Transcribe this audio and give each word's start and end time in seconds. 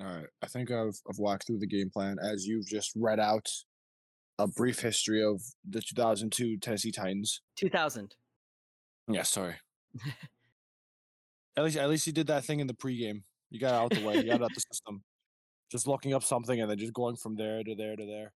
All 0.00 0.06
right. 0.06 0.26
I 0.42 0.46
think 0.46 0.70
I've, 0.70 0.98
I've 1.08 1.18
walked 1.18 1.46
through 1.46 1.58
the 1.58 1.66
game 1.66 1.90
plan 1.90 2.16
as 2.22 2.46
you've 2.46 2.66
just 2.66 2.92
read 2.96 3.20
out 3.20 3.48
a 4.38 4.46
brief 4.46 4.80
history 4.80 5.22
of 5.22 5.42
the 5.68 5.82
2002 5.82 6.56
Tennessee 6.58 6.92
Titans. 6.92 7.42
2000. 7.56 8.14
Yeah, 9.08 9.22
sorry. 9.22 9.56
at 11.56 11.64
least, 11.64 11.76
at 11.76 11.88
least 11.88 12.06
you 12.06 12.12
did 12.12 12.28
that 12.28 12.44
thing 12.44 12.60
in 12.60 12.66
the 12.66 12.74
pregame. 12.74 13.22
You 13.50 13.60
got 13.60 13.74
out 13.74 13.90
the 13.90 14.04
way. 14.04 14.16
You 14.16 14.24
got 14.24 14.42
out 14.42 14.50
the 14.54 14.60
system. 14.72 15.02
Just 15.70 15.86
looking 15.86 16.14
up 16.14 16.24
something 16.24 16.60
and 16.60 16.70
then 16.70 16.78
just 16.78 16.94
going 16.94 17.16
from 17.16 17.36
there 17.36 17.62
to 17.62 17.74
there 17.74 17.96
to 17.96 18.06
there. 18.06 18.32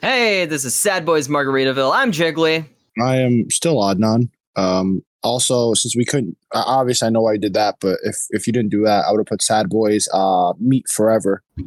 Hey, 0.00 0.46
this 0.46 0.64
is 0.64 0.74
Sad 0.74 1.04
Boys 1.04 1.28
Margaritaville. 1.28 1.92
I'm 1.94 2.12
Jiggly. 2.12 2.66
I 3.02 3.16
am 3.16 3.50
still 3.50 3.76
Adnan. 3.76 4.30
Um, 4.56 5.02
also, 5.22 5.74
since 5.74 5.94
we 5.96 6.04
couldn't, 6.04 6.36
obviously, 6.52 7.06
I 7.06 7.10
know 7.10 7.26
I 7.26 7.36
did 7.36 7.54
that, 7.54 7.76
but 7.80 7.98
if 8.04 8.16
if 8.30 8.46
you 8.46 8.52
didn't 8.52 8.70
do 8.70 8.82
that, 8.84 9.04
I 9.06 9.10
would 9.10 9.18
have 9.18 9.26
put 9.26 9.42
Sad 9.42 9.68
Boys 9.68 10.08
uh, 10.12 10.52
Meet 10.58 10.88
Forever. 10.88 11.42
But 11.56 11.66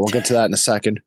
we'll 0.00 0.08
get 0.08 0.24
to 0.26 0.32
that 0.34 0.46
in 0.46 0.54
a 0.54 0.58
second. 0.58 1.00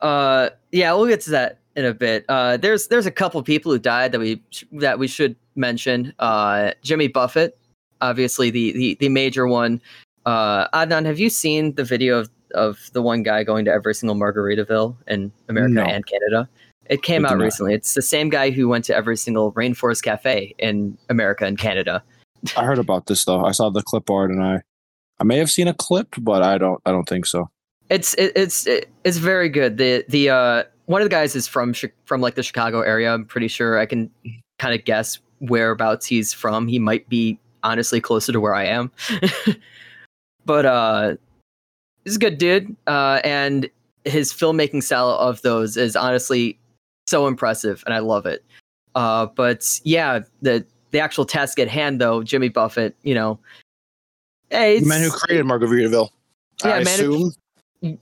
Uh, 0.00 0.50
yeah, 0.70 0.92
we'll 0.92 1.06
get 1.06 1.20
to 1.22 1.30
that 1.30 1.58
in 1.76 1.84
a 1.84 1.94
bit. 1.94 2.24
Uh, 2.28 2.56
there's 2.56 2.88
there's 2.88 3.06
a 3.06 3.10
couple 3.10 3.42
people 3.42 3.72
who 3.72 3.78
died 3.78 4.12
that 4.12 4.20
we 4.20 4.42
sh- 4.50 4.64
that 4.72 4.98
we 4.98 5.08
should 5.08 5.34
mention. 5.56 6.12
Uh, 6.18 6.72
Jimmy 6.82 7.08
Buffett, 7.08 7.58
obviously 8.00 8.50
the 8.50 8.72
the 8.72 8.94
the 9.00 9.08
major 9.08 9.46
one. 9.48 9.80
Uh, 10.26 10.68
Adnan, 10.76 11.06
have 11.06 11.18
you 11.18 11.30
seen 11.30 11.74
the 11.74 11.84
video 11.84 12.18
of 12.18 12.30
of 12.54 12.90
the 12.92 13.02
one 13.02 13.22
guy 13.22 13.44
going 13.44 13.64
to 13.64 13.70
every 13.72 13.94
single 13.94 14.16
Margaritaville 14.16 14.96
in 15.06 15.32
America 15.48 15.74
No. 15.74 15.84
and 15.84 16.06
Canada? 16.06 16.48
It 16.88 17.02
came 17.02 17.26
out 17.26 17.38
recently. 17.38 17.74
It's 17.74 17.94
the 17.94 18.02
same 18.02 18.30
guy 18.30 18.50
who 18.50 18.68
went 18.68 18.84
to 18.86 18.96
every 18.96 19.16
single 19.16 19.52
Rainforest 19.52 20.02
Cafe 20.02 20.54
in 20.58 20.96
America 21.08 21.44
and 21.44 21.58
Canada. 21.58 22.02
I 22.56 22.64
heard 22.64 22.78
about 22.78 23.06
this 23.06 23.24
though. 23.24 23.44
I 23.44 23.52
saw 23.52 23.70
the 23.70 23.82
clip 23.82 24.08
art, 24.10 24.30
and 24.30 24.42
I, 24.42 24.62
I 25.18 25.24
may 25.24 25.38
have 25.38 25.50
seen 25.50 25.68
a 25.68 25.74
clip, 25.74 26.14
but 26.18 26.42
I 26.42 26.58
don't. 26.58 26.80
I 26.86 26.92
don't 26.92 27.08
think 27.08 27.26
so. 27.26 27.50
It's 27.90 28.14
it, 28.14 28.32
it's 28.36 28.66
it, 28.66 28.90
it's 29.04 29.18
very 29.18 29.48
good. 29.48 29.76
The 29.76 30.04
the 30.08 30.30
uh 30.30 30.64
one 30.86 31.02
of 31.02 31.06
the 31.06 31.14
guys 31.14 31.34
is 31.34 31.46
from 31.46 31.74
from 32.04 32.20
like 32.20 32.34
the 32.34 32.42
Chicago 32.42 32.80
area. 32.80 33.12
I'm 33.12 33.24
pretty 33.24 33.48
sure 33.48 33.78
I 33.78 33.86
can 33.86 34.10
kind 34.58 34.74
of 34.74 34.84
guess 34.84 35.18
whereabouts 35.40 36.06
he's 36.06 36.32
from. 36.32 36.68
He 36.68 36.78
might 36.78 37.08
be 37.08 37.38
honestly 37.62 38.00
closer 38.00 38.32
to 38.32 38.40
where 38.40 38.54
I 38.54 38.64
am. 38.64 38.90
but 40.44 40.66
uh 40.66 41.16
he's 42.04 42.16
a 42.16 42.18
good 42.18 42.38
dude. 42.38 42.76
Uh 42.86 43.20
and 43.24 43.68
his 44.04 44.32
filmmaking 44.32 44.82
style 44.82 45.10
of 45.10 45.42
those 45.42 45.76
is 45.76 45.96
honestly 45.96 46.58
so 47.08 47.26
impressive 47.26 47.82
and 47.86 47.94
I 47.94 47.98
love 48.00 48.26
it. 48.26 48.44
Uh 48.94 49.26
but 49.26 49.80
yeah, 49.84 50.20
the 50.42 50.64
the 50.90 51.00
actual 51.00 51.24
task 51.24 51.58
at 51.58 51.68
hand 51.68 52.00
though, 52.00 52.22
Jimmy 52.22 52.48
Buffett, 52.48 52.96
you 53.02 53.14
know, 53.14 53.38
hey, 54.50 54.80
The 54.80 54.86
man 54.86 55.02
who 55.02 55.10
created 55.10 55.44
Margaritaville. 55.46 56.08
Yeah, 56.64 56.70
I 56.72 56.84
man 56.84 56.94
assume. 56.94 57.32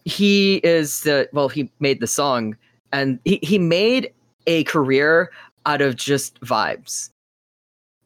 he 0.05 0.57
is 0.59 1.01
the 1.03 1.29
well 1.33 1.49
he 1.49 1.71
made 1.81 2.01
the 2.01 2.07
song 2.07 2.57
and 2.93 3.19
he, 3.25 3.39
he 3.43 3.59
made 3.59 4.13
a 4.47 4.65
career 4.65 5.31
out 5.67 5.83
of 5.83 5.97
just 5.97 6.41
vibes 6.41 7.11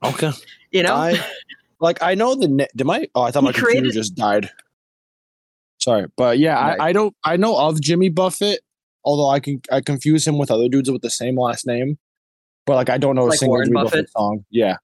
Okay. 0.02 0.32
you 0.72 0.82
know 0.82 0.94
I 0.94 1.20
like 1.80 2.02
I 2.02 2.14
know 2.14 2.34
the 2.34 2.48
ne- 2.48 2.66
did 2.74 2.86
my 2.86 3.06
oh 3.14 3.22
I 3.22 3.30
thought 3.30 3.40
He 3.42 3.44
my 3.46 3.52
computer 3.52 3.70
created- 3.80 3.92
just 3.92 4.14
died. 4.14 4.50
Sorry, 5.78 6.06
but 6.16 6.38
yeah, 6.38 6.60
Right. 6.60 6.80
I, 6.80 6.88
I 6.88 6.92
don't 6.92 7.14
I 7.24 7.36
know 7.36 7.56
of 7.58 7.80
Jimmy 7.80 8.08
Buffett, 8.10 8.60
although 9.04 9.28
I 9.30 9.40
can 9.40 9.60
I 9.72 9.80
confuse 9.80 10.26
him 10.26 10.38
with 10.38 10.50
other 10.50 10.68
dudes 10.68 10.90
with 10.90 11.02
the 11.02 11.10
same 11.10 11.38
last 11.38 11.66
name, 11.66 11.98
but 12.66 12.74
like 12.76 12.90
I 12.90 12.98
don't 12.98 13.14
know 13.16 13.24
a 13.24 13.30
Like 13.30 13.38
single 13.38 13.56
Warren? 13.56 13.72
Buffett 13.72 14.10
song. 14.10 14.44
Yeah, 14.50 14.76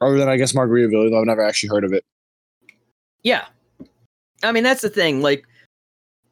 other 0.00 0.18
than 0.18 0.28
I 0.28 0.36
guess 0.36 0.52
Margaritaville, 0.52 1.10
though 1.10 1.20
I've 1.20 1.26
never 1.26 1.42
actually 1.44 1.68
heard 1.70 1.84
of 1.84 1.92
it. 1.92 2.04
yeah 3.22 3.46
i 4.42 4.50
mean 4.50 4.64
that's 4.64 4.82
the 4.82 4.88
thing 4.90 5.22
like 5.22 5.46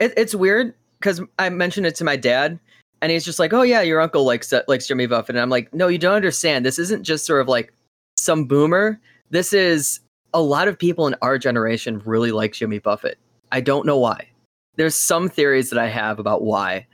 it, 0.00 0.12
it's 0.16 0.34
weird 0.34 0.74
because 0.98 1.20
i 1.38 1.48
mentioned 1.48 1.86
it 1.86 1.94
to 1.94 2.02
my 2.02 2.16
dad 2.16 2.58
and 3.00 3.12
he's 3.12 3.24
just 3.24 3.38
like 3.38 3.52
oh 3.52 3.62
yeah 3.62 3.80
your 3.83 4.00
uncle 4.00 4.24
likes 4.24 4.52
likes 4.66 4.88
jimmy 4.88 5.06
buffett 5.06 5.36
and 5.36 5.41
i'm 5.42 5.48
like 5.50 5.72
no 5.72 5.86
you 5.86 5.98
don't 5.98 6.16
understand 6.16 6.67
this 6.67 6.80
isn't 6.80 7.05
just 7.05 7.24
sort 7.24 7.40
of 7.40 7.46
like 7.46 7.73
some 8.17 8.45
boomer 8.46 8.98
this 9.30 9.52
is 9.52 10.00
a 10.34 10.42
lot 10.42 10.67
of 10.67 10.77
people 10.77 11.06
in 11.06 11.14
our 11.23 11.39
generation 11.39 12.02
really 12.05 12.33
like 12.33 12.52
jimmy 12.52 12.80
buffett 12.80 13.17
i 13.52 13.61
don't 13.61 13.86
know 13.86 13.96
why 13.96 14.27
there's 14.77 14.95
some 14.95 15.29
theories 15.29 15.70
that 15.70 15.79
i 15.79 15.86
have 15.89 16.19
about 16.19 16.42
why 16.42 16.86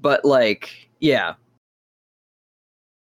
but 0.00 0.24
like 0.24 0.88
yeah. 1.00 1.34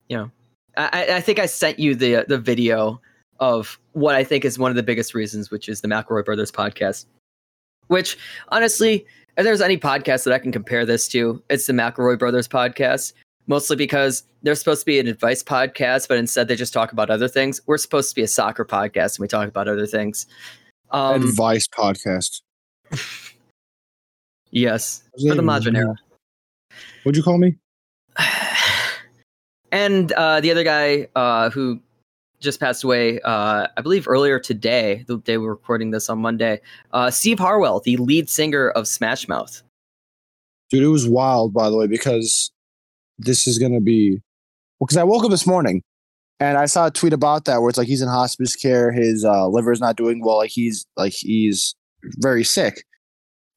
You 0.09 0.17
know 0.17 0.31
i 0.77 0.89
I- 1.09 1.15
i 1.17 1.21
think 1.21 1.39
i 1.39 1.45
sent 1.45 1.79
you 1.79 1.95
the 1.95 2.25
the 2.27 2.37
video 2.37 3.01
of 3.39 3.79
what 3.93 4.15
i 4.15 4.23
think 4.23 4.45
is 4.45 4.57
one 4.59 4.71
of 4.71 4.75
the 4.75 4.83
biggest 4.83 5.13
reasons 5.13 5.49
which 5.51 5.67
is 5.69 5.81
the 5.81 5.87
mcelroy 5.87 6.23
brothers 6.23 6.51
podcast 6.51 7.05
which 7.87 8.17
honestly 8.49 9.05
if 9.37 9.43
there's 9.43 9.61
any 9.61 9.77
podcast 9.77 10.23
that 10.23 10.33
i 10.33 10.39
can 10.39 10.51
compare 10.51 10.85
this 10.85 11.07
to 11.07 11.41
it's 11.49 11.65
the 11.67 11.73
mcelroy 11.73 12.17
brothers 12.17 12.47
podcast 12.47 13.13
mostly 13.47 13.75
because 13.75 14.23
they're 14.43 14.55
supposed 14.55 14.81
to 14.81 14.85
be 14.85 14.99
an 14.99 15.07
advice 15.07 15.43
podcast 15.43 16.07
but 16.07 16.17
instead 16.17 16.47
they 16.47 16.55
just 16.55 16.73
talk 16.73 16.91
about 16.91 17.09
other 17.11 17.27
things. 17.27 17.61
We're 17.67 17.77
supposed 17.77 18.09
to 18.09 18.15
be 18.15 18.23
a 18.23 18.27
soccer 18.27 18.65
podcast 18.65 19.17
and 19.17 19.19
we 19.19 19.27
talk 19.27 19.47
about 19.47 19.67
other 19.67 19.85
things. 19.85 20.25
Um 20.91 21.23
Advice 21.23 21.67
podcast. 21.67 22.41
yes 24.51 25.03
for 25.27 25.35
the 25.35 25.41
modern 25.41 25.75
era 25.75 25.95
What'd 27.03 27.17
you 27.17 27.23
call 27.23 27.37
me? 27.37 27.55
and 29.71 30.11
uh, 30.13 30.41
the 30.41 30.51
other 30.51 30.63
guy 30.63 31.07
uh, 31.15 31.49
who 31.51 31.79
just 32.39 32.59
passed 32.59 32.83
away, 32.83 33.19
uh, 33.21 33.67
I 33.77 33.81
believe 33.81 34.07
earlier 34.07 34.39
today, 34.39 35.05
the 35.07 35.19
day 35.19 35.37
we're 35.37 35.51
recording 35.51 35.91
this 35.91 36.09
on 36.09 36.19
Monday, 36.19 36.61
uh, 36.93 37.11
Steve 37.11 37.39
Harwell, 37.39 37.81
the 37.81 37.97
lead 37.97 38.29
singer 38.29 38.69
of 38.71 38.87
Smash 38.87 39.27
Mouth. 39.27 39.61
Dude, 40.69 40.83
it 40.83 40.87
was 40.87 41.07
wild, 41.07 41.53
by 41.53 41.69
the 41.69 41.77
way, 41.77 41.87
because 41.87 42.51
this 43.19 43.45
is 43.45 43.59
gonna 43.59 43.81
be 43.81 44.19
well, 44.79 44.87
because 44.87 44.97
I 44.97 45.03
woke 45.03 45.23
up 45.23 45.29
this 45.29 45.45
morning 45.45 45.83
and 46.39 46.57
I 46.57 46.65
saw 46.65 46.87
a 46.87 46.91
tweet 46.91 47.13
about 47.13 47.45
that 47.45 47.61
where 47.61 47.69
it's 47.69 47.77
like 47.77 47.87
he's 47.87 48.01
in 48.01 48.09
hospice 48.09 48.55
care, 48.55 48.91
his 48.91 49.23
uh, 49.23 49.47
liver 49.47 49.71
is 49.71 49.79
not 49.79 49.95
doing 49.95 50.23
well, 50.23 50.37
like 50.37 50.49
he's 50.49 50.85
like 50.97 51.13
he's 51.13 51.75
very 52.17 52.43
sick. 52.43 52.83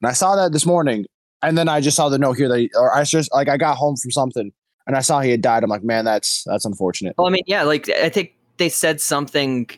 And 0.01 0.09
I 0.09 0.13
saw 0.13 0.37
that 0.37 0.53
this 0.53 0.67
morning, 0.67 1.07
and 1.43 1.57
then 1.57 1.69
I 1.69 1.81
just 1.81 1.97
saw 1.97 2.09
the 2.09 2.19
note 2.19 2.37
here 2.37 2.49
that, 2.49 2.59
he, 2.59 2.71
or 2.75 2.95
I 2.95 3.05
just 3.05 3.33
like 3.33 3.49
I 3.49 3.57
got 3.57 3.77
home 3.77 3.97
from 3.97 4.11
something 4.11 4.53
and 4.89 4.97
I 4.97 5.01
saw 5.01 5.21
he 5.21 5.31
had 5.31 5.43
died. 5.43 5.63
I'm 5.63 5.71
like, 5.71 5.85
man, 5.85 6.05
that's 6.05 6.43
that's 6.45 6.65
unfortunate. 6.65 7.15
Well, 7.19 7.29
I 7.29 7.31
mean, 7.31 7.45
yeah, 7.47 7.63
like 7.63 7.89
I 7.91 8.09
think 8.09 8.35
they 8.57 8.71
said 8.71 9.01
something 9.01 9.69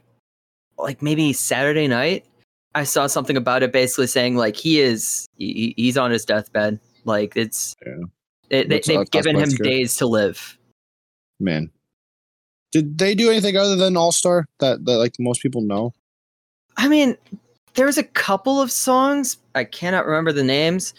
like 0.79 1.03
maybe 1.03 1.33
Saturday 1.33 1.89
night. 1.89 2.25
I 2.77 2.85
saw 2.85 3.09
something 3.09 3.37
about 3.37 3.65
it 3.65 3.73
basically 3.73 4.07
saying 4.07 4.37
like 4.37 4.57
he 4.57 4.81
is 4.81 5.27
he, 5.37 5.75
he's 5.77 5.99
on 5.99 6.13
his 6.13 6.25
deathbed. 6.25 6.79
Like 7.05 7.37
it's 7.37 7.75
Yeah. 7.85 8.05
they, 8.49 8.65
they, 8.65 8.81
they've 8.81 9.11
given 9.11 9.37
him 9.37 9.51
scary. 9.51 9.69
days 9.69 9.97
to 9.97 10.07
live. 10.07 10.57
Man, 11.41 11.71
did 12.71 12.97
they 12.97 13.17
do 13.17 13.31
anything 13.31 13.57
other 13.57 13.75
than 13.75 13.97
All 13.97 14.13
Star 14.13 14.47
that 14.61 14.85
that 14.85 14.99
like 14.99 15.15
most 15.19 15.43
people 15.43 15.61
know? 15.61 15.93
I 16.77 16.87
mean, 16.89 17.17
there's 17.75 17.99
a 17.99 18.03
couple 18.03 18.61
of 18.61 18.71
songs 18.71 19.37
I 19.55 19.65
cannot 19.65 20.07
remember 20.07 20.33
the 20.33 20.45
names, 20.45 20.95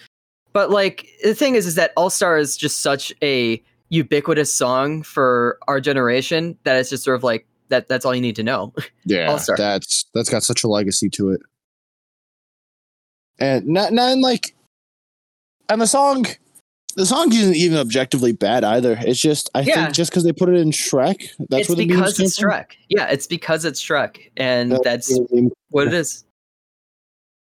but 0.54 0.70
like 0.70 1.08
the 1.24 1.34
thing 1.36 1.56
is, 1.56 1.66
is 1.66 1.76
that 1.76 1.92
All 1.98 2.10
Star 2.10 2.38
is 2.38 2.56
just 2.58 2.80
such 2.82 3.14
a 3.22 3.62
ubiquitous 3.90 4.54
song 4.54 5.04
for 5.04 5.58
our 5.68 5.82
generation 5.82 6.58
that 6.64 6.78
it's 6.78 6.90
just 6.90 7.04
sort 7.04 7.16
of 7.16 7.24
like 7.24 7.46
that. 7.70 7.88
That's 7.88 8.06
all 8.06 8.16
you 8.16 8.22
need 8.22 8.36
to 8.38 8.44
know. 8.44 8.74
Yeah, 9.06 9.32
All-Star. 9.32 9.58
that's 9.58 10.06
that's 10.14 10.30
got 10.30 10.44
such 10.44 10.64
a 10.64 10.68
legacy 10.68 11.10
to 11.12 11.32
it. 11.32 11.42
And 13.40 13.66
not 13.68 13.92
not 13.94 14.12
in 14.12 14.22
like 14.22 14.56
and 15.70 15.82
the 15.82 15.88
song 15.88 16.26
the 16.96 17.06
song 17.06 17.34
isn't 17.34 17.56
even 17.56 17.78
objectively 17.80 18.32
bad 18.34 18.64
either. 18.64 18.98
It's 19.02 19.20
just 19.20 19.50
I 19.56 19.62
Yeah. 19.62 19.86
think 19.86 19.96
just 19.96 20.12
because 20.12 20.24
they 20.24 20.34
put 20.34 20.50
it 20.50 20.56
in 20.56 20.70
Shrek, 20.72 21.30
that's 21.50 21.62
it's 21.62 21.70
where 21.70 21.76
the 21.78 21.88
because 21.88 22.20
it's. 22.20 22.40
Shrek. 22.40 22.74
Yeah, 22.90 23.08
it's 23.08 23.26
because 23.28 23.66
it's 23.66 23.82
Shrek, 23.82 24.30
and 24.38 24.78
that's 24.84 25.18
meme. 25.32 25.50
what 25.70 25.88
it 25.88 25.94
is. 25.94 26.26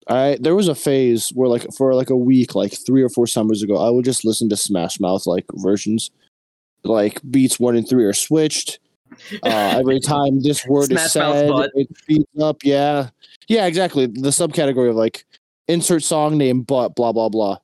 I 0.08 0.36
there 0.40 0.54
was 0.56 0.68
a 0.68 0.74
phase 0.74 1.30
where 1.30 1.48
like 1.48 1.66
for 1.76 1.94
like 1.94 2.10
a 2.10 2.16
week, 2.16 2.54
like 2.54 2.72
three 2.72 3.02
or 3.02 3.08
four 3.08 3.26
summers 3.26 3.62
ago, 3.62 3.76
I 3.76 3.90
would 3.90 4.04
just 4.04 4.25
listen 4.25 4.49
to 4.49 4.56
Smash 4.56 4.99
Mouth 5.00 5.26
like 5.26 5.44
versions. 5.54 6.10
Like 6.84 7.20
beats 7.31 7.60
one 7.60 7.76
and 7.76 7.88
three 7.88 8.04
are 8.04 8.12
switched. 8.12 8.78
Uh, 9.43 9.75
every 9.78 10.00
time 10.00 10.40
this 10.40 10.66
word 10.66 10.87
Smash 10.87 11.04
is 11.04 11.12
said, 11.12 11.50
it 11.75 11.87
speeds 11.99 12.25
up. 12.40 12.64
Yeah, 12.64 13.10
yeah, 13.46 13.66
exactly. 13.66 14.06
The 14.06 14.31
subcategory 14.31 14.88
of 14.88 14.96
like 14.96 15.26
insert 15.69 16.02
song 16.02 16.38
name, 16.38 16.62
but 16.62 16.96
blah 16.96 17.12
blah 17.12 17.28
blah. 17.28 17.58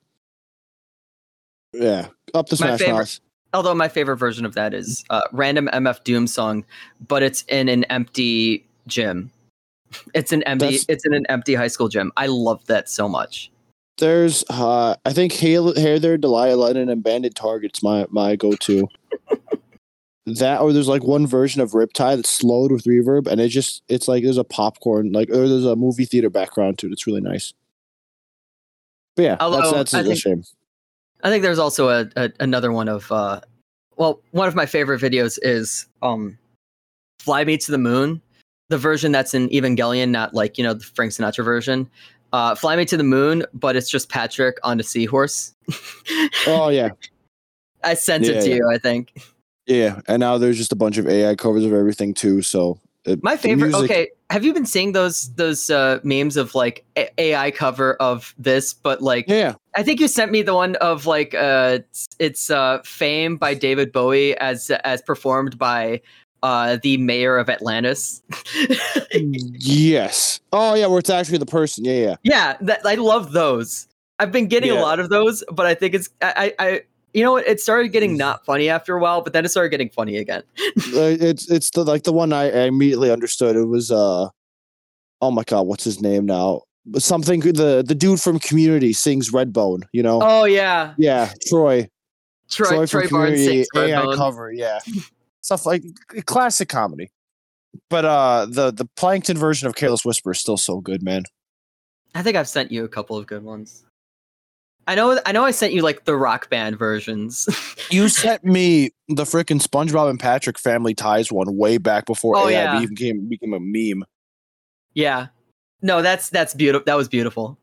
Yeah, 1.73 2.08
up 2.34 2.49
the 2.50 2.56
My 2.56 2.76
Smash 2.76 2.79
favorite- 2.81 2.94
Mouth. 2.99 3.20
Although 3.55 3.75
my 3.75 3.88
favorite 3.88 4.19
version 4.19 4.44
of 4.44 4.55
that 4.55 4.75
is 4.75 5.05
uh, 5.08 5.23
random 5.32 5.70
MF 5.73 6.05
Doom 6.05 6.26
song, 6.26 6.67
but 7.08 7.23
it's 7.23 7.44
in 7.49 7.70
an 7.70 7.84
empty 7.84 8.62
gym. 8.87 9.31
It's 10.14 10.32
an 10.32 10.43
empty. 10.44 10.67
That's- 10.67 10.87
It's 10.88 11.06
in 11.06 11.14
an 11.14 11.26
empty 11.29 11.55
high 11.55 11.69
school 11.69 11.88
gym. 11.88 12.12
I 12.17 12.26
love 12.26 12.64
that 12.67 12.88
so 12.88 13.08
much. 13.08 13.50
There's, 13.99 14.44
uh, 14.49 14.94
I 15.05 15.12
think 15.12 15.32
Hair 15.32 15.99
There, 15.99 16.17
Delia 16.17 16.56
Lennon, 16.56 16.88
and 16.88 17.02
Banded 17.02 17.35
Target's 17.35 17.82
my 17.82 18.06
my 18.11 18.37
go 18.37 18.52
to. 18.52 18.88
that 20.26 20.61
or 20.61 20.73
there's 20.73 20.88
like 20.88 21.02
one 21.02 21.26
version 21.26 21.61
of 21.62 21.73
Riptide 21.73 22.17
that's 22.17 22.29
slowed 22.31 22.70
with 22.70 22.85
reverb, 22.85 23.26
and 23.26 23.40
it 23.40 23.49
just 23.49 23.82
it's 23.88 24.06
like 24.06 24.23
there's 24.23 24.37
a 24.38 24.44
popcorn 24.44 25.12
like 25.12 25.31
or 25.31 25.49
there's 25.49 25.64
a 25.64 25.75
movie 25.75 26.05
theater 26.05 26.31
background 26.31 26.79
to 26.79 26.87
it. 26.87 26.93
It's 26.93 27.06
really 27.06 27.20
nice. 27.23 27.55
But 29.17 29.23
yeah, 29.23 29.37
Although, 29.41 29.73
that's, 29.73 29.91
that's 29.91 29.94
a 29.94 30.02
think- 30.05 30.19
shame. 30.20 30.44
I 31.25 31.31
think 31.31 31.43
there's 31.43 31.58
also 31.58 31.88
a, 31.88 32.08
a 32.14 32.31
another 32.38 32.70
one 32.70 32.88
of 32.88 33.11
uh 33.11 33.41
well, 33.96 34.20
one 34.31 34.46
of 34.46 34.55
my 34.55 34.67
favorite 34.67 35.00
videos 35.00 35.38
is 35.43 35.87
um 36.02 36.38
Fly 37.19 37.43
Me 37.44 37.56
to 37.56 37.73
the 37.73 37.79
Moon, 37.79 38.23
the 38.69 38.79
version 38.79 39.12
that's 39.12 39.35
in 39.35 39.49
Evangelion, 39.49 40.11
not 40.11 40.35
like, 40.35 40.59
you 40.59 40.65
know, 40.65 40.75
the 40.75 40.85
Frank 40.85 41.12
Sinatra 41.12 41.44
version. 41.44 41.88
Uh 42.32 42.55
Fly 42.55 42.76
Me 42.76 42.85
to 42.85 42.97
the 42.97 43.03
Moon, 43.05 43.44
but 43.55 43.75
it's 43.76 43.88
just 43.88 44.09
Patrick 44.11 44.59
on 44.62 44.79
a 44.81 44.82
seahorse. 44.82 45.55
Oh 46.47 46.69
yeah, 46.69 46.91
I 47.85 47.94
sent 47.94 48.25
Yeah, 48.25 48.32
it 48.32 48.43
to 48.44 48.49
yeah. 48.50 48.56
you, 48.56 48.70
I 48.73 48.79
think. 48.79 49.12
yeah. 49.67 50.00
And 50.09 50.20
now 50.20 50.38
there's 50.38 50.56
just 50.59 50.73
a 50.73 50.76
bunch 50.76 50.99
of 50.99 51.06
AI 51.06 51.35
covers 51.35 51.65
of 51.65 51.73
everything 51.73 52.15
too. 52.15 52.43
So 52.43 52.79
it, 53.05 53.23
My 53.23 53.37
favorite. 53.37 53.69
music- 53.69 53.85
okay, 53.91 54.09
have 54.31 54.44
you 54.44 54.53
been 54.53 54.67
seeing 54.67 54.93
those 54.93 55.32
those 55.35 55.70
uh, 55.70 56.00
memes 56.03 56.37
of 56.37 56.55
like 56.55 56.85
A- 56.97 57.11
AI 57.19 57.50
cover 57.50 57.94
of 57.94 58.35
this? 58.38 58.75
But 58.75 59.00
like, 59.03 59.26
Yeah, 59.29 59.55
I 59.76 59.82
think 59.82 60.00
you 60.00 60.09
sent 60.09 60.31
me 60.32 60.43
the 60.43 60.55
one 60.55 60.76
of 60.76 61.06
like 61.06 61.35
uh, 61.35 61.79
it's, 61.81 62.06
it's 62.19 62.50
uh, 62.50 62.81
"Fame" 62.85 63.37
by 63.37 63.55
David 63.55 63.93
Bowie 63.93 64.37
as 64.38 64.70
as 64.85 65.00
performed 65.03 65.56
by 65.59 66.00
uh, 66.43 66.79
the 66.82 66.96
mayor 66.99 67.37
of 67.38 67.49
Atlantis. 67.49 68.23
yes. 69.12 70.40
Oh 70.52 70.75
yeah, 70.75 70.87
where 70.87 70.99
it's 70.99 71.11
actually 71.11 71.38
the 71.38 71.46
person. 71.46 71.85
Yeah, 71.85 71.93
yeah. 71.94 72.17
yeah, 72.23 72.56
that, 72.62 72.81
I 72.85 72.94
love 72.94 73.32
those. 73.32 73.88
I've 74.19 74.32
been 74.32 74.49
getting 74.49 74.73
Yeah. 74.73 74.81
a 74.81 74.82
lot 74.82 75.00
of 75.00 75.08
those, 75.11 75.44
but 75.52 75.67
I 75.67 75.75
think 75.75 75.94
it's 75.94 76.08
I, 76.23 76.55
I, 76.58 76.82
you 77.14 77.23
know 77.23 77.32
what? 77.32 77.46
It 77.46 77.61
started 77.61 77.88
getting 77.88 78.14
Mm. 78.14 78.19
not 78.19 78.44
funny 78.44 78.69
after 78.69 78.96
a 78.96 79.00
while, 79.00 79.20
but 79.23 79.32
then 79.32 79.44
it 79.44 79.49
started 79.49 79.70
getting 79.70 79.90
funny 79.90 80.17
again. 80.17 80.43
Uh, 80.94 81.14
it's 81.20 81.50
it's 81.50 81.70
the 81.70 81.85
like 81.85 82.05
the 82.05 82.12
one 82.12 82.32
I, 82.32 82.44
I 82.50 82.62
immediately 82.64 83.11
understood. 83.11 83.56
It 83.56 83.64
was 83.67 83.91
uh, 83.91 84.29
oh 85.20 85.31
my 85.31 85.44
god, 85.44 85.62
what's 85.67 85.84
his 85.84 86.00
name 86.00 86.26
now? 86.26 86.62
Something 86.96 87.41
the 87.41 87.84
the 87.87 87.94
dude 87.94 88.20
from 88.20 88.38
Community 88.38 88.93
sings 88.93 89.31
Redbone. 89.31 89.82
You 89.93 90.02
know? 90.02 90.20
Oh 90.23 90.44
yeah, 90.44 90.94
Yeah, 90.96 91.31
Troy. 91.46 91.88
Troy 92.50 92.87
from 92.87 93.02
Troy 93.02 93.08
Barnes 93.11 93.32
Community, 93.34 93.64
sings 93.64 93.69
AI 93.93 94.14
cover. 94.17 94.50
Yeah, 94.50 94.79
stuff 95.49 95.65
like 95.65 95.83
classic 96.27 96.69
comedy. 96.69 97.11
But 97.91 98.05
uh, 98.05 98.47
the 98.50 98.71
the 98.71 98.87
Plankton 98.97 99.37
version 99.39 99.67
of 99.67 99.75
Careless 99.75 100.05
Whisper 100.05 100.33
is 100.33 100.39
still 100.39 100.56
so 100.59 100.81
good, 100.81 101.03
man. 101.03 101.23
I 102.15 102.23
think 102.23 102.37
I've 102.37 102.49
sent 102.49 102.71
you 102.71 102.85
a 102.85 102.89
couple 102.89 103.17
of 103.17 103.27
good 103.27 103.43
ones. 103.43 103.85
I 104.87 104.95
know 104.95 105.19
I 105.27 105.33
know 105.33 105.45
I 105.45 105.50
sent 105.50 105.73
you 105.73 105.83
like 105.83 106.05
the 106.05 106.17
rock 106.17 106.50
band 106.50 106.79
versions. 106.79 107.49
You 107.91 108.11
sent 108.11 108.45
me 108.45 108.91
the 109.09 109.25
freaking 109.25 109.62
SpongeBob 109.62 110.11
and 110.11 110.21
Patrick 110.21 110.59
Family 110.59 110.93
Ties 110.93 111.33
one 111.33 111.56
way 111.56 111.79
back 111.79 112.05
before 112.05 112.37
Oh, 112.37 112.47
AI 112.47 112.51
yeah. 112.51 112.85
became 112.87 113.27
became 113.31 113.55
a 113.55 113.61
meme. 113.61 114.05
yeah. 114.93 115.29
No, 115.81 116.03
that's 116.03 116.29
that's 116.29 116.53
beautiful. 116.53 116.85
That 116.85 116.99
was 116.99 117.09
beautiful. 117.09 117.56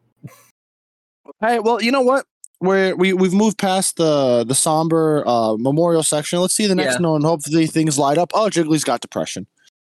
Hey, 1.42 1.60
well, 1.60 1.80
you 1.80 1.92
know 1.92 2.02
what? 2.02 2.26
We're, 2.62 2.96
we 2.96 3.13
we've 3.13 3.34
moved 3.34 3.57
past 3.57 3.98
the 3.98 4.44
the 4.46 4.56
somber 4.56 5.24
uh, 5.28 5.56
memorial 5.57 6.04
section. 6.04 6.40
Let's 6.40 6.56
see 6.56 6.68
the 6.68 6.75
next 6.75 7.00
Yeah. 7.00 7.07
one. 7.07 7.22
Hopefully 7.24 7.68
things 7.68 8.00
light 8.00 8.18
up. 8.18 8.31
Oh, 8.34 8.50
Jiggly's 8.50 8.84
got 8.84 9.02
depression. 9.02 9.46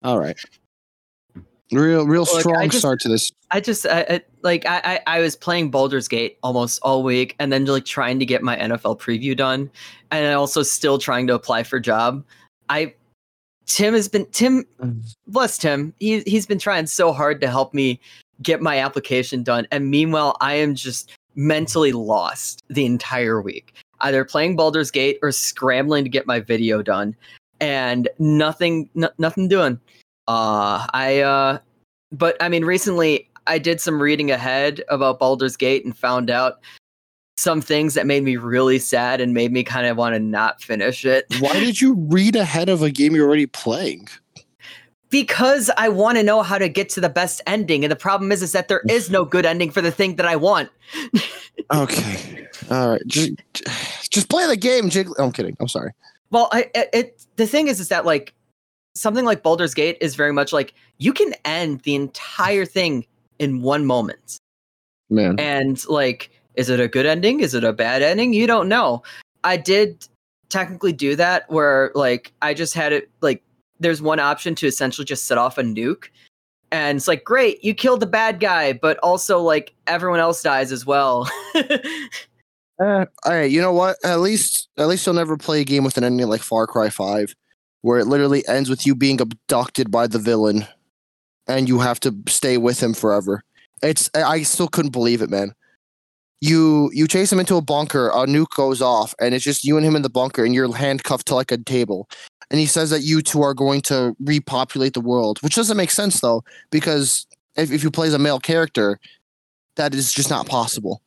All 0.03 0.19
right, 0.19 0.39
real 1.73 2.07
real 2.07 2.23
Look, 2.23 2.41
strong 2.41 2.67
just- 2.69 2.79
start 2.79 3.01
to 3.01 3.09
this. 3.09 3.33
I 3.51 3.61
just 3.61 3.87
I, 3.87 4.01
I, 4.09 4.21
like 4.43 4.67
I, 4.67 5.01
I 5.07 5.17
I 5.17 5.21
was 5.21 5.35
playing 5.37 5.71
Baldur's 5.71 6.07
Gate 6.07 6.39
almost 6.43 6.79
all 6.83 7.03
week, 7.03 7.35
and 7.39 7.53
then 7.53 7.65
like 7.65 7.85
trying 7.85 8.19
to 8.19 8.27
get 8.27 8.43
my 8.43 8.57
NFL 8.57 9.01
preview 9.01 9.37
done, 9.37 9.71
and 10.11 10.35
also 10.35 10.63
still 10.63 10.99
trying 10.99 11.27
to 11.29 11.35
apply 11.35 11.63
for 11.65 11.81
job. 11.81 12.25
I 12.69 12.95
Tim 13.67 13.95
has 13.95 14.09
been 14.09 14.27
Tim, 14.27 14.65
bless 15.27 15.59
Tim. 15.59 15.95
He 15.99 16.21
he's 16.21 16.47
been 16.47 16.59
trying 16.59 16.87
so 16.87 17.13
hard 17.13 17.41
to 17.41 17.49
help 17.49 17.73
me 17.75 18.01
get 18.43 18.61
my 18.63 18.79
application 18.79 19.43
done, 19.43 19.67
and 19.73 19.91
meanwhile 19.91 20.37
I 20.41 20.55
am 20.55 20.75
just 20.75 21.11
mentally 21.35 21.93
lost 21.93 22.63
the 22.69 22.85
entire 22.85 23.41
week, 23.41 23.75
either 24.01 24.25
playing 24.25 24.57
Baldur's 24.57 24.91
Gate 24.91 25.19
or 25.23 25.33
scrambling 25.33 26.05
to 26.05 26.11
get 26.11 26.27
my 26.27 26.41
video 26.41 26.83
done, 26.83 27.15
and 27.61 28.09
nothing 28.19 28.89
n- 28.97 29.11
nothing 29.19 29.49
doing. 29.49 29.81
Uh, 30.29 30.87
I 30.93 31.21
uh, 31.21 31.59
but 32.13 32.37
I 32.41 32.49
mean 32.49 32.65
recently 32.65 33.29
I 33.47 33.59
did 33.59 33.81
some 33.81 34.01
reading 34.01 34.31
ahead 34.31 34.83
about 34.89 35.19
Baldur's 35.19 35.57
Gate 35.57 35.85
and 35.85 35.97
found 35.97 36.31
out 36.31 36.61
some 37.37 37.63
things 37.63 37.95
that 37.95 38.07
made 38.07 38.23
me 38.23 38.37
really 38.37 38.79
sad 38.79 39.21
and 39.21 39.33
made 39.33 39.51
me 39.51 39.65
kind 39.65 39.87
of 39.87 39.97
want 39.97 40.15
to 40.15 40.21
not 40.21 40.63
finish 40.63 41.07
it. 41.07 41.25
Why 41.41 41.59
did 41.59 41.81
you 41.81 41.95
read 41.95 42.37
ahead 42.37 42.69
of 42.69 42.83
a 42.83 42.91
game 42.91 43.15
you're 43.15 43.27
already 43.27 43.47
playing? 43.47 44.09
Because 45.11 45.71
I 45.77 45.89
want 45.89 46.17
to 46.19 46.23
know 46.23 46.43
how 46.43 46.57
to 46.57 46.69
get 46.69 46.89
to 46.91 47.01
the 47.01 47.09
best 47.09 47.43
ending. 47.47 47.85
And 47.85 47.91
the 47.91 47.97
problem 47.97 48.33
is, 48.33 48.43
is 48.43 48.53
that 48.53 48.69
there 48.69 48.83
is 48.89 49.11
no 49.11 49.25
good 49.25 49.45
ending 49.45 49.71
for 49.71 49.81
the 49.81 49.91
thing 49.91 50.17
that 50.17 50.27
I 50.27 50.37
want. 50.37 50.71
Okay, 51.73 52.49
all 52.71 52.93
right, 52.93 53.03
just 53.07 53.33
just 54.11 54.29
play 54.29 54.45
the 54.47 54.57
game, 54.57 54.91
Jiggly. 54.91 55.13
Oh, 55.19 55.27
I'm 55.27 55.33
kidding. 55.33 55.57
I'm 55.61 55.69
sorry. 55.69 55.93
Well, 56.31 56.49
I 56.53 56.71
it, 56.75 56.89
it 56.93 57.27
the 57.37 57.47
thing 57.47 57.69
is, 57.69 57.79
is 57.79 57.89
that 57.89 58.05
like 58.05 58.35
something 58.95 59.25
like 59.25 59.43
Baldur's 59.43 59.75
Gate 59.75 59.97
is 60.01 60.17
very 60.17 60.33
much 60.33 60.53
like 60.53 60.75
you 60.99 61.13
can 61.13 61.33
end 61.45 61.81
the 61.83 61.95
entire 61.95 62.65
thing 62.65 63.07
in 63.39 63.63
one 63.63 63.87
moment. 63.87 64.39
Man, 65.11 65.39
And 65.39 65.87
like, 65.89 66.31
is 66.55 66.71
it 66.71 66.81
a 66.81 66.89
good 66.89 67.07
ending? 67.07 67.41
Is 67.41 67.55
it 67.55 67.63
a 67.63 67.73
bad 67.73 68.03
ending? 68.03 68.33
You 68.33 68.47
don't 68.47 68.69
know. 68.69 69.03
I 69.45 69.57
did 69.57 70.09
technically 70.49 70.93
do 70.93 71.15
that 71.17 71.49
where 71.51 71.93
like 71.95 72.33
I 72.43 72.55
just 72.55 72.75
had 72.75 72.93
it 72.93 73.11
like 73.21 73.43
there's 73.81 74.01
one 74.01 74.21
option 74.21 74.55
to 74.57 74.67
essentially 74.67 75.05
just 75.05 75.27
set 75.27 75.39
off 75.39 75.59
a 75.59 75.63
nuke. 75.63 76.05
And 76.73 76.97
it's 76.97 77.09
like, 77.09 77.25
great, 77.25 77.65
you 77.65 77.75
killed 77.75 78.01
the 78.01 78.07
bad 78.07 78.39
guy, 78.39 78.75
but 78.75 78.99
also 78.99 79.41
like 79.41 79.75
everyone 79.89 80.21
else 80.21 80.43
dies 80.43 80.71
as 80.71 80.87
well. 80.87 81.29
Uh, 82.81 83.05
all 83.27 83.35
right, 83.35 83.51
you 83.51 83.61
know 83.61 83.75
what? 83.75 83.99
At 84.03 84.21
least, 84.21 84.71
at 84.79 84.89
least 84.89 85.05
you'll 85.05 85.15
never 85.15 85.37
play 85.37 85.61
a 85.61 85.65
game 85.65 85.85
with 85.85 85.99
an 85.99 86.05
ending 86.05 86.27
like 86.29 86.41
Far 86.41 86.67
Cry 86.67 86.89
Five, 86.89 87.35
where 87.83 87.99
it 87.99 88.07
literally 88.07 88.43
ends 88.49 88.71
with 88.71 88.87
you 88.87 88.95
being 88.95 89.21
abducted 89.21 89.91
by 89.91 90.07
the 90.07 90.19
villain, 90.19 90.67
and 91.47 91.69
you 91.69 91.81
have 91.81 92.01
to 92.01 92.17
stay 92.27 92.57
with 92.57 92.83
him 92.83 92.95
forever. 92.95 93.43
It's 93.83 94.09
I 94.15 94.45
still 94.45 94.67
couldn't 94.67 94.93
believe 94.93 95.21
it, 95.21 95.29
man. 95.29 95.53
You 96.41 96.91
you 96.95 97.07
chase 97.07 97.31
him 97.31 97.39
into 97.39 97.57
a 97.57 97.61
bunker, 97.61 98.09
a 98.09 98.25
nuke 98.25 98.57
goes 98.57 98.81
off, 98.81 99.15
and 99.21 99.35
it's 99.35 99.45
just 99.45 99.63
you 99.63 99.77
and 99.77 99.85
him 99.85 99.95
in 99.95 100.01
the 100.01 100.09
bunker, 100.09 100.43
and 100.43 100.55
you're 100.55 100.75
handcuffed 100.75 101.27
to 101.27 101.35
like 101.35 101.53
a 101.53 101.59
table. 101.59 102.09
And 102.51 102.59
he 102.59 102.67
says 102.67 102.91
that 102.91 103.03
you 103.03 103.23
two 103.23 103.43
are 103.43 103.55
going 103.55 103.81
to 103.83 104.17
repopulate 104.21 104.95
the 104.95 105.01
world, 105.01 105.39
which 105.43 105.55
doesn't 105.55 105.77
make 105.77 105.91
sense 105.91 106.21
though, 106.21 106.43
because 106.71 107.27
if, 107.57 107.71
if 107.71 107.83
you 107.83 107.91
play 107.91 108.09
as 108.09 108.15
a 108.15 108.19
male 108.19 108.41
character, 108.41 108.99
that 109.77 109.95
is 109.95 110.13
just 110.13 110.31
not 110.31 110.47
possible 110.47 111.01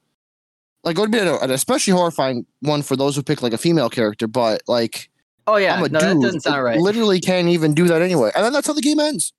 like 0.84 0.98
it 0.98 1.02
would 1.02 1.12
be 1.12 1.20
an, 1.20 1.28
an 1.28 1.52
especially 1.52 1.94
horrifying 1.94 2.46
one 2.62 2.82
for 2.82 2.96
those 2.96 3.16
who 3.16 3.24
pick 3.24 3.42
like 3.42 3.54
a 3.54 3.58
female 3.58 3.90
character, 3.90 4.28
but 4.28 4.62
like 4.68 5.10
oh 5.48 5.58
yeah, 5.58 5.76
I'm 5.76 5.84
a 5.84 5.90
no, 5.90 6.00
that 6.00 6.14
dude, 6.14 6.22
doesn't 6.22 6.42
sound 6.42 6.64
right. 6.64 6.80
literally 6.80 7.20
can't 7.20 7.48
even 7.48 7.74
do 7.74 7.88
that 7.88 8.02
anyway, 8.02 8.32
and 8.36 8.44
then 8.44 8.54
that's 8.54 8.68
how 8.68 8.74
the 8.74 8.82
game 8.82 9.00
ends. 9.00 9.34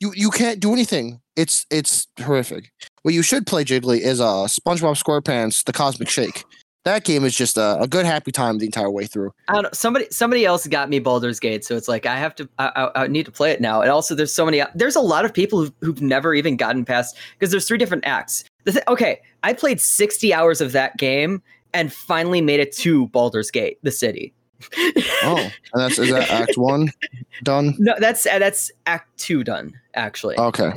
You 0.00 0.12
you 0.14 0.30
can't 0.30 0.60
do 0.60 0.72
anything. 0.72 1.20
It's 1.36 1.66
it's 1.70 2.06
horrific. 2.20 2.72
What 3.02 3.14
you 3.14 3.22
should 3.22 3.46
play, 3.46 3.64
Jiggly, 3.64 4.00
is 4.00 4.20
uh 4.20 4.46
SpongeBob 4.46 5.02
SquarePants: 5.02 5.64
The 5.64 5.72
Cosmic 5.72 6.08
Shake. 6.08 6.44
That 6.86 7.02
game 7.02 7.24
is 7.24 7.34
just 7.34 7.58
a, 7.58 7.80
a 7.80 7.88
good 7.88 8.06
happy 8.06 8.30
time 8.30 8.58
the 8.58 8.64
entire 8.64 8.88
way 8.88 9.06
through. 9.06 9.32
I 9.48 9.54
don't 9.54 9.64
know. 9.64 9.70
Somebody 9.72 10.06
somebody 10.10 10.46
else 10.46 10.68
got 10.68 10.88
me 10.88 11.00
Baldur's 11.00 11.40
Gate, 11.40 11.64
so 11.64 11.74
it's 11.74 11.88
like 11.88 12.06
I 12.06 12.16
have 12.16 12.32
to. 12.36 12.48
I, 12.60 12.70
I, 12.94 13.02
I 13.02 13.06
need 13.08 13.26
to 13.26 13.32
play 13.32 13.50
it 13.50 13.60
now. 13.60 13.80
And 13.80 13.90
also, 13.90 14.14
there's 14.14 14.32
so 14.32 14.44
many. 14.44 14.62
There's 14.72 14.94
a 14.94 15.00
lot 15.00 15.24
of 15.24 15.34
people 15.34 15.58
who've, 15.58 15.72
who've 15.80 16.00
never 16.00 16.32
even 16.32 16.56
gotten 16.56 16.84
past 16.84 17.16
because 17.32 17.50
there's 17.50 17.66
three 17.66 17.76
different 17.76 18.06
acts. 18.06 18.44
The 18.66 18.72
th- 18.72 18.84
okay, 18.86 19.20
I 19.42 19.52
played 19.52 19.80
60 19.80 20.32
hours 20.32 20.60
of 20.60 20.70
that 20.72 20.96
game 20.96 21.42
and 21.74 21.92
finally 21.92 22.40
made 22.40 22.60
it 22.60 22.70
to 22.76 23.08
Baldur's 23.08 23.50
Gate, 23.50 23.78
the 23.82 23.90
city. 23.90 24.32
Oh, 25.24 25.38
and 25.74 25.82
that's 25.82 25.98
is 25.98 26.10
that 26.10 26.30
Act 26.30 26.56
One 26.56 26.92
done? 27.42 27.74
no, 27.78 27.94
that's 27.98 28.26
uh, 28.26 28.38
that's 28.38 28.70
Act 28.86 29.08
Two 29.18 29.42
done 29.42 29.72
actually. 29.94 30.38
Okay. 30.38 30.70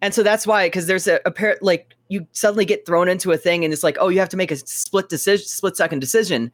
and 0.00 0.14
so 0.14 0.22
that's 0.22 0.46
why 0.46 0.68
because 0.68 0.86
there's 0.86 1.08
a, 1.08 1.18
a 1.24 1.32
pair 1.32 1.58
like 1.60 1.92
you 2.10 2.26
suddenly 2.32 2.66
get 2.66 2.84
thrown 2.84 3.08
into 3.08 3.32
a 3.32 3.38
thing 3.38 3.64
and 3.64 3.72
it's 3.72 3.82
like 3.82 3.96
oh 4.00 4.08
you 4.08 4.18
have 4.18 4.28
to 4.28 4.36
make 4.36 4.50
a 4.50 4.56
split 4.56 5.08
decision 5.08 5.46
split 5.46 5.76
second 5.76 6.00
decision 6.00 6.52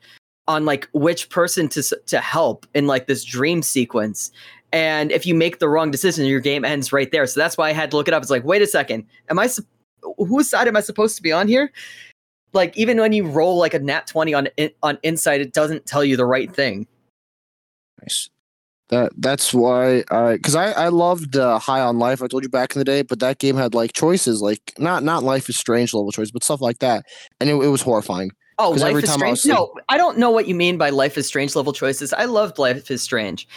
on 0.49 0.65
like 0.65 0.89
which 0.93 1.29
person 1.29 1.69
to 1.69 1.83
to 2.07 2.21
help 2.21 2.67
in 2.75 2.87
like 2.87 3.07
this 3.07 3.25
dream 3.25 3.63
sequence. 3.63 4.31
And 4.73 5.11
if 5.11 5.27
you 5.27 5.35
make 5.35 5.59
the 5.59 5.69
wrong 5.69 5.91
decision 5.91 6.27
your 6.27 6.41
game 6.41 6.65
ends 6.65 6.93
right 6.93 7.11
there. 7.11 7.27
So 7.27 7.41
that's 7.41 7.57
why 7.57 7.69
i 7.69 7.73
had 7.73 7.91
to 7.91 7.97
look 7.97 8.09
it 8.09 8.15
up. 8.15 8.23
It's 8.23 8.31
like 8.31 8.45
wait 8.45 8.63
a 8.63 8.67
second. 8.67 9.07
Am 9.29 9.39
i 9.39 9.49
whose 10.19 10.49
side 10.49 10.69
am 10.69 10.77
i 10.77 10.81
supposed 10.81 11.17
to 11.17 11.23
be 11.23 11.33
on 11.33 11.49
here? 11.49 11.73
Like 12.53 12.77
even 12.77 12.99
when 13.01 13.13
you 13.13 13.27
roll 13.27 13.59
like 13.59 13.75
a 13.75 13.79
nat 13.79 14.07
20 14.07 14.35
on 14.35 14.49
on 14.83 14.99
insight 15.03 15.41
it 15.41 15.53
doesn't 15.53 15.87
tell 15.87 16.05
you 16.05 16.17
the 16.17 16.27
right 16.27 16.55
thing. 16.55 16.87
Nice. 18.03 18.31
That 18.89 19.11
that's 19.17 19.53
why 19.53 20.05
I 20.11 20.35
because 20.37 20.55
I 20.55 20.71
I 20.73 20.89
loved 20.89 21.37
uh, 21.37 21.59
High 21.59 21.81
on 21.81 21.99
Life. 21.99 22.23
I 22.23 22.29
told 22.29 22.45
you 22.45 22.49
back 22.49 22.75
in 22.77 22.79
the 22.79 22.85
day, 22.85 23.03
but 23.03 23.19
that 23.19 23.39
game 23.39 23.57
had 23.57 23.75
like 23.75 23.93
choices, 23.95 24.41
like 24.41 24.73
not 24.79 25.03
not 25.03 25.25
Life 25.25 25.49
is 25.49 25.57
Strange 25.57 25.93
level 25.93 26.13
choice, 26.13 26.31
but 26.31 26.45
stuff 26.45 26.61
like 26.61 26.79
that, 26.79 27.05
and 27.41 27.51
it, 27.51 27.55
it 27.55 27.69
was 27.69 27.83
horrifying. 27.83 28.31
Oh, 28.59 28.71
Life 28.71 28.83
every 28.85 29.03
is 29.03 29.09
time 29.11 29.17
I 29.23 29.35
Strange. 29.35 29.39
was, 29.39 29.47
like- 29.47 29.59
no, 29.59 29.75
I 29.89 29.97
don't 29.99 30.19
know 30.19 30.31
what 30.31 30.47
you 30.47 30.55
mean 30.55 30.79
by 30.79 30.91
Life 30.91 31.19
is 31.19 31.27
Strange 31.27 31.57
level 31.57 31.73
choices. 31.73 32.13
I 32.13 32.27
loved 32.27 32.59
Life 32.59 32.91
is 32.91 33.03
Strange. 33.03 33.49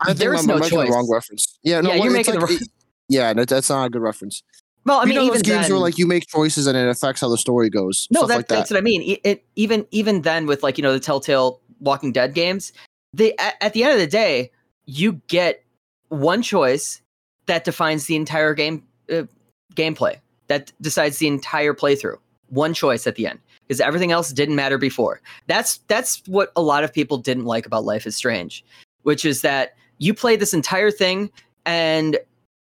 I 0.00 0.06
think 0.06 0.18
There 0.18 0.30
I'm, 0.30 0.36
is 0.36 0.40
I'm 0.42 0.46
no 0.48 0.58
making 0.60 0.78
the 0.78 0.86
wrong 0.86 1.10
reference. 1.10 1.58
Yeah, 1.64 1.80
no, 1.80 1.90
Yeah, 1.90 2.04
you're 2.04 2.12
making 2.12 2.36
like, 2.36 2.48
the 2.48 2.54
it- 2.54 2.68
yeah, 3.08 3.32
that, 3.34 3.48
that's 3.48 3.68
not 3.68 3.86
a 3.86 3.90
good 3.90 4.02
reference. 4.02 4.42
Well, 4.84 4.98
I 5.00 5.02
you 5.02 5.08
mean, 5.08 5.16
know 5.16 5.22
even 5.22 5.32
those 5.34 5.42
games 5.42 5.62
then, 5.66 5.72
where 5.72 5.80
like 5.80 5.98
you 5.98 6.06
make 6.06 6.26
choices 6.28 6.68
and 6.68 6.76
it 6.78 6.88
affects 6.88 7.20
how 7.20 7.28
the 7.28 7.36
story 7.38 7.70
goes. 7.70 8.06
no, 8.12 8.20
stuff 8.20 8.28
that, 8.28 8.36
like 8.36 8.46
that. 8.48 8.54
that's 8.54 8.70
what 8.70 8.78
I 8.78 8.82
mean. 8.82 9.02
It, 9.02 9.20
it 9.24 9.44
even 9.56 9.84
even 9.90 10.22
then 10.22 10.46
with 10.46 10.62
like 10.62 10.78
you 10.78 10.82
know 10.82 10.92
the 10.92 11.00
Telltale 11.00 11.60
Walking 11.80 12.12
Dead 12.12 12.34
games, 12.34 12.72
they 13.12 13.34
at, 13.38 13.56
at 13.60 13.72
the 13.72 13.82
end 13.82 13.94
of 13.94 13.98
the 13.98 14.06
day, 14.06 14.50
you 14.86 15.20
get 15.28 15.62
one 16.08 16.42
choice 16.42 17.00
that 17.46 17.64
defines 17.64 18.06
the 18.06 18.16
entire 18.16 18.54
game 18.54 18.82
uh, 19.12 19.24
gameplay 19.74 20.16
that 20.48 20.72
decides 20.80 21.18
the 21.18 21.26
entire 21.26 21.74
playthrough. 21.74 22.16
One 22.48 22.74
choice 22.74 23.06
at 23.06 23.16
the 23.16 23.26
end 23.26 23.40
because 23.66 23.80
everything 23.80 24.12
else 24.12 24.32
didn't 24.32 24.54
matter 24.54 24.78
before. 24.78 25.20
That's 25.48 25.78
that's 25.88 26.22
what 26.26 26.52
a 26.56 26.62
lot 26.62 26.84
of 26.84 26.92
people 26.92 27.18
didn't 27.18 27.44
like 27.44 27.66
about 27.66 27.84
Life 27.84 28.06
is 28.06 28.16
Strange, 28.16 28.64
which 29.02 29.24
is 29.24 29.42
that 29.42 29.74
you 29.98 30.14
play 30.14 30.36
this 30.36 30.54
entire 30.54 30.90
thing 30.90 31.30
and 31.64 32.18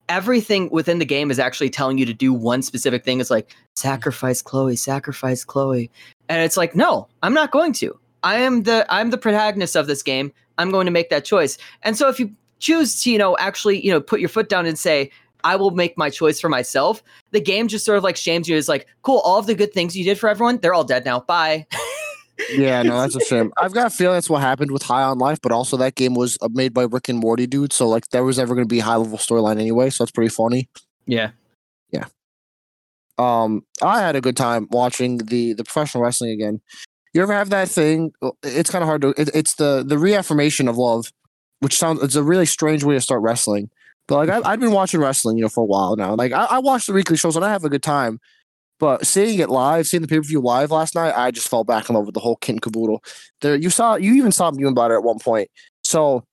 everything 0.10 0.70
within 0.70 1.00
the 1.00 1.06
game 1.06 1.32
is 1.32 1.40
actually 1.40 1.70
telling 1.70 1.98
you 1.98 2.06
to 2.06 2.14
do 2.14 2.34
one 2.34 2.62
specific 2.62 3.04
thing. 3.04 3.20
It's 3.20 3.30
like 3.30 3.56
sacrifice 3.76 4.42
Chloe, 4.42 4.76
sacrifice 4.76 5.44
Chloe. 5.44 5.92
And 6.30 6.42
it's 6.42 6.58
like, 6.58 6.76
no, 6.76 7.08
I'm 7.24 7.34
not 7.34 7.52
going 7.52 7.74
to. 7.74 8.00
I 8.24 8.38
am 8.38 8.64
the 8.64 8.86
I'm 8.90 9.12
the 9.12 9.18
protagonist 9.18 9.76
of 9.76 9.88
this 9.88 10.02
game. 10.02 10.34
I'm 10.58 10.72
going 10.72 10.86
to 10.86 10.92
make 10.92 11.10
that 11.10 11.26
choice. 11.26 11.58
And 11.84 11.98
so 11.98 12.08
if 12.10 12.20
you 12.20 12.32
choose 12.60 13.02
to, 13.04 13.12
you 13.12 13.18
know, 13.18 13.38
actually, 13.38 13.86
you 13.86 13.92
know, 13.92 14.02
put 14.02 14.20
your 14.20 14.30
foot 14.30 14.50
down 14.50 14.66
and 14.66 14.78
say, 14.78 15.12
I 15.44 15.56
will 15.56 15.72
make 15.72 15.98
my 15.98 16.10
choice 16.10 16.40
for 16.40 16.50
myself, 16.50 17.04
the 17.32 17.40
game 17.40 17.68
just 17.68 17.86
sort 17.86 17.98
of 17.98 18.04
like 18.04 18.18
shames 18.18 18.50
you. 18.50 18.58
It's 18.58 18.68
like, 18.68 18.88
cool, 19.04 19.20
all 19.20 19.38
of 19.38 19.46
the 19.46 19.54
good 19.54 19.74
things 19.74 19.96
you 19.96 20.04
did 20.04 20.18
for 20.18 20.28
everyone, 20.28 20.58
they're 20.58 20.74
all 20.74 20.84
dead 20.84 21.06
now. 21.06 21.20
Bye. 21.22 21.68
Yeah, 22.50 22.84
no, 22.84 23.00
that's 23.00 23.16
a 23.16 23.22
shame. 23.22 23.52
I've 23.58 23.74
got 23.74 23.88
a 23.88 23.90
feeling 23.90 24.16
that's 24.16 24.30
what 24.30 24.42
happened 24.42 24.72
with 24.72 24.84
High 24.84 25.04
on 25.04 25.18
Life, 25.18 25.40
but 25.42 25.52
also 25.52 25.78
that 25.78 25.96
game 25.96 26.16
was 26.16 26.38
uh, 26.42 26.50
made 26.52 26.74
by 26.74 26.84
Rick 26.84 27.10
and 27.10 27.20
Morty 27.20 27.48
dude, 27.48 27.74
so 27.74 27.88
like 27.88 28.10
there 28.10 28.24
was 28.24 28.38
never 28.38 28.54
going 28.54 28.68
to 28.68 28.74
be 28.74 28.80
a 28.80 28.84
high 28.84 28.98
level 28.98 29.18
storyline 29.18 29.60
anyway, 29.60 29.90
so 29.90 30.04
that's 30.04 30.12
pretty 30.12 30.30
funny. 30.30 30.70
Yeah, 31.06 31.32
yeah. 31.92 32.06
Um, 33.18 33.66
I 33.82 34.02
had 34.02 34.16
a 34.16 34.22
good 34.22 34.36
time 34.36 34.68
watching 34.72 35.18
the 35.20 35.54
the 35.54 35.64
professional 35.64 36.04
wrestling 36.04 36.32
again. 36.32 36.62
You 37.16 37.22
ever 37.22 37.32
have 37.32 37.50
that 37.52 37.70
thing? 37.70 38.12
uh, 38.22 38.32
It's 38.44 38.70
kind 38.70 38.84
of 38.84 38.88
hard 38.88 39.02
to. 39.04 39.14
It, 39.18 39.30
it's 39.34 39.56
the 39.56 39.86
the 39.88 39.98
reaffirmation 39.98 40.68
of 40.68 40.78
love, 40.78 41.14
which 41.62 41.78
sounds 41.78 42.04
it's 42.04 42.16
a 42.16 42.24
really 42.24 42.46
strange 42.46 42.84
way 42.84 42.96
to 42.96 43.00
start 43.00 43.22
wrestling. 43.22 43.70
But 44.10 44.28
like 44.28 44.30
I, 44.30 44.52
I've 44.52 44.60
been 44.60 44.74
watching 44.74 45.00
wrestling, 45.00 45.38
you 45.38 45.44
know, 45.44 45.50
for 45.50 45.62
a 45.62 45.66
while 45.66 45.96
now. 45.96 46.14
Like 46.16 46.34
I, 46.34 46.44
I 46.44 46.60
watch 46.60 46.88
the 46.88 46.94
weekly 46.94 47.16
shows 47.16 47.38
and 47.38 47.46
I 47.46 47.50
have 47.50 47.64
a 47.64 47.70
good 47.70 47.82
time. 47.84 48.20
But 48.82 49.08
seeing 49.08 49.40
it 49.40 49.50
live, 49.50 49.88
seeing 49.88 50.02
the 50.02 50.10
pay 50.10 50.18
per 50.18 50.24
view 50.24 50.42
live 50.42 50.72
last 50.72 50.94
night, 50.94 51.14
I 51.16 51.32
just 51.32 51.48
fell 51.48 51.64
back 51.64 51.88
in 51.88 51.96
love 51.96 52.06
with 52.06 52.16
the 52.16 52.20
whole 52.20 52.36
kit 52.36 52.56
and 52.56 52.62
caboodle. 52.62 53.02
There, 53.40 53.56
you 53.56 53.70
saw, 53.70 53.96
you 53.96 54.16
even 54.16 54.34
saw 54.34 54.50
it 54.50 54.92
at 54.92 55.04
one 55.04 55.20
point. 55.20 55.50
So, 55.82 56.26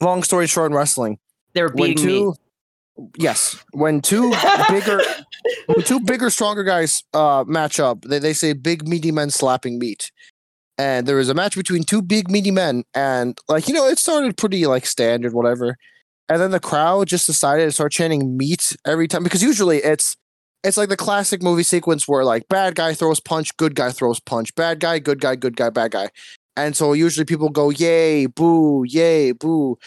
long 0.00 0.22
story 0.22 0.46
short, 0.46 0.70
in 0.70 0.74
wrestling, 0.74 1.18
They 1.52 1.60
were 1.60 1.68
when 1.68 1.90
beating 1.90 2.06
me. 2.06 2.32
Yes, 3.18 3.62
when 3.72 4.00
two 4.00 4.32
bigger, 4.68 5.00
when 5.66 5.82
two 5.84 6.00
bigger, 6.00 6.30
stronger 6.30 6.64
guys 6.64 7.02
uh, 7.14 7.44
match 7.46 7.80
up, 7.80 8.02
they, 8.02 8.18
they 8.18 8.32
say 8.32 8.52
big 8.52 8.86
meaty 8.86 9.12
men 9.12 9.30
slapping 9.30 9.78
meat. 9.78 10.10
And 10.76 11.06
there 11.06 11.16
was 11.16 11.28
a 11.28 11.34
match 11.34 11.56
between 11.56 11.82
two 11.82 12.02
big 12.02 12.30
meaty 12.30 12.52
men, 12.52 12.84
and 12.94 13.36
like 13.48 13.66
you 13.66 13.74
know, 13.74 13.86
it 13.88 13.98
started 13.98 14.36
pretty 14.36 14.64
like 14.66 14.86
standard, 14.86 15.32
whatever. 15.32 15.76
And 16.28 16.40
then 16.40 16.50
the 16.50 16.60
crowd 16.60 17.08
just 17.08 17.26
decided 17.26 17.64
to 17.64 17.72
start 17.72 17.90
chanting 17.90 18.36
meat 18.36 18.76
every 18.86 19.08
time 19.08 19.24
because 19.24 19.42
usually 19.42 19.78
it's 19.78 20.16
it's 20.62 20.76
like 20.76 20.88
the 20.88 20.96
classic 20.96 21.42
movie 21.42 21.62
sequence 21.62 22.06
where 22.06 22.24
like 22.24 22.46
bad 22.48 22.74
guy 22.74 22.94
throws 22.94 23.20
punch, 23.20 23.56
good 23.56 23.74
guy 23.74 23.90
throws 23.90 24.20
punch, 24.20 24.54
bad 24.54 24.80
guy, 24.80 24.98
good 24.98 25.20
guy, 25.20 25.36
good 25.36 25.56
guy, 25.56 25.70
bad 25.70 25.92
guy. 25.92 26.10
And 26.56 26.76
so 26.76 26.92
usually 26.92 27.24
people 27.24 27.48
go 27.48 27.70
yay, 27.70 28.26
boo, 28.26 28.84
yay, 28.86 29.32
boo. 29.32 29.78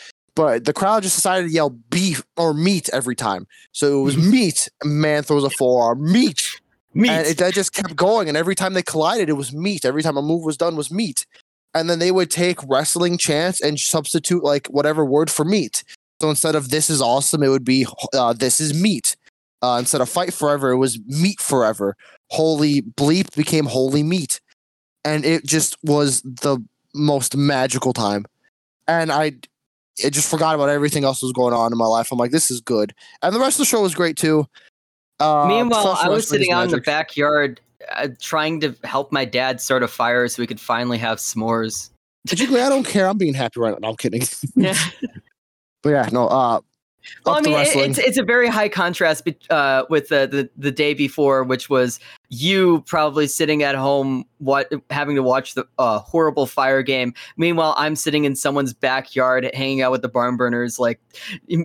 But 0.42 0.66
the 0.66 0.74
crowd 0.74 1.04
just 1.04 1.18
decided 1.18 1.50
to 1.50 1.54
yell 1.54 1.70
beef 1.70 2.24
or 2.36 2.56
meat 2.56 2.90
every 2.92 3.16
time. 3.16 3.46
So 3.74 4.00
it 4.00 4.04
was 4.04 4.18
meat, 4.32 4.70
man 4.84 5.22
throws 5.22 5.44
a 5.44 5.52
forearm, 5.52 6.12
meat. 6.12 6.60
Meat. 6.96 7.12
And 7.12 7.28
it, 7.28 7.38
that 7.38 7.54
just 7.54 7.74
kept 7.74 7.96
going. 7.96 8.28
And 8.28 8.36
every 8.36 8.56
time 8.56 8.74
they 8.74 8.82
collided, 8.82 9.30
it 9.30 9.34
was 9.34 9.54
meat. 9.54 9.86
Every 9.86 10.02
time 10.02 10.18
a 10.18 10.22
move 10.24 10.44
was 10.44 10.58
done 10.58 10.76
was 10.76 10.90
meat. 10.90 11.28
And 11.76 11.88
then 11.88 12.00
they 12.00 12.12
would 12.12 12.32
take 12.32 12.58
wrestling 12.68 13.20
chants 13.20 13.62
and 13.62 13.80
substitute 13.80 14.44
like 14.44 14.66
whatever 14.66 15.06
word 15.06 15.30
for 15.30 15.46
meat. 15.46 15.84
So 16.24 16.32
instead 16.32 16.56
of 16.56 16.72
this 16.72 16.90
is 16.90 17.04
awesome, 17.04 17.44
it 17.44 17.50
would 17.50 17.64
be 17.64 17.86
uh, 18.12 18.34
this 18.34 18.60
is 18.60 18.74
meat. 18.74 19.16
Uh, 19.62 19.78
instead 19.78 20.02
of 20.02 20.10
fight 20.10 20.34
forever, 20.34 20.72
it 20.72 20.78
was 20.78 21.00
meat 21.06 21.40
forever. 21.40 21.96
Holy 22.32 22.82
bleep 22.82 23.36
became 23.36 23.68
holy 23.68 24.02
meat. 24.02 24.42
And 25.06 25.24
it 25.24 25.46
just 25.46 25.78
was 25.84 26.24
the 26.24 26.66
most 26.96 27.38
magical 27.38 27.94
time. 27.94 28.26
And 28.88 29.12
I 29.12 29.34
I 30.06 30.10
just 30.10 30.30
forgot 30.30 30.56
about 30.56 30.70
everything 30.70 31.04
else 31.04 31.20
that 31.20 31.26
was 31.26 31.34
going 31.34 31.54
on 31.54 31.72
in 31.72 31.78
my 31.78 31.86
life. 31.86 32.12
I'm 32.12 32.18
like, 32.18 32.32
this 32.32 32.50
is 32.52 32.62
good. 32.62 32.94
And 33.22 33.34
the 33.36 33.40
rest 33.40 33.56
of 33.56 33.60
the 33.60 33.66
show 33.66 33.82
was 33.82 33.94
great 33.96 34.18
too. 34.18 34.48
Uh, 35.20 35.46
Meanwhile, 35.48 35.98
I 36.02 36.10
was 36.10 36.28
sitting 36.28 36.52
out 36.52 36.66
in 36.66 36.72
the 36.72 36.82
backyard 36.82 37.62
uh, 37.92 38.08
trying 38.20 38.60
to 38.62 38.76
help 38.84 39.12
my 39.12 39.26
dad 39.26 39.62
start 39.62 39.84
a 39.84 39.88
fire 39.88 40.28
so 40.28 40.42
we 40.42 40.48
could 40.48 40.60
finally 40.60 40.98
have 40.98 41.18
s'mores. 41.20 41.90
Particularly, 42.28 42.64
I 42.66 42.70
don't 42.70 42.86
care. 42.86 43.08
I'm 43.08 43.18
being 43.18 43.34
happy 43.34 43.60
right 43.60 43.72
now. 43.72 43.78
No, 43.82 43.90
I'm 43.90 43.98
kidding. 43.98 44.22
Yeah. 44.56 44.76
But 45.84 45.90
yeah, 45.90 46.10
no. 46.12 46.28
Uh, 46.28 46.62
Well, 47.26 47.36
I 47.36 47.42
mean, 47.42 47.54
it- 47.54 47.76
it's 47.76 47.98
it's 47.98 48.18
a 48.20 48.24
very 48.24 48.48
high 48.48 48.70
contrast 48.70 49.26
be- 49.26 49.38
uh, 49.50 49.86
with 49.90 50.10
the, 50.10 50.28
the 50.28 50.50
the 50.56 50.72
day 50.72 50.94
before, 50.94 51.44
which 51.44 51.70
was 51.70 52.00
you 52.32 52.82
probably 52.88 53.28
sitting 53.28 53.62
at 53.62 53.76
home, 53.76 54.24
what 54.38 54.72
having 54.90 55.18
to 55.18 55.22
watch 55.22 55.54
the 55.54 55.68
uh, 55.78 56.00
horrible 56.00 56.46
fire 56.46 56.82
game. 56.82 57.14
Meanwhile, 57.36 57.76
I'm 57.78 57.98
sitting 57.98 58.24
in 58.24 58.38
someone's 58.38 58.74
backyard, 58.74 59.52
hanging 59.54 59.82
out 59.82 59.92
with 59.92 60.02
the 60.02 60.08
barn 60.08 60.38
burners, 60.38 60.80
like 60.80 61.00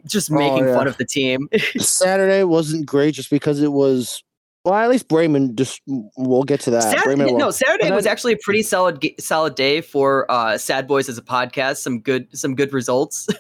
just 0.07 0.31
Oh, 0.31 0.35
making 0.35 0.67
fun 0.67 0.89
of 0.89 0.97
the 0.97 1.05
team. 1.05 1.49
Saturday 1.79 2.43
wasn't 2.43 2.85
great 2.85 3.15
just 3.15 3.31
because 3.31 3.63
it 3.63 3.73
was. 3.73 4.23
Well, 4.65 4.75
at 4.75 4.91
least 4.91 5.07
Brayman. 5.07 5.55
Just 5.55 5.81
we'll 5.87 6.43
get 6.43 6.59
to 6.63 6.73
that. 6.73 6.83
Saturday, 6.83 7.33
no, 7.33 7.53
Saturday 7.53 7.89
But 7.89 7.95
was 7.95 8.07
actually 8.07 8.33
a 8.33 8.39
pretty 8.43 8.65
solid 8.65 9.01
solid 9.21 9.55
day 9.55 9.81
for 9.81 10.29
uh, 10.29 10.59
Sad 10.59 10.89
Boys 10.89 11.09
as 11.09 11.17
a 11.17 11.23
podcast. 11.23 11.77
Some 11.77 12.01
good 12.01 12.27
some 12.37 12.57
good 12.57 12.73
results. 12.73 13.29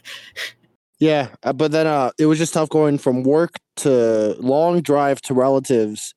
Yeah, 0.98 1.28
uh, 1.42 1.52
but 1.52 1.72
then 1.72 1.86
uh, 1.86 2.12
it 2.18 2.24
was 2.24 2.38
just 2.38 2.54
tough 2.54 2.70
going 2.70 2.96
from 2.96 3.22
work 3.22 3.56
to 3.76 4.34
long 4.40 4.80
drive 4.80 5.20
to 5.22 5.34
relatives 5.34 6.14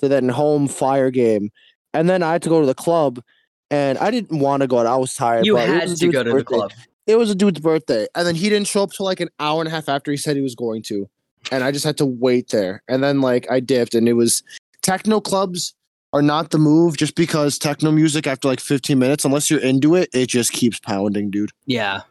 to 0.00 0.08
then 0.08 0.28
home 0.28 0.68
fire 0.68 1.10
game, 1.10 1.50
and 1.94 2.08
then 2.08 2.22
I 2.22 2.32
had 2.32 2.42
to 2.42 2.48
go 2.48 2.60
to 2.60 2.66
the 2.66 2.74
club, 2.74 3.22
and 3.70 3.96
I 3.98 4.10
didn't 4.10 4.38
want 4.38 4.62
to 4.62 4.66
go. 4.66 4.78
out. 4.78 4.86
I 4.86 4.96
was 4.96 5.14
tired. 5.14 5.46
you 5.46 5.54
but 5.54 5.68
it 5.68 5.72
had 5.72 5.82
was 5.84 5.92
a 5.92 5.94
to 5.96 6.00
dude's 6.00 6.12
go 6.14 6.22
to 6.24 6.30
the 6.30 6.34
birthday. 6.36 6.54
club. 6.56 6.72
It 7.06 7.16
was 7.16 7.30
a 7.30 7.34
dude's 7.34 7.60
birthday, 7.60 8.06
and 8.14 8.26
then 8.26 8.34
he 8.34 8.48
didn't 8.48 8.66
show 8.68 8.82
up 8.82 8.92
till 8.92 9.06
like 9.06 9.20
an 9.20 9.28
hour 9.40 9.60
and 9.60 9.68
a 9.68 9.70
half 9.70 9.88
after 9.88 10.10
he 10.10 10.16
said 10.16 10.36
he 10.36 10.42
was 10.42 10.54
going 10.54 10.82
to, 10.84 11.08
and 11.50 11.64
I 11.64 11.72
just 11.72 11.84
had 11.84 11.96
to 11.98 12.06
wait 12.06 12.48
there. 12.50 12.82
And 12.88 13.02
then 13.02 13.20
like 13.20 13.50
I 13.50 13.60
dipped, 13.60 13.94
and 13.94 14.08
it 14.08 14.12
was 14.14 14.42
techno 14.82 15.20
clubs 15.20 15.74
are 16.12 16.22
not 16.22 16.50
the 16.50 16.58
move 16.58 16.96
just 16.96 17.14
because 17.14 17.56
techno 17.58 17.92
music 17.92 18.26
after 18.26 18.48
like 18.48 18.58
15 18.60 18.98
minutes, 18.98 19.24
unless 19.24 19.48
you're 19.48 19.60
into 19.60 19.94
it, 19.94 20.08
it 20.12 20.26
just 20.28 20.50
keeps 20.52 20.80
pounding, 20.80 21.30
dude. 21.30 21.50
Yeah, 21.66 22.02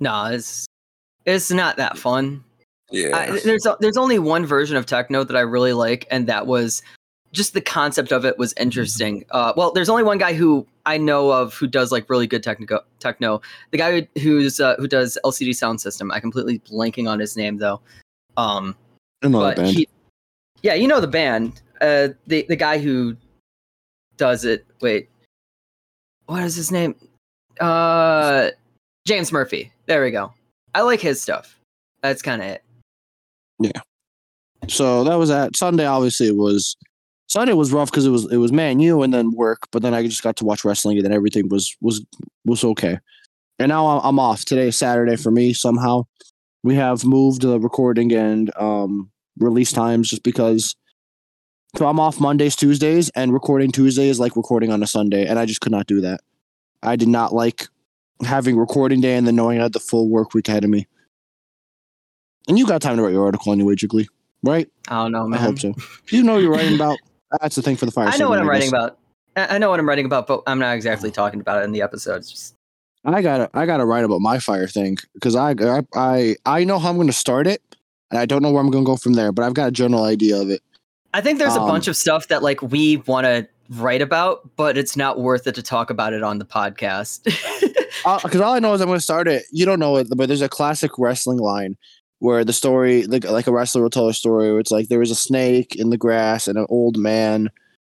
no, 0.00 0.26
it's 0.26 0.66
it's 1.26 1.50
not 1.50 1.76
that 1.78 1.96
fun. 1.98 2.44
Yeah. 2.90 3.16
I, 3.16 3.40
there's 3.40 3.66
o- 3.66 3.76
there's 3.80 3.96
only 3.96 4.18
one 4.18 4.44
version 4.46 4.76
of 4.76 4.84
techno 4.86 5.24
that 5.24 5.36
I 5.36 5.40
really 5.40 5.72
like, 5.72 6.06
and 6.10 6.26
that 6.26 6.46
was 6.46 6.82
just 7.34 7.52
the 7.52 7.60
concept 7.60 8.12
of 8.12 8.24
it 8.24 8.38
was 8.38 8.54
interesting. 8.56 9.24
Uh, 9.32 9.52
well, 9.56 9.72
there's 9.72 9.88
only 9.88 10.04
one 10.04 10.18
guy 10.18 10.32
who 10.32 10.66
I 10.86 10.96
know 10.96 11.30
of 11.30 11.52
who 11.52 11.66
does 11.66 11.90
like 11.92 12.08
really 12.08 12.26
good 12.26 12.42
technico 12.42 12.80
techno. 13.00 13.42
The 13.72 13.78
guy 13.78 14.00
who, 14.00 14.20
who's 14.20 14.60
uh, 14.60 14.76
who 14.76 14.86
does 14.86 15.18
LCD 15.24 15.50
Soundsystem. 15.50 16.12
I 16.12 16.20
completely 16.20 16.60
blanking 16.60 17.10
on 17.10 17.18
his 17.18 17.36
name 17.36 17.58
though. 17.58 17.80
Um, 18.36 18.76
Another 19.22 19.48
but 19.48 19.56
band. 19.56 19.68
he, 19.76 19.88
yeah, 20.62 20.74
you 20.74 20.86
know 20.86 21.00
the 21.00 21.08
band. 21.08 21.60
Uh, 21.80 22.08
the 22.26 22.46
the 22.48 22.56
guy 22.56 22.78
who 22.78 23.16
does 24.16 24.44
it. 24.44 24.64
Wait, 24.80 25.10
what 26.26 26.42
is 26.42 26.54
his 26.54 26.70
name? 26.70 26.94
Uh, 27.60 28.50
James 29.06 29.32
Murphy. 29.32 29.72
There 29.86 30.02
we 30.02 30.12
go. 30.12 30.32
I 30.74 30.82
like 30.82 31.00
his 31.00 31.20
stuff. 31.20 31.58
That's 32.00 32.22
kind 32.22 32.42
of 32.42 32.48
it. 32.48 32.62
Yeah. 33.58 33.80
So 34.68 35.04
that 35.04 35.16
was 35.16 35.30
at 35.30 35.56
Sunday. 35.56 35.84
Obviously, 35.84 36.30
was 36.30 36.76
Sunday 37.26 37.54
was 37.54 37.72
rough 37.72 37.90
because 37.90 38.06
it 38.06 38.10
was 38.10 38.30
it 38.30 38.36
was 38.36 38.52
Man 38.52 38.80
U 38.80 39.02
and 39.02 39.12
then 39.12 39.32
work, 39.32 39.68
but 39.72 39.82
then 39.82 39.94
I 39.94 40.02
just 40.06 40.22
got 40.22 40.36
to 40.36 40.44
watch 40.44 40.64
wrestling 40.64 40.98
and 40.98 41.04
then 41.04 41.12
everything 41.12 41.48
was 41.48 41.76
was 41.80 42.04
was 42.44 42.64
okay. 42.64 42.98
And 43.58 43.68
now 43.68 43.86
I'm, 43.86 44.00
I'm 44.04 44.18
off 44.18 44.44
today, 44.44 44.68
is 44.68 44.76
Saturday 44.76 45.16
for 45.16 45.30
me. 45.30 45.52
Somehow 45.52 46.04
we 46.62 46.74
have 46.74 47.04
moved 47.04 47.42
the 47.42 47.60
recording 47.60 48.12
and 48.12 48.54
um, 48.56 49.10
release 49.38 49.72
times 49.72 50.10
just 50.10 50.22
because. 50.22 50.76
So 51.76 51.88
I'm 51.88 51.98
off 51.98 52.20
Mondays, 52.20 52.54
Tuesdays, 52.54 53.10
and 53.16 53.32
recording 53.32 53.72
Tuesday 53.72 54.08
is 54.08 54.20
like 54.20 54.36
recording 54.36 54.70
on 54.70 54.80
a 54.80 54.86
Sunday, 54.86 55.26
and 55.26 55.40
I 55.40 55.44
just 55.44 55.60
could 55.60 55.72
not 55.72 55.86
do 55.86 56.00
that. 56.02 56.20
I 56.84 56.94
did 56.94 57.08
not 57.08 57.32
like 57.32 57.66
having 58.24 58.56
recording 58.56 59.00
day 59.00 59.16
and 59.16 59.26
then 59.26 59.34
knowing 59.34 59.58
I 59.58 59.64
had 59.64 59.72
the 59.72 59.80
full 59.80 60.08
work 60.08 60.34
week 60.34 60.48
ahead 60.48 60.62
of 60.62 60.70
me. 60.70 60.86
And 62.46 62.58
you 62.58 62.66
got 62.66 62.80
time 62.80 62.96
to 62.96 63.02
write 63.02 63.12
your 63.12 63.24
article 63.24 63.52
anyway, 63.52 63.74
Jiggly, 63.74 64.06
right? 64.42 64.68
I 64.88 65.02
don't 65.02 65.12
know, 65.12 65.36
I 65.36 65.40
hope 65.40 65.58
so. 65.58 65.74
You 66.10 66.22
know 66.22 66.38
you're 66.38 66.52
writing 66.52 66.74
about. 66.76 66.98
That's 67.40 67.56
the 67.56 67.62
thing 67.62 67.76
for 67.76 67.86
the 67.86 67.92
fire. 67.92 68.08
I 68.08 68.16
know 68.16 68.28
what 68.28 68.38
I'm 68.38 68.48
writing 68.48 68.68
about. 68.68 68.98
I 69.36 69.58
know 69.58 69.70
what 69.70 69.80
I'm 69.80 69.88
writing 69.88 70.06
about, 70.06 70.26
but 70.26 70.42
I'm 70.46 70.58
not 70.58 70.76
exactly 70.76 71.10
talking 71.10 71.40
about 71.40 71.60
it 71.60 71.64
in 71.64 71.72
the 71.72 71.82
episode. 71.82 72.16
It's 72.16 72.30
just 72.30 72.54
I 73.04 73.20
gotta, 73.20 73.50
I 73.52 73.66
gotta 73.66 73.84
write 73.84 74.04
about 74.04 74.20
my 74.20 74.38
fire 74.38 74.68
thing 74.68 74.96
because 75.12 75.36
I, 75.36 75.54
I, 75.60 75.82
I, 75.94 76.36
I 76.46 76.64
know 76.64 76.78
how 76.78 76.88
I'm 76.88 76.96
going 76.96 77.08
to 77.08 77.12
start 77.12 77.46
it, 77.46 77.60
and 78.10 78.18
I 78.18 78.26
don't 78.26 78.42
know 78.42 78.50
where 78.50 78.62
I'm 78.62 78.70
going 78.70 78.84
to 78.84 78.86
go 78.86 78.96
from 78.96 79.14
there. 79.14 79.32
But 79.32 79.44
I've 79.44 79.54
got 79.54 79.68
a 79.68 79.72
general 79.72 80.04
idea 80.04 80.40
of 80.40 80.50
it. 80.50 80.62
I 81.12 81.20
think 81.20 81.38
there's 81.38 81.56
a 81.56 81.60
Um, 81.60 81.68
bunch 81.68 81.88
of 81.88 81.96
stuff 81.96 82.28
that 82.28 82.42
like 82.42 82.62
we 82.62 82.98
want 82.98 83.24
to 83.24 83.48
write 83.70 84.02
about, 84.02 84.48
but 84.56 84.76
it's 84.78 84.96
not 84.96 85.20
worth 85.20 85.46
it 85.46 85.54
to 85.56 85.62
talk 85.62 85.90
about 85.90 86.12
it 86.12 86.22
on 86.22 86.38
the 86.38 86.44
podcast. 86.44 87.24
because 88.22 88.40
all 88.40 88.54
I 88.54 88.58
know 88.58 88.74
is 88.74 88.80
I'm 88.80 88.86
going 88.88 88.98
to 88.98 89.02
start 89.02 89.28
it. 89.28 89.44
You 89.50 89.66
don't 89.66 89.78
know 89.78 89.96
it, 89.96 90.08
but 90.16 90.28
there's 90.28 90.42
a 90.42 90.48
classic 90.48 90.92
wrestling 90.98 91.38
line 91.38 91.76
where 92.20 92.44
the 92.44 92.52
story, 92.52 93.04
like, 93.06 93.24
like 93.24 93.46
a 93.46 93.52
wrestler 93.52 93.82
will 93.82 93.90
tell 93.90 94.08
a 94.08 94.14
story 94.14 94.50
where 94.50 94.60
it's 94.60 94.70
like 94.70 94.88
there 94.88 94.98
was 94.98 95.10
a 95.10 95.14
snake 95.16 95.74
in 95.76 95.90
the 95.90 95.98
grass 95.98 96.48
and 96.48 96.56
an 96.58 96.66
old 96.68 96.96
man, 96.96 97.50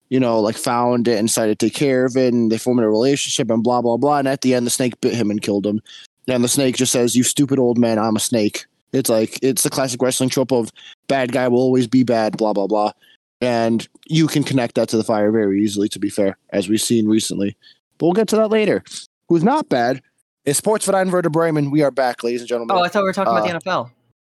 you 0.09 0.19
know, 0.21 0.41
like 0.41 0.57
found 0.57 1.09
it 1.09 1.19
and 1.19 1.29
decided 1.29 1.59
to 1.59 1.67
take 1.67 1.75
care 1.75 2.05
of 2.05 2.17
it, 2.17 2.33
and 2.33 2.51
they 2.51 2.59
formed 2.59 2.81
a 2.83 2.89
relationship 2.89 3.51
and 3.51 3.63
blah 3.63 3.81
blah 3.83 3.97
blah. 3.97 4.19
And 4.19 4.29
at 4.29 4.41
the 4.43 4.55
end, 4.55 4.67
the 4.67 4.71
snake 4.71 5.01
bit 5.01 5.15
him 5.15 5.31
and 5.31 5.41
killed 5.43 5.67
him. 5.67 5.81
And 6.29 6.45
the 6.45 6.49
snake 6.49 6.77
just 6.77 6.93
says, 6.93 7.17
"You 7.17 7.23
stupid 7.25 7.59
old 7.59 7.79
man, 7.79 7.99
I'm 7.99 8.17
a 8.17 8.21
snake." 8.21 8.67
It's 8.93 9.09
like 9.11 9.39
it's 9.43 9.63
the 9.63 9.71
classic 9.71 10.01
wrestling 10.03 10.29
trope 10.29 10.53
of 10.53 10.71
bad 11.09 11.33
guy 11.33 11.49
will 11.49 11.59
always 11.61 11.87
be 11.87 12.03
bad, 12.05 12.37
blah 12.37 12.53
blah 12.53 12.67
blah. 12.67 12.93
And 13.41 13.89
you 14.07 14.29
can 14.29 14.45
connect 14.45 14.77
that 14.77 14.89
to 14.91 14.97
the 14.97 15.03
fire 15.03 15.33
very 15.33 15.61
easily, 15.63 15.89
to 15.89 15.99
be 15.99 16.09
fair, 16.11 16.37
as 16.51 16.69
we've 16.69 16.81
seen 16.81 17.09
recently. 17.09 17.57
But 17.99 18.07
we'll 18.07 18.13
get 18.13 18.29
to 18.29 18.37
that 18.37 18.49
later. 18.51 18.85
Who's 19.29 19.43
not 19.43 19.69
bad 19.69 20.01
is 20.45 20.61
Sportsverein 20.61 21.11
Werder 21.11 21.31
Bremen. 21.31 21.71
We 21.71 21.83
are 21.83 21.91
back, 21.91 22.23
ladies 22.23 22.41
and 22.43 22.49
gentlemen. 22.49 22.77
oh, 22.77 22.83
I 22.85 22.89
thought 22.89 23.01
we 23.03 23.07
were 23.07 23.13
talking 23.13 23.33
Uh, 23.33 23.37
about 23.39 23.63
the 23.65 23.71
NFL. 23.71 23.91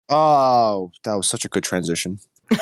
Oh, 0.08 0.92
that 1.04 1.14
was 1.14 1.28
such 1.28 1.44
a 1.44 1.48
good 1.48 1.64
transition. 1.64 2.18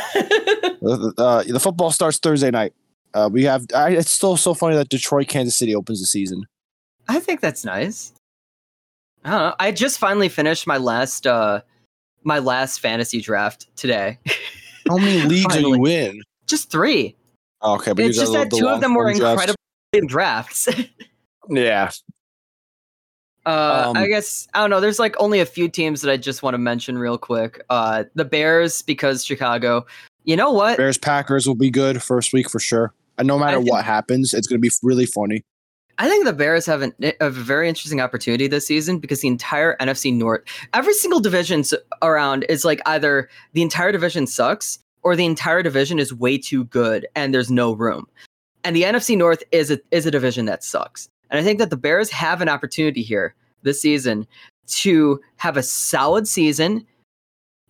Uh, 0.86 1.10
uh, 1.16 1.42
the 1.44 1.58
football 1.58 1.90
starts 1.90 2.18
Thursday 2.18 2.50
night. 2.50 2.74
Uh, 3.14 3.30
we 3.32 3.44
have. 3.44 3.64
I, 3.74 3.92
it's 3.92 4.10
still 4.10 4.36
so 4.36 4.52
funny 4.52 4.76
that 4.76 4.90
Detroit, 4.90 5.28
Kansas 5.28 5.56
City 5.56 5.74
opens 5.74 6.00
the 6.00 6.06
season. 6.06 6.44
I 7.08 7.20
think 7.20 7.40
that's 7.40 7.64
nice. 7.64 8.12
I 9.24 9.30
don't 9.30 9.38
know. 9.40 9.54
I 9.58 9.72
just 9.72 9.98
finally 9.98 10.28
finished 10.28 10.66
my 10.66 10.76
last 10.76 11.26
uh 11.26 11.62
my 12.22 12.38
last 12.38 12.80
fantasy 12.80 13.22
draft 13.22 13.74
today. 13.76 14.18
How 14.88 14.98
many 14.98 15.22
leagues 15.22 15.56
are 15.56 15.60
you 15.60 15.70
Finally. 15.72 15.94
in? 15.94 16.20
just 16.46 16.70
three. 16.70 17.16
Oh, 17.62 17.76
okay, 17.76 17.94
but 17.94 18.04
It's 18.04 18.18
just 18.18 18.34
that 18.34 18.50
two 18.50 18.68
of 18.68 18.82
them 18.82 18.92
were 18.94 19.04
drafts. 19.14 19.20
incredible 19.42 20.08
drafts. 20.08 20.68
Yeah, 21.48 21.90
Uh, 23.46 23.84
Um, 23.88 23.96
I 23.96 24.06
guess 24.06 24.48
I 24.54 24.60
don't 24.60 24.70
know. 24.70 24.80
There's 24.80 24.98
like 24.98 25.14
only 25.18 25.40
a 25.40 25.46
few 25.46 25.68
teams 25.68 26.00
that 26.02 26.10
I 26.10 26.16
just 26.16 26.42
want 26.42 26.54
to 26.54 26.58
mention 26.58 26.98
real 26.98 27.18
quick. 27.18 27.62
Uh, 27.70 28.04
the 28.14 28.24
Bears 28.24 28.82
because 28.82 29.24
Chicago. 29.24 29.86
You 30.24 30.36
know 30.36 30.50
what? 30.50 30.78
Bears 30.78 30.96
Packers 30.96 31.46
will 31.46 31.54
be 31.54 31.70
good 31.70 32.02
first 32.02 32.32
week 32.32 32.48
for 32.48 32.58
sure. 32.58 32.94
And 33.18 33.28
no 33.28 33.38
matter 33.38 33.58
think- 33.58 33.70
what 33.70 33.84
happens, 33.84 34.32
it's 34.32 34.46
going 34.46 34.60
to 34.60 34.66
be 34.66 34.70
really 34.82 35.06
funny. 35.06 35.44
I 35.98 36.08
think 36.08 36.24
the 36.24 36.32
Bears 36.32 36.66
have 36.66 36.82
an, 36.82 36.92
a 37.20 37.30
very 37.30 37.68
interesting 37.68 38.00
opportunity 38.00 38.48
this 38.48 38.66
season 38.66 38.98
because 38.98 39.20
the 39.20 39.28
entire 39.28 39.76
NFC 39.76 40.12
North, 40.12 40.42
every 40.72 40.92
single 40.94 41.20
division 41.20 41.62
around 42.02 42.44
is 42.48 42.64
like 42.64 42.80
either 42.86 43.28
the 43.52 43.62
entire 43.62 43.92
division 43.92 44.26
sucks 44.26 44.80
or 45.04 45.14
the 45.14 45.24
entire 45.24 45.62
division 45.62 46.00
is 46.00 46.12
way 46.12 46.36
too 46.36 46.64
good 46.64 47.06
and 47.14 47.32
there's 47.32 47.50
no 47.50 47.74
room. 47.74 48.08
And 48.64 48.74
the 48.74 48.82
NFC 48.82 49.16
North 49.16 49.44
is 49.52 49.70
a 49.70 49.78
is 49.92 50.04
a 50.06 50.10
division 50.10 50.46
that 50.46 50.64
sucks. 50.64 51.08
And 51.30 51.40
I 51.40 51.42
think 51.42 51.58
that 51.58 51.70
the 51.70 51.76
Bears 51.76 52.10
have 52.10 52.40
an 52.40 52.48
opportunity 52.48 53.02
here 53.02 53.34
this 53.62 53.80
season 53.80 54.26
to 54.66 55.20
have 55.36 55.56
a 55.56 55.62
solid 55.62 56.28
season. 56.28 56.86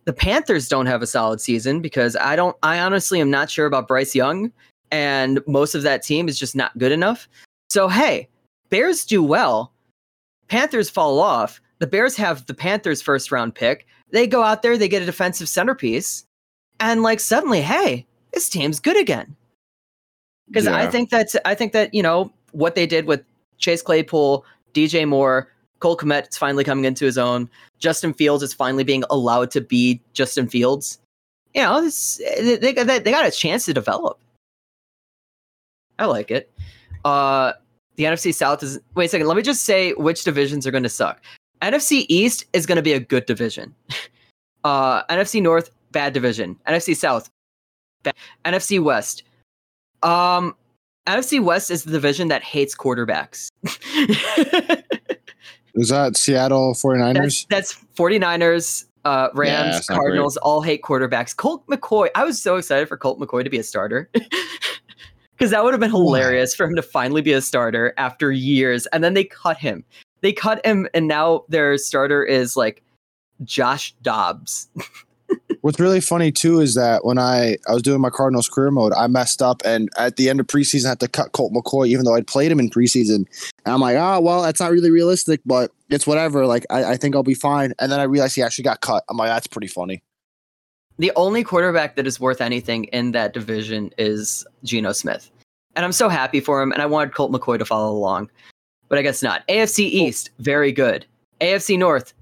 The 0.05 0.13
Panthers 0.13 0.67
don't 0.67 0.85
have 0.85 1.01
a 1.01 1.07
solid 1.07 1.41
season 1.41 1.81
because 1.81 2.15
I 2.15 2.35
don't 2.35 2.55
I 2.63 2.79
honestly 2.79 3.19
am 3.19 3.31
not 3.31 3.49
sure 3.49 3.65
about 3.65 3.87
Bryce 3.87 4.13
Young 4.13 4.51
and 4.91 5.39
most 5.47 5.73
of 5.73 5.83
that 5.83 6.03
team 6.03 6.27
is 6.27 6.37
just 6.37 6.55
not 6.55 6.77
good 6.77 6.91
enough. 6.91 7.27
So 7.69 7.87
hey, 7.87 8.29
Bears 8.69 9.05
do 9.05 9.23
well. 9.23 9.71
Panthers 10.47 10.89
fall 10.89 11.19
off. 11.19 11.59
The 11.79 11.87
Bears 11.87 12.15
have 12.17 12.45
the 12.45 12.53
Panthers 12.53 13.01
first 13.01 13.31
round 13.31 13.55
pick. 13.55 13.87
They 14.11 14.27
go 14.27 14.43
out 14.43 14.61
there, 14.61 14.77
they 14.77 14.87
get 14.87 15.01
a 15.01 15.05
defensive 15.05 15.49
centerpiece, 15.49 16.23
and 16.79 17.01
like 17.01 17.19
suddenly, 17.19 17.61
hey, 17.61 18.05
this 18.31 18.49
team's 18.49 18.79
good 18.79 18.97
again. 18.97 19.35
Because 20.47 20.67
I 20.67 20.85
think 20.87 21.09
that's 21.09 21.35
I 21.43 21.55
think 21.55 21.73
that, 21.73 21.93
you 21.93 22.03
know, 22.03 22.31
what 22.51 22.75
they 22.75 22.85
did 22.85 23.05
with 23.05 23.23
Chase 23.57 23.81
Claypool, 23.81 24.45
DJ 24.73 25.07
Moore, 25.07 25.51
Cole 25.79 25.97
Kmet's 25.97 26.37
finally 26.37 26.63
coming 26.63 26.85
into 26.85 27.05
his 27.05 27.17
own. 27.17 27.49
Justin 27.79 28.13
Fields 28.13 28.43
is 28.43 28.53
finally 28.53 28.83
being 28.83 29.03
allowed 29.09 29.51
to 29.51 29.61
be 29.61 30.01
Justin 30.13 30.47
Fields. 30.47 30.99
You 31.53 31.61
know, 31.63 31.89
they, 32.41 32.57
they, 32.57 32.73
got- 32.73 32.87
they 32.87 33.11
got 33.11 33.25
a 33.25 33.31
chance 33.31 33.65
to 33.65 33.73
develop. 33.73 34.19
I 35.99 36.05
like 36.05 36.31
it. 36.31 36.51
Uh, 37.05 37.53
the 37.95 38.03
NFC 38.03 38.33
South 38.33 38.61
is. 38.63 38.79
Wait 38.95 39.05
a 39.05 39.09
second. 39.09 39.27
Let 39.27 39.37
me 39.37 39.43
just 39.43 39.63
say 39.63 39.93
which 39.93 40.23
divisions 40.23 40.67
are 40.67 40.71
going 40.71 40.83
to 40.83 40.89
suck. 40.89 41.21
NFC 41.61 42.05
East 42.09 42.45
is 42.51 42.65
going 42.65 42.75
to 42.75 42.81
be 42.81 42.93
a 42.93 42.99
good 42.99 43.25
division. 43.25 43.73
Uh, 44.65 45.05
NFC 45.13 45.43
North, 45.43 45.69
bad 45.91 46.11
division. 46.11 46.57
NFC 46.67 46.95
South, 46.95 47.29
bad. 48.01 48.15
NFC 48.43 48.83
West. 48.83 49.21
Um, 50.01 50.55
NFC 51.07 51.43
West 51.43 51.71
is 51.71 51.83
the 51.83 51.91
division 51.91 52.27
that 52.29 52.43
hates 52.43 52.75
quarterbacks. 52.75 53.49
Is 55.75 55.89
that 55.89 56.15
Seattle 56.15 56.73
49ers? 56.73 57.13
that's, 57.15 57.45
that's 57.45 57.85
49ers, 57.97 58.85
uh, 59.03 59.27
Rams, 59.33 59.89
not 59.89 59.97
Cardinals, 59.97 60.37
all 60.37 60.61
hate 60.61 60.81
quarterbacks. 60.81 61.35
Colt 61.35 61.67
McCoy. 61.67 62.07
I 62.15 62.23
was 62.23 62.41
so 62.41 62.55
excited 62.55 62.87
for 62.87 62.95
Colt 62.95 63.19
McCoy 63.19 63.43
to 63.43 63.49
be 63.49 63.59
a 63.59 63.63
starter. 63.63 64.09
Because 65.37 65.51
that 65.51 65.65
would 65.65 65.73
have 65.73 65.81
been 65.81 65.91
hilarious 65.91 66.55
for 66.55 66.65
him 66.65 66.77
to 66.77 66.81
finally 66.81 67.21
be 67.21 67.33
a 67.33 67.41
starter 67.41 67.93
after 67.97 68.31
years. 68.31 68.85
And 68.87 69.03
then 69.03 69.15
they 69.15 69.25
cut 69.25 69.57
him. 69.57 69.83
They 70.21 70.31
cut 70.31 70.65
him, 70.65 70.87
and 70.93 71.09
now 71.09 71.43
their 71.49 71.77
starter 71.77 72.23
is 72.23 72.55
like 72.55 72.81
Josh 73.43 73.93
Dobbs. 74.01 74.69
What's 75.65 75.79
really 75.79 75.99
funny 75.99 76.31
too 76.31 76.59
is 76.59 76.75
that 76.75 77.05
when 77.05 77.17
I, 77.17 77.57
I 77.67 77.73
was 77.73 77.81
doing 77.81 77.99
my 77.99 78.11
Cardinals 78.11 78.47
career 78.47 78.69
mode, 78.69 78.93
I 78.93 79.07
messed 79.07 79.41
up 79.41 79.63
and 79.65 79.89
at 79.97 80.15
the 80.15 80.29
end 80.29 80.39
of 80.39 80.45
preseason 80.45 80.85
I 80.85 80.89
had 80.89 80.99
to 80.99 81.07
cut 81.07 81.31
Colt 81.31 81.53
McCoy, 81.53 81.87
even 81.87 82.05
though 82.05 82.13
I'd 82.13 82.27
played 82.27 82.51
him 82.51 82.59
in 82.59 82.69
preseason. 82.69 83.25
And 83.65 83.73
I'm 83.73 83.79
like, 83.79 83.97
oh 83.97 84.21
well, 84.21 84.43
that's 84.43 84.59
not 84.59 84.69
really 84.69 84.91
realistic, 84.91 85.41
but 85.43 85.71
it's 85.89 86.05
whatever. 86.05 86.45
Like 86.45 86.67
I, 86.69 86.91
I 86.91 86.97
think 86.97 87.15
I'll 87.15 87.23
be 87.23 87.33
fine. 87.33 87.73
And 87.79 87.91
then 87.91 87.99
I 87.99 88.03
realized 88.03 88.35
he 88.35 88.43
actually 88.43 88.65
got 88.65 88.81
cut. 88.81 89.03
I'm 89.09 89.17
like, 89.17 89.29
that's 89.29 89.47
pretty 89.47 89.65
funny. 89.65 90.03
The 90.99 91.11
only 91.15 91.43
quarterback 91.43 91.95
that 91.95 92.05
is 92.05 92.19
worth 92.19 92.41
anything 92.41 92.83
in 92.83 93.13
that 93.13 93.33
division 93.33 93.91
is 93.97 94.45
Geno 94.63 94.91
Smith. 94.91 95.31
And 95.75 95.83
I'm 95.83 95.93
so 95.93 96.09
happy 96.09 96.41
for 96.41 96.61
him, 96.61 96.73
and 96.73 96.81
I 96.83 96.85
wanted 96.85 97.15
Colt 97.15 97.31
McCoy 97.31 97.57
to 97.57 97.65
follow 97.65 97.91
along. 97.91 98.29
But 98.87 98.99
I 98.99 99.01
guess 99.01 99.23
not. 99.23 99.41
AFC 99.47 99.79
East, 99.79 100.29
very 100.37 100.71
good. 100.71 101.07
AFC 101.41 101.75
North. 101.79 102.13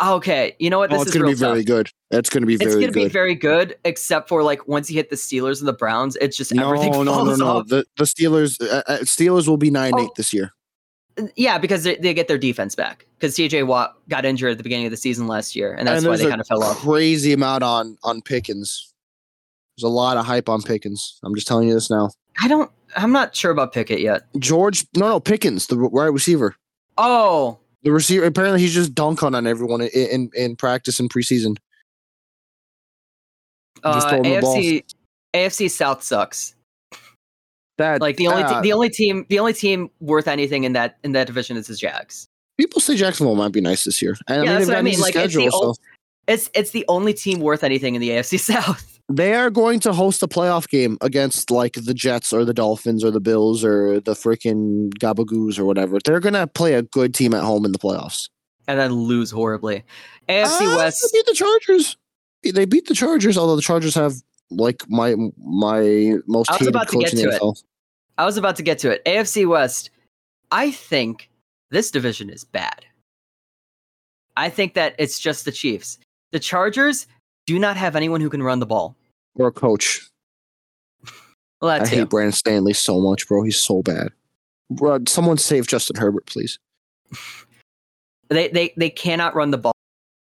Okay, 0.00 0.56
you 0.58 0.70
know 0.70 0.78
what? 0.78 0.90
This 0.90 0.98
oh, 0.98 1.02
it's 1.02 1.10
is 1.10 1.14
gonna 1.14 1.26
real 1.26 1.34
be 1.34 1.38
very 1.38 1.64
good. 1.64 1.90
It's 2.10 2.30
gonna 2.30 2.46
be 2.46 2.56
very. 2.56 2.70
It's 2.70 2.76
going 2.76 2.92
to 2.92 2.92
be 2.92 3.08
very 3.08 3.34
good, 3.34 3.76
except 3.84 4.28
for 4.28 4.42
like 4.42 4.66
once 4.68 4.90
you 4.90 4.96
hit 4.96 5.10
the 5.10 5.16
Steelers 5.16 5.58
and 5.60 5.68
the 5.68 5.72
Browns, 5.72 6.16
it's 6.16 6.36
just 6.36 6.54
no, 6.54 6.66
everything 6.66 6.92
no, 6.92 7.02
no, 7.04 7.12
falls 7.14 7.38
no. 7.38 7.46
off. 7.46 7.66
The 7.68 7.84
the 7.96 8.04
Steelers 8.04 8.60
uh, 8.62 8.82
uh, 8.86 8.98
Steelers 8.98 9.48
will 9.48 9.56
be 9.56 9.70
nine 9.70 9.92
Oh. 9.94 10.04
eight 10.04 10.10
this 10.16 10.32
year. 10.32 10.52
Yeah, 11.36 11.58
because 11.58 11.84
they, 11.84 11.96
they 11.96 12.14
get 12.14 12.28
their 12.28 12.38
defense 12.38 12.74
back. 12.74 13.06
Because 13.18 13.36
TJ 13.36 13.66
Watt 13.66 13.96
got 14.08 14.24
injured 14.24 14.52
at 14.52 14.56
the 14.56 14.62
beginning 14.64 14.86
of 14.86 14.90
the 14.90 14.96
season 14.96 15.26
last 15.26 15.54
year, 15.54 15.74
and 15.74 15.86
that's 15.86 16.02
and 16.02 16.10
why 16.10 16.16
they 16.16 16.28
kind 16.28 16.40
of 16.40 16.46
fell 16.46 16.62
off. 16.62 16.78
crazy 16.78 17.32
amount 17.32 17.62
on 17.62 17.98
on 18.02 18.22
Pickens. 18.22 18.94
There's 19.76 19.84
a 19.84 19.88
lot 19.88 20.16
of 20.16 20.26
hype 20.26 20.48
on 20.48 20.62
Pickens. 20.62 21.18
I'm 21.22 21.34
just 21.34 21.46
telling 21.46 21.68
you 21.68 21.74
this 21.74 21.90
now. 21.90 22.10
I 22.40 22.48
don't. 22.48 22.70
I'm 22.96 23.12
not 23.12 23.34
sure 23.34 23.50
about 23.50 23.72
Pickett 23.72 24.00
yet. 24.00 24.22
George, 24.38 24.86
no, 24.96 25.08
no, 25.08 25.20
Pickens, 25.20 25.66
the 25.66 25.76
wide 25.76 26.06
receiver. 26.06 26.56
Oh, 26.98 27.58
The 27.84 27.92
receiver 27.92 28.24
apparently 28.24 28.60
he's 28.60 28.74
just 28.74 28.94
dunking 28.94 29.34
on 29.34 29.46
everyone 29.46 29.80
in 29.80 29.88
in, 29.88 30.30
in 30.34 30.56
practice 30.56 31.00
and 31.00 31.10
preseason. 31.12 31.56
Just 33.84 34.06
uh, 34.06 34.10
throw 34.10 34.22
him 34.22 34.34
the 34.34 34.40
ball. 34.40 34.56
AFC 34.56 34.84
AFC 35.34 35.70
South 35.70 36.02
sucks. 36.02 36.54
That 37.78 38.00
Like 38.00 38.16
the 38.16 38.28
only 38.28 38.42
uh, 38.44 38.60
te- 38.60 38.68
the 38.68 38.72
only 38.72 38.90
team 38.90 39.26
the 39.28 39.38
only 39.38 39.52
team 39.54 39.90
worth 40.00 40.28
anything 40.28 40.64
in 40.64 40.72
that 40.74 40.98
in 41.02 41.12
that 41.12 41.26
division 41.26 41.56
is 41.56 41.66
the 41.66 41.74
Jags. 41.74 42.28
people 42.58 42.80
say 42.80 42.94
Jacksonville 42.96 43.34
might 43.34 43.50
be 43.52 43.60
nice 43.60 43.84
this 43.84 44.00
year. 44.02 44.16
And 44.28 44.44
Yeah, 44.44 44.50
I 44.50 44.54
that's 44.54 44.66
mean, 44.66 44.74
what 44.74 44.78
I 44.78 44.82
mean. 44.82 45.00
Like, 45.00 45.14
an 45.16 45.22
it's 45.22 45.34
the 45.34 45.40
schedule, 45.40 45.74
so 45.74 45.80
It's 46.28 46.50
it's 46.54 46.70
the 46.70 46.84
only 46.88 47.14
team 47.14 47.40
worth 47.40 47.64
anything 47.64 47.94
in 47.94 48.00
the 48.00 48.10
AFC 48.10 48.38
South. 48.52 48.91
They 49.16 49.34
are 49.34 49.50
going 49.50 49.80
to 49.80 49.92
host 49.92 50.22
a 50.22 50.28
playoff 50.28 50.68
game 50.68 50.98
against 51.00 51.50
like 51.50 51.74
the 51.74 51.94
Jets 51.94 52.32
or 52.32 52.44
the 52.44 52.54
Dolphins 52.54 53.04
or 53.04 53.10
the 53.10 53.20
Bills 53.20 53.64
or 53.64 54.00
the 54.00 54.12
freaking 54.12 54.90
Gabagoos 54.94 55.58
or 55.58 55.64
whatever. 55.64 55.98
They're 56.04 56.20
gonna 56.20 56.46
play 56.46 56.74
a 56.74 56.82
good 56.82 57.14
team 57.14 57.34
at 57.34 57.42
home 57.42 57.64
in 57.64 57.72
the 57.72 57.78
playoffs. 57.78 58.28
and 58.68 58.78
then 58.78 58.92
lose 58.92 59.30
horribly. 59.30 59.82
AFC 60.28 60.72
Uh, 60.72 60.76
West. 60.76 61.02
They 61.12 61.18
beat 61.18 61.26
the 61.26 61.34
Chargers. 61.34 61.96
They 62.44 62.64
beat 62.64 62.86
the 62.86 62.94
Chargers, 62.94 63.36
although 63.36 63.56
the 63.56 63.62
Chargers 63.62 63.94
have 63.96 64.14
like 64.50 64.82
my 64.88 65.14
my 65.38 66.14
most 66.26 66.50
I 66.50 66.58
was 66.58 66.68
about 66.68 66.88
to 66.90 66.98
get 66.98 67.10
to 67.10 67.28
it. 67.28 67.40
NFL. 67.40 67.62
I 68.18 68.24
was 68.24 68.36
about 68.36 68.56
to 68.56 68.62
get 68.62 68.78
to 68.80 68.90
it. 68.90 69.04
AFC 69.04 69.46
West. 69.48 69.90
I 70.52 70.70
think 70.70 71.28
this 71.70 71.90
division 71.90 72.28
is 72.30 72.44
bad. 72.44 72.84
I 74.36 74.48
think 74.48 74.74
that 74.74 74.94
it's 74.98 75.18
just 75.18 75.44
the 75.44 75.52
Chiefs. 75.52 75.98
The 76.30 76.38
Chargers 76.38 77.06
do 77.46 77.58
not 77.58 77.76
have 77.76 77.96
anyone 77.96 78.20
who 78.20 78.30
can 78.30 78.42
run 78.42 78.60
the 78.60 78.66
ball. 78.66 78.94
Or 79.36 79.48
a 79.48 79.52
coach. 79.52 80.08
Well, 81.60 81.70
I 81.70 81.86
hate 81.86 82.10
Brandon 82.10 82.32
Staley 82.32 82.72
so 82.72 83.00
much, 83.00 83.28
bro. 83.28 83.42
He's 83.44 83.60
so 83.60 83.82
bad. 83.82 84.08
Bro, 84.70 85.04
someone 85.06 85.38
save 85.38 85.66
Justin 85.68 85.96
Herbert, 85.96 86.26
please. 86.26 86.58
They 88.28 88.48
they 88.48 88.72
they 88.76 88.90
cannot 88.90 89.34
run 89.34 89.50
the 89.50 89.58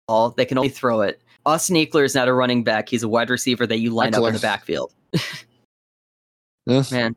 ball. 0.08 0.32
They 0.32 0.46
can 0.46 0.58
only 0.58 0.70
throw 0.70 1.02
it. 1.02 1.22
Austin 1.46 1.76
Ekeler 1.76 2.04
is 2.04 2.14
not 2.16 2.28
a 2.28 2.34
running 2.34 2.64
back. 2.64 2.90
He's 2.90 3.04
a 3.04 3.08
wide 3.08 3.30
receiver 3.30 3.66
that 3.68 3.80
you 3.80 3.92
line 3.92 4.14
up 4.14 4.24
in 4.24 4.34
the 4.34 4.40
backfield. 4.40 4.92
yes. 6.66 6.92
Man, 6.92 7.16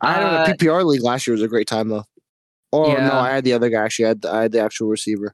I 0.00 0.18
don't 0.20 0.32
know. 0.32 0.38
Uh, 0.38 0.46
PPR 0.48 0.84
league 0.84 1.02
last 1.02 1.26
year 1.26 1.32
was 1.32 1.42
a 1.42 1.48
great 1.48 1.68
time 1.68 1.88
though. 1.88 2.04
Oh 2.72 2.88
Yeah. 2.88 3.08
no, 3.08 3.14
I 3.14 3.30
had 3.30 3.44
the 3.44 3.52
other 3.52 3.68
guy. 3.68 3.84
Actually, 3.84 4.06
I 4.06 4.08
had, 4.08 4.26
I 4.26 4.42
had 4.42 4.52
the 4.52 4.60
actual 4.60 4.88
receiver. 4.88 5.32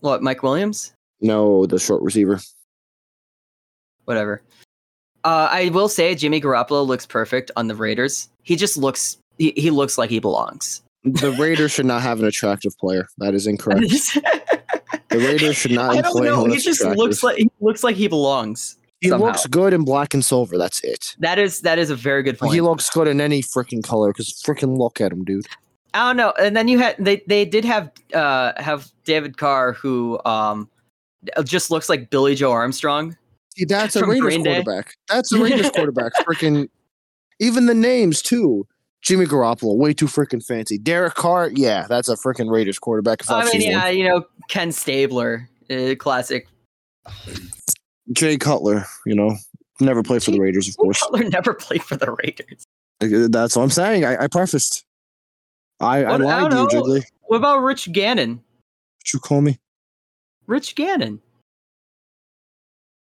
what? 0.00 0.22
Mike 0.22 0.42
Williams? 0.42 0.92
No, 1.20 1.66
the 1.66 1.78
short 1.78 2.02
receiver. 2.02 2.40
Whatever. 4.04 4.42
Uh, 5.24 5.48
I 5.50 5.68
will 5.70 5.88
say 5.88 6.14
Jimmy 6.14 6.40
Garoppolo 6.40 6.86
looks 6.86 7.04
perfect 7.06 7.50
on 7.56 7.68
the 7.68 7.74
Raiders. 7.74 8.28
He 8.42 8.56
just 8.56 8.76
looks. 8.76 9.18
He, 9.38 9.52
he 9.56 9.70
looks 9.70 9.98
like 9.98 10.10
he 10.10 10.18
belongs. 10.18 10.82
The 11.04 11.32
Raiders 11.32 11.72
should 11.72 11.86
not 11.86 12.02
have 12.02 12.20
an 12.20 12.26
attractive 12.26 12.76
player. 12.78 13.08
That 13.18 13.34
is 13.34 13.46
incorrect. 13.46 14.18
The 15.10 15.18
Raiders 15.18 15.56
should 15.56 15.72
not 15.72 15.96
I 15.96 16.00
don't 16.02 16.24
know. 16.24 16.44
He 16.44 16.58
just 16.58 16.80
attractive. 16.80 16.98
looks 16.98 17.22
like 17.22 17.36
he 17.36 17.50
looks 17.60 17.82
like 17.82 17.96
he 17.96 18.06
belongs. 18.06 18.76
he 19.00 19.08
somehow. 19.08 19.26
looks 19.26 19.44
good 19.46 19.72
in 19.72 19.84
black 19.84 20.14
and 20.14 20.24
silver. 20.24 20.56
That's 20.56 20.80
it. 20.84 21.16
That 21.18 21.38
is 21.38 21.62
that 21.62 21.80
is 21.80 21.90
a 21.90 21.96
very 21.96 22.22
good 22.22 22.38
point. 22.38 22.54
He 22.54 22.60
looks 22.60 22.88
good 22.90 23.08
in 23.08 23.20
any 23.20 23.42
freaking 23.42 23.82
color. 23.82 24.12
Because 24.12 24.28
freaking 24.46 24.78
look 24.78 25.00
at 25.00 25.12
him, 25.12 25.24
dude. 25.24 25.46
I 25.94 26.08
don't 26.08 26.16
know. 26.16 26.32
And 26.40 26.56
then 26.56 26.68
you 26.68 26.78
had 26.78 26.94
they 26.98 27.22
they 27.26 27.44
did 27.44 27.64
have 27.64 27.90
uh 28.14 28.52
have 28.56 28.88
David 29.04 29.36
Carr 29.36 29.72
who 29.72 30.20
um 30.24 30.68
just 31.44 31.72
looks 31.72 31.88
like 31.88 32.10
Billie 32.10 32.36
Joe 32.36 32.52
Armstrong. 32.52 33.16
See, 33.56 33.64
that's 33.64 33.96
a 33.96 34.06
Raiders 34.06 34.20
Green 34.20 34.42
Day. 34.42 34.62
quarterback. 34.62 34.94
That's 35.08 35.32
a 35.34 35.42
Raiders 35.42 35.70
quarterback. 35.70 36.12
Freaking, 36.24 36.68
even 37.40 37.66
the 37.66 37.74
names 37.74 38.22
too. 38.22 38.66
Jimmy 39.02 39.24
Garoppolo, 39.24 39.76
way 39.76 39.94
too 39.94 40.06
freaking 40.06 40.44
fancy. 40.44 40.76
Derek 40.76 41.14
Carr, 41.14 41.50
yeah, 41.54 41.86
that's 41.88 42.08
a 42.10 42.16
freaking 42.16 42.50
Raiders 42.50 42.78
quarterback. 42.78 43.20
I 43.30 43.44
mean, 43.46 43.62
yeah, 43.62 43.84
one. 43.84 43.96
you 43.96 44.04
know 44.06 44.24
Ken 44.48 44.72
Stabler, 44.72 45.48
uh, 45.70 45.94
classic. 45.98 46.46
Jay 48.12 48.36
Cutler, 48.36 48.84
you 49.06 49.14
know, 49.14 49.36
never 49.80 50.02
played 50.02 50.22
for 50.22 50.32
the 50.32 50.40
Raiders, 50.40 50.68
of 50.68 50.76
course. 50.76 51.00
Cutler 51.00 51.24
never 51.30 51.54
played 51.54 51.82
for 51.82 51.96
the 51.96 52.12
Raiders. 52.12 52.66
Uh, 53.00 53.28
That's 53.30 53.56
what 53.56 53.62
I'm 53.62 53.70
saying. 53.70 54.04
I, 54.04 54.24
I 54.24 54.26
prefaced. 54.26 54.84
I, 55.80 56.04
I 56.04 56.10
What- 56.12 56.22
I 56.22 56.42
lied 56.42 56.50
to 56.50 56.56
you. 56.58 56.68
Jiggly. 56.68 57.02
What 57.22 57.38
about 57.38 57.60
Rich 57.62 57.90
Gannon? 57.92 58.32
What 58.98 59.12
you 59.14 59.18
call 59.20 59.40
me? 59.40 59.58
Rich 60.46 60.74
Gannon. 60.74 61.20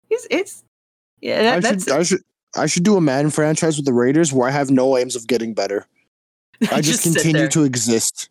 He's 0.08 0.26
it's 0.30 0.64
yeah. 1.20 1.54
I 1.56 1.60
That, 1.60 1.62
that's 1.62 1.84
should, 1.84 1.92
I 1.92 2.02
should, 2.02 2.20
I 2.56 2.66
should 2.66 2.82
do 2.84 2.96
a 2.96 3.00
Madden 3.00 3.30
franchise 3.30 3.76
with 3.76 3.86
the 3.86 3.92
Raiders 3.92 4.32
where 4.32 4.48
I 4.48 4.52
have 4.52 4.70
no 4.70 4.96
aims 4.98 5.16
of 5.16 5.26
getting 5.26 5.54
better. 5.54 5.86
I 6.72 6.80
just, 6.80 7.02
sit 7.02 7.14
continue 7.14 7.48
to 7.48 7.64
exist. 7.64 8.28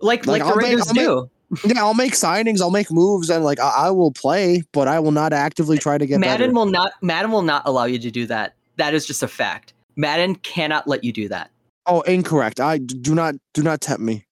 like 0.00 0.26
like, 0.26 0.40
like, 0.40 0.42
the 0.42 0.48
I'll 0.48 0.56
make- 0.56 0.66
Raiders 0.66 0.94
make- 0.94 1.04
do. 1.04 1.30
Yeah, 1.64 1.80
I'll 1.82 1.94
make 1.94 2.12
signings, 2.12 2.60
I'll 2.60 2.70
make 2.70 2.92
moves, 2.92 3.28
and 3.28 3.44
like 3.44 3.58
I, 3.58 3.70
I 3.86 3.90
will 3.90 4.12
play, 4.12 4.62
but 4.72 4.86
I 4.86 5.00
will 5.00 5.10
not 5.10 5.32
actively 5.32 5.78
try 5.78 5.98
to 5.98 6.06
get 6.06 6.20
Madden 6.20 6.50
better. 6.50 6.52
will 6.54 6.66
not 6.66 6.92
Madden 7.02 7.32
will 7.32 7.42
not 7.42 7.62
allow 7.64 7.86
you 7.86 7.98
to 7.98 8.10
do 8.10 8.24
that. 8.26 8.54
That 8.76 8.94
is 8.94 9.04
just 9.04 9.22
a 9.24 9.28
fact. 9.28 9.72
Madden 9.96 10.36
cannot 10.36 10.86
let 10.86 11.02
you 11.02 11.12
do 11.12 11.26
that. 11.28 11.50
Oh, 11.86 12.02
incorrect. 12.02 12.60
I 12.60 12.78
do 12.78 13.16
not 13.16 13.34
do 13.52 13.64
not 13.64 13.80
tempt 13.80 14.00
me. 14.00 14.24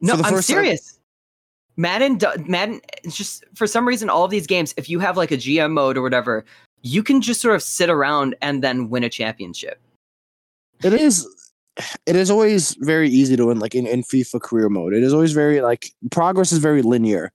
No, 0.00 0.12
I'm 0.12 0.18
first 0.20 0.30
time- 0.30 0.42
serious. 0.42 0.95
Madden, 1.76 2.18
Madden, 2.46 2.80
just 3.08 3.44
for 3.54 3.66
some 3.66 3.86
reason, 3.86 4.08
all 4.08 4.24
of 4.24 4.30
these 4.30 4.46
games, 4.46 4.72
if 4.76 4.88
you 4.88 4.98
have 4.98 5.16
like 5.16 5.30
a 5.30 5.36
GM 5.36 5.72
mode 5.72 5.96
or 5.96 6.02
whatever, 6.02 6.44
you 6.82 7.02
can 7.02 7.20
just 7.20 7.40
sort 7.40 7.54
of 7.54 7.62
sit 7.62 7.90
around 7.90 8.34
and 8.40 8.62
then 8.62 8.88
win 8.88 9.04
a 9.04 9.10
championship. 9.10 9.78
It 10.82 10.94
is 10.94 11.26
it 12.06 12.16
is 12.16 12.30
always 12.30 12.74
very 12.80 13.10
easy 13.10 13.36
to 13.36 13.46
win 13.46 13.58
like 13.58 13.74
in, 13.74 13.86
in 13.86 14.02
FIFA 14.02 14.40
career 14.40 14.68
mode. 14.68 14.94
It 14.94 15.02
is 15.02 15.12
always 15.12 15.32
very 15.32 15.60
like 15.60 15.92
progress 16.10 16.52
is 16.52 16.58
very 16.58 16.80
linear 16.82 17.32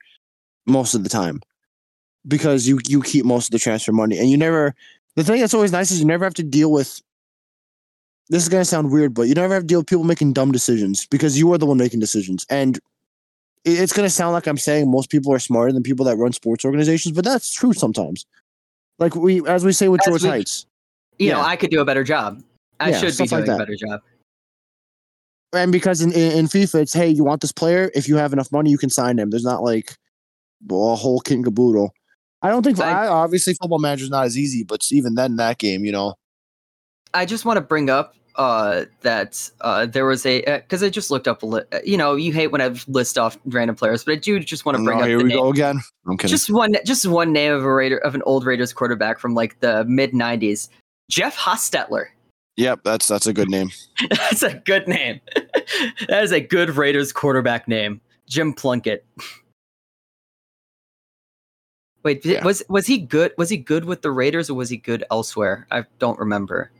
most 0.66 0.96
of 0.96 1.04
the 1.04 1.10
time. 1.10 1.42
Because 2.28 2.68
you 2.68 2.80
you 2.88 3.02
keep 3.02 3.26
most 3.26 3.48
of 3.48 3.52
the 3.52 3.60
transfer 3.60 3.92
money 3.92 4.18
and 4.18 4.30
you 4.30 4.38
never 4.38 4.76
the 5.16 5.24
thing 5.24 5.40
that's 5.40 5.54
always 5.54 5.72
nice 5.72 5.92
is 5.92 6.00
you 6.00 6.06
never 6.06 6.24
have 6.24 6.36
to 6.36 6.44
deal 6.44 6.72
with 6.72 7.02
this 8.30 8.44
is 8.44 8.50
gonna 8.50 8.64
sound 8.64 8.92
weird, 8.92 9.14
but 9.14 9.24
you 9.24 9.34
never 9.34 9.54
have 9.54 9.64
to 9.64 9.68
deal 9.68 9.80
with 9.80 9.88
people 9.88 10.04
making 10.04 10.34
dumb 10.34 10.52
decisions 10.52 11.06
because 11.08 11.38
you 11.38 11.52
are 11.52 11.58
the 11.58 11.66
one 11.66 11.78
making 11.78 12.00
decisions. 12.00 12.46
And 12.50 12.80
it- 13.66 13.80
it's 13.80 13.94
gonna 13.94 14.10
sound 14.10 14.34
like 14.34 14.48
I'm 14.48 14.58
saying 14.58 14.90
most 14.90 15.10
people 15.10 15.34
are 15.34 15.40
smarter 15.40 15.72
than 15.72 15.84
people 15.84 16.06
that 16.06 16.18
run 16.18 16.34
sports 16.34 16.66
organizations, 16.66 17.16
but 17.16 17.26
that's 17.26 17.54
true 17.54 17.74
sometimes. 17.74 18.26
Like 19.00 19.16
we 19.16 19.46
as 19.48 19.64
we 19.66 19.74
say 19.74 19.88
with 19.88 20.02
As 20.02 20.08
George 20.08 20.24
we- 20.24 20.30
Heights. 20.30 20.66
You 21.20 21.32
know, 21.32 21.38
Yeah. 21.40 21.46
I 21.46 21.56
could 21.56 21.70
do 21.70 21.82
a 21.82 21.86
better 21.86 22.04
job. 22.04 22.42
I 22.80 22.90
Yeah, 22.90 22.98
should 23.00 23.06
be 23.08 23.12
stuff 23.28 23.32
like 23.32 23.46
doing 23.46 23.56
a 23.56 23.60
better 23.60 23.76
job. 23.76 24.02
and 25.54 25.72
because 25.72 26.02
in, 26.02 26.12
in, 26.14 26.32
in 26.32 26.46
FIFA, 26.48 26.82
it's 26.82 26.94
hey, 26.94 27.10
you 27.10 27.24
want 27.24 27.42
this 27.42 27.52
player? 27.52 27.92
If 27.94 28.08
you 28.08 28.16
have 28.16 28.34
enough 28.34 28.52
money, 28.52 28.70
you 28.72 28.78
can 28.78 28.90
sign 28.90 29.20
him. 29.20 29.30
There's 29.30 29.44
not 29.44 29.62
like 29.64 29.98
well, 30.68 30.94
a 30.94 30.96
whole 30.96 31.20
kit 31.20 31.36
and 31.36 31.44
caboodle. 31.46 31.94
I 32.44 32.50
don't 32.50 32.64
think 32.64 32.80
I- 32.80 33.06
I, 33.06 33.08
obviously 33.08 33.54
football 33.56 33.80
manager's 33.80 34.10
not 34.10 34.26
as 34.26 34.38
easy, 34.38 34.64
but 34.64 34.82
even 34.92 35.16
then, 35.16 35.36
that 35.38 35.58
game, 35.60 35.84
you 35.86 35.92
know, 35.92 36.16
I 37.14 37.26
just 37.26 37.46
want 37.46 37.58
to 37.58 37.62
bring 37.62 37.90
up 37.90 38.16
uh, 38.36 38.86
that 39.02 39.50
uh, 39.62 39.86
there 39.86 40.06
was 40.06 40.26
a 40.26 40.42
because 40.42 40.82
I 40.84 40.90
just 40.90 41.12
looked 41.12 41.28
up 41.28 41.44
a 41.44 41.46
li- 41.46 41.62
uh, 41.72 41.80
you 41.84 41.98
know 41.98 42.16
you 42.16 42.32
hate 42.34 42.48
when 42.48 42.62
I 42.62 42.74
list 42.88 43.18
off 43.18 43.38
random 43.46 43.76
players, 43.76 44.04
but 44.04 44.14
I 44.14 44.16
do 44.16 44.40
just 44.40 44.66
want 44.66 44.78
to 44.78 44.84
bring 44.84 44.98
Oh, 45.00 45.02
up 45.02 45.08
here 45.08 45.18
we 45.18 45.26
name. 45.26 45.38
go 45.38 45.50
again. 45.50 45.80
I'm 46.08 46.18
kidding. 46.18 46.30
just 46.32 46.50
one 46.50 46.76
just 46.86 47.06
one 47.06 47.32
name 47.34 47.52
of 47.54 47.64
a 47.64 47.74
Raider 47.74 47.98
of 48.00 48.16
an 48.16 48.22
old 48.24 48.46
Raiders 48.46 48.74
quarterback 48.74 49.20
from 49.20 49.34
like 49.36 49.60
the 49.60 49.84
mid 49.86 50.12
'90s, 50.12 50.70
Jeff 51.10 51.38
Hostetler. 51.38 52.06
yep, 52.58 52.80
that's 52.84 53.08
that's 53.08 53.28
a 53.28 53.34
good 53.34 53.50
name. 53.50 53.70
That's 54.10 54.44
a 54.44 54.56
good 54.66 54.88
name. 54.88 55.20
that 56.08 56.24
is 56.24 56.32
a 56.32 56.40
good 56.42 56.72
Raiders 56.72 57.12
quarterback 57.14 57.68
name, 57.68 58.02
Jim 58.28 58.54
Plunkett. 58.54 59.06
Wait, 62.04 62.26
Yeah. 62.26 62.44
was 62.44 62.64
was 62.68 62.88
he 62.88 62.98
good? 62.98 63.32
Was 63.38 63.50
he 63.50 63.58
good 63.58 63.86
with 63.86 64.02
the 64.02 64.10
Raiders 64.12 64.50
or 64.50 64.56
was 64.56 64.70
he 64.70 64.78
good 64.78 65.04
elsewhere? 65.12 65.68
I 65.70 65.86
don't 66.00 66.18
remember. 66.18 66.72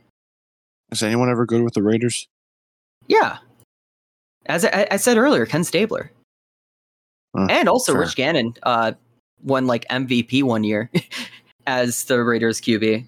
Is 0.92 1.02
anyone 1.02 1.30
ever 1.30 1.46
good 1.46 1.62
with 1.62 1.72
the 1.74 1.82
Raiders? 1.82 2.28
Yeah, 3.08 3.38
as 4.46 4.64
I, 4.64 4.86
I 4.90 4.96
said 4.96 5.16
earlier, 5.16 5.46
Ken 5.46 5.64
Stabler, 5.64 6.12
Huh, 7.36 7.46
and 7.50 7.68
also 7.68 7.92
fair. 7.92 8.02
Rich 8.02 8.14
Gannon 8.16 8.54
uh, 8.62 8.92
won 9.42 9.66
like 9.66 9.86
MVP 9.88 10.42
one 10.42 10.62
year 10.64 10.90
as 11.66 12.04
the 12.04 12.22
Raiders 12.22 12.60
QB. 12.60 13.06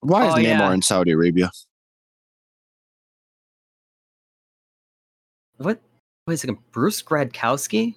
Why 0.00 0.28
is 0.28 0.34
Oh, 0.34 0.36
Neymar 0.36 0.44
yeah. 0.44 0.72
in 0.72 0.82
Saudi 0.82 1.10
Arabia? 1.10 1.50
What? 5.58 5.80
Wait 6.26 6.34
a 6.34 6.36
second. 6.38 6.58
Bruce 6.70 7.02
Gradkowski? 7.02 7.96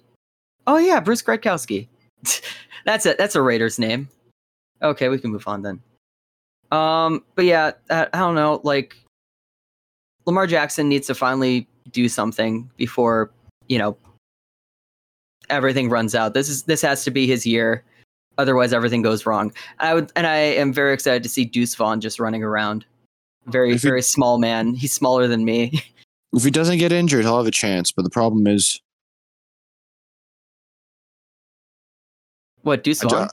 Oh 0.66 0.78
yeah, 0.78 0.98
Bruce 1.00 1.22
Gradkowski. 1.22 1.86
that's 2.84 3.06
it. 3.06 3.16
That's 3.16 3.36
a 3.36 3.42
Raiders 3.42 3.78
name. 3.78 4.08
Okay, 4.82 5.08
we 5.08 5.18
can 5.18 5.30
move 5.30 5.46
on 5.46 5.62
then. 5.62 5.80
Um, 6.70 7.24
but 7.34 7.44
yeah, 7.44 7.72
I, 7.90 8.06
I 8.12 8.18
don't 8.18 8.34
know. 8.34 8.60
Like, 8.62 8.96
Lamar 10.26 10.46
Jackson 10.46 10.88
needs 10.88 11.06
to 11.08 11.14
finally 11.14 11.66
do 11.90 12.08
something 12.08 12.70
before 12.76 13.30
you 13.68 13.78
know 13.78 13.96
everything 15.48 15.88
runs 15.88 16.14
out. 16.14 16.34
This 16.34 16.48
is 16.48 16.64
this 16.64 16.82
has 16.82 17.04
to 17.04 17.10
be 17.10 17.26
his 17.26 17.44
year. 17.46 17.84
Otherwise, 18.38 18.72
everything 18.72 19.02
goes 19.02 19.26
wrong. 19.26 19.52
I 19.80 19.92
would, 19.92 20.12
and 20.16 20.26
I 20.26 20.36
am 20.36 20.72
very 20.72 20.94
excited 20.94 21.22
to 21.24 21.28
see 21.28 21.44
Deuce 21.44 21.74
Vaughn 21.74 22.00
just 22.00 22.18
running 22.20 22.42
around. 22.42 22.86
Very, 23.46 23.72
If 23.72 23.82
he- 23.82 23.88
very 23.88 24.02
small 24.02 24.38
man. 24.38 24.74
He's 24.74 24.92
smaller 24.92 25.26
than 25.26 25.44
me. 25.44 25.82
If 26.32 26.44
he 26.44 26.52
doesn't 26.52 26.78
get 26.78 26.92
injured, 26.92 27.24
he'll 27.24 27.38
have 27.38 27.48
a 27.48 27.50
chance. 27.50 27.90
But 27.90 28.02
the 28.04 28.08
problem 28.10 28.46
is, 28.46 28.80
what 32.62 32.84
Deuce 32.84 33.02
Vaughn? 33.02 33.28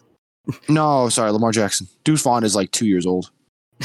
No, 0.69 1.09
sorry, 1.09 1.31
Lamar 1.31 1.51
Jackson. 1.51 1.87
Deuce 2.03 2.21
Vaughn 2.21 2.43
is 2.43 2.55
like 2.55 2.71
two 2.71 2.87
years 2.87 3.05
old. 3.05 3.31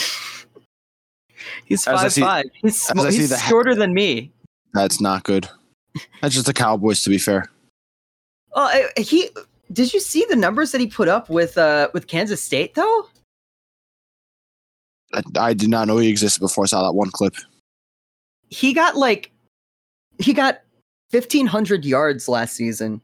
He's 1.64 1.86
As 1.86 2.00
five 2.00 2.12
see- 2.12 2.20
five. 2.20 2.44
He's, 2.54 2.90
as 2.90 2.98
sm- 2.98 3.06
he's 3.06 3.30
the 3.30 3.36
shorter 3.38 3.74
than 3.74 3.94
me. 3.94 4.30
That's 4.74 5.00
not 5.00 5.24
good. 5.24 5.48
That's 6.20 6.34
just 6.34 6.46
the 6.46 6.52
Cowboys, 6.52 7.02
to 7.02 7.10
be 7.10 7.18
fair. 7.18 7.46
Oh, 8.54 8.62
I- 8.64 9.00
he 9.00 9.30
did 9.72 9.92
you 9.92 10.00
see 10.00 10.26
the 10.28 10.36
numbers 10.36 10.72
that 10.72 10.80
he 10.80 10.86
put 10.86 11.08
up 11.08 11.28
with 11.30 11.56
uh 11.58 11.88
with 11.94 12.06
Kansas 12.06 12.42
State 12.42 12.74
though? 12.74 13.06
I, 15.14 15.22
I 15.36 15.54
did 15.54 15.68
not 15.68 15.88
know 15.88 15.98
he 15.98 16.08
existed 16.08 16.40
before 16.40 16.64
I 16.64 16.66
saw 16.66 16.82
that 16.84 16.92
one 16.92 17.10
clip. 17.10 17.34
He 18.48 18.72
got 18.72 18.96
like 18.96 19.30
he 20.18 20.32
got 20.32 20.62
fifteen 21.10 21.46
hundred 21.46 21.84
yards 21.84 22.28
last 22.28 22.54
season, 22.54 23.00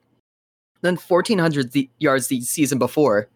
then 0.82 0.96
fourteen 0.96 1.38
hundred 1.38 1.72
the 1.72 1.88
yards 1.98 2.28
the 2.28 2.40
season 2.42 2.78
before, 2.78 3.28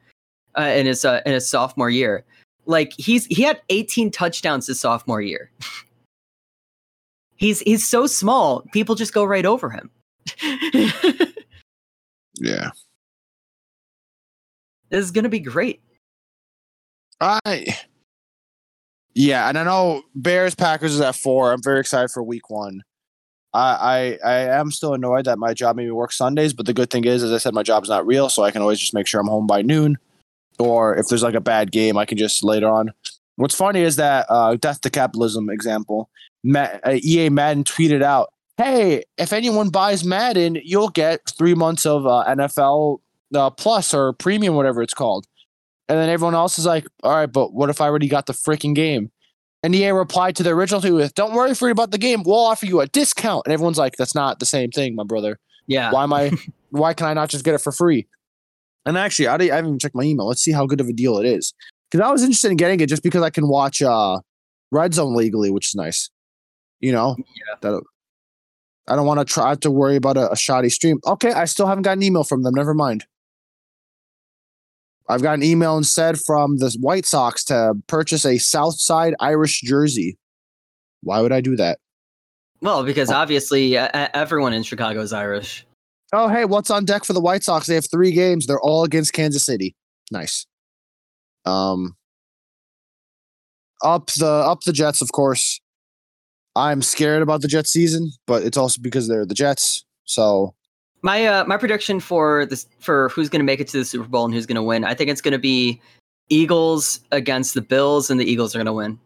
uh, 0.59 0.63
in 0.63 0.87
his 0.87 1.05
uh, 1.05 1.21
in 1.27 1.33
his 1.33 1.49
sophomore 1.49 1.91
year. 1.91 2.25
Like 2.67 2.93
he's 2.97 3.27
he 3.27 3.43
had 3.43 3.61
eighteen 3.69 4.11
touchdowns 4.11 4.67
his 4.67 4.81
sophomore 4.81 5.21
year. 5.21 5.51
he's 7.37 7.61
he's 7.61 7.87
so 7.87 8.07
small, 8.07 8.63
people 8.73 8.95
just 8.95 9.13
go 9.13 9.25
right 9.25 9.47
over 9.47 9.71
him. 9.71 9.91
Yeah. 12.43 12.71
this 14.91 15.05
is 15.05 15.11
gonna 15.13 15.29
be 15.29 15.39
great. 15.39 15.81
I 17.21 17.77
yeah, 19.15 19.49
and 19.49 19.59
I 19.59 19.65
know 19.65 20.03
Bears 20.15 20.55
Packers 20.55 20.95
is 20.95 21.01
at 21.01 21.15
four. 21.15 21.53
I'm 21.53 21.63
very 21.63 21.79
excited 21.79 22.11
for 22.11 22.23
week 22.23 22.51
one. 22.51 22.83
I, 23.55 24.19
I 24.25 24.29
I 24.29 24.35
am 24.59 24.73
still 24.73 24.95
annoyed 24.95 25.27
that 25.27 25.39
my 25.39 25.55
job 25.55 25.77
made 25.77 25.85
me 25.85 25.93
work 25.93 26.11
Sundays, 26.11 26.53
but 26.53 26.67
the 26.67 26.73
good 26.73 26.91
thing 26.91 27.05
is, 27.05 27.23
as 27.23 27.33
I 27.33 27.39
said, 27.39 27.55
my 27.55 27.63
job's 27.63 27.89
not 27.89 28.07
real, 28.07 28.29
so 28.29 28.43
I 28.43 28.51
can 28.51 28.63
always 28.63 28.81
just 28.81 28.95
make 28.95 29.07
sure 29.07 29.21
I'm 29.21 29.29
home 29.29 29.47
by 29.47 29.63
noon. 29.63 29.99
Or 30.63 30.97
if 30.97 31.09
there's 31.09 31.25
like 31.25 31.35
a 31.35 31.41
bad 31.41 31.73
game, 31.73 31.99
I 31.99 32.05
can 32.05 32.17
just 32.17 32.45
later 32.45 32.69
on. 32.69 32.93
What's 33.35 33.55
funny 33.55 33.81
is 33.81 33.97
that 33.97 34.27
uh, 34.29 34.55
death 34.55 34.81
to 34.83 34.91
capitalism 34.91 35.51
example. 35.51 36.09
Ma- 36.45 36.79
uh, 36.85 36.99
EA 37.03 37.31
Madden 37.31 37.65
tweeted 37.65 38.03
out, 38.03 38.33
"Hey, 38.57 39.03
if 39.19 39.33
anyone 39.33 39.71
buys 39.71 40.05
Madden, 40.05 40.61
you'll 40.63 40.91
get 40.91 41.21
three 41.37 41.55
months 41.55 41.85
of 41.85 42.07
uh, 42.07 42.25
NFL 42.29 43.01
uh, 43.35 43.51
Plus 43.51 43.93
or 43.93 44.13
Premium, 44.13 44.55
whatever 44.55 44.83
it's 44.83 44.95
called." 44.95 45.27
And 45.89 45.99
then 45.99 46.09
everyone 46.09 46.37
else 46.37 46.59
is 46.61 46.67
like, 46.67 46.87
"All 47.03 47.13
right, 47.13 47.27
but 47.27 47.53
what 47.53 47.71
if 47.71 47.81
I 47.81 47.87
already 47.87 48.09
got 48.09 48.27
the 48.27 48.33
freaking 48.33 48.75
game?" 48.75 49.11
And 49.65 49.75
EA 49.75 49.91
replied 49.91 50.37
to 50.37 50.45
the 50.45 50.51
original 50.51 50.81
tweet 50.81 50.95
with, 50.95 51.15
"Don't 51.15 51.35
worry 51.35 51.55
for 51.55 51.71
about 51.71 51.91
the 51.91 51.99
game. 51.99 52.23
We'll 52.25 52.37
offer 52.37 52.67
you 52.67 52.81
a 52.81 52.87
discount." 52.87 53.47
And 53.47 53.53
everyone's 53.53 53.79
like, 53.79 53.97
"That's 53.97 54.15
not 54.15 54.39
the 54.39 54.47
same 54.47 54.71
thing, 54.71 54.95
my 54.95 55.05
brother. 55.05 55.39
Yeah. 55.67 55.91
Why 55.91 56.05
am 56.05 56.13
I? 56.13 56.31
why 56.71 56.95
can 56.95 57.07
I 57.07 57.15
not 57.15 57.31
just 57.31 57.45
get 57.45 57.55
it 57.55 57.61
for 57.61 57.73
free?" 57.73 58.07
And 58.85 58.99
actually, 58.99 59.29
I, 59.29 59.37
didn't- 59.37 59.53
I 59.53 59.57
haven't 59.57 59.71
even 59.71 59.79
checked 59.79 59.95
my 59.95 60.03
email. 60.03 60.27
Let's 60.27 60.43
see 60.43 60.53
how 60.53 60.67
good 60.67 60.81
of 60.81 60.89
a 60.89 60.93
deal 60.93 61.19
it 61.19 61.27
is. 61.27 61.55
Because 61.91 62.05
I 62.07 62.11
was 62.11 62.23
interested 62.23 62.51
in 62.51 62.57
getting 62.57 62.81
it 62.81 62.89
just 62.89 63.03
because 63.03 63.23
I 63.23 63.31
can 63.31 63.49
watch 63.49 63.83
uh, 63.83 64.19
Red 64.71 64.95
Zone 64.95 65.15
legally, 65.15 65.51
which 65.51 65.69
is 65.69 65.75
nice. 65.75 66.11
You 66.81 66.93
know, 66.93 67.17
Yeah. 67.19 67.55
That 67.61 67.83
I 68.89 68.97
don't 68.97 69.07
want 69.07 69.21
to 69.21 69.25
try 69.25 69.55
to 69.55 69.71
worry 69.71 69.95
about 69.97 70.17
a, 70.17 70.33
a 70.33 70.37
shoddy 70.37 70.69
stream. 70.69 70.99
Okay, 71.07 71.33
I 71.33 71.45
still 71.45 71.67
haven't 71.67 71.83
got 71.83 71.97
an 71.97 72.03
email 72.03 72.25
from 72.25 72.43
them. 72.43 72.55
Never 72.55 72.75
mind. 72.75 73.05
I've 75.09 75.23
got 75.23 75.35
an 75.35 75.43
email 75.43 75.77
instead 75.77 76.19
from 76.21 76.57
the 76.59 76.75
White 76.81 77.07
Sox 77.07 77.45
to 77.45 77.75
purchase 77.87 78.25
a 78.25 78.39
Southside 78.39 79.15
Irish 79.21 79.61
jersey. 79.61 80.17
Why 81.03 81.21
would 81.21 81.33
I 81.33 81.41
do 81.41 81.55
that? 81.57 81.79
Well, 82.61 82.85
because 82.85 83.11
obviously 83.11 83.77
uh, 83.77 83.89
uh, 83.93 84.09
everyone 84.15 84.53
in 84.53 84.63
Chicago 84.63 85.01
is 85.01 85.13
Irish. 85.13 85.67
Oh, 86.13 86.29
hey, 86.29 86.45
what's 86.45 86.71
on 86.71 86.85
deck 86.85 87.05
for 87.05 87.13
the 87.15 87.21
White 87.21 87.43
Sox? 87.43 87.67
They 87.67 87.75
have 87.75 87.91
three 87.91 88.13
games. 88.13 88.47
They're 88.47 88.61
all 88.61 88.85
against 88.85 89.13
Kansas 89.13 89.45
City. 89.45 89.75
Nice. 90.11 90.47
Um, 91.47 91.97
up 93.83 94.07
the 94.19 94.27
up 94.29 94.61
the 94.65 94.73
Jets, 94.73 95.01
of 95.01 95.11
course. 95.13 95.61
I'm 96.55 96.83
scared 96.83 97.23
about 97.23 97.41
the 97.41 97.49
Jets 97.49 97.71
season, 97.73 98.13
but 98.27 98.43
it's 98.43 98.59
also 98.59 98.81
because 98.81 99.09
they're 99.09 99.25
the 99.25 99.35
Jets. 99.35 99.85
So 100.05 100.55
My 101.01 101.25
uh, 101.25 101.45
my 101.47 101.57
prediction 101.57 101.99
for 101.99 102.45
this 102.45 102.67
for 102.79 103.09
who's 103.09 103.31
going 103.31 103.41
to 103.41 103.45
make 103.45 103.61
it 103.61 103.69
to 103.69 103.79
the 103.79 103.85
Super 103.85 104.07
Bowl 104.07 104.27
and 104.27 104.35
who's 104.35 104.45
going 104.47 104.57
to 104.57 104.63
win, 104.63 104.85
I 104.85 104.93
think 104.95 105.09
it's 105.09 105.23
going 105.23 105.33
to 105.33 105.39
be 105.39 105.81
Eagles 106.29 107.01
against 107.11 107.55
the 107.55 107.63
Bills, 107.63 108.11
and 108.11 108.21
the 108.21 108.25
Eagles 108.31 108.55
are 108.55 108.59
going 108.59 108.67
to 108.67 108.73
win. 108.75 108.99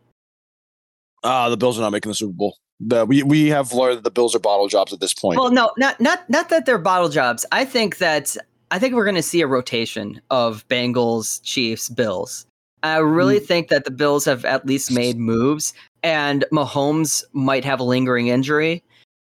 uh 1.22 1.48
the 1.50 1.56
Bills 1.56 1.78
are 1.78 1.82
not 1.82 1.90
making 1.92 2.10
the 2.10 2.16
Super 2.16 2.32
Bowl. 2.34 2.56
The, 2.80 3.06
we 3.06 3.22
we 3.22 3.48
have 3.48 3.72
learned 3.72 3.98
that 3.98 4.04
the 4.04 4.10
Bills 4.10 4.34
are 4.34 4.38
bottle 4.38 4.68
jobs 4.68 4.92
at 4.92 5.00
this 5.00 5.14
point. 5.14 5.38
Well, 5.38 5.50
no, 5.50 5.70
not 5.78 5.98
not 6.00 6.28
not 6.28 6.50
that 6.50 6.66
they're 6.66 6.78
bottle 6.78 7.08
jobs. 7.08 7.46
I 7.50 7.64
think 7.64 7.98
that 7.98 8.36
I 8.70 8.78
think 8.78 8.94
we're 8.94 9.04
going 9.04 9.16
to 9.16 9.22
see 9.22 9.40
a 9.40 9.46
rotation 9.46 10.20
of 10.30 10.66
Bengals, 10.68 11.40
Chiefs, 11.42 11.88
Bills. 11.88 12.46
I 12.82 12.98
really 12.98 13.38
hmm. 13.38 13.44
think 13.44 13.68
that 13.68 13.84
the 13.84 13.90
Bills 13.90 14.24
have 14.26 14.44
at 14.44 14.66
least 14.66 14.90
made 14.90 15.16
moves, 15.16 15.72
and 16.02 16.44
Mahomes 16.52 17.24
might 17.32 17.64
have 17.64 17.80
a 17.80 17.84
lingering 17.84 18.28
injury, 18.28 18.84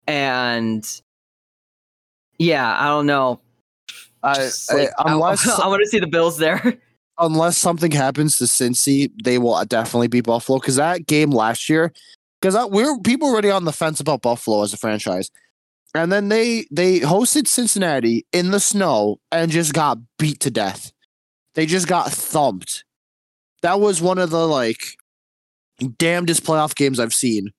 and 0.07 0.85
yeah, 2.37 2.77
I 2.79 2.87
don't 2.87 3.05
know. 3.05 3.39
I, 4.23 4.49
I- 4.69 4.75
like, 4.75 4.89
I- 4.99 5.11
unless 5.13 5.47
I, 5.59 5.67
want 5.67 5.81
to 5.83 5.89
see 5.89 5.99
the 5.99 6.07
Bills 6.07 6.37
there. 6.37 6.77
unless 7.17 7.57
something 7.57 7.91
happens 7.91 8.37
to 8.37 8.43
Cincy, 8.43 9.11
they 9.23 9.37
will 9.37 9.63
definitely 9.65 10.07
beat 10.07 10.25
Buffalo. 10.25 10.59
Because 10.59 10.75
that 10.75 11.07
game 11.07 11.31
last 11.31 11.69
year, 11.69 11.93
because 12.41 12.69
we're 12.69 12.97
people 12.99 13.29
already 13.29 13.49
on 13.49 13.65
the 13.65 13.71
fence 13.71 13.99
about 13.99 14.21
Buffalo 14.21 14.63
as 14.63 14.73
a 14.73 14.77
franchise, 14.77 15.29
and 15.93 16.11
then 16.11 16.29
they 16.29 16.65
they 16.71 16.99
hosted 16.99 17.47
Cincinnati 17.47 18.25
in 18.31 18.51
the 18.51 18.59
snow 18.59 19.19
and 19.31 19.51
just 19.51 19.73
got 19.73 19.97
beat 20.17 20.39
to 20.41 20.51
death. 20.51 20.91
They 21.55 21.65
just 21.65 21.87
got 21.87 22.11
thumped. 22.11 22.83
That 23.61 23.79
was 23.79 24.01
one 24.01 24.19
of 24.19 24.29
the 24.29 24.47
like 24.47 24.97
damnedest 25.97 26.43
playoff 26.43 26.75
games 26.75 26.99
I've 26.99 27.13
seen, 27.13 27.49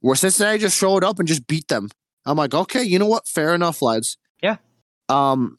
where 0.00 0.16
Cincinnati 0.16 0.58
just 0.58 0.78
showed 0.78 1.04
up 1.04 1.18
and 1.18 1.28
just 1.28 1.46
beat 1.46 1.68
them. 1.68 1.88
I'm 2.26 2.36
like, 2.36 2.54
okay, 2.54 2.82
you 2.82 2.98
know 2.98 3.06
what? 3.06 3.26
Fair 3.26 3.54
enough, 3.54 3.80
lads. 3.80 4.18
Yeah. 4.42 4.56
Um, 5.08 5.58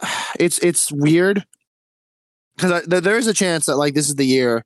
it's 0.38 0.58
it's 0.58 0.90
weird 0.90 1.44
because 2.56 2.86
th- 2.86 3.02
there 3.02 3.18
is 3.18 3.26
a 3.26 3.34
chance 3.34 3.66
that 3.66 3.76
like 3.76 3.94
this 3.94 4.08
is 4.08 4.16
the 4.16 4.26
year, 4.26 4.64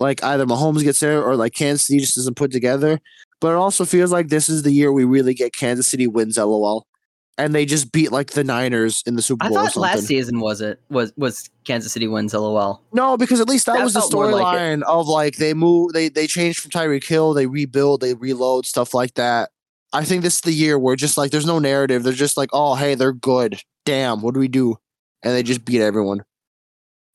like 0.00 0.24
either 0.24 0.46
Mahomes 0.46 0.82
gets 0.82 1.00
there 1.00 1.22
or 1.22 1.36
like 1.36 1.54
Kansas 1.54 1.86
City 1.86 2.00
just 2.00 2.16
doesn't 2.16 2.36
put 2.36 2.50
together. 2.50 2.98
But 3.40 3.52
it 3.52 3.56
also 3.56 3.84
feels 3.84 4.12
like 4.12 4.28
this 4.28 4.48
is 4.48 4.64
the 4.64 4.72
year 4.72 4.92
we 4.92 5.04
really 5.04 5.32
get 5.32 5.54
Kansas 5.54 5.86
City 5.86 6.06
wins, 6.06 6.36
lol, 6.36 6.86
and 7.40 7.54
they 7.54 7.64
just 7.64 7.90
beat 7.90 8.12
like 8.12 8.32
the 8.32 8.44
Niners 8.44 9.02
in 9.06 9.16
the 9.16 9.22
Super 9.22 9.46
I 9.46 9.48
Bowl. 9.48 9.58
or 9.58 9.68
thought 9.68 9.76
last 9.76 10.06
season 10.06 10.40
was 10.40 10.60
it 10.60 10.78
was 10.90 11.12
was 11.16 11.48
Kansas 11.64 11.92
City 11.92 12.06
wins 12.06 12.34
LOL. 12.34 12.82
No, 12.92 13.16
because 13.16 13.40
at 13.40 13.48
least 13.48 13.66
that, 13.66 13.76
That 13.76 13.84
was 13.84 13.94
the 13.94 14.06
more 14.12 14.30
like 14.30 14.44
storyline 14.44 14.82
of 14.82 15.08
like 15.08 15.36
they 15.36 15.54
move, 15.54 15.94
they 15.94 16.10
they 16.10 16.26
change 16.26 16.58
from 16.58 16.70
Tyreek 16.70 17.06
Hill, 17.06 17.32
they 17.32 17.46
rebuild, 17.46 18.02
they 18.02 18.14
reload, 18.14 18.66
stuff 18.66 18.92
like 18.92 19.14
that. 19.14 19.50
I 19.92 20.04
think 20.04 20.22
this 20.22 20.36
is 20.36 20.40
the 20.42 20.52
year 20.52 20.78
where 20.78 20.96
just 20.96 21.16
like 21.16 21.30
there's 21.30 21.46
no 21.46 21.58
narrative. 21.58 22.02
They're 22.02 22.12
just 22.12 22.36
like, 22.36 22.50
oh 22.52 22.74
hey, 22.74 22.94
they're 22.94 23.12
good. 23.12 23.60
Damn, 23.86 24.20
what 24.20 24.34
do 24.34 24.40
we 24.40 24.48
do? 24.48 24.76
And 25.22 25.34
they 25.34 25.42
just 25.42 25.64
beat 25.64 25.80
everyone. 25.80 26.24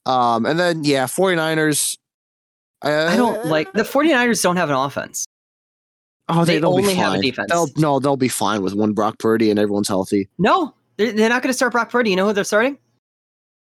Um, 0.08 0.46
and 0.46 0.60
then 0.60 0.84
yeah, 0.84 1.06
49ers. 1.06 1.98
Uh, 2.84 3.08
I 3.10 3.16
don't 3.16 3.46
like 3.48 3.72
the 3.74 3.84
49ers 3.84 4.42
don't 4.44 4.58
have 4.58 4.70
an 4.70 4.76
offense. 4.76 5.26
Oh, 6.28 6.44
they, 6.44 6.58
they 6.60 6.66
only 6.66 6.96
have 6.96 7.14
a 7.14 7.22
defense. 7.22 7.52
They'll 7.52 7.68
no, 7.78 8.00
they'll 8.00 8.18
be 8.18 8.28
fine 8.28 8.64
with 8.64 8.74
one 8.74 8.94
Brock 8.94 9.20
Purdy 9.20 9.52
and 9.52 9.60
everyone's 9.60 9.88
healthy. 9.88 10.28
No, 10.40 10.74
they're, 10.98 11.12
they're 11.12 11.30
not 11.30 11.44
going 11.44 11.52
to 11.52 11.54
start 11.54 11.72
Brock 11.72 11.92
Purdy. 11.92 12.10
You 12.10 12.16
know 12.16 12.26
who 12.26 12.34
they're 12.34 12.44
starting? 12.44 12.78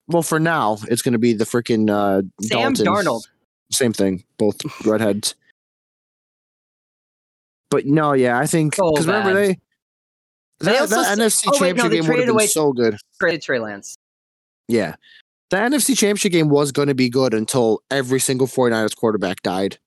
Well, 0.08 0.22
for 0.22 0.40
now, 0.40 0.78
it's 0.88 1.02
going 1.02 1.14
to 1.14 1.20
be 1.20 1.34
the 1.34 1.46
freaking 1.46 1.90
uh, 1.90 2.22
Sam 2.42 2.74
Dalton. 2.74 2.86
Darnold. 2.86 3.28
Same 3.72 3.94
thing, 3.94 4.24
both 4.38 4.58
redheads. 4.86 5.36
But 7.70 7.86
no, 7.86 8.14
yeah, 8.14 8.38
I 8.38 8.46
think 8.46 8.76
So 8.76 8.92
because 8.92 9.08
remember 9.08 9.34
bad. 9.34 9.38
they 9.38 9.60
They 10.60 10.72
that, 10.74 10.82
also 10.82 11.02
that 11.02 11.18
NFC 11.18 11.44
oh, 11.48 11.52
wait, 11.54 11.76
no, 11.76 11.84
championship 11.84 11.92
game 11.92 12.08
would 12.10 12.28
have 12.28 12.38
been 12.38 12.48
so 12.48 12.74
good. 12.74 12.98
Traded 13.20 13.42
Trey 13.42 13.60
Lance. 13.60 13.96
Yeah, 14.68 14.96
the 15.52 15.58
NFC 15.58 15.96
championship 15.98 16.32
game 16.32 16.50
was 16.50 16.72
going 16.72 16.88
to 16.88 16.96
be 16.96 17.10
good 17.10 17.34
until 17.36 17.82
every 17.92 18.20
single 18.20 18.48
49ers 18.48 18.96
quarterback 18.96 19.42
died. 19.44 19.78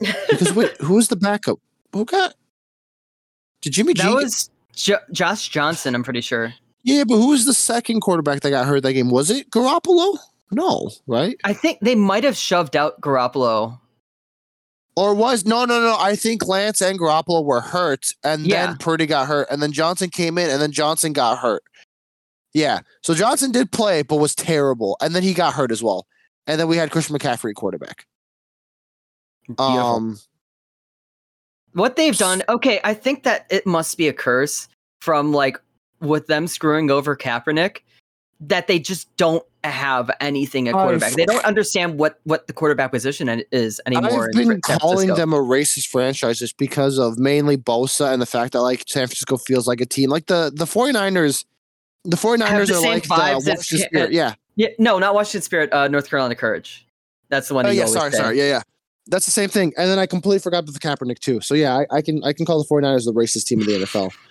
Because 0.00 0.54
wait, 0.54 0.74
who 0.80 0.94
was 0.94 1.08
the 1.08 1.16
backup? 1.16 1.58
Who 1.92 2.04
got? 2.04 2.34
Did 3.60 3.72
Jimmy 3.74 3.92
G? 3.94 4.02
that 4.02 4.14
was 4.14 4.50
jo- 4.74 4.98
Josh 5.12 5.48
Johnson. 5.48 5.94
I'm 5.94 6.04
pretty 6.04 6.20
sure. 6.20 6.54
yeah, 6.84 7.04
but 7.04 7.16
who 7.16 7.28
was 7.30 7.44
the 7.44 7.54
second 7.54 8.00
quarterback 8.00 8.40
that 8.40 8.50
got 8.50 8.66
hurt 8.66 8.82
that 8.84 8.92
game? 8.92 9.10
Was 9.10 9.30
it 9.30 9.50
Garoppolo? 9.50 10.16
No, 10.50 10.90
right? 11.06 11.36
I 11.44 11.52
think 11.52 11.78
they 11.82 11.94
might 11.94 12.24
have 12.24 12.36
shoved 12.36 12.74
out 12.76 13.00
Garoppolo. 13.02 13.80
Or 14.96 15.14
was 15.14 15.44
no, 15.44 15.64
no, 15.64 15.80
no. 15.80 15.96
I 15.98 16.16
think 16.16 16.46
Lance 16.46 16.80
and 16.80 16.98
Garoppolo 16.98 17.44
were 17.44 17.60
hurt, 17.60 18.14
and 18.24 18.46
Yeah. 18.46 18.66
then 18.66 18.76
Purdy 18.78 19.06
got 19.06 19.28
hurt, 19.28 19.46
and 19.50 19.60
then 19.62 19.72
Johnson 19.72 20.10
came 20.10 20.38
in, 20.38 20.48
and 20.50 20.60
then 20.62 20.72
Johnson 20.72 21.12
got 21.12 21.38
hurt. 21.38 21.62
Yeah, 22.54 22.80
so 23.02 23.14
Johnson 23.14 23.52
did 23.52 23.70
play, 23.72 24.02
but 24.02 24.16
was 24.16 24.34
terrible, 24.34 24.96
and 25.00 25.14
then 25.14 25.22
he 25.22 25.34
got 25.34 25.54
hurt 25.54 25.70
as 25.70 25.82
well. 25.82 26.06
And 26.46 26.58
then 26.58 26.66
we 26.66 26.76
had 26.76 26.90
Christian 26.90 27.16
McCaffrey 27.16 27.54
quarterback. 27.54 28.06
Beautiful. 29.46 29.66
Um, 29.66 30.18
what 31.74 31.96
they've 31.96 32.16
done, 32.16 32.42
okay, 32.48 32.80
I 32.84 32.94
think 32.94 33.22
that 33.24 33.46
it 33.50 33.66
must 33.66 33.96
be 33.98 34.08
a 34.08 34.12
curse 34.12 34.68
from 35.00 35.32
like 35.32 35.60
with 36.00 36.26
them 36.26 36.46
screwing 36.46 36.90
over 36.90 37.16
Kaepernick 37.16 37.78
that 38.40 38.66
they 38.66 38.78
just 38.78 39.14
don't 39.16 39.44
have 39.64 40.10
anything 40.20 40.68
at 40.68 40.74
I've- 40.74 40.82
quarterback. 40.82 41.12
They 41.12 41.26
don't 41.26 41.44
understand 41.44 41.98
what 41.98 42.20
what 42.24 42.46
the 42.46 42.52
quarterback 42.52 42.92
position 42.92 43.28
an- 43.28 43.42
is 43.52 43.80
anymore. 43.86 44.28
I've 44.28 44.32
been 44.32 44.60
San 44.64 44.78
calling 44.78 45.08
them 45.14 45.32
a 45.32 45.38
racist 45.38 45.88
franchise 45.88 46.38
just 46.38 46.56
because 46.56 46.98
of 46.98 47.18
mainly 47.18 47.56
Bosa 47.56 48.12
and 48.12 48.22
the 48.22 48.26
fact 48.26 48.52
that 48.52 48.62
like 48.62 48.84
San 48.86 49.06
Francisco 49.06 49.36
feels 49.36 49.66
like 49.66 49.80
a 49.80 49.86
team. 49.86 50.10
Like 50.10 50.26
the 50.26 50.52
the 50.54 50.64
49ers, 50.64 51.44
the 52.08 52.16
49ers 52.16 52.68
the 52.68 52.74
are 52.74 52.80
like 52.80 53.02
the 53.02 53.08
Washington 53.10 53.78
Spirit. 53.78 54.12
Yeah. 54.12 54.34
Yeah, 54.56 54.68
no, 54.78 54.98
not 54.98 55.14
Washington 55.14 55.42
Spirit. 55.42 55.72
Uh, 55.72 55.86
North 55.88 56.08
Carolina 56.08 56.34
Courage. 56.34 56.86
That's 57.28 57.48
the 57.48 57.54
one. 57.54 57.66
Oh 57.66 57.68
that 57.68 57.74
you 57.74 57.80
yeah, 57.82 57.86
sorry, 57.86 58.10
say. 58.10 58.16
sorry. 58.16 58.38
Yeah, 58.38 58.48
yeah. 58.48 58.62
That's 59.06 59.26
the 59.26 59.30
same 59.30 59.48
thing. 59.48 59.72
And 59.76 59.90
then 59.90 59.98
I 59.98 60.06
completely 60.06 60.40
forgot 60.40 60.60
about 60.60 60.72
the 60.72 60.80
Kaepernick 60.80 61.18
too. 61.20 61.40
So 61.40 61.54
yeah, 61.54 61.76
I, 61.76 61.96
I 61.96 62.02
can 62.02 62.24
I 62.24 62.32
can 62.32 62.46
call 62.46 62.62
the 62.62 62.68
49ers 62.68 63.04
the 63.04 63.12
racist 63.12 63.46
team 63.46 63.60
of 63.60 63.66
the 63.66 63.72
NFL. 63.72 64.12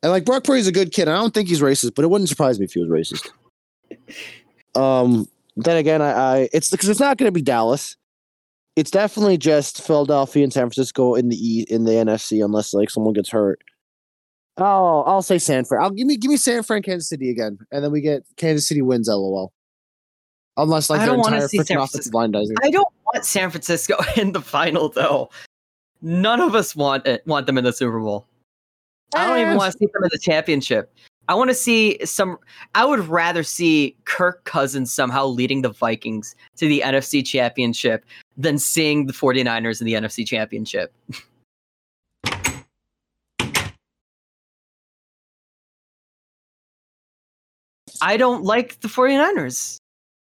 And 0.00 0.12
like 0.12 0.24
Brock 0.24 0.44
Purdy's 0.44 0.68
a 0.68 0.72
good 0.72 0.92
kid. 0.92 1.08
I 1.08 1.16
don't 1.16 1.34
think 1.34 1.48
he's 1.48 1.60
racist, 1.60 1.96
but 1.96 2.04
it 2.04 2.08
wouldn't 2.08 2.28
surprise 2.28 2.60
me 2.60 2.66
if 2.66 2.72
he 2.72 2.80
was 2.80 2.88
racist. 2.88 3.30
Um 4.80 5.26
then 5.56 5.76
again, 5.76 6.00
I, 6.00 6.12
I 6.12 6.48
it's 6.52 6.70
because 6.70 6.88
it's 6.88 7.00
not 7.00 7.16
gonna 7.16 7.32
be 7.32 7.42
Dallas. 7.42 7.96
It's 8.76 8.92
definitely 8.92 9.38
just 9.38 9.84
Philadelphia 9.84 10.44
and 10.44 10.52
San 10.52 10.62
Francisco 10.62 11.16
in 11.16 11.30
the 11.30 11.36
E 11.36 11.66
in 11.68 11.84
the 11.84 11.92
NFC 11.92 12.44
unless 12.44 12.72
like 12.74 12.90
someone 12.90 13.12
gets 13.12 13.30
hurt. 13.30 13.60
Oh, 14.58 15.02
I'll 15.02 15.22
say 15.22 15.38
San 15.38 15.64
Fran. 15.64 15.82
I'll 15.82 15.90
give 15.90 16.06
me 16.06 16.16
give 16.16 16.30
me 16.30 16.36
San 16.36 16.62
Fran, 16.62 16.82
Kansas 16.82 17.08
City 17.08 17.30
again, 17.30 17.58
and 17.70 17.84
then 17.84 17.92
we 17.92 18.00
get 18.00 18.24
Kansas 18.36 18.66
City 18.68 18.82
wins. 18.82 19.08
LOL. 19.08 19.52
Unless 20.56 20.90
like 20.90 21.00
I 21.00 21.06
their 21.06 21.14
don't 21.16 21.32
entire 21.32 21.46
see 21.48 21.58
freaking 21.58 21.82
offensive 21.82 22.12
line 22.14 22.32
does 22.32 22.50
it. 22.50 22.58
I 22.62 22.70
don't 22.70 22.88
want 23.06 23.24
San 23.24 23.50
Francisco 23.50 23.96
in 24.16 24.32
the 24.32 24.40
final 24.40 24.88
though. 24.88 25.30
None 26.02 26.40
of 26.40 26.54
us 26.54 26.74
want 26.76 27.06
it, 27.06 27.24
want 27.26 27.46
them 27.46 27.58
in 27.58 27.64
the 27.64 27.72
Super 27.72 28.00
Bowl. 28.00 28.26
I 29.14 29.26
don't 29.26 29.38
even 29.38 29.52
Eh. 29.52 29.56
want 29.56 29.72
to 29.72 29.78
see 29.78 29.86
them 29.86 30.02
in 30.04 30.10
the 30.12 30.18
championship. 30.18 30.92
I 31.28 31.34
want 31.34 31.50
to 31.50 31.54
see 31.54 31.98
some. 32.04 32.38
I 32.74 32.84
would 32.84 33.00
rather 33.00 33.42
see 33.42 33.94
Kirk 34.06 34.44
Cousins 34.44 34.92
somehow 34.92 35.26
leading 35.26 35.62
the 35.62 35.68
Vikings 35.68 36.34
to 36.56 36.66
the 36.66 36.82
NFC 36.84 37.24
championship 37.24 38.04
than 38.36 38.58
seeing 38.58 39.06
the 39.06 39.12
49ers 39.12 39.80
in 39.80 39.86
the 39.86 39.92
NFC 39.94 40.26
championship. 40.26 40.92
I 48.00 48.16
don't 48.16 48.44
like 48.44 48.80
the 48.80 48.88
49ers. 48.88 49.78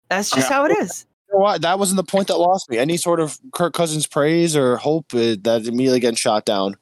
That's 0.09 0.31
just 0.31 0.49
Yeah. 0.51 0.57
how 0.57 0.65
it 0.65 0.77
is. 0.79 1.07
You 1.33 1.39
know? 1.39 1.59
That 1.59 1.79
wasn't 1.79 1.97
the 1.97 2.05
point 2.11 2.29
that 2.29 2.37
lost 2.39 2.69
me. 2.71 2.79
Any 2.79 2.97
sort 2.97 3.21
of 3.21 3.39
Kirk 3.53 3.73
Cousins 3.75 4.07
praise 4.07 4.57
or 4.57 4.77
hope 4.77 5.07
uh, 5.15 5.37
that 5.43 5.67
immediately 5.67 6.01
getting 6.01 6.17
shot 6.17 6.45
down. 6.45 6.77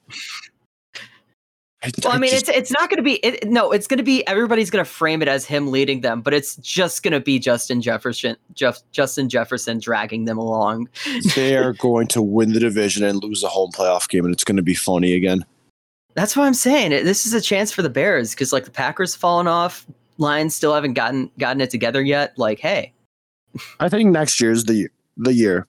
Well, 2.03 2.13
I 2.13 2.19
mean, 2.19 2.31
just- 2.33 2.49
it's 2.49 2.59
it's 2.59 2.71
not 2.73 2.91
going 2.91 2.97
to 2.97 3.05
be 3.05 3.25
it, 3.25 3.49
no. 3.49 3.71
It's 3.71 3.87
going 3.87 3.99
to 3.99 4.05
be 4.05 4.27
everybody's 4.27 4.69
going 4.69 4.85
to 4.85 4.91
frame 4.91 5.23
it 5.23 5.29
as 5.29 5.45
him 5.45 5.71
leading 5.71 6.01
them, 6.01 6.23
but 6.23 6.35
it's 6.35 6.57
just 6.57 7.05
going 7.05 7.13
to 7.13 7.21
be 7.21 7.39
Justin 7.39 7.81
Jefferson, 7.81 8.37
Jeff, 8.53 8.81
Justin 8.91 9.29
Jefferson 9.29 9.79
dragging 9.79 10.25
them 10.25 10.39
along. 10.39 10.89
they 11.37 11.57
are 11.57 11.73
going 11.75 12.09
to 12.09 12.21
win 12.21 12.53
the 12.53 12.59
division 12.59 13.05
and 13.05 13.23
lose 13.23 13.43
the 13.43 13.49
home 13.49 13.71
playoff 13.71 14.09
game, 14.09 14.25
and 14.25 14.35
it's 14.35 14.43
going 14.43 14.57
to 14.57 14.63
be 14.63 14.75
funny 14.75 15.13
again. 15.15 15.45
That's 16.15 16.37
what 16.37 16.47
I'm 16.47 16.55
saying. 16.55 16.91
This 16.91 17.27
is 17.27 17.33
a 17.33 17.41
chance 17.41 17.71
for 17.71 17.83
the 17.83 17.91
Bears 17.91 18.31
because 18.35 18.53
like 18.53 18.65
the 18.65 18.73
Packers 18.73 19.15
fallen 19.15 19.47
off, 19.47 19.87
Lions 20.19 20.55
still 20.55 20.75
haven't 20.75 20.95
gotten 20.95 21.31
gotten 21.39 21.61
it 21.61 21.71
together 21.71 22.03
yet. 22.03 22.37
Like, 22.39 22.59
hey, 22.59 22.93
I 23.81 23.89
think 23.89 24.11
next 24.11 24.41
year's 24.41 24.65
the 24.65 24.89
the 25.17 25.33
year. 25.33 25.67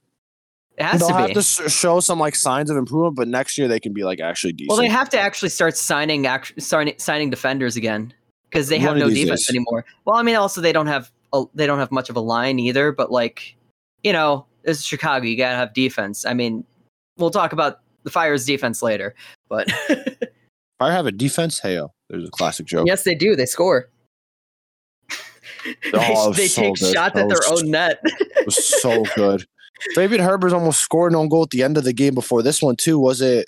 it 0.78 0.84
has 0.84 1.00
They'll 1.00 1.10
to 1.10 1.14
have 1.16 1.28
be. 1.30 1.34
to 1.36 1.42
show 1.42 2.00
some 2.00 2.20
like 2.20 2.36
signs 2.36 2.70
of 2.70 2.78
improvement, 2.78 3.16
but 3.16 3.28
next 3.28 3.58
year 3.58 3.68
they 3.68 3.80
can 3.80 3.94
be 3.94 4.04
like 4.04 4.20
actually 4.20 4.54
decent. 4.54 4.70
well, 4.70 4.78
they 4.78 4.88
have 4.90 5.10
to 5.10 5.20
actually 5.20 5.50
start 5.50 5.78
signing 5.78 6.26
act, 6.28 6.62
signing, 6.62 6.96
signing 6.98 7.30
defenders 7.30 7.76
again 7.76 8.14
because 8.50 8.68
they 8.70 8.80
have 8.80 8.94
of 8.94 8.98
no 9.00 9.10
defense 9.10 9.48
days. 9.48 9.50
anymore. 9.56 9.86
Well, 10.06 10.16
I 10.18 10.24
mean, 10.24 10.36
also 10.36 10.62
they 10.62 10.74
don't 10.74 10.88
have 10.88 11.12
a, 11.34 11.44
they 11.54 11.68
don't 11.68 11.80
have 11.80 11.92
much 11.92 12.10
of 12.10 12.16
a 12.16 12.22
line 12.22 12.60
either. 12.60 12.92
But 12.92 13.12
like, 13.12 13.56
you 14.04 14.14
know, 14.14 14.46
this 14.64 14.80
is 14.80 14.86
Chicago. 14.86 15.26
You 15.26 15.38
gotta 15.38 15.56
have 15.58 15.74
defense. 15.74 16.26
I 16.26 16.34
mean, 16.34 16.64
we'll 17.18 17.32
talk 17.32 17.54
about 17.54 17.80
the 18.04 18.10
Fire's 18.10 18.46
defense 18.46 18.82
later, 18.82 19.14
but 19.48 19.70
Fire 20.80 20.92
have 20.92 21.06
a 21.06 21.12
defense. 21.12 21.60
Hey, 21.60 21.80
there's 22.10 22.28
a 22.28 22.32
classic 22.32 22.66
joke. 22.66 22.88
yes, 22.88 23.04
they 23.04 23.14
do. 23.16 23.36
They 23.36 23.46
score. 23.46 23.90
They 25.66 25.74
Oh, 25.94 26.32
they 26.34 26.48
so 26.48 26.62
take 26.62 26.76
good. 26.76 26.94
shots 26.94 27.16
That 27.16 27.24
at 27.24 27.30
their 27.30 27.40
own 27.50 27.70
net. 27.72 28.00
It 28.04 28.46
was 28.46 28.82
so 28.82 29.04
good. 29.16 29.46
Fabian 29.96 30.22
Herbers 30.22 30.54
almost 30.54 30.80
scored 30.82 31.12
an 31.12 31.16
own 31.18 31.30
goal 31.30 31.44
at 31.44 31.50
the 31.52 31.64
end 31.64 31.78
of 31.78 31.84
the 31.84 31.94
game 31.94 32.14
before 32.16 32.42
this 32.42 32.62
one 32.62 32.76
too. 32.76 32.98
Was 33.00 33.22
it 33.22 33.48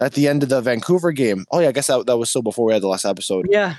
at 0.00 0.14
the 0.14 0.26
end 0.28 0.42
of 0.42 0.48
the 0.48 0.60
Vancouver 0.60 1.12
game? 1.12 1.44
Oh 1.50 1.60
yeah, 1.60 1.68
I 1.68 1.72
guess 1.72 1.86
that, 1.86 2.06
that 2.06 2.16
was 2.16 2.28
still 2.30 2.42
before 2.42 2.66
we 2.66 2.72
had 2.72 2.82
the 2.82 2.88
last 2.88 3.04
episode. 3.04 3.46
yeah, 3.50 3.76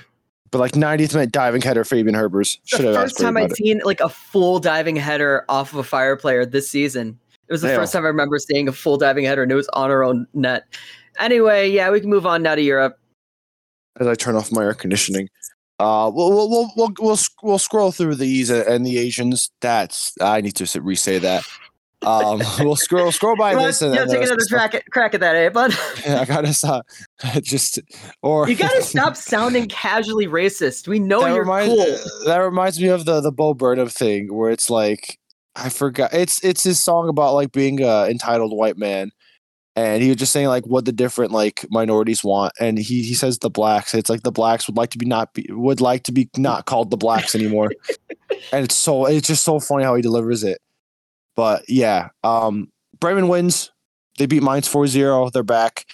But 0.50 0.58
like 0.58 0.72
90th 0.72 1.14
minute 1.14 1.32
diving 1.32 1.60
header, 1.62 1.84
Fabian 1.84 2.14
Herbers 2.16 2.58
the 2.62 2.76
should 2.76 2.84
have 2.86 2.94
first 2.94 3.18
time 3.18 3.36
I'd 3.36 3.50
it. 3.50 3.56
seen 3.56 3.80
like 3.84 4.00
a 4.00 4.08
full 4.08 4.58
diving 4.60 4.96
header 4.96 5.44
off 5.48 5.72
of 5.72 5.78
a 5.80 5.84
fire 5.84 6.16
player 6.16 6.44
this 6.46 6.68
season. 6.68 7.18
It 7.48 7.52
was 7.52 7.62
the 7.62 7.68
Yeah. 7.68 7.76
first 7.76 7.92
time 7.92 8.04
I 8.04 8.08
remember 8.08 8.38
seeing 8.38 8.68
a 8.68 8.72
full 8.72 8.96
diving 8.96 9.24
header, 9.24 9.42
and 9.42 9.52
it 9.52 9.56
was 9.56 9.68
on 9.74 9.90
our 9.90 10.02
own 10.02 10.26
net. 10.34 10.64
Anyway, 11.20 11.70
yeah, 11.70 11.90
we 11.90 12.00
can 12.00 12.08
move 12.10 12.26
on 12.26 12.42
now 12.42 12.54
to 12.54 12.62
Europe. 12.62 12.98
As 14.00 14.06
I 14.06 14.14
turn 14.14 14.34
off 14.34 14.50
my 14.50 14.62
air 14.64 14.74
conditioning, 14.74 15.28
uh, 15.78 16.10
we'll 16.14 16.30
we'll 16.30 16.48
we'll 16.48 16.72
we'll, 16.76 16.92
we'll, 17.00 17.18
we'll 17.42 17.58
scroll 17.58 17.90
through 17.90 18.14
these 18.14 18.50
and, 18.50 18.86
the 18.86 18.98
Asians. 18.98 19.50
That's 19.60 20.14
I 20.20 20.40
need 20.40 20.56
to 20.56 20.80
re-say 20.80 21.18
that. 21.18 21.44
Um, 22.02 22.42
we'll 22.60 22.76
scroll 22.76 23.10
scroll 23.10 23.36
by 23.36 23.54
this 23.54 23.82
and, 23.82 23.94
and 23.94 24.10
take 24.10 24.22
another 24.22 24.44
crack 24.48 24.74
at, 24.74 24.90
crack 24.90 25.14
at 25.14 25.20
that, 25.20 25.36
eh, 25.36 25.48
bud? 25.48 25.74
Yeah, 26.04 26.20
I 26.20 26.24
gotta 26.24 26.52
stop. 26.52 26.86
Just 27.42 27.80
or 28.22 28.48
You 28.48 28.56
gotta 28.56 28.82
stop 28.82 29.16
sounding 29.16 29.68
casually 29.68 30.26
racist. 30.26 30.86
We 30.86 30.98
know 30.98 31.22
that 31.22 31.30
you're 31.30 31.40
reminds, 31.40 31.74
cool. 31.74 32.26
That 32.26 32.38
reminds 32.38 32.80
me 32.80 32.88
of 32.88 33.04
the 33.04 33.20
the 33.20 33.32
Bo 33.32 33.54
Burnham 33.54 33.88
thing 33.88 34.32
where 34.32 34.50
it's 34.50 34.70
like 34.70 35.18
I 35.56 35.70
forgot. 35.70 36.12
It's 36.12 36.42
it's 36.44 36.62
his 36.62 36.82
song 36.82 37.08
about 37.08 37.34
like 37.34 37.52
being 37.52 37.82
a 37.82 38.06
entitled 38.06 38.52
white 38.52 38.76
man, 38.76 39.10
and 39.76 40.02
he 40.02 40.08
was 40.08 40.18
just 40.18 40.32
saying 40.32 40.48
like 40.48 40.66
what 40.66 40.84
the 40.84 40.92
different 40.92 41.32
like 41.32 41.66
minorities 41.70 42.22
want, 42.22 42.52
and 42.60 42.78
he 42.78 43.02
he 43.02 43.14
says 43.14 43.38
the 43.38 43.50
blacks. 43.50 43.94
It's 43.94 44.10
like 44.10 44.22
the 44.22 44.32
blacks 44.32 44.66
would 44.66 44.76
like 44.76 44.90
to 44.90 44.98
be 44.98 45.06
not 45.06 45.34
be 45.34 45.46
would 45.50 45.80
like 45.80 46.04
to 46.04 46.12
be 46.12 46.28
not 46.36 46.66
called 46.66 46.90
the 46.90 46.96
blacks 46.96 47.34
anymore, 47.34 47.72
and 48.52 48.64
it's 48.64 48.74
so 48.74 49.06
it's 49.06 49.26
just 49.26 49.44
so 49.44 49.58
funny 49.58 49.84
how 49.84 49.94
he 49.94 50.02
delivers 50.02 50.44
it. 50.44 50.60
But 51.34 51.68
yeah, 51.68 52.10
um, 52.22 52.70
Bremen 53.00 53.28
wins. 53.28 53.70
They 54.16 54.26
beat 54.26 54.44
Mainz 54.44 54.68
4-0. 54.68 55.32
They're 55.32 55.42
back. 55.42 55.86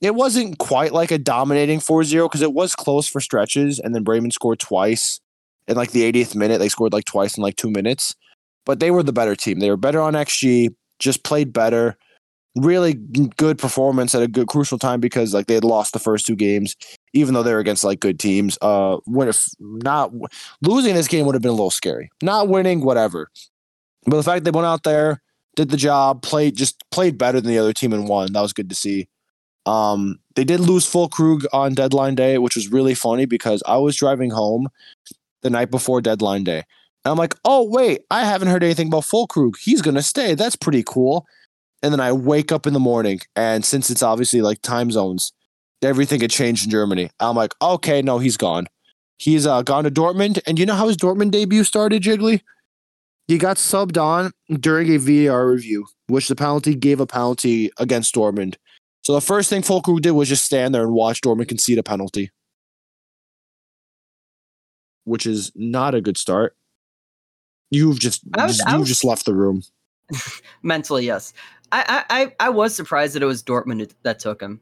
It 0.00 0.14
wasn't 0.14 0.58
quite 0.58 0.92
like 0.92 1.10
a 1.10 1.18
dominating 1.18 1.80
4-0 1.80 2.24
because 2.24 2.40
it 2.40 2.54
was 2.54 2.74
close 2.74 3.06
for 3.06 3.20
stretches, 3.20 3.78
and 3.78 3.94
then 3.94 4.04
Bremen 4.04 4.30
scored 4.30 4.58
twice 4.58 5.20
in 5.66 5.76
like 5.76 5.90
the 5.90 6.10
80th 6.10 6.34
minute. 6.34 6.58
They 6.58 6.68
scored 6.68 6.94
like 6.94 7.04
twice 7.04 7.36
in 7.36 7.42
like 7.42 7.56
two 7.56 7.70
minutes, 7.70 8.14
but 8.64 8.80
they 8.80 8.90
were 8.90 9.02
the 9.02 9.12
better 9.12 9.36
team. 9.36 9.58
They 9.58 9.68
were 9.68 9.76
better 9.76 10.00
on 10.00 10.14
XG, 10.14 10.74
just 10.98 11.24
played 11.24 11.52
better. 11.52 11.98
Really 12.56 12.94
good 12.94 13.58
performance 13.58 14.14
at 14.14 14.22
a 14.22 14.28
good 14.28 14.48
crucial 14.48 14.78
time 14.78 15.00
because 15.00 15.32
like 15.34 15.46
they 15.46 15.54
had 15.54 15.64
lost 15.64 15.92
the 15.92 15.98
first 15.98 16.26
two 16.26 16.34
games, 16.34 16.74
even 17.12 17.34
though 17.34 17.42
they 17.42 17.52
were 17.52 17.60
against 17.60 17.84
like 17.84 18.00
good 18.00 18.18
teams. 18.18 18.58
Uh, 18.60 18.96
when 19.04 19.28
if 19.28 19.48
not 19.60 20.12
losing 20.62 20.94
this 20.94 21.08
game 21.08 21.26
would 21.26 21.34
have 21.34 21.42
been 21.42 21.50
a 21.50 21.54
little 21.54 21.70
scary. 21.70 22.10
Not 22.22 22.48
winning, 22.48 22.84
whatever. 22.84 23.30
But 24.06 24.16
the 24.16 24.22
fact 24.22 24.44
they 24.44 24.50
went 24.50 24.66
out 24.66 24.82
there, 24.82 25.22
did 25.54 25.70
the 25.70 25.76
job, 25.76 26.22
played 26.22 26.56
just 26.56 26.82
played 26.90 27.18
better 27.18 27.40
than 27.40 27.50
the 27.50 27.58
other 27.58 27.72
team 27.72 27.92
and 27.92 28.08
won. 28.08 28.32
That 28.32 28.40
was 28.40 28.52
good 28.52 28.70
to 28.70 28.74
see. 28.74 29.08
Um, 29.66 30.18
they 30.34 30.44
did 30.44 30.60
lose 30.60 30.90
Füllkrug 30.90 31.44
on 31.52 31.74
deadline 31.74 32.14
day, 32.14 32.38
which 32.38 32.56
was 32.56 32.72
really 32.72 32.94
funny 32.94 33.26
because 33.26 33.62
I 33.66 33.76
was 33.76 33.96
driving 33.96 34.30
home 34.30 34.68
the 35.42 35.50
night 35.50 35.70
before 35.70 36.00
deadline 36.00 36.44
day. 36.44 36.62
And 37.04 37.12
I'm 37.12 37.18
like, 37.18 37.34
oh 37.44 37.68
wait, 37.68 38.02
I 38.10 38.24
haven't 38.24 38.48
heard 38.48 38.64
anything 38.64 38.86
about 38.86 39.02
Füllkrug. 39.02 39.58
He's 39.58 39.82
gonna 39.82 40.02
stay. 40.02 40.34
That's 40.34 40.56
pretty 40.56 40.82
cool. 40.86 41.26
And 41.82 41.92
then 41.92 42.00
I 42.00 42.12
wake 42.12 42.50
up 42.50 42.66
in 42.66 42.72
the 42.72 42.80
morning, 42.80 43.20
and 43.36 43.64
since 43.64 43.88
it's 43.88 44.02
obviously 44.02 44.40
like 44.42 44.60
time 44.62 44.90
zones, 44.90 45.32
everything 45.82 46.20
had 46.20 46.30
changed 46.30 46.64
in 46.64 46.70
Germany. 46.70 47.10
I'm 47.20 47.36
like, 47.36 47.54
okay, 47.62 48.02
no, 48.02 48.18
he's 48.18 48.36
gone. 48.36 48.66
He's 49.18 49.46
uh, 49.46 49.62
gone 49.62 49.84
to 49.84 49.90
Dortmund, 49.90 50.40
and 50.46 50.58
you 50.58 50.66
know 50.66 50.74
how 50.74 50.88
his 50.88 50.96
Dortmund 50.96 51.30
debut 51.30 51.62
started, 51.64 52.02
Jiggly? 52.02 52.40
He 53.28 53.36
got 53.38 53.58
subbed 53.58 54.00
on 54.00 54.32
during 54.58 54.88
a 54.92 54.96
VAR 54.98 55.46
review, 55.48 55.86
which 56.08 56.28
the 56.28 56.34
penalty 56.34 56.74
gave 56.74 56.98
a 56.98 57.06
penalty 57.06 57.70
against 57.78 58.14
Dortmund. 58.14 58.56
So 59.02 59.12
the 59.12 59.20
first 59.20 59.48
thing 59.50 59.62
Füllkrug 59.62 60.00
did 60.00 60.12
was 60.12 60.28
just 60.28 60.44
stand 60.44 60.74
there 60.74 60.82
and 60.82 60.92
watch 60.92 61.20
Dortmund 61.20 61.48
concede 61.48 61.78
a 61.78 61.82
penalty, 61.82 62.30
which 65.04 65.26
is 65.26 65.52
not 65.54 65.94
a 65.94 66.00
good 66.00 66.16
start. 66.16 66.56
You've 67.70 67.98
just, 68.00 68.22
was- 68.36 68.58
you've 68.66 68.80
was- 68.80 68.88
just 68.88 69.04
left 69.04 69.26
the 69.26 69.34
room. 69.34 69.62
Mentally, 70.62 71.04
yes. 71.06 71.34
I, 71.72 72.04
I, 72.10 72.32
I- 72.40 72.48
was 72.50 72.74
surprised 72.74 73.14
that 73.14 73.22
it 73.22 73.26
was 73.26 73.42
Dortmund 73.42 73.92
that 74.02 74.18
took 74.18 74.40
him. 74.40 74.60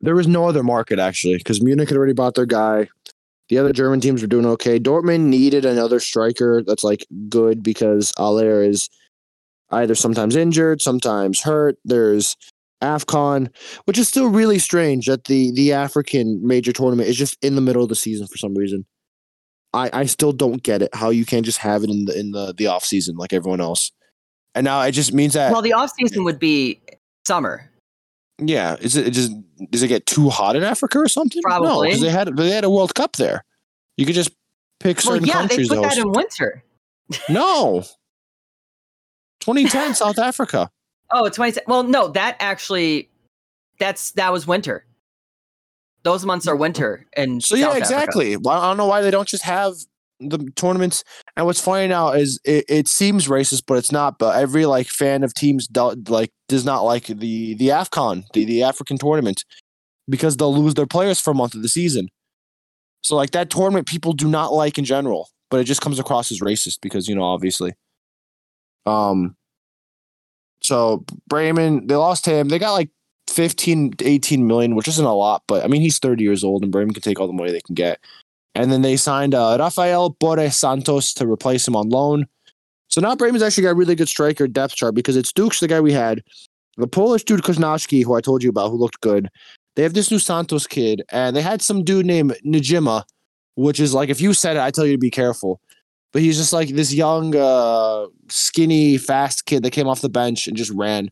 There 0.00 0.14
was 0.14 0.26
no 0.26 0.48
other 0.48 0.62
market 0.62 0.98
actually 0.98 1.36
because 1.38 1.62
Munich 1.62 1.88
had 1.88 1.96
already 1.96 2.12
bought 2.12 2.34
their 2.34 2.46
guy. 2.46 2.88
The 3.48 3.58
other 3.58 3.72
German 3.72 4.00
teams 4.00 4.22
were 4.22 4.28
doing 4.28 4.46
okay. 4.46 4.78
Dortmund 4.78 5.22
needed 5.24 5.64
another 5.64 6.00
striker 6.00 6.62
that's 6.62 6.84
like 6.84 7.06
good 7.28 7.62
because 7.62 8.12
Haller 8.16 8.62
is 8.62 8.88
either 9.70 9.94
sometimes 9.94 10.36
injured, 10.36 10.80
sometimes 10.82 11.40
hurt. 11.42 11.76
There's 11.84 12.36
AFCON, 12.82 13.54
which 13.84 13.98
is 13.98 14.08
still 14.08 14.28
really 14.28 14.58
strange 14.58 15.06
that 15.06 15.24
the 15.24 15.52
the 15.52 15.72
African 15.72 16.40
major 16.46 16.72
tournament 16.72 17.08
is 17.08 17.16
just 17.16 17.36
in 17.42 17.54
the 17.54 17.60
middle 17.60 17.82
of 17.82 17.88
the 17.88 17.94
season 17.94 18.26
for 18.26 18.38
some 18.38 18.54
reason. 18.54 18.86
I, 19.72 19.90
I 19.92 20.04
still 20.06 20.32
don't 20.32 20.62
get 20.62 20.82
it 20.82 20.94
how 20.94 21.10
you 21.10 21.24
can't 21.24 21.44
just 21.44 21.58
have 21.58 21.82
it 21.82 21.90
in 21.90 22.04
the 22.04 22.18
in 22.18 22.30
the, 22.32 22.54
the 22.56 22.66
off 22.68 22.84
season 22.84 23.16
like 23.16 23.32
everyone 23.32 23.60
else. 23.60 23.90
And 24.54 24.64
now 24.64 24.82
it 24.82 24.92
just 24.92 25.12
means 25.12 25.34
that 25.34 25.52
Well, 25.52 25.62
the 25.62 25.72
off 25.72 25.92
season 25.98 26.24
would 26.24 26.38
be 26.38 26.80
summer. 27.26 27.70
Yeah, 28.38 28.76
is 28.80 28.96
it, 28.96 29.08
it 29.08 29.10
just 29.12 29.32
does 29.70 29.82
it 29.82 29.88
get 29.88 30.06
too 30.06 30.28
hot 30.28 30.56
in 30.56 30.62
Africa 30.62 30.98
or 30.98 31.08
something? 31.08 31.40
No, 31.44 31.58
Probably. 31.58 31.88
because 31.88 32.00
they 32.00 32.10
had 32.10 32.36
they 32.36 32.50
had 32.50 32.64
a 32.64 32.70
World 32.70 32.94
Cup 32.94 33.16
there. 33.16 33.44
You 33.96 34.06
could 34.06 34.14
just 34.14 34.30
pick 34.80 34.96
Well, 34.98 35.14
certain 35.14 35.26
yeah, 35.26 35.46
they 35.46 35.66
put 35.66 35.82
that 35.82 35.98
in 35.98 36.10
winter. 36.10 36.64
no, 37.28 37.84
2010 39.40 39.94
South 39.94 40.18
Africa. 40.18 40.70
Oh, 41.12 41.26
it's 41.26 41.36
20. 41.36 41.60
Well, 41.66 41.84
no, 41.84 42.08
that 42.08 42.36
actually, 42.40 43.08
that's 43.78 44.12
that 44.12 44.32
was 44.32 44.46
winter. 44.46 44.84
Those 46.02 46.26
months 46.26 46.46
are 46.48 46.56
winter, 46.56 47.06
and 47.16 47.42
So 47.42 47.54
yeah, 47.54 47.76
exactly. 47.76 48.36
Well, 48.36 48.60
I 48.60 48.68
don't 48.68 48.76
know 48.76 48.86
why 48.86 49.00
they 49.00 49.10
don't 49.10 49.28
just 49.28 49.44
have 49.44 49.74
the 50.28 50.50
tournaments. 50.56 51.04
And 51.36 51.46
what's 51.46 51.60
funny 51.60 51.88
now 51.88 52.12
is 52.12 52.40
it, 52.44 52.64
it 52.68 52.88
seems 52.88 53.28
racist, 53.28 53.64
but 53.66 53.78
it's 53.78 53.92
not. 53.92 54.18
But 54.18 54.36
every 54.36 54.66
like 54.66 54.88
fan 54.88 55.22
of 55.22 55.34
teams 55.34 55.66
do, 55.66 55.94
like 56.08 56.30
does 56.48 56.64
not 56.64 56.82
like 56.82 57.06
the 57.06 57.54
the 57.54 57.68
Afcon, 57.68 58.24
the 58.32 58.44
the 58.44 58.62
African 58.62 58.98
tournament, 58.98 59.44
because 60.08 60.36
they'll 60.36 60.54
lose 60.54 60.74
their 60.74 60.86
players 60.86 61.20
for 61.20 61.30
a 61.30 61.34
month 61.34 61.54
of 61.54 61.62
the 61.62 61.68
season. 61.68 62.08
So 63.02 63.16
like 63.16 63.32
that 63.32 63.50
tournament, 63.50 63.86
people 63.86 64.12
do 64.12 64.28
not 64.28 64.52
like 64.52 64.78
in 64.78 64.84
general, 64.84 65.28
but 65.50 65.60
it 65.60 65.64
just 65.64 65.82
comes 65.82 65.98
across 65.98 66.30
as 66.32 66.40
racist 66.40 66.78
because 66.80 67.08
you 67.08 67.14
know 67.14 67.24
obviously. 67.24 67.72
Um. 68.86 69.36
So 70.62 71.04
Bremen, 71.28 71.86
they 71.86 71.96
lost 71.96 72.24
him. 72.24 72.48
They 72.48 72.58
got 72.58 72.72
like 72.72 72.88
15 73.28 73.92
to 73.92 74.04
18 74.06 74.46
million, 74.46 74.74
which 74.74 74.88
isn't 74.88 75.04
a 75.04 75.14
lot, 75.14 75.42
but 75.46 75.64
I 75.64 75.68
mean 75.68 75.82
he's 75.82 75.98
30 75.98 76.22
years 76.22 76.44
old 76.44 76.62
and 76.62 76.72
Bremen 76.72 76.94
can 76.94 77.02
take 77.02 77.20
all 77.20 77.26
the 77.26 77.32
money 77.32 77.52
they 77.52 77.60
can 77.60 77.74
get. 77.74 78.00
And 78.54 78.70
then 78.70 78.82
they 78.82 78.96
signed 78.96 79.34
uh, 79.34 79.56
Rafael 79.58 80.10
Borre 80.10 80.50
Santos 80.50 81.12
to 81.14 81.26
replace 81.26 81.66
him 81.66 81.74
on 81.74 81.88
loan. 81.88 82.26
So 82.88 83.00
now 83.00 83.16
Bremen's 83.16 83.42
actually 83.42 83.64
got 83.64 83.70
a 83.70 83.74
really 83.74 83.96
good 83.96 84.08
striker 84.08 84.46
depth 84.46 84.76
chart 84.76 84.94
because 84.94 85.16
it's 85.16 85.32
Ducksch, 85.32 85.60
the 85.60 85.66
guy 85.66 85.80
we 85.80 85.92
had, 85.92 86.22
the 86.76 86.86
Polish 86.86 87.24
dude 87.24 87.42
Kownacki, 87.42 88.04
who 88.04 88.14
I 88.14 88.20
told 88.20 88.42
you 88.42 88.50
about, 88.50 88.70
who 88.70 88.76
looked 88.76 89.00
good. 89.00 89.28
They 89.74 89.82
have 89.82 89.94
this 89.94 90.10
new 90.10 90.18
Santos 90.20 90.66
kid, 90.66 91.02
and 91.10 91.34
they 91.34 91.42
had 91.42 91.60
some 91.60 91.82
dude 91.82 92.06
named 92.06 92.36
Njinmah, 92.46 93.02
which 93.56 93.80
is 93.80 93.94
like 93.94 94.08
if 94.08 94.20
you 94.20 94.32
said 94.32 94.56
it, 94.56 94.62
I 94.62 94.70
tell 94.70 94.86
you 94.86 94.92
to 94.92 94.98
be 94.98 95.10
careful. 95.10 95.60
But 96.12 96.22
he's 96.22 96.36
just 96.36 96.52
like 96.52 96.68
this 96.68 96.94
young, 96.94 97.34
uh, 97.34 98.06
skinny, 98.28 98.98
fast 98.98 99.46
kid 99.46 99.64
that 99.64 99.72
came 99.72 99.88
off 99.88 100.00
the 100.00 100.08
bench 100.08 100.46
and 100.46 100.56
just 100.56 100.70
ran. 100.70 101.10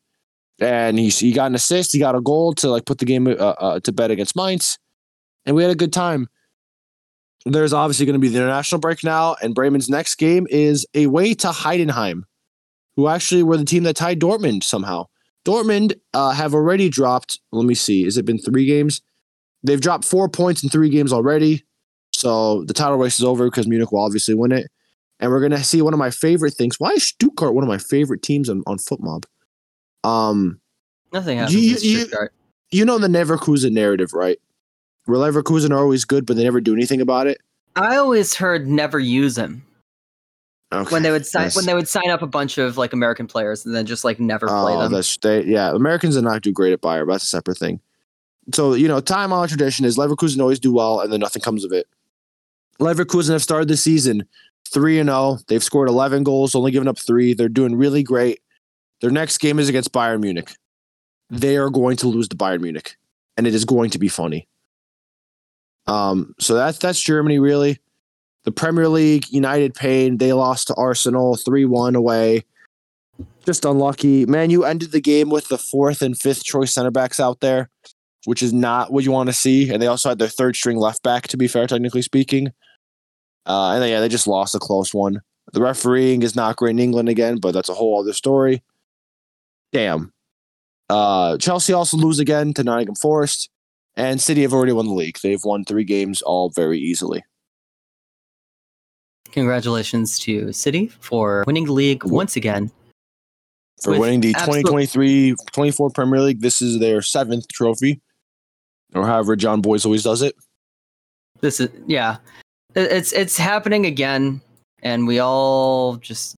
And 0.61 0.97
he 0.97 1.09
he 1.09 1.33
got 1.33 1.47
an 1.47 1.57
assist, 1.57 1.93
he 1.93 1.99
got 1.99 2.15
a 2.15 2.21
goal 2.21 2.53
to 2.55 2.69
like 2.69 2.85
put 2.85 2.99
the 2.99 3.05
game 3.05 3.27
uh, 3.27 3.33
uh, 3.33 3.81
to 3.81 3.93
bed 3.93 4.13
against 4.13 4.37
Mainz, 4.37 4.79
and 5.45 5.57
we 5.57 5.63
had 5.63 5.73
a 5.73 5.77
good 5.77 5.93
time. 5.93 6.29
There's 7.45 7.73
obviously 7.73 8.07
going 8.07 8.15
to 8.15 8.21
be 8.21 8.29
the 8.29 8.37
international 8.39 8.81
break 8.81 9.03
now, 9.03 9.35
and 9.43 9.55
Bremen's 9.55 9.89
next 9.89 10.15
game 10.17 10.47
is 10.51 10.87
away 10.95 11.35
to 11.35 11.49
Heidenheim, 11.49 12.23
who 12.97 13.09
actually 13.09 13.43
were 13.43 13.57
the 13.57 13.65
team 13.65 13.83
that 13.83 13.97
tied 13.97 14.21
Dortmund 14.21 14.63
somehow. 14.63 15.07
Dortmund 15.45 15.99
uh, 16.15 16.31
have 16.31 16.55
already 16.55 16.89
dropped. 16.89 17.41
Let 17.51 17.67
me 17.67 17.75
see. 17.75 18.05
Has 18.05 18.17
it 18.17 18.25
been 18.25 18.39
three 18.39 18.65
games? 18.67 19.01
They've 19.65 19.81
dropped 19.81 20.05
four 20.05 20.29
points 20.29 20.63
in 20.63 20.69
three 20.71 20.89
games 20.89 21.13
already. 21.13 21.65
So 22.15 22.63
the 22.65 22.75
title 22.75 22.97
race 22.99 23.19
is 23.19 23.25
over 23.25 23.47
because 23.49 23.67
Munich 23.67 23.91
will 23.91 24.03
obviously 24.05 24.35
win 24.35 24.53
it. 24.53 24.71
And 25.19 25.31
we're 25.31 25.41
gonna 25.41 25.65
see 25.65 25.83
one 25.83 25.93
of 25.95 25.99
my 25.99 26.11
favorite 26.11 26.55
things. 26.55 26.79
Why 26.79 26.91
is 26.91 27.07
Stuttgart 27.09 27.55
one 27.55 27.65
of 27.65 27.69
my 27.69 27.79
favorite 27.79 28.23
teams 28.23 28.49
on, 28.49 28.63
on 28.67 28.79
FotMob? 28.79 29.25
Um, 30.05 30.61
Nothing 31.13 31.39
happens. 31.39 31.55
You- 31.55 31.61
you- 31.99 32.07
you 32.71 32.85
know 32.85 32.99
the 32.99 33.09
Leverkusen 33.09 33.73
narrative, 33.73 34.13
right? 34.15 34.39
Where 35.07 35.19
Leverkusen 35.19 35.71
are 35.71 35.79
always 35.79 36.05
good, 36.05 36.27
but 36.27 36.37
they 36.37 36.45
never 36.45 36.61
do 36.61 36.73
anything 36.75 37.01
about 37.01 37.27
it. 37.27 37.39
I 37.75 37.97
always 37.97 38.35
heard 38.35 38.67
never 38.69 38.99
use 38.99 39.37
him 39.37 39.65
Okay. 40.73 40.91
when 40.93 41.03
they 41.03 41.11
would 41.11 41.27
sign 41.27 41.43
That's- 41.43 41.57
when 41.57 41.67
they 41.67 41.75
would 41.75 41.89
sign 41.89 42.09
up 42.11 42.23
a 42.23 42.27
bunch 42.27 42.59
of 42.59 42.77
like 42.79 42.93
American 42.93 43.27
players 43.27 43.67
and 43.67 43.75
then 43.75 43.85
just 43.87 44.05
like 44.05 44.21
never 44.21 44.47
oh, 44.49 44.63
play 44.63 44.75
Oh, 44.75 44.81
them. 44.83 44.93
that's 44.93 45.17
they. 45.19 45.43
Yeah, 45.45 45.75
Americans 45.75 46.15
do 46.17 46.23
not 46.23 46.43
do 46.43 46.53
great 46.53 46.73
at 46.73 46.81
Bayer, 46.81 47.05
but 47.05 47.13
that's 47.15 47.25
a 47.25 47.29
separate 47.29 47.59
thing. 47.59 47.81
So 48.55 48.75
you 48.75 48.89
know, 48.89 49.01
time 49.01 49.33
honored 49.33 49.51
tradition 49.51 49.85
is 49.85 49.97
Leverkusen 49.97 50.41
always 50.41 50.61
do 50.61 50.73
well, 50.73 51.01
and 51.01 51.13
then 51.13 51.21
nothing 51.21 51.43
comes 51.43 51.65
of 51.65 51.73
it. 51.73 51.87
Leverkusen 52.81 53.31
have 53.31 53.43
started 53.43 53.69
the 53.69 53.77
season 53.77 54.25
three 54.69 54.99
and 54.99 55.09
zero. 55.09 55.39
They've 55.49 55.63
scored 55.63 55.89
eleven 55.89 56.23
goals, 56.25 56.55
only 56.55 56.71
given 56.71 56.89
up 56.89 56.99
three. 56.99 57.35
They're 57.35 57.49
doing 57.49 57.75
really 57.77 58.03
great. 58.03 58.41
Their 59.01 59.11
next 59.11 59.39
game 59.39 59.59
is 59.59 59.69
against 59.69 59.93
Bayern 59.93 60.21
Munich. 60.21 60.53
They 61.31 61.57
are 61.57 61.71
going 61.71 61.97
to 61.99 62.09
lose 62.09 62.29
to 62.29 62.37
Bayern 62.37 62.61
Munich, 62.61 62.97
and 63.37 63.47
it 63.47 63.55
is 63.55 63.65
going 63.65 63.91
to 63.91 63.99
be 63.99 64.09
funny. 64.09 64.47
Um, 65.87 66.35
so 66.39 66.55
that's 66.55 66.79
that's 66.79 67.01
Germany 67.01 67.39
really. 67.39 67.79
The 68.45 68.53
Premier 68.53 68.89
League, 68.89 69.31
United 69.31 69.75
pain. 69.75 70.19
They 70.19 70.33
lost 70.33 70.69
to 70.69 70.75
Arsenal 70.75 71.37
three 71.37 71.65
one 71.65 71.95
away 71.95 72.45
just 73.45 73.65
unlucky. 73.65 74.27
Man, 74.27 74.51
you 74.51 74.65
ended 74.65 74.93
the 74.93 75.01
game 75.01 75.31
with 75.31 75.49
the 75.49 75.59
fourth 75.59 76.03
and 76.03 76.19
fifth 76.19 76.45
choice 76.45 76.73
center 76.73 76.91
backs 76.91 77.21
out 77.21 77.41
there, 77.41 77.71
which 78.25 78.43
is 78.43 78.53
not 78.53 78.93
what 78.93 79.05
you 79.05 79.11
want 79.11 79.29
to 79.29 79.33
see. 79.33 79.71
And 79.71 79.83
they 79.83 79.87
also 79.87 80.09
had 80.09 80.19
their 80.19 80.29
third 80.29 80.57
string 80.57 80.77
left 80.77 81.03
back, 81.03 81.29
to 81.29 81.37
be 81.37 81.49
fair, 81.49 81.67
technically 81.67 82.03
speaking. 82.03 82.49
Uh, 83.47 83.73
and 83.73 83.83
then, 83.83 83.91
yeah, 83.91 84.01
they 84.01 84.09
just 84.09 84.29
lost 84.29 84.55
a 84.55 84.59
close 84.59 84.95
one. 84.95 85.21
The 85.53 85.61
refereeing 85.61 86.23
is 86.23 86.37
not 86.37 86.57
great 86.57 86.71
in 86.71 86.79
England 86.79 87.09
again, 87.09 87.39
but 87.39 87.53
that's 87.53 87.69
a 87.69 87.75
whole 87.75 88.01
other 88.01 88.13
story. 88.13 88.63
Damn. 89.73 90.13
Uh, 90.89 91.37
Chelsea 91.39 91.73
also 91.73 91.97
lose 91.97 92.21
again 92.21 92.53
to 92.55 92.63
Nottingham 92.63 92.95
Forest, 92.95 93.51
and 93.97 94.21
City 94.21 94.43
have 94.43 94.53
already 94.53 94.73
won 94.73 94.87
the 94.87 94.93
league. 94.95 95.19
They've 95.23 95.43
won 95.45 95.65
three 95.65 95.85
games 95.85 96.23
all 96.23 96.51
very 96.51 96.79
easily. 96.79 97.23
Congratulations 99.31 100.19
to 100.21 100.53
City 100.53 100.89
for 101.01 101.45
winning 101.47 101.65
the 101.67 101.73
league 101.73 102.05
once 102.05 102.37
again. 102.37 102.71
for 103.83 103.99
winning 103.99 104.21
the 104.21 104.35
absolute- 104.37 104.63
2023 104.63 105.35
24 105.53 105.91
Premier 105.91 106.21
League. 106.21 106.41
This 106.41 106.63
is 106.63 106.79
their 106.79 107.03
seventh 107.03 107.49
trophy, 107.49 108.01
or 108.95 109.07
however 109.07 109.35
John 109.35 109.61
Boys 109.61 109.85
always 109.85 110.05
does 110.05 110.23
it. 110.23 110.37
This 111.41 111.59
is 111.59 111.69
yeah, 111.89 112.19
it's 112.77 113.13
it's 113.13 113.37
happening 113.37 113.87
again, 113.87 114.41
and 114.83 115.07
we 115.09 115.19
all 115.19 115.97
just 115.97 116.37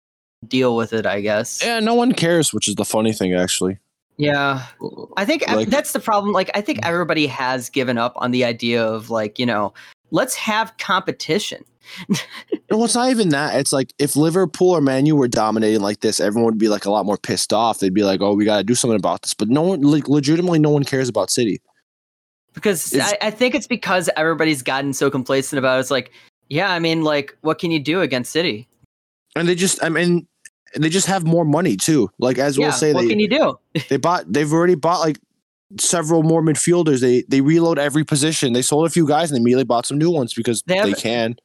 deal 0.47 0.77
with 0.77 0.93
it. 0.93 1.05
I 1.05 1.19
guess. 1.19 1.61
Yeah, 1.61 1.81
no 1.81 1.95
one 1.95 2.13
cares, 2.13 2.53
which 2.53 2.67
is 2.69 2.75
the 2.75 2.85
funny 2.85 3.11
thing, 3.11 3.33
actually. 3.33 3.77
Yeah, 4.17 4.65
I 5.17 5.25
think 5.25 5.47
Like- 5.47 5.69
that's 5.69 5.91
the 5.93 5.99
problem. 5.99 6.33
Like, 6.33 6.51
I 6.53 6.61
think 6.61 6.79
everybody 6.83 7.25
has 7.27 7.69
given 7.69 7.97
up 7.97 8.13
on 8.17 8.31
the 8.31 8.45
idea 8.45 8.83
of 8.85 9.09
like 9.09 9.39
you 9.39 9.45
know, 9.45 9.73
let's 10.11 10.35
have 10.35 10.75
competition. 10.77 11.63
No, 12.71 12.83
it's 12.85 12.95
not 12.95 13.11
even 13.11 13.29
that. 13.29 13.55
It's 13.59 13.71
like 13.71 13.93
if 13.99 14.15
Liverpool 14.15 14.71
or 14.71 14.81
Manu 14.81 15.15
were 15.15 15.27
dominating 15.27 15.81
like 15.81 15.99
this, 15.99 16.19
everyone 16.19 16.45
would 16.53 16.57
be 16.57 16.69
like 16.69 16.85
a 16.85 16.89
lot 16.91 17.05
more 17.05 17.17
pissed 17.17 17.53
off. 17.53 17.77
They'd 17.79 17.93
be 17.93 18.03
like, 18.03 18.19
"Oh, 18.19 18.33
we 18.33 18.45
got 18.45 18.57
to 18.57 18.63
do 18.63 18.73
something 18.73 18.97
about 18.97 19.21
this." 19.21 19.35
But 19.35 19.49
no 19.49 19.61
one, 19.61 19.81
like, 19.81 20.07
legitimately, 20.07 20.57
no 20.57 20.71
one 20.71 20.83
cares 20.85 21.07
about 21.07 21.29
City. 21.29 21.61
because 22.55 22.95
I, 22.97 23.17
I 23.21 23.29
think 23.29 23.53
it's 23.53 23.67
because 23.67 24.09
everybody's 24.17 24.63
gotten 24.63 24.93
so 24.93 25.11
complacent 25.11 25.59
about 25.59 25.77
it. 25.77 25.81
It's 25.81 25.91
like, 25.91 26.11
yeah, 26.49 26.71
I 26.71 26.79
mean, 26.79 27.03
like, 27.03 27.37
what 27.41 27.59
can 27.59 27.69
you 27.69 27.79
do 27.79 28.01
against 28.01 28.31
City? 28.31 28.67
And 29.35 29.47
they 29.47 29.53
just, 29.53 29.83
I 29.83 29.89
mean, 29.89 30.25
they 30.75 30.89
just 30.89 31.07
have 31.07 31.25
more 31.25 31.45
money 31.45 31.77
too. 31.77 32.09
Like 32.19 32.37
as 32.37 32.57
yeah, 32.57 32.65
we'll 32.65 32.73
say, 32.73 32.93
what 32.93 33.01
they 33.01 33.09
can 33.09 33.19
you 33.19 33.29
do? 33.29 33.59
they 33.89 33.97
bought, 33.97 34.31
they've 34.31 34.51
already 34.51 34.75
bought 34.75 34.99
like 34.99 35.19
several 35.79 36.23
more 36.23 36.41
midfielders. 36.41 37.01
They 37.01 37.23
they 37.27 37.41
reload 37.41 37.79
every 37.79 38.03
position. 38.03 38.53
They 38.53 38.61
sold 38.61 38.87
a 38.87 38.89
few 38.89 39.07
guys 39.07 39.31
and 39.31 39.37
they 39.37 39.41
immediately 39.41 39.65
bought 39.65 39.85
some 39.85 39.97
new 39.97 40.11
ones 40.11 40.33
because 40.33 40.63
They 40.65 40.81
they, 40.81 40.93
can. 40.93 41.35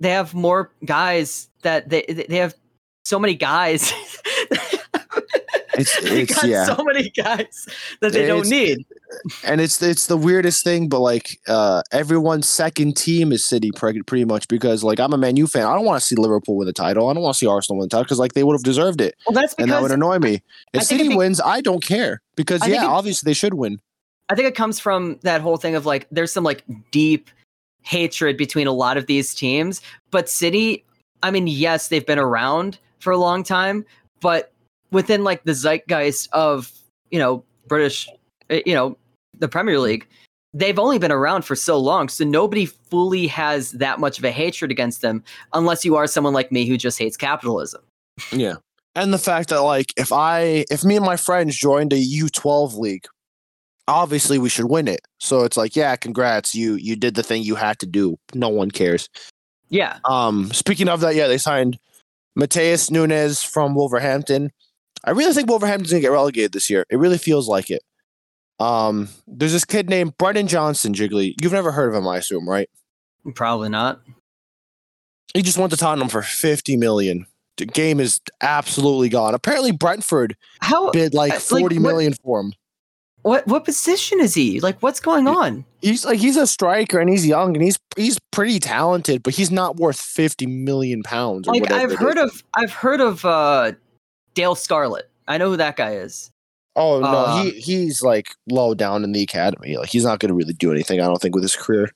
They 0.00 0.10
have 0.10 0.34
more 0.34 0.72
guys 0.84 1.48
that 1.62 1.88
they 1.88 2.02
they 2.28 2.36
have 2.36 2.54
so 3.04 3.18
many 3.18 3.34
guys. 3.34 3.92
It's 5.76 6.00
they 6.02 6.22
it's 6.22 6.34
got 6.34 6.44
yeah. 6.48 6.64
so 6.64 6.82
many 6.84 7.10
guys 7.10 7.68
that 8.00 8.12
they 8.12 8.26
don't 8.26 8.48
need. 8.48 8.84
and 9.44 9.60
it's 9.60 9.80
it's 9.82 10.06
the 10.06 10.16
weirdest 10.16 10.64
thing, 10.64 10.88
but 10.88 11.00
like 11.00 11.38
uh 11.48 11.82
everyone's 11.92 12.48
second 12.48 12.96
team 12.96 13.32
is 13.32 13.44
City 13.44 13.70
pretty 13.72 14.24
much 14.24 14.48
because 14.48 14.82
like 14.82 14.98
I'm 15.00 15.12
a 15.12 15.18
Man 15.18 15.36
U 15.36 15.46
fan. 15.46 15.66
I 15.66 15.74
don't 15.74 15.84
want 15.84 16.00
to 16.00 16.06
see 16.06 16.16
Liverpool 16.16 16.56
win 16.56 16.66
the 16.66 16.72
title. 16.72 17.08
I 17.08 17.14
don't 17.14 17.22
want 17.22 17.34
to 17.34 17.38
see 17.38 17.46
Arsenal 17.46 17.78
win 17.78 17.86
the 17.86 17.90
title 17.90 18.04
because 18.04 18.18
like 18.18 18.32
they 18.34 18.44
would 18.44 18.54
have 18.54 18.62
deserved 18.64 19.00
it, 19.00 19.14
Well, 19.26 19.34
that's 19.34 19.54
and 19.54 19.70
that 19.70 19.82
would 19.82 19.92
annoy 19.92 20.18
me. 20.18 20.42
If 20.72 20.84
City 20.84 21.14
wins, 21.14 21.40
I 21.40 21.60
don't 21.60 21.82
care 21.82 22.22
because 22.36 22.62
I 22.62 22.66
yeah, 22.66 22.84
it- 22.84 22.88
obviously 22.88 23.28
they 23.28 23.34
should 23.34 23.54
win. 23.54 23.80
I 24.28 24.34
think 24.34 24.48
it 24.48 24.56
comes 24.56 24.80
from 24.80 25.18
that 25.22 25.40
whole 25.40 25.56
thing 25.56 25.76
of 25.76 25.86
like 25.86 26.08
there's 26.10 26.32
some 26.32 26.42
like 26.42 26.64
deep 26.90 27.30
hatred 27.82 28.36
between 28.36 28.66
a 28.66 28.72
lot 28.72 28.96
of 28.96 29.06
these 29.06 29.32
teams, 29.34 29.80
but 30.10 30.28
City, 30.28 30.84
I 31.22 31.30
mean, 31.30 31.46
yes, 31.46 31.88
they've 31.88 32.04
been 32.04 32.18
around 32.18 32.78
for 32.98 33.12
a 33.12 33.16
long 33.18 33.44
time, 33.44 33.84
but 34.20 34.52
within 34.96 35.24
like 35.24 35.44
the 35.44 35.52
zeitgeist 35.52 36.26
of, 36.32 36.72
you 37.10 37.18
know, 37.18 37.44
British, 37.68 38.08
eh, 38.48 38.62
you 38.64 38.74
know, 38.74 38.96
the 39.38 39.46
Premier 39.46 39.78
League, 39.78 40.08
they've 40.54 40.78
only 40.78 40.98
been 40.98 41.12
around 41.12 41.42
for 41.44 41.54
so 41.54 41.78
long, 41.78 42.08
so 42.08 42.24
nobody 42.24 42.64
fully 42.64 43.26
has 43.26 43.72
that 43.72 44.00
much 44.00 44.18
of 44.18 44.24
a 44.24 44.30
hatred 44.30 44.70
against 44.70 45.02
them 45.02 45.22
unless 45.52 45.84
you 45.84 45.96
are 45.96 46.06
someone 46.06 46.32
like 46.32 46.50
me 46.50 46.64
who 46.64 46.78
just 46.78 46.98
hates 46.98 47.14
capitalism. 47.14 47.82
Yeah, 48.32 48.54
and 48.94 49.12
the 49.12 49.18
fact 49.18 49.50
that 49.50 49.60
like 49.60 49.92
if 49.98 50.12
I 50.12 50.64
if 50.70 50.82
me 50.82 50.96
and 50.96 51.04
my 51.04 51.18
friends 51.18 51.54
joined 51.54 51.92
a 51.92 51.96
U12 51.96 52.78
league, 52.78 53.04
obviously 53.86 54.38
we 54.38 54.48
should 54.48 54.70
win 54.70 54.88
it. 54.88 55.00
So 55.20 55.42
it's 55.42 55.58
like 55.58 55.76
yeah, 55.76 55.94
congrats, 55.96 56.54
you 56.54 56.76
you 56.76 56.96
did 56.96 57.16
the 57.16 57.22
thing 57.22 57.42
you 57.42 57.54
had 57.54 57.78
to 57.80 57.86
do. 57.86 58.16
No 58.32 58.48
one 58.48 58.70
cares. 58.70 59.10
Yeah. 59.68 59.98
Um, 60.06 60.50
speaking 60.52 60.88
of 60.88 61.00
that, 61.00 61.16
yeah, 61.16 61.26
they 61.26 61.36
signed 61.36 61.78
Matheus 62.38 62.90
Nunes 62.90 63.42
from 63.42 63.74
Wolverhampton. 63.74 64.52
I 65.04 65.10
really 65.10 65.32
think 65.34 65.48
Wolverhampton's 65.48 65.90
gonna 65.90 66.00
get 66.00 66.10
relegated 66.12 66.52
this 66.52 66.68
year. 66.70 66.84
It 66.90 66.96
really 66.98 67.18
feels 67.18 67.48
like 67.48 67.70
it. 67.70 67.82
Um, 68.58 69.08
there's 69.26 69.52
this 69.52 69.64
kid 69.64 69.88
named 69.90 70.16
Brennan 70.18 70.46
Johnson, 70.48 70.94
Jiggly. 70.94 71.34
You've 71.40 71.52
never 71.52 71.72
heard 71.72 71.88
of 71.90 71.94
him, 71.94 72.08
I 72.08 72.16
assume, 72.18 72.48
right? 72.48 72.70
Probably 73.34 73.68
not. 73.68 74.00
He 75.34 75.42
just 75.42 75.58
went 75.58 75.70
to 75.72 75.76
Tottenham 75.76 76.08
for 76.08 76.22
50 76.22 76.76
million. 76.76 77.26
The 77.58 77.66
game 77.66 78.00
is 78.00 78.20
absolutely 78.40 79.08
gone. 79.08 79.34
Apparently, 79.34 79.72
Brentford 79.72 80.36
How 80.60 80.90
bid 80.90 81.14
like 81.14 81.32
Uh, 81.32 81.34
like, 81.36 81.42
forty 81.42 81.76
what- 81.78 81.82
million 81.82 82.14
for 82.22 82.40
him. 82.40 82.52
what 83.22 83.46
what 83.46 83.64
position 83.64 84.20
is 84.20 84.34
he? 84.34 84.60
Like 84.60 84.82
what's 84.82 85.00
going 85.00 85.26
on? 85.26 85.64
He's 85.80 86.04
like 86.04 86.18
he's 86.18 86.36
a 86.36 86.46
striker 86.46 86.98
and 87.00 87.08
he's 87.10 87.26
young 87.26 87.56
and 87.56 87.64
he's 87.64 87.78
he's 87.96 88.18
pretty 88.30 88.60
talented, 88.60 89.22
but 89.22 89.34
he's 89.34 89.50
not 89.50 89.76
worth 89.76 89.98
50 90.00 90.46
million 90.46 91.02
pounds. 91.02 91.48
Or 91.48 91.54
like 91.54 91.70
I've 91.70 91.92
heard 91.94 92.18
of 92.18 92.42
I've 92.54 92.72
heard 92.72 93.00
of 93.00 93.24
uh 93.24 93.72
Dane 94.36 94.54
Scarlett. 94.54 95.10
I 95.26 95.38
know 95.38 95.50
who 95.50 95.56
that 95.56 95.76
guy 95.76 95.96
is. 95.96 96.30
Oh 96.76 97.00
no, 97.00 97.06
Uh, 97.06 97.42
he 97.42 97.50
he's 97.52 98.02
like 98.02 98.28
low 98.48 98.74
down 98.74 99.02
in 99.02 99.10
the 99.12 99.22
academy. 99.22 99.76
Like 99.76 99.88
he's 99.88 100.04
not 100.04 100.20
going 100.20 100.28
to 100.28 100.34
really 100.34 100.52
do 100.52 100.70
anything. 100.70 101.00
I 101.00 101.06
don't 101.06 101.20
think 101.20 101.34
with 101.34 101.42
his 101.42 101.56
career. 101.56 101.90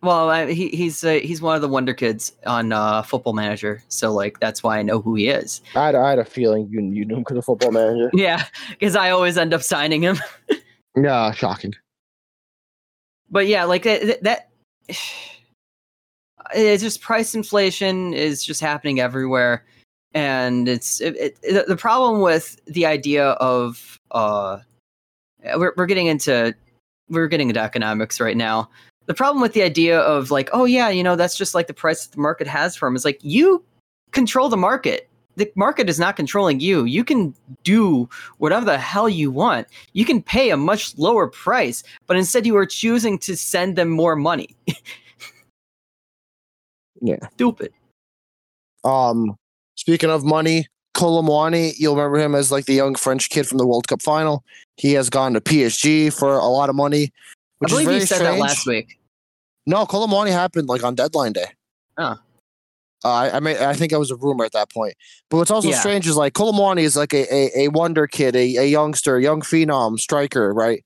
Well, 0.00 0.30
I, 0.30 0.52
he 0.52 0.68
he's 0.68 1.04
uh, 1.04 1.18
he's 1.22 1.42
one 1.42 1.54
of 1.56 1.60
the 1.60 1.68
wonder 1.68 1.92
kids 1.92 2.32
on 2.46 2.72
uh, 2.72 3.02
Football 3.02 3.32
Manager, 3.34 3.82
so 3.88 4.12
like 4.12 4.38
that's 4.40 4.62
why 4.62 4.78
I 4.78 4.82
know 4.82 5.00
who 5.00 5.16
he 5.16 5.28
is. 5.28 5.60
I 5.74 5.86
had, 5.86 5.94
I 5.96 6.10
had 6.10 6.18
a 6.20 6.24
feeling 6.24 6.68
you 6.70 6.80
you 6.80 7.04
knew 7.04 7.16
him 7.16 7.22
because 7.22 7.36
of 7.36 7.44
Football 7.44 7.72
Manager. 7.72 8.10
Yeah, 8.14 8.44
because 8.70 8.96
I 8.96 9.10
always 9.10 9.36
end 9.36 9.52
up 9.54 9.62
signing 9.62 10.02
him. 10.02 10.18
Yeah, 10.96 11.30
shocking. 11.32 11.74
But 13.30 13.46
yeah, 13.46 13.64
like 13.64 13.84
that, 13.84 14.22
that 14.24 14.48
it's 16.54 16.82
just 16.82 17.00
price 17.00 17.34
inflation 17.34 18.14
is 18.14 18.42
just 18.44 18.60
happening 18.60 18.98
everywhere, 19.00 19.64
and 20.14 20.68
it's 20.68 21.00
it, 21.00 21.38
it, 21.42 21.66
the 21.66 21.76
problem 21.76 22.20
with 22.20 22.64
the 22.66 22.86
idea 22.86 23.30
of 23.32 23.98
uh, 24.10 24.58
we're 25.56 25.72
we're 25.76 25.86
getting 25.86 26.06
into 26.06 26.54
we're 27.08 27.28
getting 27.28 27.48
into 27.48 27.60
economics 27.60 28.20
right 28.20 28.36
now. 28.36 28.68
The 29.06 29.14
problem 29.14 29.40
with 29.40 29.54
the 29.54 29.62
idea 29.62 30.00
of 30.00 30.30
like, 30.30 30.50
oh 30.52 30.66
yeah, 30.66 30.90
you 30.90 31.02
know, 31.02 31.16
that's 31.16 31.36
just 31.36 31.54
like 31.54 31.66
the 31.66 31.74
price 31.74 32.06
that 32.06 32.14
the 32.14 32.20
market 32.20 32.46
has 32.46 32.76
for 32.76 32.86
them 32.86 32.96
is 32.96 33.04
like 33.04 33.18
you 33.22 33.64
control 34.12 34.48
the 34.48 34.56
market. 34.56 35.08
The 35.36 35.50
market 35.54 35.88
is 35.88 36.00
not 36.00 36.16
controlling 36.16 36.60
you. 36.60 36.84
You 36.84 37.04
can 37.04 37.32
do 37.62 38.08
whatever 38.38 38.66
the 38.66 38.76
hell 38.76 39.08
you 39.08 39.30
want. 39.30 39.68
You 39.92 40.04
can 40.04 40.20
pay 40.20 40.50
a 40.50 40.56
much 40.56 40.98
lower 40.98 41.28
price, 41.28 41.84
but 42.06 42.16
instead 42.16 42.44
you 42.44 42.56
are 42.56 42.66
choosing 42.66 43.18
to 43.20 43.36
send 43.36 43.76
them 43.76 43.88
more 43.88 44.16
money. 44.16 44.56
Yeah. 47.00 47.28
Stupid. 47.34 47.72
Um, 48.84 49.37
speaking 49.78 50.10
of 50.10 50.24
money, 50.24 50.66
Kolo 50.94 51.22
Muani, 51.22 51.72
you'll 51.78 51.94
remember 51.94 52.18
him 52.18 52.34
as 52.34 52.50
like 52.50 52.64
the 52.66 52.74
young 52.74 52.96
French 52.96 53.30
kid 53.30 53.46
from 53.46 53.58
the 53.58 53.66
World 53.66 53.86
Cup 53.86 54.02
final. 54.02 54.42
He 54.76 54.92
has 54.94 55.08
gone 55.08 55.32
to 55.34 55.40
PSG 55.40 56.12
for 56.12 56.34
a 56.36 56.46
lot 56.46 56.68
of 56.68 56.74
money. 56.74 57.12
Which 57.58 57.70
I 57.72 57.74
believe 57.84 57.86
is 57.86 57.86
very 57.86 58.00
you 58.00 58.06
said 58.06 58.16
strange. 58.16 58.36
that 58.36 58.40
last 58.42 58.66
week. 58.66 58.98
No, 59.66 59.86
Kolo 59.86 60.06
Muani 60.08 60.30
happened 60.32 60.68
like 60.68 60.82
on 60.82 60.94
deadline 60.96 61.32
day. 61.32 61.46
Oh. 61.96 62.16
Uh, 63.04 63.08
I 63.08 63.36
I 63.36 63.40
mean 63.40 63.56
I 63.58 63.74
think 63.74 63.92
it 63.92 63.98
was 63.98 64.10
a 64.10 64.16
rumor 64.16 64.44
at 64.44 64.52
that 64.52 64.72
point. 64.72 64.94
But 65.30 65.36
what's 65.36 65.50
also 65.52 65.68
Yeah. 65.68 65.78
strange 65.78 66.06
is 66.08 66.16
like 66.16 66.32
Kolo 66.34 66.52
Muani 66.52 66.80
is 66.82 66.96
like 66.96 67.14
a, 67.14 67.32
a, 67.32 67.64
a 67.64 67.68
wonder 67.68 68.06
kid, 68.08 68.34
a, 68.34 68.56
a 68.56 68.66
youngster, 68.66 69.16
a 69.16 69.22
young 69.22 69.40
phenom 69.42 69.98
striker, 70.00 70.52
right? 70.52 70.84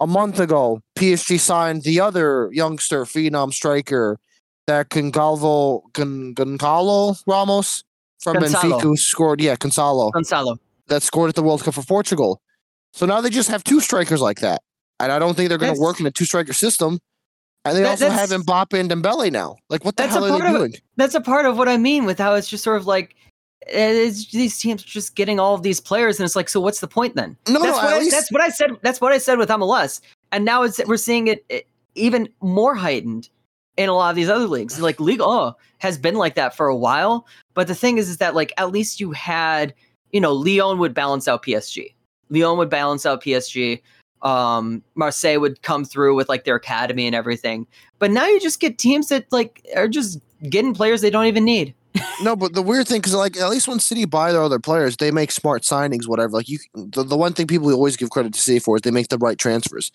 A 0.00 0.06
month 0.06 0.38
ago, 0.38 0.80
PSG 0.98 1.40
signed 1.40 1.82
the 1.84 2.00
other 2.00 2.50
youngster 2.52 3.06
phenom 3.06 3.54
striker, 3.54 4.18
that 4.66 4.90
Gonzalo 4.90 5.84
Gon- 5.94 6.34
Goncalo 6.34 7.16
Ramos 7.26 7.82
from 8.32 8.42
Gonzalo. 8.42 8.78
Benfica, 8.78 8.82
who 8.82 8.96
scored, 8.96 9.40
yeah, 9.40 9.56
Gonzalo, 9.56 10.10
Gonzalo. 10.10 10.58
that 10.88 11.02
scored 11.02 11.28
at 11.28 11.34
the 11.34 11.42
World 11.42 11.62
Cup 11.62 11.74
for 11.74 11.82
Portugal. 11.82 12.40
So 12.92 13.06
now 13.06 13.20
they 13.20 13.30
just 13.30 13.48
have 13.50 13.62
two 13.62 13.80
strikers 13.80 14.20
like 14.20 14.40
that. 14.40 14.62
And 14.98 15.12
I 15.12 15.18
don't 15.18 15.34
think 15.36 15.48
they're 15.48 15.58
going 15.58 15.74
to 15.74 15.80
work 15.80 16.00
in 16.00 16.06
a 16.06 16.10
two 16.10 16.24
striker 16.24 16.52
system. 16.52 16.98
And 17.64 17.76
they 17.76 17.82
That- 17.82 17.90
also 18.02 18.10
have 18.10 18.30
Mbappe 18.30 18.78
and 18.78 18.90
Dembele 18.90 19.30
now. 19.30 19.56
Like, 19.68 19.84
what 19.84 19.96
the 19.96 20.06
hell 20.06 20.24
are 20.24 20.30
they 20.30 20.38
part 20.40 20.54
of 20.54 20.60
doing? 20.60 20.74
That's 20.96 21.14
a 21.14 21.20
part 21.20 21.46
of 21.46 21.58
what 21.58 21.68
I 21.68 21.76
mean 21.76 22.04
with 22.04 22.18
how 22.18 22.34
it's 22.34 22.48
just 22.48 22.64
sort 22.64 22.76
of 22.78 22.86
like 22.86 23.14
it's 23.68 24.30
these 24.30 24.58
teams 24.58 24.82
just 24.82 25.16
getting 25.16 25.40
all 25.40 25.54
of 25.54 25.62
these 25.62 25.80
players, 25.80 26.18
and 26.18 26.24
it's 26.24 26.36
like, 26.36 26.48
so 26.48 26.60
what's 26.60 26.80
the 26.80 26.86
point 26.88 27.16
then? 27.16 27.36
No, 27.48 27.54
that's 27.60 27.64
no, 27.64 27.72
what 27.72 27.84
at 27.84 27.92
I, 27.94 27.98
least 27.98 28.10
that's 28.12 28.30
what 28.30 28.40
I 28.40 28.48
said. 28.48 28.70
That's 28.82 29.00
what 29.00 29.12
I 29.12 29.18
said 29.18 29.38
with 29.38 29.48
MLS, 29.48 30.00
and 30.32 30.44
now 30.44 30.62
it's 30.62 30.80
we're 30.86 30.96
seeing 30.96 31.26
it, 31.26 31.44
it 31.48 31.66
even 31.94 32.28
more 32.40 32.74
heightened 32.74 33.28
in 33.76 33.88
a 33.88 33.94
lot 33.94 34.10
of 34.10 34.16
these 34.16 34.28
other 34.28 34.46
leagues. 34.46 34.80
Like 34.80 35.00
League 35.00 35.20
Oh 35.20 35.54
has 35.78 35.98
been 35.98 36.14
like 36.14 36.34
that 36.34 36.54
for 36.54 36.66
a 36.66 36.76
while, 36.76 37.26
but 37.54 37.66
the 37.66 37.74
thing 37.74 37.98
is, 37.98 38.08
is 38.08 38.18
that 38.18 38.34
like 38.34 38.52
at 38.56 38.72
least 38.72 39.00
you 39.00 39.12
had, 39.12 39.74
you 40.12 40.20
know, 40.20 40.32
Lyon 40.32 40.78
would 40.78 40.94
balance 40.94 41.28
out 41.28 41.42
PSG. 41.42 41.92
Lyon 42.30 42.58
would 42.58 42.70
balance 42.70 43.06
out 43.06 43.22
PSG. 43.22 43.82
Um, 44.22 44.82
Marseille 44.94 45.38
would 45.38 45.62
come 45.62 45.84
through 45.84 46.14
with 46.16 46.28
like 46.28 46.44
their 46.44 46.56
academy 46.56 47.06
and 47.06 47.14
everything. 47.14 47.66
But 47.98 48.10
now 48.10 48.26
you 48.26 48.40
just 48.40 48.60
get 48.60 48.78
teams 48.78 49.08
that 49.08 49.30
like 49.30 49.64
are 49.76 49.88
just 49.88 50.20
getting 50.48 50.74
players 50.74 51.00
they 51.00 51.10
don't 51.10 51.26
even 51.26 51.44
need. 51.44 51.74
no, 52.22 52.36
but 52.36 52.54
the 52.54 52.62
weird 52.62 52.88
thing, 52.88 53.00
because 53.00 53.14
like 53.14 53.36
at 53.36 53.48
least 53.50 53.68
when 53.68 53.80
City 53.80 54.04
buy 54.04 54.32
their 54.32 54.42
other 54.42 54.58
players, 54.58 54.96
they 54.96 55.10
make 55.10 55.30
smart 55.30 55.62
signings, 55.62 56.06
whatever. 56.06 56.32
Like 56.32 56.48
you, 56.48 56.58
the, 56.74 57.04
the 57.04 57.16
one 57.16 57.32
thing 57.32 57.46
people 57.46 57.70
always 57.72 57.96
give 57.96 58.10
credit 58.10 58.32
to 58.34 58.40
City 58.40 58.58
for 58.58 58.76
is 58.76 58.82
they 58.82 58.90
make 58.90 59.08
the 59.08 59.18
right 59.18 59.38
transfers. 59.38 59.92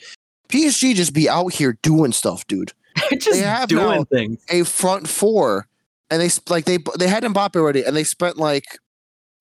PSG 0.49 0.95
just 0.95 1.13
be 1.13 1.29
out 1.29 1.53
here 1.53 1.77
doing 1.81 2.11
stuff, 2.11 2.45
dude. 2.47 2.73
Just 3.17 3.41
have 3.41 3.69
doing 3.69 4.05
things. 4.05 4.39
a 4.49 4.63
front 4.63 5.07
four, 5.07 5.67
and 6.09 6.21
they 6.21 6.29
sp- 6.29 6.49
like 6.49 6.65
they 6.65 6.77
they 6.99 7.07
had 7.07 7.23
Mbappe 7.23 7.55
already, 7.55 7.83
and 7.83 7.95
they 7.95 8.03
spent 8.03 8.37
like 8.37 8.65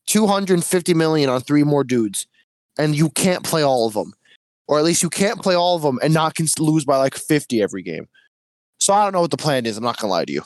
two 0.07 0.27
hundred 0.27 0.55
and 0.55 0.65
fifty 0.65 0.95
million 0.95 1.29
on 1.31 1.41
three 1.41 1.65
more 1.65 1.85
dudes, 1.85 2.27
and 2.79 2.95
you 2.97 3.11
can't 3.11 3.45
play 3.45 3.63
all 3.63 3.87
of 3.87 3.95
them, 3.95 4.13
or 4.69 4.79
at 4.79 4.85
least 4.85 5.03
you 5.03 5.11
can't 5.11 5.43
play 5.43 5.55
all 5.55 5.77
of 5.77 5.83
them 5.83 5.99
and 6.03 6.13
not 6.15 6.35
can 6.35 6.47
lose 6.59 6.85
by 6.85 6.97
like 6.97 7.15
fifty 7.15 7.63
every 7.63 7.83
game. 7.83 8.09
So 8.79 8.95
I 8.95 9.05
don't 9.05 9.13
know 9.13 9.21
what 9.21 9.31
the 9.31 9.37
plan 9.37 9.67
is. 9.67 9.77
I'm 9.77 9.85
not 9.85 9.99
gonna 9.99 10.11
lie 10.13 10.25
to 10.25 10.33
you. 10.33 10.43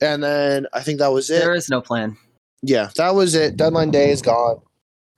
And 0.00 0.22
then 0.22 0.66
I 0.72 0.80
think 0.80 0.98
that 1.00 1.08
was 1.12 1.28
it. 1.28 1.40
There 1.40 1.54
is 1.54 1.68
no 1.68 1.80
plan. 1.80 2.16
yeah, 2.62 2.90
that 2.96 3.14
was 3.14 3.34
it. 3.34 3.56
Deadline 3.56 3.90
day 3.90 4.10
is 4.10 4.22
gone. 4.22 4.60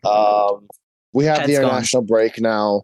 Um, 0.04 0.66
we 1.12 1.24
have 1.26 1.36
the 1.36 1.40
Head's 1.42 1.58
gone. 1.58 1.64
international 1.68 2.02
break 2.02 2.40
now. 2.40 2.82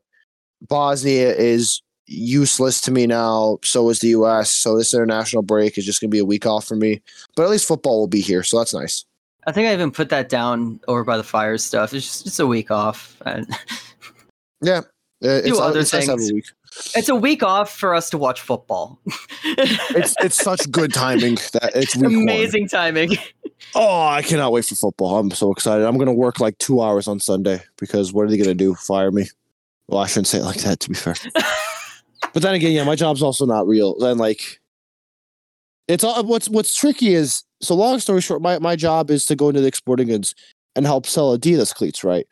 Bosnia 0.69 1.35
is 1.35 1.81
useless 2.07 2.81
to 2.83 2.91
me 2.91 3.07
now. 3.07 3.59
So 3.63 3.89
is 3.91 3.99
the 4.01 4.09
U.S. 4.09 4.51
So 4.51 4.77
this 4.77 4.95
international 4.95 5.43
break 5.43 5.77
is 5.79 5.85
just 5.85 6.01
going 6.01 6.11
to 6.11 6.15
be 6.15 6.19
a 6.21 6.25
week 6.25 6.47
off 6.47 6.67
for 6.67 6.77
me. 6.77 7.01
But 7.35 7.45
at 7.45 7.51
least 7.51 7.67
football 7.67 7.99
will 8.01 8.07
be 8.09 8.21
here, 8.21 8.43
so 8.43 8.59
that's 8.59 8.75
nice. 8.75 9.05
I 9.47 9.53
think 9.53 9.69
I 9.69 9.73
even 9.73 9.91
put 9.93 10.09
that 10.09 10.29
down 10.29 10.81
over 10.89 11.05
by 11.05 11.17
the 11.17 11.23
fire 11.23 11.57
stuff. 11.59 11.95
It's 11.95 12.07
just 12.07 12.27
it's 12.27 12.39
a 12.41 12.47
week 12.47 12.71
off. 12.71 13.17
And 13.25 13.47
Yeah, 14.63 14.79
Uh, 15.23 15.41
it's, 15.45 15.59
other 15.59 15.81
it's 15.81 15.93
nice 15.93 16.09
a 16.09 16.17
things. 16.17 16.33
week. 16.33 16.45
it's 16.97 17.09
a 17.09 17.15
week 17.15 17.43
off 17.43 17.71
for 17.73 17.95
us 17.95 18.11
to 18.11 18.19
watch 18.19 18.41
football. 18.41 18.99
It's 19.45 20.15
it's 20.21 20.37
such 20.43 20.69
good 20.73 20.93
timing 20.93 21.37
that 21.53 21.71
it's 21.75 21.95
week 21.97 22.05
one. 22.05 22.23
amazing 22.23 22.69
timing. 22.69 23.17
Oh, 23.75 24.03
I 24.07 24.21
cannot 24.23 24.53
wait 24.53 24.67
for 24.67 24.75
football. 24.75 25.19
I'm 25.19 25.31
so 25.31 25.51
excited. 25.51 25.87
I'm 25.87 25.95
going 25.97 26.07
to 26.09 26.13
work 26.13 26.41
like 26.41 26.59
two 26.59 26.83
hours 26.83 27.09
on 27.09 27.19
Sunday 27.21 27.63
because 27.79 28.13
what 28.13 28.27
are 28.27 28.29
they 28.29 28.37
going 28.37 28.49
to 28.51 28.55
do? 28.55 28.75
Fire 28.75 29.11
me? 29.11 29.29
Well, 29.89 30.01
I 30.01 30.07
shouldn't 30.07 30.27
say 30.27 30.39
it 30.39 30.45
like 30.45 30.59
that, 30.61 30.79
to 30.81 30.89
be 30.91 30.95
fair. 30.95 31.15
But 32.37 32.43
then 32.43 32.53
again, 32.53 32.73
yeah, 32.73 32.85
my 32.85 32.97
job's 32.97 33.23
also 33.23 33.47
not 33.47 33.67
real. 33.67 33.99
Then 33.99 34.19
like, 34.19 34.61
it's 35.89 36.05
all 36.05 36.23
what's 36.23 36.51
what's 36.51 36.77
tricky 36.77 37.15
is 37.15 37.45
so. 37.63 37.75
Long 37.75 37.99
story 37.99 38.21
short, 38.21 38.43
my 38.43 38.59
my 38.59 38.77
job 38.77 39.11
is 39.11 39.25
to 39.25 39.35
go 39.35 39.49
into 39.49 39.63
the 39.63 39.67
exporting 39.67 40.09
goods 40.09 40.35
and 40.75 40.85
help 40.85 41.07
sell 41.07 41.35
Adidas 41.35 41.75
cleats, 41.75 42.05
right? 42.05 42.27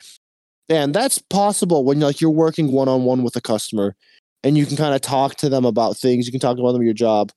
And 0.69 0.93
that's 0.93 1.17
possible 1.17 1.83
when 1.83 2.01
like 2.01 2.21
you're 2.21 2.29
working 2.29 2.71
one 2.71 2.87
on 2.87 3.03
one 3.03 3.23
with 3.23 3.35
a 3.35 3.41
customer, 3.41 3.95
and 4.43 4.55
you 4.55 4.67
can 4.67 4.77
kind 4.77 4.93
of 4.93 5.01
talk 5.01 5.37
to 5.37 5.49
them 5.49 5.65
about 5.65 5.97
things. 5.97 6.27
You 6.27 6.31
can 6.31 6.39
talk 6.39 6.59
about 6.59 6.73
them 6.73 6.83
your 6.83 6.93
job. 6.93 7.31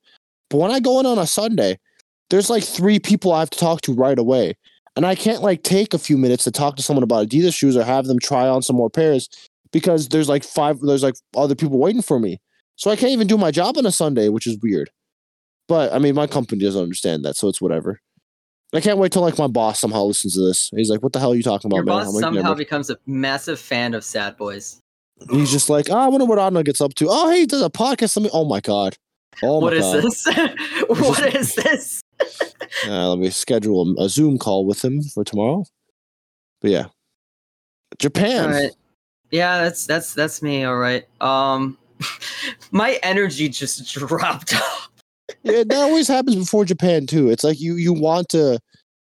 But 0.51 0.57
when 0.57 0.69
I 0.69 0.79
go 0.79 0.99
in 0.99 1.07
on 1.07 1.17
a 1.17 1.25
Sunday, 1.25 1.79
there's 2.29 2.51
like 2.51 2.63
three 2.63 2.99
people 2.99 3.33
I 3.33 3.39
have 3.39 3.49
to 3.49 3.57
talk 3.57 3.81
to 3.81 3.93
right 3.93 4.19
away. 4.19 4.53
And 4.95 5.07
I 5.07 5.15
can't 5.15 5.41
like 5.41 5.63
take 5.63 5.95
a 5.95 5.97
few 5.97 6.19
minutes 6.19 6.43
to 6.43 6.51
talk 6.51 6.75
to 6.75 6.83
someone 6.83 7.01
about 7.01 7.29
Adidas 7.29 7.55
shoes 7.55 7.75
or 7.75 7.83
have 7.83 8.05
them 8.05 8.19
try 8.19 8.47
on 8.47 8.61
some 8.61 8.75
more 8.75 8.91
pairs 8.91 9.27
because 9.71 10.09
there's 10.09 10.29
like 10.29 10.43
five 10.43 10.79
there's 10.81 11.01
like 11.01 11.15
other 11.35 11.55
people 11.55 11.79
waiting 11.79 12.03
for 12.03 12.19
me. 12.19 12.39
So 12.79 12.89
I 12.89 12.95
can't 12.95 13.11
even 13.11 13.27
do 13.27 13.37
my 13.37 13.51
job 13.51 13.77
on 13.77 13.85
a 13.85 13.91
Sunday, 13.91 14.29
which 14.29 14.47
is 14.47 14.57
weird. 14.61 14.89
But 15.67 15.91
I 15.93 15.99
mean 15.99 16.15
my 16.15 16.27
company 16.27 16.63
doesn't 16.63 16.81
understand 16.81 17.25
that, 17.25 17.35
so 17.35 17.49
it's 17.49 17.61
whatever. 17.61 17.99
I 18.73 18.79
can't 18.79 18.97
wait 18.97 19.11
till 19.11 19.21
like 19.21 19.37
my 19.37 19.47
boss 19.47 19.79
somehow 19.79 20.03
listens 20.03 20.35
to 20.35 20.41
this. 20.41 20.69
He's 20.73 20.89
like, 20.89 21.03
"What 21.03 21.11
the 21.11 21.19
hell 21.19 21.33
are 21.33 21.35
you 21.35 21.43
talking 21.43 21.69
about, 21.69 21.77
Your 21.77 21.85
man?" 21.85 22.05
boss 22.05 22.13
like, 22.13 22.21
somehow 22.21 22.41
"Never." 22.41 22.55
becomes 22.55 22.89
a 22.89 22.97
massive 23.05 23.59
fan 23.59 23.93
of 23.93 24.03
Sad 24.03 24.37
Boys. 24.37 24.79
He's 25.29 25.51
just 25.51 25.69
like, 25.69 25.89
"Oh, 25.89 25.97
I 25.97 26.07
wonder 26.07 26.25
what 26.25 26.39
Adna 26.39 26.63
gets 26.63 26.79
up 26.79 26.93
to." 26.95 27.07
Oh, 27.09 27.29
hey, 27.29 27.45
does 27.45 27.61
a 27.61 27.69
podcast. 27.69 28.15
Let 28.15 28.23
me. 28.23 28.29
Oh 28.31 28.45
my 28.45 28.61
god. 28.61 28.95
Oh 29.43 29.59
what 29.59 29.73
my 29.73 29.79
is 29.79 29.85
god. 29.85 30.03
this? 30.03 30.25
what 30.87 31.35
is 31.35 31.55
this? 31.55 32.01
Uh, 32.87 33.09
let 33.09 33.19
me 33.19 33.29
schedule 33.29 33.95
a, 33.97 34.03
a 34.03 34.09
Zoom 34.09 34.37
call 34.37 34.65
with 34.65 34.83
him 34.85 35.01
for 35.01 35.23
tomorrow. 35.23 35.65
But 36.61 36.71
yeah, 36.71 36.85
Japan. 37.97 38.45
All 38.45 38.51
right. 38.51 38.71
Yeah, 39.31 39.63
that's 39.63 39.87
that's 39.87 40.13
that's 40.13 40.41
me. 40.43 40.63
All 40.65 40.77
right. 40.77 41.05
Um, 41.19 41.78
my 42.71 42.99
energy 43.03 43.49
just 43.49 43.91
dropped 43.93 44.55
off. 44.55 44.89
Yeah, 45.43 45.63
that 45.67 45.77
always 45.77 46.07
happens 46.07 46.35
before 46.35 46.65
Japan 46.65 47.05
too. 47.05 47.29
It's 47.29 47.43
like 47.43 47.59
you 47.59 47.75
you 47.75 47.93
want 47.93 48.29
to 48.29 48.59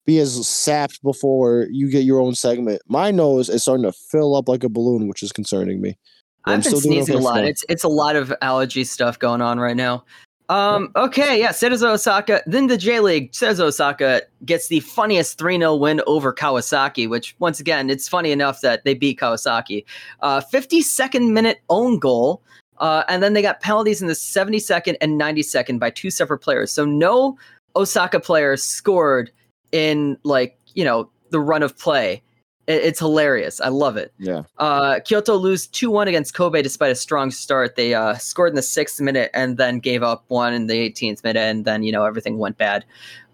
be 0.06 0.20
as 0.20 0.48
sapped 0.48 1.02
before 1.04 1.68
you 1.72 1.90
get 1.90 2.04
your 2.04 2.20
own 2.20 2.36
segment. 2.36 2.82
My 2.88 3.12
nose 3.12 3.50
is 3.50 3.62
starting 3.62 3.84
to 3.84 3.92
fill 3.92 4.36
up 4.36 4.50
like 4.50 4.64
a 4.64 4.70
balloon, 4.70 5.08
which 5.08 5.24
is 5.24 5.32
concerning 5.32 5.82
me. 5.82 5.98
I'm 6.46 6.54
I've 6.54 6.64
been 6.64 6.64
still 6.64 6.82
doing 6.82 7.06
sneezing 7.06 7.16
okay 7.16 7.24
a 7.24 7.28
lot. 7.28 7.46
It's 7.46 7.64
it's 7.70 7.84
a 7.84 7.90
lot 7.90 8.16
of 8.16 8.34
allergy 8.42 8.84
stuff 8.84 9.20
going 9.20 9.42
on 9.42 9.60
right 9.60 9.76
now. 9.76 10.04
Um, 10.52 10.92
okay, 10.98 11.40
yeah, 11.40 11.52
Cerezo 11.52 11.94
Osaka. 11.94 12.44
Then 12.46 12.68
the 12.68 12.76
J 12.76 13.00
League, 13.00 13.32
Cerezo 13.32 13.62
Osaka 13.62 14.24
gets 14.44 14.68
the 14.68 14.82
funniest 14.82 15.38
3 15.38 15.58
0 15.58 15.78
win 15.78 16.02
over 16.08 16.34
Kawasaki, 16.34 17.10
which, 17.10 17.38
once 17.40 17.62
again, 17.62 17.90
it's 17.90 18.10
funny 18.10 18.34
enough 18.34 18.60
that 18.60 18.84
they 18.84 18.94
beat 18.94 19.18
Kawasaki. 19.18 19.86
Uh, 20.20 20.42
52nd 20.42 21.32
minute 21.32 21.62
own 21.70 22.00
goal. 22.00 22.42
Uh, 22.82 23.04
and 23.08 23.24
then 23.24 23.32
they 23.34 23.42
got 23.42 23.62
penalties 23.62 24.02
in 24.02 24.08
the 24.08 24.14
72nd 24.14 24.98
and 25.00 25.20
92nd 25.22 25.80
by 25.80 25.90
two 25.90 26.10
separate 26.12 26.40
players. 26.40 26.72
So 26.72 26.84
no 26.84 27.38
Osaka 27.78 28.20
player 28.20 28.58
scored 28.58 29.32
in, 29.72 30.18
like, 30.24 30.58
you 30.74 30.84
know, 30.84 31.10
the 31.30 31.40
run 31.40 31.64
of 31.64 31.78
play. 31.78 32.22
It- 32.68 32.84
it's 32.84 33.00
hilarious. 33.00 33.62
I 33.62 33.70
love 33.70 33.98
it. 33.98 34.12
Yeah. 34.18 34.44
Uh, 34.58 35.00
Kyoto 35.00 35.36
lose 35.36 35.68
2 35.68 35.90
1 35.90 36.08
against 36.08 36.34
Kobe 36.34 36.62
despite 36.62 36.92
a 36.92 36.96
strong 36.96 37.32
start. 37.32 37.76
They 37.76 37.94
uh, 37.94 38.16
scored 38.16 38.50
in 38.50 38.56
the 38.56 38.62
sixth 38.62 39.00
minute 39.00 39.30
and 39.34 39.58
then 39.58 39.80
gave 39.80 40.04
up 40.04 40.26
one 40.28 40.54
in 40.54 40.68
the 40.68 40.74
18th 40.74 41.24
minute, 41.24 41.40
and 41.40 41.64
then, 41.66 41.84
you 41.84 41.92
know, 41.92 42.04
everything 42.04 42.38
went 42.40 42.58
bad. 42.58 42.84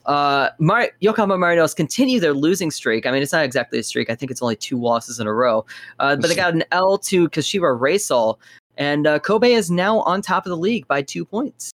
Uh, 0.05 0.49
Mar- 0.59 0.91
Yokohama 1.01 1.35
Marinos 1.37 1.75
continue 1.75 2.19
their 2.21 2.33
losing 2.33 2.71
streak. 2.71 3.05
I 3.05 3.11
mean, 3.11 3.21
it's 3.21 3.33
not 3.33 3.43
exactly 3.43 3.79
a 3.79 3.83
streak. 3.83 4.09
I 4.09 4.15
think 4.15 4.31
it's 4.31 4.41
only 4.41 4.55
two 4.55 4.79
losses 4.79 5.19
in 5.19 5.27
a 5.27 5.33
row. 5.33 5.65
Uh, 5.99 6.15
but 6.15 6.27
they 6.29 6.35
got 6.35 6.53
an 6.53 6.63
L 6.71 6.97
to 6.99 7.27
Kashiwa 7.29 7.77
Reysol, 7.77 8.37
and 8.77 9.07
uh, 9.07 9.19
Kobe 9.19 9.51
is 9.51 9.69
now 9.69 9.99
on 10.01 10.21
top 10.21 10.45
of 10.45 10.49
the 10.49 10.57
league 10.57 10.87
by 10.87 11.01
two 11.01 11.25
points. 11.25 11.71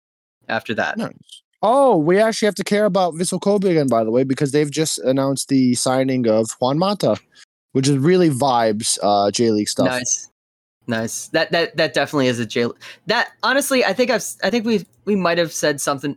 After 0.48 0.74
that, 0.74 0.96
Nice. 0.96 1.42
Oh, 1.60 1.96
we 1.96 2.18
actually 2.20 2.46
have 2.46 2.54
to 2.56 2.64
care 2.64 2.84
about 2.84 3.14
Vissel 3.14 3.40
Kobe 3.40 3.70
again, 3.70 3.88
by 3.88 4.04
the 4.04 4.12
way, 4.12 4.22
because 4.22 4.52
they've 4.52 4.70
just 4.70 4.98
announced 5.00 5.48
the 5.48 5.74
signing 5.74 6.28
of 6.28 6.52
Juan 6.60 6.78
Mata, 6.78 7.16
which 7.72 7.88
is 7.88 7.98
really 7.98 8.30
vibes 8.30 8.96
uh, 9.02 9.30
J 9.32 9.50
League 9.50 9.68
stuff. 9.68 9.88
nice, 9.88 10.30
nice. 10.86 11.28
That 11.28 11.50
that 11.50 11.76
that 11.76 11.94
definitely 11.94 12.28
is 12.28 12.38
a 12.38 12.46
J. 12.46 12.68
That 13.06 13.30
honestly, 13.42 13.84
I 13.84 13.92
think 13.92 14.10
I've 14.10 14.24
I 14.44 14.50
think 14.50 14.66
we 14.66 14.86
we 15.04 15.16
might 15.16 15.38
have 15.38 15.52
said 15.52 15.80
something. 15.80 16.16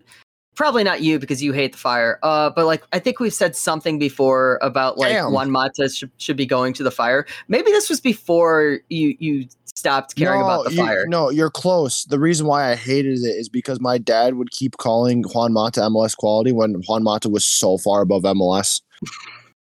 Probably 0.56 0.84
not 0.84 1.02
you 1.02 1.18
because 1.18 1.42
you 1.42 1.54
hate 1.54 1.72
the 1.72 1.78
fire. 1.78 2.20
Uh, 2.24 2.50
but 2.50 2.66
like 2.66 2.84
I 2.92 3.00
think 3.00 3.20
we've 3.20 3.34
said 3.34 3.56
something 3.56 3.98
before 3.98 4.60
about 4.62 4.98
like 4.98 5.14
Damn. 5.14 5.32
Juan 5.32 5.50
Mata 5.50 5.90
should, 5.90 6.12
should 6.18 6.36
be 6.36 6.46
going 6.46 6.74
to 6.74 6.84
the 6.84 6.92
fire. 6.92 7.26
Maybe 7.48 7.72
this 7.72 7.90
was 7.90 8.02
before 8.02 8.80
you 8.90 9.16
you 9.20 9.48
stopped 9.64 10.16
caring 10.16 10.42
about 10.42 10.66
the 10.66 10.74
you- 10.74 10.86
fire. 10.86 11.06
No, 11.08 11.30
you're 11.30 11.50
close. 11.50 12.04
The 12.04 12.20
reason 12.20 12.48
why 12.48 12.70
I 12.70 12.76
hated 12.76 13.20
it 13.20 13.36
is 13.38 13.48
because 13.48 13.80
my 13.80 13.98
dad 13.98 14.36
would 14.36 14.52
keep 14.52 14.78
calling 14.78 15.24
Juan 15.24 15.54
Mata 15.54 15.80
MLS 15.82 16.18
quality 16.18 16.52
when 16.52 16.82
Juan 16.88 17.04
Mata 17.04 17.30
was 17.30 17.46
so 17.46 17.78
far 17.78 18.02
above 18.02 18.24
MLS. 18.24 18.82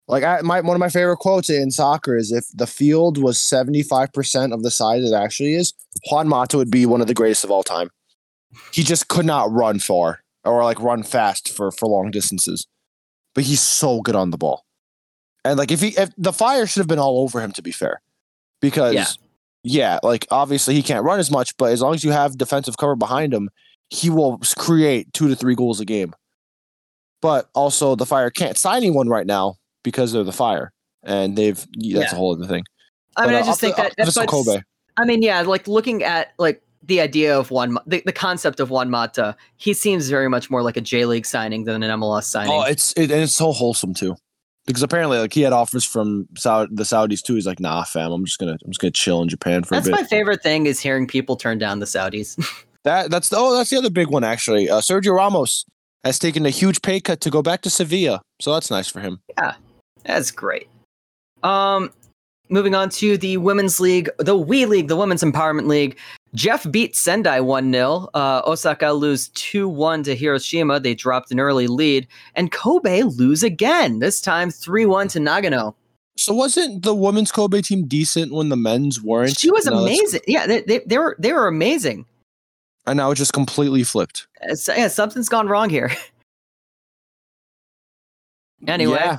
Like 0.08 0.24
I, 0.24 0.42
my 0.42 0.60
one 0.62 0.76
of 0.76 0.80
my 0.80 0.90
favorite 0.90 1.18
quotes 1.18 1.50
in 1.50 1.70
soccer 1.70 2.18
is 2.18 2.32
if 2.32 2.46
the 2.54 2.68
field 2.68 3.22
was 3.22 3.38
75% 3.38 4.54
of 4.54 4.64
the 4.64 4.72
size 4.72 5.04
it 5.04 5.14
actually 5.14 5.54
is, 5.54 5.74
Juan 6.12 6.28
Mata 6.28 6.58
would 6.58 6.72
be 6.72 6.86
one 6.86 7.00
of 7.00 7.08
the 7.08 7.14
greatest 7.14 7.44
of 7.44 7.52
all 7.52 7.64
time. 7.64 7.90
He 8.72 8.84
just 8.84 9.08
could 9.08 9.26
not 9.26 9.52
run 9.52 9.80
far 9.80 10.23
or 10.46 10.64
like 10.64 10.80
run 10.80 11.04
fast 11.04 11.50
for 11.50 11.72
for 11.72 11.88
long 11.88 12.12
distances. 12.12 12.68
But 13.36 13.46
he's 13.46 13.62
so 13.62 14.02
good 14.02 14.16
on 14.16 14.30
the 14.32 14.38
ball. 14.38 14.64
And 15.46 15.58
like 15.58 15.72
if 15.72 15.82
he 15.82 15.90
if 15.90 16.12
the 16.18 16.34
fire 16.34 16.66
should 16.68 16.82
have 16.82 16.88
been 16.88 17.00
all 17.00 17.20
over 17.20 17.42
him 17.42 17.52
to 17.54 17.62
be 17.62 17.72
fair. 17.72 18.02
Because 18.62 18.94
Yeah. 18.94 19.06
yeah, 19.64 20.00
like 20.04 20.26
obviously 20.32 20.74
he 20.76 20.84
can't 20.84 21.04
run 21.04 21.20
as 21.20 21.30
much, 21.32 21.56
but 21.58 21.72
as 21.72 21.82
long 21.82 21.94
as 21.94 22.04
you 22.04 22.12
have 22.12 22.38
defensive 22.38 22.78
cover 22.78 22.96
behind 22.96 23.34
him, 23.34 23.50
he 23.90 24.10
will 24.10 24.40
create 24.58 25.12
two 25.14 25.28
to 25.28 25.36
three 25.36 25.56
goals 25.56 25.80
a 25.80 25.86
game. 25.86 26.14
But 27.22 27.50
also, 27.54 27.96
the 27.96 28.06
Fire 28.06 28.30
can't 28.30 28.58
sign 28.58 28.78
anyone 28.78 29.08
right 29.08 29.26
now 29.26 29.56
because 29.84 30.14
of 30.14 30.26
the 30.26 30.32
Fire, 30.34 30.72
and 31.04 31.38
they've 31.38 31.58
that's 31.58 31.70
Yeah. 31.78 32.12
a 32.12 32.16
whole 32.16 32.34
other 32.34 32.48
thing. 32.48 32.64
I 33.16 33.22
mean, 33.28 33.32
But, 33.32 33.36
I 33.36 33.42
uh, 33.42 33.46
just 33.46 33.62
think 33.62 33.76
to- 33.78 33.82
that 33.84 33.94
that's 33.98 34.18
Kobe. 34.26 34.62
I 34.98 35.06
mean, 35.06 35.22
yeah, 35.22 35.42
like 35.42 35.68
looking 35.68 36.04
at 36.04 36.34
like 36.38 36.62
the 36.86 37.02
idea 37.02 37.38
of 37.38 37.52
Ma- 37.52 37.82
the, 37.86 38.02
the 38.06 38.12
concept 38.12 38.60
of 38.60 38.70
Juan 38.70 38.90
Mata, 38.90 39.36
he 39.58 39.74
seems 39.74 40.10
very 40.10 40.30
much 40.30 40.50
more 40.50 40.62
like 40.62 40.78
a 40.78 40.82
J 40.82 41.06
League 41.06 41.26
signing 41.26 41.64
than 41.64 41.82
an 41.84 42.00
MLS 42.00 42.24
signing. 42.24 42.52
Oh, 42.52 42.64
it's 42.64 42.94
it, 42.94 43.12
and 43.12 43.22
it's 43.22 43.36
so 43.36 43.52
wholesome 43.52 43.94
too, 43.94 44.16
because 44.66 44.84
apparently, 44.84 45.18
like 45.18 45.34
he 45.34 45.42
had 45.42 45.54
offers 45.54 45.86
from 45.86 46.28
Saud- 46.34 46.70
the 46.72 46.84
Saudis 46.84 47.22
too. 47.22 47.36
He's 47.36 47.48
like, 47.48 47.60
nah, 47.60 47.84
fam, 47.84 48.12
I'm 48.12 48.26
just 48.26 48.40
gonna 48.40 48.58
I'm 48.64 48.72
just 48.72 48.80
gonna 48.80 48.92
chill 48.92 49.22
in 49.22 49.30
Japan 49.30 49.64
for 49.64 49.76
That's 49.76 49.88
a 49.88 49.92
bit. 49.92 49.98
That's 49.98 50.12
my 50.12 50.18
favorite 50.18 50.44
thing 50.44 50.66
is 50.66 50.80
hearing 50.80 51.08
people 51.08 51.36
turn 51.36 51.58
down 51.58 51.80
the 51.80 51.86
Saudis. 51.86 52.44
That 52.84 53.10
that's 53.10 53.30
the, 53.30 53.38
oh 53.38 53.56
that's 53.56 53.70
the 53.70 53.78
other 53.78 53.90
big 53.90 54.10
one 54.10 54.26
actually. 54.26 54.70
Uh, 54.70 54.82
Sergio 54.82 55.16
Ramos 55.16 55.64
has 56.04 56.20
taken 56.20 56.46
a 56.46 56.50
huge 56.50 56.82
pay 56.82 57.00
cut 57.00 57.22
to 57.22 57.30
go 57.30 57.42
back 57.42 57.62
to 57.62 57.70
Sevilla, 57.70 58.22
so 58.42 58.54
that's 58.54 58.70
nice 58.70 58.90
for 58.90 59.00
him. 59.00 59.22
Yeah, 59.38 59.54
that's 60.04 60.32
great. 60.32 60.68
Um, 61.44 61.94
moving 62.50 62.76
on 62.76 62.90
to 62.90 63.18
the 63.18 63.38
women's 63.38 63.80
league, 63.80 64.10
the 64.18 64.36
WE 64.36 64.66
League, 64.66 64.90
the 64.90 64.98
Women's 64.98 65.24
Empowerment 65.24 65.68
League. 65.68 65.98
Jeff 66.36 66.70
beat 66.72 66.96
Sendai 66.96 67.40
1 67.42 67.72
0. 67.72 68.10
Uh, 68.14 68.42
Osaka 68.46 68.92
lose 68.92 69.28
2 69.30 69.70
1 69.70 70.04
to 70.04 70.16
Hiroshima. 70.16 70.80
They 70.80 70.96
dropped 70.96 71.32
an 71.32 71.40
early 71.40 71.68
lead. 71.68 72.08
And 72.36 72.52
Kobe 72.52 73.04
lose 73.04 73.44
again, 73.44 74.00
this 74.00 74.20
time 74.20 74.50
3 74.50 74.86
1 74.86 75.08
to 75.10 75.20
Nagano. 75.20 75.76
So 76.18 76.34
wasn't 76.34 76.84
the 76.84 76.94
women's 76.94 77.32
Kobe 77.32 77.62
team 77.62 77.88
decent 77.88 78.32
when 78.34 78.50
the 78.50 78.56
men's 78.56 79.02
weren't? 79.02 79.38
She 79.38 79.50
was 79.52 79.66
No, 79.66 79.80
amazing. 79.84 80.22
Yeah, 80.28 80.46
they, 80.48 80.62
they, 80.62 80.80
they, 80.86 80.98
were, 80.98 81.16
they 81.20 81.34
were 81.34 81.48
amazing. 81.48 82.06
And 82.86 82.98
now 82.98 83.12
it 83.12 83.16
just 83.16 83.34
completely 83.34 83.84
flipped. 83.84 84.28
Uh, 84.48 84.56
so- 84.56 84.76
yeah, 84.76 84.88
something's 84.90 85.30
gone 85.30 85.48
wrong 85.48 85.70
here. 85.70 85.92
Anyway, 88.66 88.96
yeah, 88.98 89.18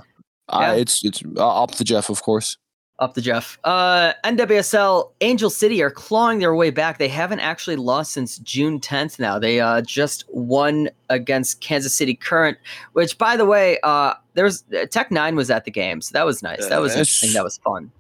Uh, 0.49 0.59
yeah. 0.63 0.73
it's 0.73 1.05
it's 1.05 1.23
uh, 1.37 1.63
up 1.63 1.73
to 1.73 1.85
Jeff, 1.85 2.09
of 2.09 2.23
course. 2.23 2.57
Up 3.01 3.15
to 3.15 3.21
Jeff. 3.21 3.59
Uh, 3.65 4.13
NWSL 4.23 5.11
Angel 5.21 5.51
City 5.51 5.83
are 5.83 5.91
clawing 5.91 6.39
their 6.39 6.55
way 6.55 6.71
back. 6.71 6.99
They 6.99 7.09
haven't 7.09 7.41
actually 7.41 7.75
lost 7.75 8.13
since 8.13 8.39
June 8.39 8.79
10th. 8.79 9.19
Now 9.19 9.37
they 9.37 9.59
uh, 9.59 9.83
just 9.83 10.25
won 10.29 10.89
against 11.11 11.61
Kansas 11.61 11.93
City 11.93 12.15
Current, 12.15 12.57
which, 12.93 13.19
by 13.19 13.37
the 13.37 13.47
way, 13.47 13.79
uh, 13.83 14.15
there's 14.35 14.63
uh, 14.73 14.87
Tech 14.87 15.11
N9ne 15.11 15.35
was 15.35 15.51
at 15.51 15.65
the 15.65 15.73
game, 15.73 16.01
so 16.01 16.13
that 16.13 16.25
was 16.25 16.41
nice. 16.41 16.69
That 16.69 16.81
was 16.81 16.93
Uh, 16.93 17.01
interesting. 17.01 17.33
That 17.33 17.43
was 17.43 17.59
fun. 17.59 17.91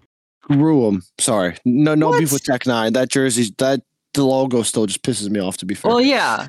Screw 0.44 0.86
'em. 0.86 1.02
Sorry, 1.18 1.56
no 1.64 1.94
no 1.96 2.16
beef 2.16 2.32
with 2.32 2.44
Tech 2.44 2.62
N9ne. 2.62 2.92
That 2.92 3.08
jersey, 3.08 3.52
that 3.58 3.80
the 4.12 4.24
logo 4.24 4.62
still 4.62 4.86
just 4.86 5.02
pisses 5.02 5.28
me 5.28 5.40
off. 5.40 5.56
To 5.56 5.66
be 5.66 5.74
fair, 5.74 5.88
Well, 5.90 6.00
yeah, 6.00 6.48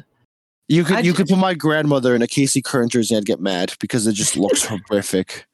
you 0.68 0.84
could 0.84 0.98
I 0.98 1.00
you 1.00 1.14
could 1.14 1.28
put 1.28 1.40
my 1.40 1.56
grandmother 1.56 2.14
in 2.14 2.22
a 2.22 2.28
KC 2.28 2.64
Current 2.64 2.92
jersey 2.92 3.16
and 3.16 3.26
get 3.26 3.40
mad 3.40 3.74
because 3.80 4.06
it 4.06 4.14
just 4.14 4.38
looks 4.38 4.66
horrific. 4.66 5.48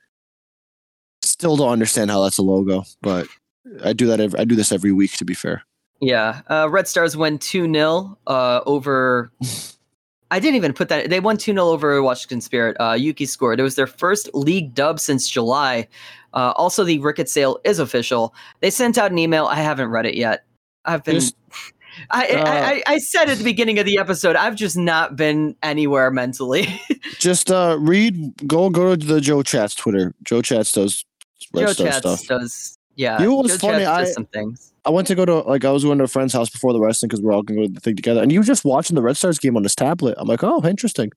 Still 1.41 1.57
don't 1.57 1.71
understand 1.71 2.11
how 2.11 2.21
that's 2.21 2.37
a 2.37 2.43
logo, 2.43 2.83
but 3.01 3.27
I 3.83 3.93
do 3.93 4.05
that. 4.05 4.19
Every, 4.19 4.39
I 4.39 4.45
do 4.45 4.55
this 4.55 4.71
every 4.71 4.91
week. 4.91 5.13
To 5.17 5.25
be 5.25 5.33
fair, 5.33 5.63
yeah. 5.99 6.41
Uh, 6.51 6.69
Red 6.69 6.87
Stars 6.87 7.17
win 7.17 7.39
two 7.39 7.65
0 7.65 8.15
uh, 8.27 8.61
over. 8.67 9.31
I 10.29 10.39
didn't 10.39 10.55
even 10.55 10.73
put 10.73 10.89
that. 10.89 11.09
They 11.09 11.19
won 11.19 11.37
2 11.37 11.53
0 11.53 11.65
over 11.65 11.99
Washington 12.03 12.41
Spirit. 12.41 12.77
Uh, 12.79 12.93
Yuki 12.93 13.25
scored. 13.25 13.59
It 13.59 13.63
was 13.63 13.73
their 13.73 13.87
first 13.87 14.29
league 14.35 14.75
dub 14.75 14.99
since 14.99 15.27
July. 15.27 15.87
Uh, 16.35 16.53
also, 16.55 16.83
the 16.83 16.99
Ricketts 16.99 17.33
sale 17.33 17.59
is 17.63 17.79
official. 17.79 18.35
They 18.59 18.69
sent 18.69 18.99
out 18.99 19.09
an 19.09 19.17
email. 19.17 19.47
I 19.47 19.55
haven't 19.55 19.89
read 19.89 20.05
it 20.05 20.13
yet. 20.13 20.45
I've 20.85 21.03
been. 21.03 21.15
Just- 21.15 21.35
I, 22.09 22.27
uh, 22.27 22.43
I, 22.45 22.71
I, 22.71 22.83
I 22.87 22.97
said 22.99 23.29
at 23.29 23.39
the 23.39 23.43
beginning 23.43 23.79
of 23.79 23.85
the 23.85 23.97
episode, 23.97 24.35
I've 24.35 24.55
just 24.55 24.77
not 24.77 25.17
been 25.17 25.55
anywhere 25.61 26.09
mentally. 26.11 26.79
just 27.19 27.51
uh 27.51 27.77
read. 27.79 28.15
Go 28.47 28.69
go 28.69 28.95
to 28.95 29.05
the 29.05 29.19
Joe 29.19 29.43
Chats 29.43 29.75
Twitter. 29.75 30.13
Joe 30.23 30.41
Chats 30.41 30.71
does 30.71 31.03
Red 31.53 31.67
Joe 31.67 31.73
Star 31.73 31.87
Chats 31.87 31.97
stuff. 32.23 32.27
does. 32.27 32.77
Yeah. 32.95 33.19
You 33.21 33.27
know 33.29 33.35
what's 33.35 33.53
Joe 33.53 33.69
funny? 33.69 33.83
Chats 33.85 33.99
does 33.99 34.09
I- 34.09 34.11
some 34.13 34.25
things. 34.25 34.67
I 34.83 34.89
went 34.89 35.05
to 35.07 35.15
go 35.15 35.25
to 35.25 35.35
like 35.41 35.63
I 35.63 35.71
was 35.71 35.83
going 35.83 35.99
to 35.99 36.05
a 36.05 36.07
friend's 36.07 36.33
house 36.33 36.49
before 36.49 36.73
the 36.73 36.79
wrestling 36.79 37.09
because 37.09 37.21
we're 37.21 37.33
all 37.33 37.43
gonna 37.43 37.61
go 37.61 37.67
to 37.67 37.73
the 37.73 37.79
thing 37.79 37.95
together, 37.95 38.21
and 38.21 38.31
you 38.31 38.39
were 38.39 38.43
just 38.45 38.65
watching 38.65 38.95
the 38.95 39.01
Red 39.03 39.15
Stars 39.15 39.37
game 39.37 39.55
on 39.55 39.61
his 39.63 39.75
tablet. 39.75 40.15
I'm 40.17 40.27
like, 40.27 40.43
oh, 40.43 40.61
interesting. 40.67 41.11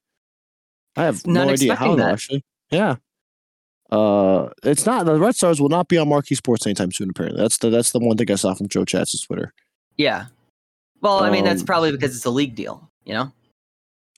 I 0.97 1.05
have 1.05 1.27
Not 1.27 1.47
no 1.47 1.53
idea 1.55 1.75
how 1.75 1.95
that. 1.97 2.13
actually. 2.13 2.45
Yeah. 2.71 2.97
Uh, 3.91 4.51
it's 4.65 4.85
not 4.87 5.07
the 5.07 5.19
Red 5.19 5.35
Stars 5.35 5.61
will 5.61 5.69
not 5.71 5.89
be 5.89 5.97
on 5.99 6.09
Marquee 6.09 6.35
Sports 6.35 6.67
anytime 6.67 6.93
soon. 6.93 7.11
Apparently, 7.11 7.41
that's 7.41 7.59
the 7.59 7.71
that's 7.71 7.93
the 7.93 8.01
one 8.01 8.17
thing 8.17 8.31
I 8.31 8.35
saw 8.35 8.53
from 8.55 8.69
Joe 8.69 8.85
Chats' 8.85 9.21
Twitter. 9.21 9.53
Yeah. 9.97 10.27
Well, 11.01 11.21
I 11.23 11.31
mean, 11.31 11.45
that's 11.45 11.61
Um, 11.63 11.67
probably 11.67 11.93
because 11.93 12.15
it's 12.17 12.25
a 12.25 12.31
league 12.31 12.55
deal, 12.55 12.91
you 13.05 13.13
know? 13.15 13.33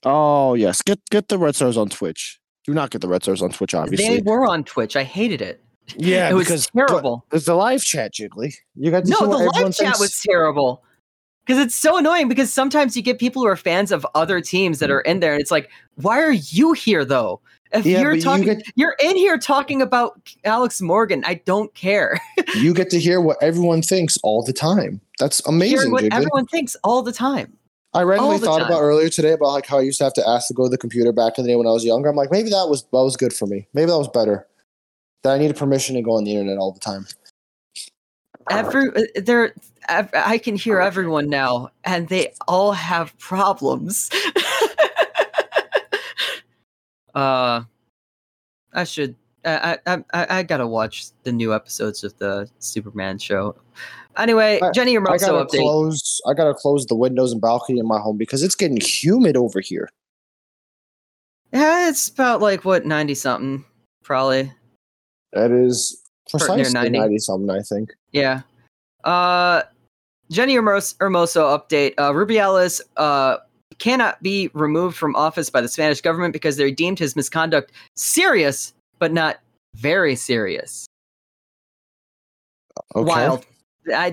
Oh 0.05 0.55
yes, 0.55 0.83
get 0.83 0.99
get 1.11 1.29
the 1.29 1.39
Red 1.39 1.55
Stars 1.57 1.77
on 1.77 1.89
Twitch. 1.89 2.41
Do 2.65 2.75
not 2.75 2.91
get 2.91 3.01
the 3.01 3.09
Red 3.09 3.23
Stars 3.23 3.43
on 3.43 3.51
Twitch, 3.51 3.75
obviously. 3.75 4.17
They 4.17 4.23
were 4.23 4.47
on 4.47 4.65
Twitch. 4.65 4.97
I 4.97 5.05
hated 5.05 5.41
it. 5.43 5.63
Yeah, 5.97 6.31
it 6.31 6.35
was 6.35 6.69
terrible. 6.75 7.25
There's 7.31 7.45
the 7.45 7.55
live 7.55 7.83
chat, 7.83 8.13
Jiggly. 8.13 8.55
You 8.75 8.91
got 8.91 9.05
to 9.05 9.11
No, 9.11 9.21
the 9.21 9.37
live 9.37 9.53
chat 9.67 9.75
thinks. 9.77 10.01
was 10.01 10.21
terrible. 10.21 10.83
Because 11.47 11.65
it's 11.65 11.77
so 11.77 11.97
annoying 11.97 12.27
because 12.29 12.53
sometimes 12.53 12.97
you 12.97 13.03
get 13.03 13.21
people 13.21 13.41
who 13.43 13.47
are 13.49 13.55
fans 13.57 13.93
of 13.93 14.05
other 14.17 14.41
teams 14.41 14.81
that 14.81 14.91
are 14.91 15.03
in 15.03 15.21
there, 15.21 15.33
and 15.33 15.41
it's 15.41 15.53
like, 15.53 15.71
why 15.95 16.21
are 16.21 16.33
you 16.33 16.73
here 16.73 17.05
though? 17.05 17.41
If 17.73 17.87
Yeah, 17.87 18.01
you're 18.01 18.11
but 18.13 18.17
you 18.17 18.23
talking, 18.23 18.45
get- 18.45 18.63
you're 18.75 18.97
in 19.01 19.17
here 19.17 19.39
talking 19.39 19.81
about 19.81 20.21
Alex 20.45 20.81
Morgan. 20.81 21.23
I 21.27 21.35
don't 21.45 21.73
care. 21.75 22.21
you 22.57 22.75
get 22.75 22.91
to 22.91 22.99
hear 22.99 23.21
what 23.21 23.37
everyone 23.41 23.83
thinks 23.83 24.19
all 24.25 24.43
the 24.43 24.53
time. 24.53 25.01
That's 25.21 25.45
Hearing 25.45 25.57
amazing, 25.57 25.93
what 25.93 26.05
Jiggly. 26.05 26.13
everyone 26.15 26.47
thinks 26.47 26.77
all 26.83 27.03
the 27.03 27.13
time. 27.13 27.57
I 27.95 28.03
randomly 28.03 28.39
thought 28.39 28.59
time. 28.59 28.67
about 28.67 28.83
earlier 28.83 29.09
today 29.09 29.33
about 29.33 29.49
like 29.53 29.67
how 29.67 29.79
I 29.79 29.83
used 29.83 29.99
to 29.99 30.05
have 30.05 30.13
to 30.15 30.29
ask 30.29 30.49
to 30.49 30.55
go 30.55 30.65
to 30.65 30.69
the 30.69 30.77
computer 30.79 31.13
back 31.13 31.39
in 31.39 31.45
the 31.45 31.51
day 31.51 31.57
when 31.57 31.67
I 31.67 31.71
was 31.71 31.85
younger. 31.85 32.09
I'm 32.09 32.17
like, 32.17 32.31
maybe 32.33 32.51
that 32.51 32.67
was 32.69 32.83
that 32.83 33.03
was 33.03 33.17
good 33.17 33.33
for 33.33 33.47
me. 33.47 33.67
Maybe 33.73 33.87
that 33.91 33.99
was 33.99 34.09
better. 34.09 34.47
That 35.23 35.35
I 35.35 35.39
needed 35.39 35.57
permission 35.57 35.97
to 35.97 36.03
go 36.03 36.13
on 36.13 36.25
the 36.25 36.33
internet 36.33 36.59
all 36.59 36.73
the 36.73 36.81
time. 36.81 37.07
Every 38.49 38.91
there, 39.17 39.55
I 39.89 40.39
can 40.39 40.57
hear 40.57 40.79
everyone 40.79 41.29
now, 41.29 41.71
and 41.85 42.09
they 42.09 42.33
all 42.47 42.73
have 42.73 43.17
problems. 43.19 44.09
uh, 47.15 47.63
I 48.73 48.85
should. 48.85 49.17
I, 49.45 49.79
I 49.87 49.95
I 50.13 50.27
I 50.39 50.43
gotta 50.43 50.67
watch 50.67 51.07
the 51.25 51.33
new 51.33 51.55
episodes 51.55 52.05
of 52.05 52.17
the 52.19 52.49
Superman 52.59 53.19
show. 53.19 53.57
Anyway, 54.17 54.61
I- 54.63 54.71
Jenni 54.71 54.93
I 54.93 55.01
Hermoso 55.01 55.21
gotta 55.21 55.45
update. 55.45 55.59
close. 55.59 56.21
I 56.29 56.35
gotta 56.35 56.55
close 56.55 56.87
the 56.87 56.97
windows 56.97 57.33
and 57.33 57.41
balcony 57.41 57.79
in 57.81 57.87
my 57.87 57.99
home 57.99 58.17
because 58.17 58.43
it's 58.43 58.55
getting 58.55 58.81
humid 58.81 59.37
over 59.37 59.61
here. 59.61 59.89
Yeah, 61.53 61.89
it's 61.89 62.09
about 62.09 62.41
like 62.41 62.65
what 62.65 62.87
ninety 62.87 63.15
something, 63.15 63.65
probably. 64.03 64.53
That 65.37 65.51
is 65.53 66.01
precisely 66.31 66.73
90. 66.73 66.99
ninety 66.99 67.19
something. 67.19 67.51
I 67.51 67.61
think. 67.61 67.95
Yeah. 68.13 68.43
Uh, 69.05 69.63
Jenni 70.33 70.55
Hermos- 70.55 70.97
Hermoso 70.97 71.43
update. 71.57 71.95
Uh, 71.99 72.11
Rubiales 72.13 72.81
uh, 72.97 73.37
cannot 73.79 74.21
be 74.23 74.51
removed 74.55 74.97
from 74.97 75.15
office 75.15 75.51
by 75.51 75.61
the 75.61 75.69
Spanish 75.69 76.01
government 76.01 76.33
because 76.33 76.57
they 76.57 76.71
deemed 76.73 76.99
his 76.99 77.15
misconduct 77.15 77.71
serious, 77.95 78.73
but 78.99 79.13
not 79.13 79.37
very 79.77 80.17
serious. 80.17 80.87
Okay. 82.95 83.05
Wild. 83.09 83.47
I- 83.95 84.09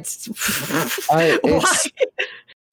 it's- 1.43 1.89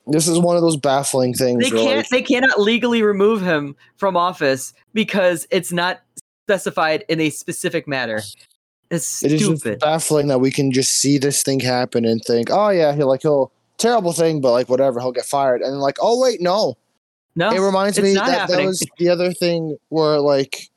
This 0.07 0.27
is 0.27 0.39
one 0.41 0.57
of 0.57 0.63
those 0.63 0.77
baffling 0.77 1.35
things. 1.35 1.63
They 1.63 1.71
can't. 1.71 1.97
like, 1.99 2.09
They 2.09 2.23
cannot 2.23 2.61
legally 2.61 3.03
remove 3.03 3.43
him 3.43 3.77
from 3.97 4.17
office 4.17 4.75
because 4.93 5.47
it's 5.53 5.71
not 5.71 6.01
specified 6.51 7.05
in 7.09 7.21
a 7.21 7.31
specific 7.31 7.87
matter. 7.87 8.21
It's 8.91 9.23
it 9.23 9.33
is 9.33 9.45
stupid. 9.45 9.79
baffling 9.79 10.27
that 10.29 10.41
we 10.41 10.51
can 10.51 10.73
just 10.73 10.93
see 10.93 11.17
this 11.17 11.45
thing 11.45 11.61
happen 11.61 12.05
and 12.05 12.21
think, 12.25 12.49
oh 12.51 12.71
yeah, 12.71 12.93
he'll 12.93 13.07
like 13.07 13.23
he'll 13.23 13.53
terrible 13.79 14.13
thing, 14.13 14.41
but 14.41 14.51
like 14.51 14.69
whatever, 14.69 14.99
he'll 14.99 15.13
get 15.13 15.25
fired, 15.25 15.63
and 15.63 15.79
like, 15.79 15.97
oh 16.03 16.21
wait, 16.21 16.41
no, 16.41 16.77
No, 17.37 17.51
it 17.51 17.61
reminds 17.61 18.01
me 18.01 18.15
that 18.15 18.49
that 18.49 18.65
was 18.65 18.85
the 18.99 19.09
other 19.09 19.33
thing 19.33 19.77
where 19.91 20.19
like 20.19 20.71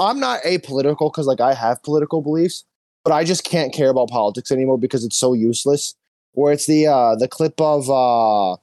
I'm 0.00 0.18
not 0.18 0.42
apolitical 0.42 1.12
because 1.12 1.26
like 1.26 1.40
I 1.40 1.54
have 1.54 1.80
political 1.84 2.22
beliefs, 2.22 2.64
but 3.04 3.12
I 3.12 3.22
just 3.22 3.44
can't 3.44 3.72
care 3.72 3.90
about 3.90 4.08
politics 4.08 4.50
anymore 4.50 4.78
because 4.78 5.04
it's 5.04 5.16
so 5.16 5.32
useless. 5.32 5.94
Where 6.32 6.52
it's 6.52 6.66
the 6.66 6.88
uh 6.88 7.14
the 7.14 7.28
clip 7.28 7.60
of 7.60 7.88
uh 7.88 8.56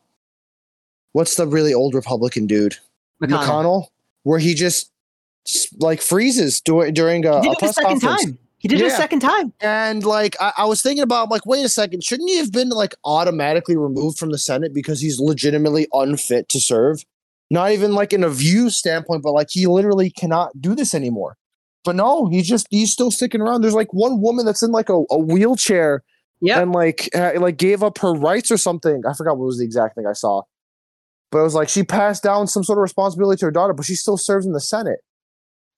what's 1.14 1.36
the 1.36 1.48
really 1.48 1.74
old 1.74 1.94
Republican 1.94 2.46
dude 2.46 2.76
McConnell. 3.22 3.30
McConnell, 3.30 3.88
where 4.24 4.40
he 4.40 4.54
just 4.54 4.92
like 5.80 6.02
freezes 6.02 6.62
during 6.62 6.94
during 6.94 7.26
a, 7.26 7.42
He 7.42 7.50
did 7.50 7.62
a 7.62 7.66
it 7.66 7.70
a 7.70 7.74
second 7.74 7.90
conference. 8.02 8.24
time. 8.26 8.38
He 8.60 8.68
did 8.68 8.82
it 8.82 8.88
a 8.88 8.92
second 8.92 9.20
time. 9.22 9.54
And 9.62 10.04
like 10.04 10.36
I, 10.42 10.52
I 10.58 10.66
was 10.66 10.82
thinking 10.82 11.02
about, 11.04 11.30
like, 11.32 11.46
wait 11.46 11.64
a 11.64 11.70
second, 11.70 12.04
shouldn't 12.04 12.30
he 12.30 12.38
have 12.38 12.52
been 12.52 12.70
like 12.70 12.94
automatically 13.06 13.78
removed 13.78 14.18
from 14.18 14.32
the 14.32 14.38
Senate 14.38 14.74
because 14.74 15.00
he's 15.00 15.18
legitimately 15.20 15.88
unfit 15.94 16.50
to 16.50 16.60
serve? 16.60 17.04
Not 17.50 17.72
even 17.72 17.94
like 17.96 18.12
in 18.14 18.24
a 18.24 18.30
view 18.30 18.70
standpoint, 18.70 19.24
but 19.24 19.32
like 19.32 19.48
he 19.50 19.66
literally 19.66 20.10
cannot 20.12 20.62
do 20.62 20.76
this 20.76 20.94
anymore. 20.94 21.38
But 21.86 21.96
no, 21.96 22.28
he's 22.28 22.48
just 22.48 22.68
he's 22.70 22.92
still 22.92 23.12
sticking 23.12 23.40
around. 23.42 23.62
There's 23.62 23.74
like 23.74 23.94
one 23.94 24.22
woman 24.22 24.46
that's 24.46 24.62
in 24.62 24.72
like 24.72 24.90
a, 24.90 25.02
a 25.10 25.18
wheelchair 25.18 26.04
Yeah. 26.42 26.60
and 26.60 26.74
like 26.74 27.10
uh, 27.16 27.32
like 27.40 27.56
gave 27.58 27.82
up 27.82 27.98
her 28.00 28.12
rights 28.14 28.52
or 28.52 28.58
something. 28.58 29.02
I 29.10 29.14
forgot 29.14 29.38
what 29.38 29.46
was 29.46 29.58
the 29.60 29.64
exact 29.64 29.96
thing 29.96 30.06
I 30.06 30.14
saw. 30.14 30.42
But 31.32 31.40
it 31.40 31.44
was 31.44 31.56
like 31.56 31.70
she 31.70 31.84
passed 31.84 32.24
down 32.24 32.48
some 32.48 32.64
sort 32.66 32.78
of 32.78 32.82
responsibility 32.82 33.40
to 33.40 33.46
her 33.46 33.52
daughter, 33.52 33.74
but 33.74 33.86
she 33.86 33.96
still 33.96 34.18
serves 34.18 34.46
in 34.46 34.52
the 34.52 34.60
Senate. 34.60 35.00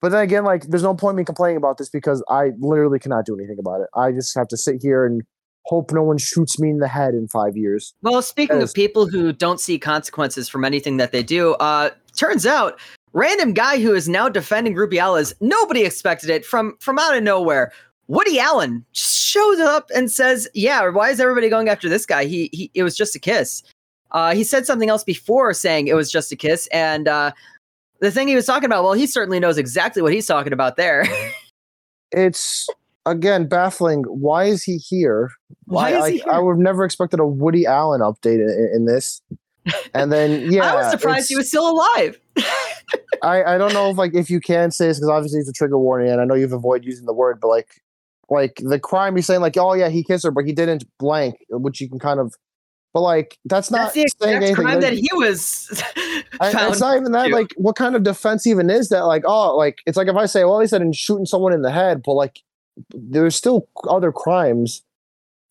But 0.02 0.10
then 0.10 0.22
again, 0.22 0.44
like 0.44 0.64
there's 0.64 0.82
no 0.82 0.94
point 0.94 1.14
in 1.14 1.18
me 1.18 1.24
complaining 1.24 1.56
about 1.56 1.78
this 1.78 1.88
because 1.88 2.22
I 2.28 2.50
literally 2.58 2.98
cannot 2.98 3.24
do 3.24 3.36
anything 3.36 3.58
about 3.58 3.80
it. 3.80 3.86
I 3.94 4.10
just 4.10 4.36
have 4.36 4.48
to 4.48 4.56
sit 4.56 4.82
here 4.82 5.06
and 5.06 5.22
hope 5.66 5.92
no 5.92 6.02
one 6.02 6.18
shoots 6.18 6.58
me 6.58 6.70
in 6.70 6.78
the 6.78 6.88
head 6.88 7.14
in 7.14 7.28
five 7.28 7.56
years. 7.56 7.94
Well, 8.02 8.20
speaking 8.20 8.60
of 8.60 8.74
people 8.74 9.06
who 9.06 9.32
don't 9.32 9.60
see 9.60 9.78
consequences 9.78 10.48
from 10.48 10.64
anything 10.64 10.96
that 10.96 11.12
they 11.12 11.22
do, 11.22 11.54
uh, 11.54 11.90
turns 12.16 12.46
out 12.46 12.80
random 13.12 13.54
guy 13.54 13.80
who 13.80 13.94
is 13.94 14.08
now 14.08 14.28
defending 14.28 14.74
Rubiales, 14.74 15.34
nobody 15.40 15.84
expected 15.84 16.30
it 16.30 16.44
from 16.44 16.76
from 16.80 16.98
out 16.98 17.16
of 17.16 17.22
nowhere. 17.22 17.72
Woody 18.08 18.40
Allen 18.40 18.84
shows 18.90 19.60
up 19.60 19.88
and 19.94 20.10
says, 20.10 20.48
"Yeah, 20.52 20.88
why 20.88 21.10
is 21.10 21.20
everybody 21.20 21.48
going 21.48 21.68
after 21.68 21.88
this 21.88 22.06
guy? 22.06 22.24
He 22.24 22.50
he, 22.52 22.72
it 22.74 22.82
was 22.82 22.96
just 22.96 23.14
a 23.14 23.20
kiss." 23.20 23.62
Uh, 24.10 24.34
he 24.34 24.42
said 24.42 24.66
something 24.66 24.90
else 24.90 25.04
before 25.04 25.54
saying 25.54 25.86
it 25.86 25.94
was 25.94 26.10
just 26.10 26.32
a 26.32 26.36
kiss, 26.36 26.66
and 26.72 27.06
uh, 27.06 27.30
the 28.02 28.10
thing 28.10 28.26
he 28.26 28.34
was 28.34 28.44
talking 28.44 28.66
about, 28.66 28.82
well, 28.82 28.92
he 28.92 29.06
certainly 29.06 29.38
knows 29.38 29.56
exactly 29.56 30.02
what 30.02 30.12
he's 30.12 30.26
talking 30.26 30.52
about 30.52 30.76
there. 30.76 31.06
It's 32.14 32.68
again 33.06 33.48
baffling. 33.48 34.02
Why 34.02 34.44
is 34.44 34.62
he 34.62 34.76
here? 34.76 35.30
Why 35.64 35.92
I, 35.92 35.96
is 35.96 36.02
I, 36.02 36.10
he 36.10 36.22
I 36.24 36.34
here? 36.34 36.42
would 36.42 36.52
have 36.52 36.60
never 36.60 36.84
expected 36.84 37.20
a 37.20 37.26
Woody 37.26 37.64
Allen 37.64 38.02
update 38.02 38.34
in, 38.34 38.70
in 38.74 38.84
this. 38.84 39.22
And 39.94 40.12
then 40.12 40.52
yeah, 40.52 40.74
I 40.74 40.74
was 40.74 40.90
surprised 40.90 41.30
he 41.30 41.36
was 41.36 41.48
still 41.48 41.70
alive. 41.70 42.20
I, 43.22 43.54
I 43.54 43.56
don't 43.56 43.72
know 43.72 43.88
if 43.88 43.96
like 43.96 44.14
if 44.14 44.28
you 44.28 44.40
can 44.40 44.72
say 44.72 44.88
this 44.88 44.98
because 44.98 45.08
obviously 45.08 45.40
it's 45.40 45.48
a 45.48 45.54
trigger 45.54 45.78
warning 45.78 46.10
and 46.10 46.20
I 46.20 46.26
know 46.26 46.34
you've 46.34 46.52
avoided 46.52 46.84
using 46.84 47.06
the 47.06 47.14
word, 47.14 47.40
but 47.40 47.48
like 47.48 47.80
like 48.28 48.60
the 48.62 48.78
crime 48.78 49.16
he's 49.16 49.24
saying 49.24 49.40
like 49.40 49.56
oh 49.56 49.72
yeah 49.72 49.88
he 49.88 50.04
kissed 50.04 50.24
her 50.24 50.30
but 50.30 50.44
he 50.44 50.52
didn't 50.52 50.84
blank, 50.98 51.36
which 51.48 51.80
you 51.80 51.88
can 51.88 51.98
kind 51.98 52.20
of, 52.20 52.34
but 52.92 53.00
like 53.00 53.38
that's 53.46 53.70
not 53.70 53.94
That's 53.94 54.18
the 54.18 54.26
saying 54.26 54.42
exact 54.42 54.58
anything. 54.60 54.80
that 54.80 54.92
he 54.92 55.08
was 55.14 55.82
I, 56.40 56.68
it's 56.68 56.80
not 56.80 56.96
even 56.96 57.12
that 57.12 57.30
like 57.30 57.52
what 57.56 57.76
kind 57.76 57.96
of 57.96 58.02
defense 58.02 58.46
even 58.46 58.68
is 58.70 58.88
that 58.90 59.06
like 59.06 59.22
oh 59.26 59.56
like 59.56 59.78
it's 59.86 59.96
like 59.96 60.08
if 60.08 60.16
I 60.16 60.26
say 60.26 60.44
well 60.44 60.60
he 60.60 60.66
said 60.66 60.82
in 60.82 60.92
shooting 60.92 61.26
someone 61.26 61.52
in 61.52 61.62
the 61.62 61.70
head, 61.70 62.02
but 62.04 62.14
like 62.14 62.40
there's 62.90 63.36
still 63.36 63.68
other 63.88 64.12
crimes. 64.12 64.82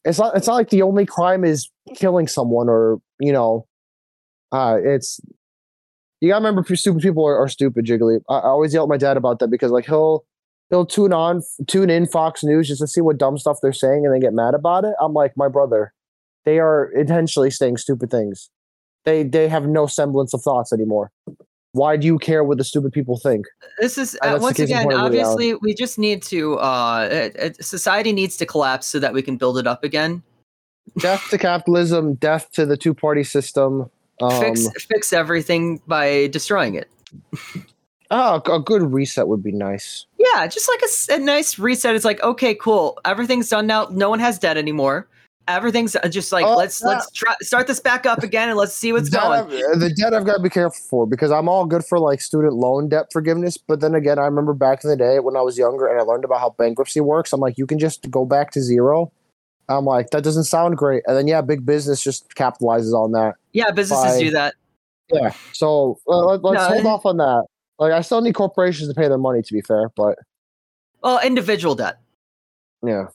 It's 0.05 0.19
not 0.19 0.35
it's 0.35 0.47
not 0.47 0.55
like 0.55 0.69
the 0.69 0.81
only 0.81 1.05
crime 1.05 1.43
is 1.43 1.69
killing 1.95 2.27
someone 2.27 2.69
or 2.69 3.01
you 3.19 3.31
know, 3.33 3.67
uh 4.51 4.77
it's 4.83 5.19
you 6.19 6.29
gotta 6.29 6.45
remember 6.45 6.75
stupid 6.75 7.01
people 7.01 7.25
are, 7.25 7.37
are 7.37 7.47
stupid 7.47 7.85
jiggly 7.85 8.21
I, 8.29 8.35
I 8.35 8.47
always 8.49 8.73
yell 8.73 8.83
at 8.83 8.89
my 8.89 8.97
dad 8.97 9.17
about 9.17 9.39
that 9.39 9.49
because 9.49 9.71
like 9.71 9.85
he'll 9.85 10.25
he'll 10.69 10.85
tune 10.85 11.13
on 11.13 11.41
tune 11.67 11.89
in 11.89 12.05
fox 12.05 12.43
news 12.43 12.67
just 12.67 12.81
to 12.81 12.87
see 12.87 13.01
what 13.01 13.17
dumb 13.17 13.37
stuff 13.37 13.57
they're 13.61 13.73
saying 13.73 14.05
and 14.05 14.13
then 14.13 14.21
get 14.21 14.33
mad 14.33 14.53
about 14.53 14.85
it 14.85 14.93
i'm 15.01 15.13
like 15.13 15.35
my 15.35 15.47
brother 15.47 15.93
they 16.45 16.59
are 16.59 16.91
intentionally 16.91 17.51
saying 17.51 17.77
stupid 17.77 18.09
things. 18.11 18.49
They 19.05 19.23
they 19.23 19.47
have 19.47 19.67
no 19.67 19.87
semblance 19.87 20.33
of 20.33 20.41
thoughts 20.41 20.71
anymore. 20.71 21.11
Why 21.73 21.95
do 21.95 22.05
you 22.05 22.19
care 22.19 22.43
what 22.43 22.57
the 22.57 22.63
stupid 22.63 22.91
people 22.91 23.17
think? 23.17 23.45
This 23.79 23.97
is 23.97 24.17
Uh, 24.21 24.37
once 24.41 24.59
again 24.59 24.91
obviously 24.91 25.55
we 25.55 25.73
just 25.73 25.97
need 25.97 26.21
to 26.23 26.55
uh 26.55 27.51
society 27.61 28.11
needs 28.11 28.37
to 28.37 28.45
collapse 28.45 28.87
so 28.87 28.99
that 28.99 29.13
we 29.13 29.21
can 29.21 29.37
build 29.37 29.57
it 29.57 29.67
up 29.67 29.83
again. 29.83 30.21
Death 30.97 31.29
to 31.29 31.37
capitalism 31.37 32.15
death 32.15 32.51
to 32.53 32.65
the 32.65 32.75
two-party 32.75 33.23
system 33.23 33.89
um, 34.21 34.39
fix 34.39 34.67
fix 34.87 35.13
everything 35.13 35.81
by 35.87 36.27
destroying 36.27 36.75
it. 36.75 36.89
Oh, 38.13 38.41
a 38.45 38.59
good 38.59 38.93
reset 38.93 39.27
would 39.29 39.41
be 39.41 39.53
nice. 39.53 40.05
Yeah 40.17 40.45
just 40.47 40.69
like 40.69 41.19
a 41.19 41.23
nice 41.23 41.57
reset. 41.57 41.95
It's 41.95 42.05
like 42.05 42.21
okay 42.21 42.53
cool. 42.53 42.99
Everything's 43.05 43.49
done 43.49 43.65
now. 43.65 43.87
No 43.91 44.09
one 44.09 44.19
has 44.19 44.37
debt 44.37 44.57
anymore 44.57 45.07
everything's 45.47 45.95
uh, 45.95 46.07
just 46.07 46.31
like 46.31 46.45
Oh, 46.45 46.55
let's 46.55 46.81
let's 46.83 47.09
try, 47.11 47.33
start 47.41 47.67
this 47.67 47.79
back 47.79 48.05
up 48.05 48.23
again 48.23 48.49
and 48.49 48.57
let's 48.57 48.73
see 48.73 48.93
what's 48.93 49.09
going 49.09 49.39
I've- 49.41 49.79
the 49.79 49.89
debt 49.89 50.13
I've 50.13 50.25
got 50.25 50.37
to 50.37 50.41
be 50.43 50.49
careful 50.49 50.83
for 50.89 51.05
because 51.07 51.31
I'm 51.31 51.49
all 51.49 51.65
good 51.65 51.83
for 51.85 51.99
like 51.99 52.21
student 52.21 52.53
loan 52.53 52.89
debt 52.89 53.07
forgiveness. 53.11 53.57
But 53.57 53.79
then 53.81 53.95
again, 53.95 54.19
I 54.19 54.23
remember 54.25 54.53
back 54.53 54.83
in 54.83 54.89
the 54.89 54.95
day 54.95 55.19
when 55.19 55.35
I 55.35 55.41
was 55.41 55.57
younger 55.57 55.87
and 55.87 55.99
I 55.99 56.03
learned 56.03 56.23
about 56.25 56.39
how 56.39 56.51
bankruptcy 56.57 57.01
works. 57.01 57.33
I'm 57.33 57.39
like, 57.41 57.57
you 57.57 57.65
can 57.65 57.79
just 57.79 58.09
go 58.11 58.25
back 58.25 58.51
to 58.51 58.61
zero. 58.61 59.11
I'm 59.69 59.85
like, 59.85 60.09
that 60.11 60.23
doesn't 60.23 60.43
sound 60.45 60.77
great. 60.77 61.03
And 61.07 61.15
then 61.17 61.27
yeah, 61.27 61.41
big 61.41 61.65
business 61.65 62.01
just 62.03 62.33
capitalizes 62.35 62.93
on 62.93 63.11
that. 63.13 63.35
yeah 63.53 63.71
businesses 63.71 64.13
Bye. 64.15 64.19
do 64.19 64.31
that 64.31 64.55
Yeah. 65.11 65.33
So 65.53 65.99
uh, 66.07 66.17
let, 66.17 66.43
let's 66.43 66.61
No, 66.69 66.75
hold 66.75 66.85
off 66.85 67.05
on 67.05 67.17
that. 67.17 67.45
Like, 67.79 67.93
I 67.93 68.01
still 68.01 68.21
need 68.21 68.35
corporations 68.35 68.89
to 68.89 68.95
pay 68.95 69.07
their 69.07 69.17
money, 69.17 69.41
to 69.41 69.53
be 69.53 69.61
fair. 69.61 69.89
But 69.95 70.17
well 71.01 71.19
individual 71.23 71.73
debt 71.75 71.97
yeah, 72.83 73.05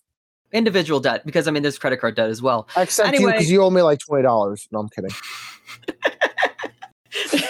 individual 0.52 1.00
debt 1.00 1.24
because 1.26 1.48
i 1.48 1.50
mean 1.50 1.62
there's 1.62 1.78
credit 1.78 2.00
card 2.00 2.14
debt 2.14 2.30
as 2.30 2.40
well 2.40 2.68
except 2.76 3.10
you 3.10 3.16
Anyway. 3.16 3.32
because 3.32 3.50
you 3.50 3.62
owe 3.62 3.70
me 3.70 3.82
like 3.82 3.98
twenty 3.98 4.22
dollars. 4.22 4.66
No, 4.72 4.78
I'm 4.80 4.88
kidding. 4.88 5.10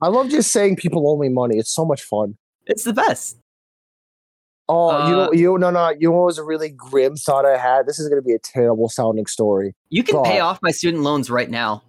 I 0.00 0.08
love 0.08 0.30
just 0.30 0.50
saying 0.52 0.76
people 0.76 1.08
owe 1.08 1.16
me 1.18 1.28
money. 1.28 1.58
It's 1.58 1.72
so 1.72 1.84
much 1.84 2.02
fun. 2.02 2.36
it's 2.66 2.84
the 2.84 2.92
best 2.92 3.38
Oh, 4.68 5.08
you 5.08 5.14
Uh, 5.14 5.26
know, 5.26 5.32
you 5.32 5.58
no, 5.58 5.70
no. 5.70 5.90
You 5.90 6.10
know 6.10 6.22
was 6.22 6.38
a 6.38 6.44
really 6.44 6.70
grim 6.70 7.16
thought 7.16 7.44
I 7.44 7.58
had? 7.58 7.86
This 7.86 7.98
is 7.98 8.08
going 8.08 8.22
to 8.22 8.26
be 8.26 8.32
a 8.32 8.38
terrible 8.38 8.88
sounding 8.88 9.26
story. 9.26 9.74
you 9.90 10.02
can 10.04 10.22
pay 10.22 10.38
off 10.40 10.60
my 10.62 10.70
student 10.70 11.02
loans 11.02 11.30
right 11.30 11.50
now 11.50 11.82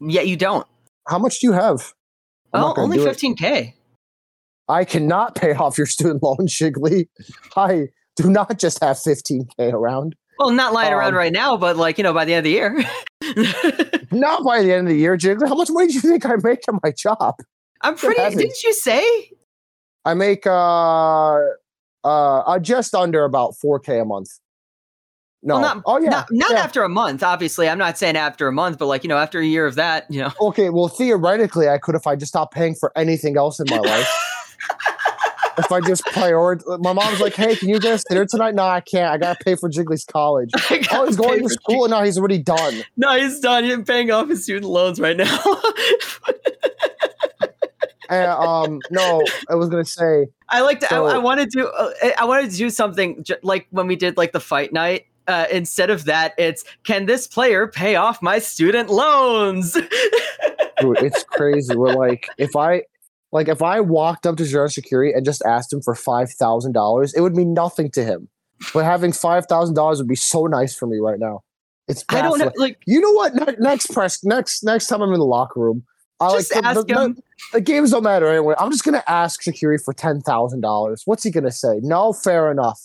yet 0.00 0.26
you 0.26 0.36
don't 0.36 0.66
How 1.08 1.18
much 1.18 1.40
do 1.40 1.46
you 1.46 1.52
have? 1.52 1.92
I'm 2.52 2.64
oh 2.64 2.74
only 2.78 2.98
15k 2.98 3.74
I 4.68 4.84
cannot 4.84 5.34
pay 5.36 5.52
off 5.54 5.78
your 5.78 5.86
student 5.86 6.22
loan, 6.22 6.38
Jiggly. 6.48 7.06
I 7.56 7.88
do 8.22 8.30
not 8.30 8.58
just 8.58 8.82
have 8.82 8.96
15k 8.96 9.72
around. 9.72 10.16
Well, 10.38 10.50
not 10.50 10.72
lying 10.72 10.92
around 10.92 11.14
Um, 11.14 11.18
right 11.18 11.32
now, 11.32 11.56
but 11.56 11.76
like 11.76 11.98
you 11.98 12.04
know, 12.04 12.12
by 12.12 12.24
the 12.24 12.34
end 12.34 12.40
of 12.40 12.44
the 12.44 12.50
year. 12.50 12.84
Not 14.12 14.44
by 14.44 14.62
the 14.62 14.72
end 14.72 14.86
of 14.86 14.92
the 14.92 14.98
year, 14.98 15.16
Jiggly. 15.16 15.48
How 15.48 15.54
much 15.54 15.68
money 15.70 15.88
do 15.88 15.94
you 15.94 16.00
think 16.00 16.24
I 16.24 16.36
make 16.42 16.60
at 16.68 16.74
my 16.82 16.92
job? 16.92 17.34
I'm 17.82 17.96
pretty. 17.96 18.36
Didn't 18.36 18.62
you 18.62 18.72
say? 18.72 19.30
I 20.04 20.14
make 20.14 20.46
uh 20.46 21.36
uh, 21.36 21.38
uh 22.04 22.58
just 22.58 22.94
under 22.94 23.24
about 23.24 23.54
4k 23.62 24.02
a 24.02 24.04
month. 24.04 24.28
No. 25.42 25.54
Well, 25.54 25.62
not- 25.62 25.82
oh 25.86 25.98
yeah. 25.98 26.10
not 26.10 26.28
not 26.30 26.50
yeah. 26.52 26.58
after 26.58 26.82
a 26.82 26.88
month. 26.88 27.22
Obviously, 27.22 27.68
I'm 27.68 27.78
not 27.78 27.98
saying 27.98 28.16
after 28.16 28.46
a 28.48 28.52
month, 28.52 28.78
but 28.78 28.86
like 28.86 29.04
you 29.04 29.08
know, 29.08 29.18
after 29.18 29.40
a 29.40 29.46
year 29.46 29.66
of 29.66 29.74
that, 29.76 30.10
you 30.10 30.20
know. 30.20 30.32
Okay, 30.40 30.70
well 30.70 30.88
theoretically 30.88 31.68
I 31.68 31.78
could 31.78 31.94
if 31.94 32.06
I 32.06 32.16
just 32.16 32.30
stopped 32.30 32.54
paying 32.54 32.74
for 32.74 32.92
anything 32.96 33.36
else 33.36 33.58
in 33.60 33.66
my 33.70 33.78
life. 33.78 34.08
if 35.58 35.70
I 35.72 35.80
just 35.80 36.04
prioritize, 36.06 36.80
my 36.82 36.92
mom's 36.92 37.20
like, 37.20 37.34
"Hey, 37.34 37.56
can 37.56 37.68
you 37.68 37.78
get 37.80 37.92
us 37.94 38.04
dinner 38.04 38.24
tonight?" 38.26 38.54
No, 38.54 38.64
I 38.64 38.80
can't. 38.80 39.10
I 39.12 39.16
gotta 39.18 39.38
pay 39.44 39.54
for 39.56 39.68
Jiggly's 39.68 40.04
college. 40.04 40.50
Oh, 40.92 41.04
he's 41.06 41.16
going 41.16 41.42
to 41.42 41.48
school 41.48 41.84
and 41.84 41.90
now 41.90 42.02
he's 42.02 42.16
already 42.18 42.38
done. 42.38 42.82
No, 42.96 43.16
he's 43.18 43.40
done. 43.40 43.64
He's 43.64 43.78
paying 43.84 44.10
off 44.10 44.28
his 44.28 44.44
student 44.44 44.70
loans 44.70 44.98
right 45.00 45.16
now. 45.16 45.38
And, 48.08 48.30
um, 48.30 48.80
no, 48.92 49.24
I 49.50 49.56
was 49.56 49.68
gonna 49.68 49.84
say, 49.84 50.28
I 50.48 50.60
like 50.60 50.78
to. 50.80 50.86
So- 50.86 51.06
I, 51.06 51.14
I 51.16 51.18
want 51.18 51.40
to 51.40 51.46
do. 51.46 51.66
Uh, 51.66 51.90
I 52.16 52.24
wanted 52.24 52.52
to 52.52 52.56
do 52.56 52.70
something 52.70 53.24
j- 53.24 53.34
like 53.42 53.66
when 53.70 53.88
we 53.88 53.96
did 53.96 54.16
like 54.16 54.30
the 54.32 54.38
fight 54.38 54.72
night. 54.72 55.06
Uh, 55.26 55.46
instead 55.50 55.90
of 55.90 56.04
that, 56.04 56.32
it's 56.38 56.64
can 56.84 57.06
this 57.06 57.26
player 57.26 57.66
pay 57.66 57.96
off 57.96 58.22
my 58.22 58.38
student 58.38 58.90
loans? 58.90 59.72
Dude, 60.80 60.98
it's 61.02 61.24
crazy. 61.24 61.74
We're 61.74 61.94
like, 61.94 62.28
if 62.38 62.54
I 62.54 62.84
like 63.36 63.48
if 63.48 63.60
I 63.62 63.80
walked 63.80 64.26
up 64.26 64.36
to 64.38 64.42
Xherdan 64.44 64.72
Shaqiri 64.78 65.14
and 65.14 65.24
just 65.24 65.42
asked 65.44 65.72
him 65.72 65.82
for 65.82 65.94
five 65.94 66.30
thousand 66.32 66.72
dollars, 66.72 67.12
it 67.14 67.20
would 67.20 67.36
mean 67.36 67.52
nothing 67.54 67.90
to 67.92 68.02
him. 68.02 68.28
But 68.72 68.84
having 68.84 69.12
five 69.12 69.46
thousand 69.46 69.74
dollars 69.74 69.98
would 69.98 70.08
be 70.08 70.16
so 70.16 70.46
nice 70.46 70.74
for 70.74 70.86
me 70.86 70.98
right 70.98 71.18
now. 71.18 71.42
It's 71.88 72.02
I 72.08 72.22
don't 72.22 72.38
know. 72.38 72.50
Like, 72.56 72.78
You 72.86 73.00
know 73.00 73.12
what? 73.12 73.34
Ne- 73.34 73.56
next 73.60 73.92
press, 73.92 74.24
next 74.24 74.64
next 74.64 74.86
time 74.88 75.02
I'm 75.02 75.12
in 75.12 75.20
the 75.20 75.26
locker 75.26 75.60
room, 75.60 75.84
I 76.18 76.32
just 76.32 76.52
like 76.54 76.62
the, 76.62 76.68
ask 76.68 76.86
the, 76.86 76.94
him. 77.00 77.14
the, 77.14 77.22
the 77.52 77.60
games 77.60 77.90
don't 77.92 78.02
matter 78.02 78.26
anyway. 78.26 78.54
I'm 78.58 78.70
just 78.72 78.82
gonna 78.84 79.04
ask 79.06 79.42
Shaqiri 79.42 79.84
for 79.84 79.92
ten 79.94 80.20
thousand 80.22 80.62
dollars. 80.62 81.02
What's 81.04 81.22
he 81.22 81.30
gonna 81.30 81.52
say? 81.52 81.78
No, 81.82 82.12
fair 82.14 82.50
enough. 82.50 82.80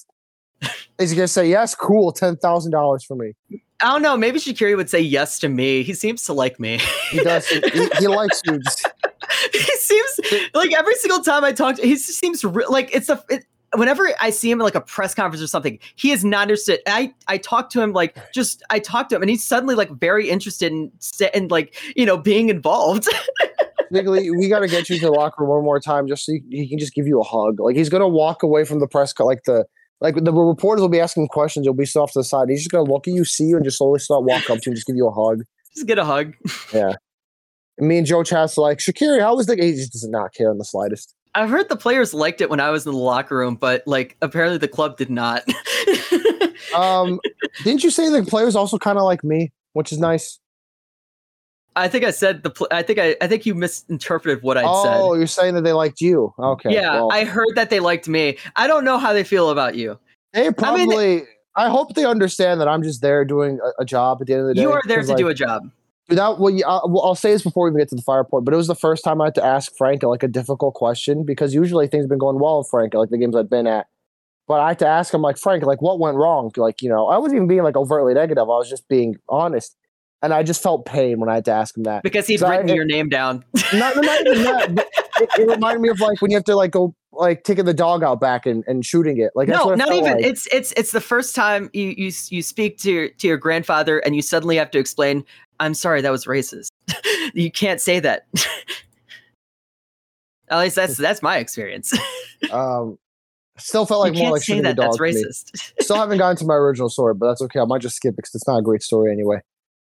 Is 0.99 1.09
he 1.09 1.15
gonna 1.15 1.27
say 1.27 1.47
yes? 1.49 1.73
Cool, 1.73 2.11
ten 2.11 2.35
thousand 2.35 2.71
dollars 2.73 3.03
for 3.03 3.15
me. 3.15 3.33
I 3.81 3.93
don't 3.93 4.03
know. 4.03 4.15
Maybe 4.15 4.37
Shaqiri 4.37 4.75
would 4.77 4.89
say 4.91 4.99
yes 4.99 5.39
to 5.39 5.49
me. 5.49 5.81
He 5.81 5.93
seems 5.95 6.23
to 6.25 6.33
like 6.33 6.59
me. 6.59 6.79
He 7.09 7.19
does. 7.23 7.47
he, 7.47 7.59
he- 7.73 7.89
he 7.99 8.07
likes 8.07 8.41
you. 8.45 8.59
He 9.53 9.59
seems 9.59 10.49
like 10.53 10.73
every 10.73 10.95
single 10.95 11.21
time 11.21 11.43
I 11.43 11.51
talk 11.51 11.75
to 11.77 11.81
he 11.81 11.95
seems 11.95 12.43
re- 12.43 12.65
like 12.69 12.93
it's 12.93 13.09
a 13.09 13.23
it, 13.29 13.45
whenever 13.75 14.09
I 14.19 14.29
see 14.29 14.51
him 14.51 14.59
in 14.59 14.65
like 14.65 14.75
a 14.75 14.81
press 14.81 15.13
conference 15.13 15.41
or 15.41 15.47
something, 15.47 15.79
he 15.95 16.11
is 16.11 16.25
not 16.25 16.43
interested. 16.43 16.79
I 16.87 17.13
I 17.27 17.37
talk 17.37 17.69
to 17.71 17.81
him 17.81 17.93
like 17.93 18.17
just 18.33 18.63
I 18.69 18.79
talk 18.79 19.09
to 19.09 19.15
him 19.15 19.21
and 19.21 19.29
he's 19.29 19.43
suddenly 19.43 19.75
like 19.75 19.89
very 19.91 20.29
interested 20.29 20.71
in 20.71 20.91
and 21.21 21.31
in 21.33 21.47
like 21.47 21.75
you 21.95 22.05
know 22.05 22.17
being 22.17 22.49
involved. 22.49 23.07
Jiggly, 23.93 24.31
we 24.37 24.47
got 24.47 24.59
to 24.59 24.67
get 24.67 24.89
you 24.89 24.97
to 24.99 25.05
the 25.07 25.11
locker 25.11 25.43
room 25.43 25.49
one 25.49 25.63
more 25.65 25.79
time, 25.79 26.07
just 26.07 26.25
so 26.25 26.31
he, 26.31 26.41
he 26.49 26.69
can 26.69 26.79
just 26.79 26.93
give 26.93 27.07
you 27.07 27.19
a 27.19 27.23
hug. 27.23 27.59
Like 27.59 27.75
he's 27.75 27.89
gonna 27.89 28.07
walk 28.07 28.41
away 28.41 28.63
from 28.63 28.79
the 28.79 28.87
press, 28.87 29.11
co- 29.11 29.25
like 29.25 29.43
the 29.43 29.65
like 29.99 30.15
the 30.15 30.33
reporters 30.33 30.81
will 30.81 30.89
be 30.89 30.99
asking 30.99 31.27
questions. 31.27 31.65
You'll 31.65 31.73
be 31.73 31.85
still 31.85 32.03
off 32.03 32.13
to 32.13 32.19
the 32.19 32.23
side. 32.23 32.49
He's 32.49 32.61
just 32.61 32.71
gonna 32.71 32.89
look 32.89 33.07
at 33.07 33.13
you, 33.13 33.25
see 33.25 33.45
you, 33.45 33.57
and 33.57 33.65
just 33.65 33.77
slowly 33.77 33.99
start 33.99 34.23
walk 34.23 34.49
up 34.49 34.59
to 34.59 34.63
you 34.65 34.71
and 34.71 34.75
just 34.75 34.87
give 34.87 34.95
you 34.95 35.07
a 35.07 35.11
hug. 35.11 35.43
just 35.75 35.87
get 35.87 35.97
a 35.97 36.05
hug. 36.05 36.33
And 37.81 37.89
me 37.89 37.97
and 37.97 38.05
Joe 38.05 38.23
Chas 38.23 38.59
like, 38.59 38.77
Shaqiri, 38.77 39.19
how 39.19 39.35
was 39.35 39.47
the? 39.47 39.55
He 39.55 39.73
just 39.73 39.91
does 39.91 40.07
not 40.07 40.33
care 40.35 40.51
in 40.51 40.59
the 40.59 40.63
slightest. 40.63 41.15
I've 41.33 41.49
heard 41.49 41.67
the 41.67 41.75
players 41.75 42.13
liked 42.13 42.39
it 42.39 42.49
when 42.49 42.59
I 42.59 42.69
was 42.69 42.85
in 42.85 42.91
the 42.91 42.97
locker 42.97 43.37
room, 43.37 43.55
but 43.55 43.81
like 43.87 44.17
apparently 44.21 44.59
the 44.59 44.67
club 44.67 44.97
did 44.97 45.09
not. 45.09 45.43
Um, 46.75 47.19
didn't 47.65 47.83
you 47.83 47.89
say 47.89 48.07
the 48.07 48.23
players 48.23 48.55
also 48.55 48.77
kind 48.77 48.97
of 48.97 49.03
like 49.03 49.25
me, 49.25 49.51
which 49.73 49.91
is 49.91 49.97
nice? 49.97 50.39
I 51.75 51.89
think 51.89 52.05
I 52.05 52.11
said 52.11 52.43
the. 52.43 52.49
Pl- 52.49 52.69
I 52.71 52.81
think 52.81 52.97
I. 52.97 53.17
I 53.19 53.27
think 53.27 53.45
you 53.45 53.55
misinterpreted 53.55 54.41
what 54.41 54.57
I 54.57 54.63
oh, 54.65 54.83
said. 54.83 54.97
Oh, 54.97 55.13
you're 55.15 55.27
saying 55.27 55.55
that 55.55 55.63
they 55.63 55.73
liked 55.73 55.99
you? 55.99 56.33
Okay. 56.39 56.73
yeah, 56.73 56.93
well, 56.93 57.11
I 57.11 57.25
heard 57.25 57.55
that 57.55 57.69
they 57.69 57.81
liked 57.81 58.07
me. 58.07 58.37
I 58.55 58.67
don't 58.67 58.85
know 58.85 58.97
how 58.97 59.11
they 59.11 59.25
feel 59.25 59.49
about 59.49 59.75
you. 59.75 59.99
they 60.31 60.41
I 60.41 60.43
mean- 60.43 60.53
probably. 60.53 61.23
I 61.57 61.67
hope 61.67 61.95
they 61.95 62.05
understand 62.05 62.61
that 62.61 62.69
I'm 62.69 62.83
just 62.83 63.01
there 63.01 63.25
doing 63.25 63.59
a, 63.61 63.81
a 63.81 63.85
job 63.85 64.19
at 64.21 64.27
the 64.27 64.33
end 64.33 64.43
of 64.43 64.47
the 64.47 64.53
day. 64.53 64.61
You 64.61 64.71
are 64.71 64.81
there 64.85 65.01
to 65.01 65.07
like, 65.09 65.17
do 65.17 65.27
a 65.27 65.33
job. 65.33 65.63
Without 66.11 66.39
well, 66.41 66.53
yeah, 66.53 66.67
I'll, 66.67 67.01
I'll 67.03 67.15
say 67.15 67.31
this 67.31 67.41
before 67.41 67.63
we 67.63 67.69
even 67.69 67.79
get 67.79 67.87
to 67.89 67.95
the 67.95 68.01
fire 68.01 68.25
point, 68.25 68.43
but 68.43 68.53
it 68.53 68.57
was 68.57 68.67
the 68.67 68.75
first 68.75 69.01
time 69.01 69.21
I 69.21 69.25
had 69.27 69.35
to 69.35 69.45
ask 69.45 69.71
Frank 69.77 70.03
like 70.03 70.23
a 70.23 70.27
difficult 70.27 70.73
question 70.73 71.23
because 71.23 71.53
usually 71.53 71.87
things 71.87 72.03
have 72.03 72.09
been 72.09 72.19
going 72.19 72.37
well 72.37 72.57
with 72.59 72.67
Frank, 72.69 72.93
like 72.93 73.09
the 73.09 73.17
games 73.17 73.33
I've 73.33 73.49
been 73.49 73.65
at. 73.65 73.87
But 74.45 74.59
I 74.59 74.67
had 74.67 74.79
to 74.79 74.87
ask 74.87 75.13
him 75.13 75.21
like 75.21 75.37
Frank, 75.37 75.63
like 75.63 75.81
what 75.81 75.99
went 75.99 76.17
wrong? 76.17 76.51
Like 76.57 76.81
you 76.81 76.89
know, 76.89 77.07
I 77.07 77.17
wasn't 77.17 77.37
even 77.37 77.47
being 77.47 77.63
like 77.63 77.77
overtly 77.77 78.13
negative. 78.13 78.43
I 78.43 78.57
was 78.57 78.69
just 78.69 78.85
being 78.89 79.15
honest, 79.29 79.73
and 80.21 80.33
I 80.33 80.43
just 80.43 80.61
felt 80.61 80.85
pain 80.85 81.17
when 81.21 81.29
I 81.29 81.35
had 81.35 81.45
to 81.45 81.51
ask 81.51 81.77
him 81.77 81.83
that. 81.83 82.03
Because 82.03 82.27
he'd 82.27 82.41
So 82.41 82.47
I- 82.47 82.57
written 82.57 82.75
your 82.75 82.83
name 82.83 83.07
down. 83.07 83.45
not, 83.73 83.95
not 83.95 84.27
even 84.27 84.43
that. 84.43 84.75
But 84.75 84.89
it, 85.21 85.29
it 85.39 85.47
reminded 85.47 85.79
me 85.81 85.87
of 85.87 86.01
like 86.01 86.21
when 86.21 86.29
you 86.29 86.35
have 86.35 86.43
to 86.43 86.57
like 86.57 86.71
go 86.71 86.93
like 87.13 87.43
taking 87.43 87.65
the 87.65 87.73
dog 87.73 88.03
out 88.03 88.19
back 88.19 88.45
and, 88.45 88.63
and 88.67 88.85
shooting 88.85 89.17
it. 89.17 89.31
Like 89.35 89.47
no, 89.47 89.73
not 89.75 89.91
even. 89.93 90.03
like. 90.15 90.25
It's 90.25 90.47
it's 90.51 90.73
it's 90.73 90.91
the 90.91 91.01
first 91.01 91.35
time 91.35 91.69
you 91.73 91.93
you 91.97 92.11
you 92.29 92.41
speak 92.41 92.77
to 92.79 92.91
your 92.91 93.09
to 93.09 93.27
your 93.27 93.37
grandfather 93.37 93.99
and 93.99 94.15
you 94.15 94.21
suddenly 94.21 94.57
have 94.57 94.71
to 94.71 94.79
explain. 94.79 95.23
I'm 95.61 95.73
sorry, 95.75 96.01
that 96.01 96.11
was 96.11 96.25
racist. 96.25 96.69
you 97.33 97.51
can't 97.51 97.79
say 97.79 97.99
that. 97.99 98.25
At 100.49 100.59
least 100.59 100.75
that's 100.75 100.97
that's 100.97 101.21
my 101.21 101.37
experience. 101.37 101.93
um, 102.51 102.97
still 103.57 103.85
felt 103.85 104.01
like 104.01 104.15
you 104.15 104.23
more 104.23 104.31
like 104.31 104.43
shooting 104.43 104.63
that. 104.63 104.75
dog. 104.75 104.87
That's 104.87 104.97
racist. 104.97 105.71
Still 105.79 105.95
haven't 105.97 106.17
gotten 106.17 106.35
to 106.37 106.45
my 106.45 106.55
original 106.55 106.89
story, 106.89 107.13
but 107.13 107.27
that's 107.27 107.41
okay. 107.43 107.59
I 107.59 107.65
might 107.65 107.81
just 107.81 107.95
skip 107.95 108.13
it 108.13 108.17
because 108.17 108.35
it's 108.35 108.47
not 108.47 108.57
a 108.57 108.61
great 108.61 108.81
story 108.83 109.11
anyway. 109.13 109.41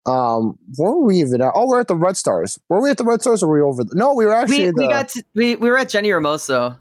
Um, 0.05 0.59
where 0.75 0.91
were 0.91 1.05
we 1.05 1.17
even 1.21 1.41
at? 1.41 1.53
Oh, 1.55 1.65
we're 1.67 1.79
at 1.79 1.87
the 1.87 1.95
Red 1.95 2.17
Stars. 2.17 2.59
Were 2.69 2.81
we 2.81 2.89
at 2.91 2.97
the 2.97 3.05
Red 3.05 3.21
Stars 3.21 3.41
or 3.41 3.47
were 3.47 3.55
we 3.55 3.61
over? 3.61 3.83
The, 3.85 3.95
no, 3.95 4.13
we 4.13 4.25
were 4.25 4.33
actually. 4.35 4.65
we, 4.65 4.71
the, 4.71 4.73
we 4.75 4.87
got 4.89 5.07
to, 5.09 5.23
we 5.33 5.55
we 5.55 5.69
were 5.71 5.77
at 5.77 5.87
Jenni 5.87 6.07
Hermoso. 6.09 6.77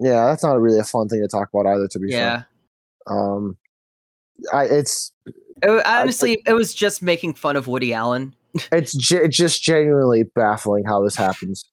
yeah, 0.00 0.24
that's 0.26 0.42
not 0.42 0.58
really 0.60 0.78
a 0.80 0.84
fun 0.84 1.08
thing 1.08 1.20
to 1.20 1.28
talk 1.28 1.50
about 1.52 1.66
either. 1.66 1.86
To 1.86 1.98
be 1.98 2.08
Yeah. 2.08 2.44
fair, 3.06 3.16
um, 3.18 3.56
I 4.52 4.64
it's 4.64 5.12
It 5.62 5.86
honestly, 5.86 6.42
it 6.46 6.52
was 6.52 6.74
just 6.74 7.02
making 7.02 7.34
fun 7.34 7.56
of 7.56 7.66
Woody 7.66 7.92
Allen. 7.92 8.34
it's 8.72 8.94
ge- 8.94 9.30
just 9.30 9.62
genuinely 9.62 10.22
baffling 10.22 10.84
how 10.84 11.02
this 11.02 11.16
happens. 11.16 11.64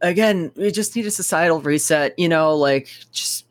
Again, 0.00 0.50
we 0.56 0.70
just 0.72 0.96
need 0.96 1.06
a 1.06 1.10
societal 1.10 1.60
reset. 1.60 2.18
You 2.18 2.28
know, 2.28 2.56
like 2.56 2.88
just 3.12 3.46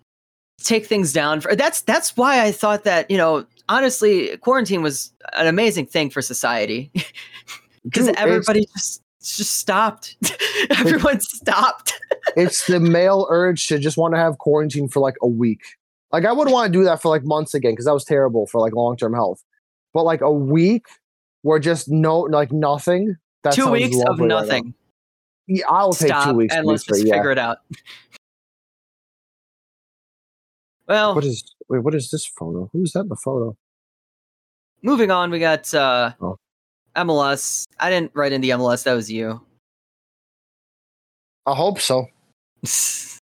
take 0.63 0.85
things 0.85 1.13
down. 1.13 1.41
For, 1.41 1.55
that's 1.55 1.81
that's 1.81 2.15
why 2.17 2.43
I 2.43 2.51
thought 2.51 2.83
that 2.83 3.09
you 3.09 3.17
know, 3.17 3.45
honestly, 3.69 4.35
quarantine 4.37 4.81
was 4.81 5.13
an 5.33 5.47
amazing 5.47 5.85
thing 5.85 6.09
for 6.09 6.21
society 6.21 6.91
because 7.83 8.09
everybody 8.17 8.65
just 8.75 9.01
just 9.21 9.57
stopped. 9.57 10.17
Everyone 10.71 11.19
stopped. 11.19 11.99
it's 12.35 12.65
the 12.67 12.79
male 12.79 13.27
urge 13.29 13.67
to 13.67 13.77
just 13.77 13.97
want 13.97 14.13
to 14.15 14.19
have 14.19 14.37
quarantine 14.39 14.87
for 14.87 14.99
like 14.99 15.15
a 15.21 15.27
week. 15.27 15.61
Like 16.11 16.25
I 16.25 16.31
wouldn't 16.33 16.53
want 16.53 16.71
to 16.71 16.77
do 16.79 16.83
that 16.85 17.01
for 17.01 17.09
like 17.09 17.23
months 17.23 17.53
again 17.53 17.73
because 17.73 17.85
that 17.85 17.93
was 17.93 18.05
terrible 18.05 18.47
for 18.47 18.59
like 18.61 18.73
long 18.73 18.97
term 18.97 19.13
health. 19.13 19.43
But 19.93 20.03
like 20.03 20.21
a 20.21 20.31
week 20.31 20.85
where 21.43 21.59
just 21.59 21.89
no 21.89 22.19
like 22.21 22.51
nothing. 22.51 23.15
That 23.43 23.53
Two 23.53 23.71
weeks 23.71 23.95
of 23.95 24.01
lovely 24.19 24.27
right 24.27 24.29
nothing. 24.29 24.73
yeah, 25.47 25.65
I'll 25.67 25.93
take 25.93 26.09
Stop 26.09 26.29
two 26.29 26.35
weeks. 26.35 26.53
and 26.55 26.65
let's 26.67 26.83
just 26.83 27.05
yeah. 27.05 27.15
figure 27.15 27.31
it 27.31 27.39
out. 27.39 27.57
well, 30.87 31.15
What 31.15 31.23
is 31.25 31.43
wait? 31.69 31.79
What 31.79 31.95
is 31.95 32.09
this 32.11 32.25
photo? 32.25 32.69
Who's 32.73 32.91
that 32.93 33.01
in 33.01 33.07
the 33.09 33.15
photo? 33.15 33.55
moving 34.83 35.11
on, 35.11 35.29
we 35.31 35.37
got 35.39 35.71
uh, 35.75 36.11
Oh. 36.21 36.37
MLS. 36.95 37.65
I 37.79 37.89
didn't 37.89 38.11
write 38.15 38.31
in 38.33 38.41
the 38.41 38.49
MLS. 38.49 38.83
That 38.83 38.93
was 38.95 39.09
you. 39.11 39.41
I 41.45 41.53
hope 41.55 41.79
so. 41.79 42.07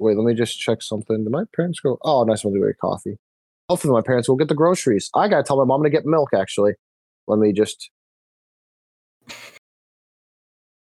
Wait, 0.00 0.16
let 0.16 0.24
me 0.24 0.34
just 0.34 0.58
check 0.58 0.80
something. 0.80 1.24
Did 1.24 1.30
my 1.30 1.44
parents 1.54 1.78
go? 1.78 1.98
Oh, 2.02 2.24
nice 2.24 2.42
one 2.42 2.54
to 2.54 2.60
get 2.66 2.78
coffee. 2.78 3.18
Hopefully, 3.68 3.92
my 3.92 4.00
parents 4.00 4.28
will 4.28 4.36
get 4.36 4.48
the 4.48 4.54
groceries. 4.54 5.10
I 5.14 5.28
gotta 5.28 5.42
tell 5.42 5.58
my 5.58 5.64
mom 5.64 5.82
to 5.84 5.90
get 5.90 6.06
milk. 6.06 6.30
Actually, 6.34 6.72
let 7.28 7.38
me 7.38 7.52
just. 7.52 7.90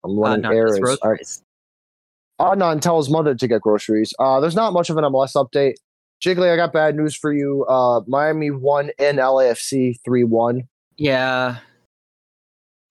I'm 0.04 0.10
Uh, 0.10 0.14
running 0.14 0.42
this 0.42 0.56
errands. 0.56 0.98
All 1.02 1.10
right. 1.10 1.26
Adnan 2.40 2.80
tells 2.80 3.10
mother 3.10 3.34
to 3.34 3.48
get 3.48 3.60
groceries. 3.60 4.14
Uh, 4.18 4.40
there's 4.40 4.54
not 4.56 4.72
much 4.72 4.88
of 4.88 4.96
an 4.96 5.04
MLS 5.04 5.34
update. 5.34 5.74
Jiggly, 6.24 6.52
I 6.52 6.56
got 6.56 6.72
bad 6.72 6.96
news 6.96 7.16
for 7.16 7.32
you. 7.32 7.64
Uh, 7.68 8.00
Miami 8.06 8.50
won 8.52 8.90
in 8.98 9.16
LAFC 9.16 9.96
3 10.04 10.24
1. 10.24 10.62
Yeah. 10.96 11.58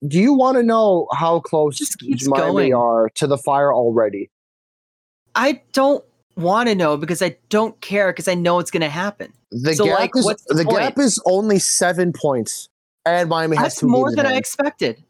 Do 0.05 0.19
you 0.19 0.33
want 0.33 0.57
to 0.57 0.63
know 0.63 1.07
how 1.13 1.39
close 1.39 1.79
Miami 2.27 2.69
going. 2.69 2.73
are 2.73 3.09
to 3.15 3.27
the 3.27 3.37
fire 3.37 3.73
already? 3.73 4.29
I 5.35 5.61
don't 5.73 6.03
want 6.35 6.69
to 6.69 6.75
know 6.75 6.97
because 6.97 7.21
I 7.21 7.37
don't 7.49 7.79
care 7.81 8.11
because 8.11 8.27
I 8.27 8.35
know 8.35 8.59
it's 8.59 8.71
going 8.71 8.81
to 8.81 8.89
happen. 8.89 9.33
The 9.51 9.75
So, 9.75 9.85
gap 9.85 9.99
like, 9.99 10.11
is 10.15 10.25
what's 10.25 10.43
the 10.45 10.55
the 10.55 10.65
gap 10.65 10.97
is 10.97 11.21
only 11.25 11.59
seven 11.59 12.13
points, 12.13 12.69
and 13.05 13.29
Miami 13.29 13.57
has 13.57 13.65
That's 13.65 13.79
two 13.81 13.87
more 13.87 14.15
than 14.15 14.25
I 14.25 14.35
expected. 14.35 15.03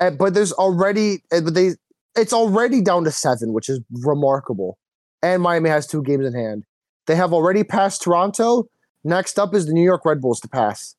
Uh, 0.00 0.10
but 0.10 0.32
there's 0.32 0.52
already, 0.52 1.24
uh, 1.32 1.40
but 1.40 1.54
they, 1.54 1.72
it's 2.14 2.32
already 2.32 2.80
down 2.80 3.02
to 3.02 3.10
seven, 3.10 3.52
which 3.52 3.68
is 3.68 3.80
remarkable. 3.90 4.78
And 5.22 5.42
Miami 5.42 5.70
has 5.70 5.88
two 5.88 6.04
games 6.04 6.24
in 6.24 6.34
hand. 6.34 6.64
They 7.08 7.16
have 7.16 7.32
already 7.32 7.64
passed 7.64 8.02
Toronto. 8.02 8.68
Next 9.02 9.40
up 9.40 9.54
is 9.54 9.66
the 9.66 9.72
New 9.72 9.82
York 9.82 10.04
Red 10.04 10.20
Bulls 10.20 10.38
to 10.40 10.48
pass. 10.48 10.94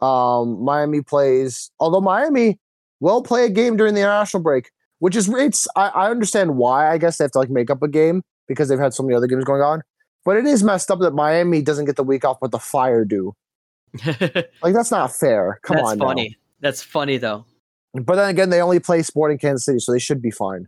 Um, 0.00 0.64
Miami 0.64 1.02
plays, 1.02 1.70
although 1.78 2.00
Miami 2.00 2.58
will 2.98 3.22
play 3.22 3.44
a 3.44 3.48
game 3.48 3.76
during 3.76 3.94
the 3.94 4.00
international 4.00 4.42
break, 4.42 4.70
which 4.98 5.16
is 5.16 5.28
it's. 5.28 5.66
I, 5.76 5.88
I 5.88 6.10
understand 6.10 6.56
why. 6.56 6.90
I 6.90 6.98
guess 6.98 7.18
they 7.18 7.24
have 7.24 7.32
to 7.32 7.38
like 7.38 7.50
make 7.50 7.70
up 7.70 7.82
a 7.82 7.88
game 7.88 8.22
because 8.46 8.68
they've 8.68 8.78
had 8.78 8.94
so 8.94 9.02
many 9.02 9.14
other 9.14 9.26
games 9.26 9.44
going 9.44 9.62
on. 9.62 9.82
But 10.24 10.36
it 10.36 10.46
is 10.46 10.62
messed 10.62 10.90
up 10.90 11.00
that 11.00 11.12
Miami 11.12 11.62
doesn't 11.62 11.84
get 11.84 11.96
the 11.96 12.04
week 12.04 12.24
off, 12.24 12.38
but 12.40 12.50
the 12.50 12.58
Fire 12.58 13.04
do. 13.04 13.34
Like 14.62 14.74
that's 14.74 14.90
not 14.90 15.14
fair. 15.14 15.58
Come 15.62 15.76
That's 15.76 15.90
on, 15.90 15.98
now. 15.98 16.06
funny. 16.06 16.36
That's 16.60 16.82
funny 16.82 17.16
though. 17.16 17.46
But 17.94 18.16
then 18.16 18.28
again, 18.28 18.50
they 18.50 18.60
only 18.60 18.80
play 18.80 19.02
Sporting 19.02 19.38
Kansas 19.38 19.64
City, 19.64 19.78
so 19.78 19.92
they 19.92 19.98
should 19.98 20.20
be 20.20 20.30
fine. 20.30 20.66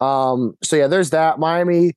Um, 0.00 0.54
so 0.62 0.76
yeah, 0.76 0.88
there's 0.88 1.10
that. 1.10 1.38
Miami, 1.38 1.94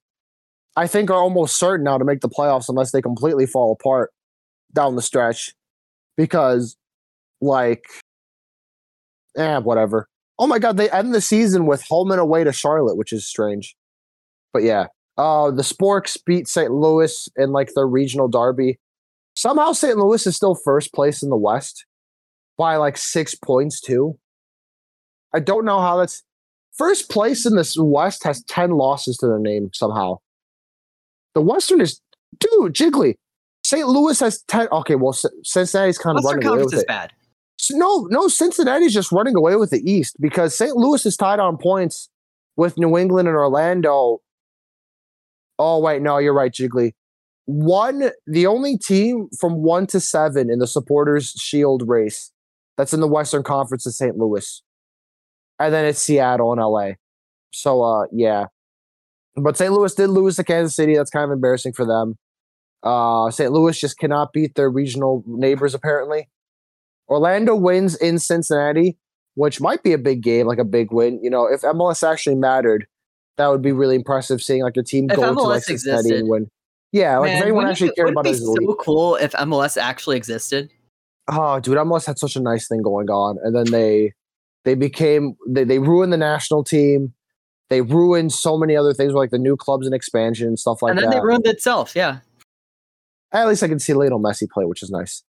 I 0.76 0.88
think, 0.88 1.10
are 1.10 1.18
almost 1.18 1.60
certain 1.60 1.84
now 1.84 1.98
to 1.98 2.06
make 2.06 2.22
the 2.22 2.30
playoffs 2.30 2.70
unless 2.70 2.92
they 2.92 3.02
completely 3.02 3.46
fall 3.46 3.74
apart 3.74 4.12
down 4.74 4.96
the 4.96 5.02
stretch. 5.02 5.54
Because, 6.16 6.78
like, 7.42 7.84
eh, 9.38 9.58
whatever. 9.58 10.08
Oh 10.38 10.48
my 10.48 10.60
god, 10.60 10.78
they 10.78 10.90
end 10.90 11.14
the 11.14 11.22
season 11.22 11.66
with 11.66 11.84
home 11.84 12.12
and 12.12 12.20
away 12.20 12.44
to 12.44 12.52
Charlotte, 12.52 12.98
which 12.98 13.14
is 13.14 13.28
strange. 13.28 13.76
But 14.54 14.64
yeah. 14.64 14.88
Uh 15.18 15.52
the 15.52 15.62
Sporks 15.64 16.18
beat 16.26 16.48
St. 16.48 16.72
Louis 16.72 17.30
in 17.38 17.52
like 17.52 17.72
their 17.74 17.88
regional 17.88 18.28
derby. 18.28 18.80
Somehow 19.36 19.72
St. 19.74 19.98
Louis 19.98 20.26
is 20.28 20.36
still 20.36 20.56
first 20.56 20.94
place 20.94 21.22
in 21.24 21.30
the 21.30 21.38
West. 21.38 21.86
by 22.58 22.76
like 22.78 22.98
six 22.98 23.36
points 23.36 23.80
too. 23.82 24.18
I 25.34 25.40
don't 25.40 25.66
know 25.66 25.80
how 25.82 25.98
that's 25.98 26.24
first 26.78 27.10
place 27.10 27.46
in 27.46 27.56
this 27.56 27.76
West 27.78 28.24
has 28.24 28.44
10 28.46 28.72
losses 28.72 29.18
to 29.18 29.28
their 29.28 29.40
name 29.40 29.70
somehow. 29.74 30.18
The 31.34 31.42
Western 31.42 31.82
is 31.82 32.02
dude, 32.40 32.74
Jiggly. 32.74 33.16
St. 33.66 33.88
Louis 33.88 34.20
has 34.20 34.44
10. 34.48 34.68
Okay, 34.72 34.96
well, 34.96 35.14
Cincinnati's 35.44 35.98
kind 35.98 36.18
of 36.18 36.24
Western 36.24 36.40
running 36.42 36.54
away 36.60 36.64
with 36.66 36.74
is 36.74 36.82
it. 36.82 36.88
bad. 36.88 37.12
No, 37.72 38.08
no, 38.10 38.28
Cincinnati's 38.28 38.94
just 38.94 39.12
running 39.12 39.36
away 39.36 39.56
with 39.56 39.70
the 39.70 39.82
East 39.90 40.16
because 40.20 40.56
St. 40.58 40.76
Louis 40.76 41.06
is 41.06 41.18
tied 41.18 41.40
on 41.40 41.58
points 41.58 42.10
with 42.56 42.78
New 42.78 42.98
England 42.98 43.28
and 43.28 43.38
Orlando. 43.38 44.22
Oh, 45.58 45.80
wait, 45.80 46.02
no, 46.02 46.18
you're 46.18 46.34
right, 46.34 46.52
Jiggly. 46.52 46.94
One, 47.46 48.12
the 48.26 48.48
only 48.48 48.78
team 48.78 49.30
from 49.40 49.62
one 49.62 49.88
to 49.88 50.00
seven 50.00 50.50
in 50.50 50.60
the 50.60 50.68
supporters 50.68 51.30
shield 51.32 51.88
race 51.88 52.32
that's 52.78 52.94
in 52.94 53.00
the 53.00 53.08
Western 53.08 53.44
Conference 53.44 53.86
is 53.86 53.98
St. 53.98 54.18
Louis. 54.18 54.62
And 55.60 55.74
then 55.74 55.86
it's 55.86 56.02
Seattle 56.02 56.52
and 56.52 56.62
LA. 56.62 56.94
So 57.52 57.82
uh 57.82 58.06
yeah. 58.12 58.46
But 59.36 59.58
St. 59.58 59.72
Louis 59.72 59.94
did 59.94 60.10
lose 60.10 60.38
to 60.38 60.44
Kansas 60.44 60.76
City. 60.76 60.96
That's 60.96 61.10
kind 61.10 61.26
of 61.26 61.32
embarrassing 61.32 61.74
for 61.74 61.86
them. 61.86 62.18
Uh 62.84 63.30
St. 63.32 63.52
Louis 63.52 63.80
just 63.80 63.98
cannot 63.98 64.34
beat 64.34 64.56
their 64.56 64.70
regional 64.70 65.24
neighbors 65.26 65.74
apparently. 65.74 66.28
Orlando 67.10 67.56
wins 67.56 67.96
in 67.96 68.20
Cincinnati, 68.20 68.98
which 69.36 69.62
might 69.62 69.84
be 69.84 69.94
a 69.94 69.98
big 69.98 70.22
game, 70.22 70.48
like 70.48 70.58
a 70.58 70.66
big 70.66 70.92
win. 70.92 71.20
You 71.24 71.30
know, 71.30 71.46
if 71.46 71.62
MLS 71.62 72.08
actually 72.08 72.36
mattered, 72.36 72.88
that 73.38 73.48
would 73.48 73.62
be 73.62 73.72
really 73.72 73.96
impressive 73.96 74.42
seeing 74.42 74.64
like 74.64 74.78
a 74.78 74.84
team 74.84 75.10
If 75.10 75.18
go 75.18 75.34
to 75.34 75.42
like 75.42 75.64
Cincinnati 75.64 76.00
existed, 76.00 76.20
and 76.20 76.30
win. 76.30 76.50
Yeah, 76.92 77.18
like 77.18 77.32
if 77.32 77.42
anyone 77.42 77.68
actually 77.68 77.90
it- 77.90 77.96
cared 77.96 78.10
about 78.10 78.26
it 78.26 78.30
it 78.30 78.32
be 78.34 78.38
as 78.38 78.48
league. 78.48 78.68
so 78.70 78.76
cool 78.76 79.16
if 79.16 79.34
MLS 79.34 79.78
actually 79.78 80.18
existed. 80.18 80.72
Oh, 81.28 81.60
dude, 81.60 81.78
MLS 81.78 82.06
had 82.06 82.20
such 82.20 82.36
a 82.36 82.40
nice 82.40 82.68
thing 82.68 82.82
going 82.82 83.10
on, 83.10 83.38
and 83.44 83.56
then 83.56 83.72
they 83.72 84.14
they 84.64 84.76
became 84.76 85.36
they 85.48 85.64
they 85.64 85.80
ruined 85.80 86.14
the 86.14 86.18
national 86.18 86.64
team. 86.64 87.14
They 87.70 87.82
ruined 87.82 88.32
so 88.32 88.58
many 88.58 88.78
other 88.78 88.94
things 88.94 89.14
like 89.14 89.32
the 89.32 89.40
new 89.40 89.58
clubs 89.58 89.88
and 89.88 89.96
expansion 89.96 90.48
and 90.48 90.60
stuff 90.60 90.84
like 90.84 90.94
that. 90.96 91.04
and 91.04 91.04
then 91.04 91.10
that. 91.10 91.22
they 91.22 91.26
ruined 91.26 91.48
itself. 91.48 91.96
Yeah. 91.96 92.20
At 93.32 93.48
least 93.48 93.64
I 93.64 93.68
can 93.68 93.80
see 93.80 93.94
Lionel 93.94 94.20
Messi 94.20 94.48
play, 94.50 94.66
which 94.66 94.84
is 94.84 94.92
nice. 94.92 95.24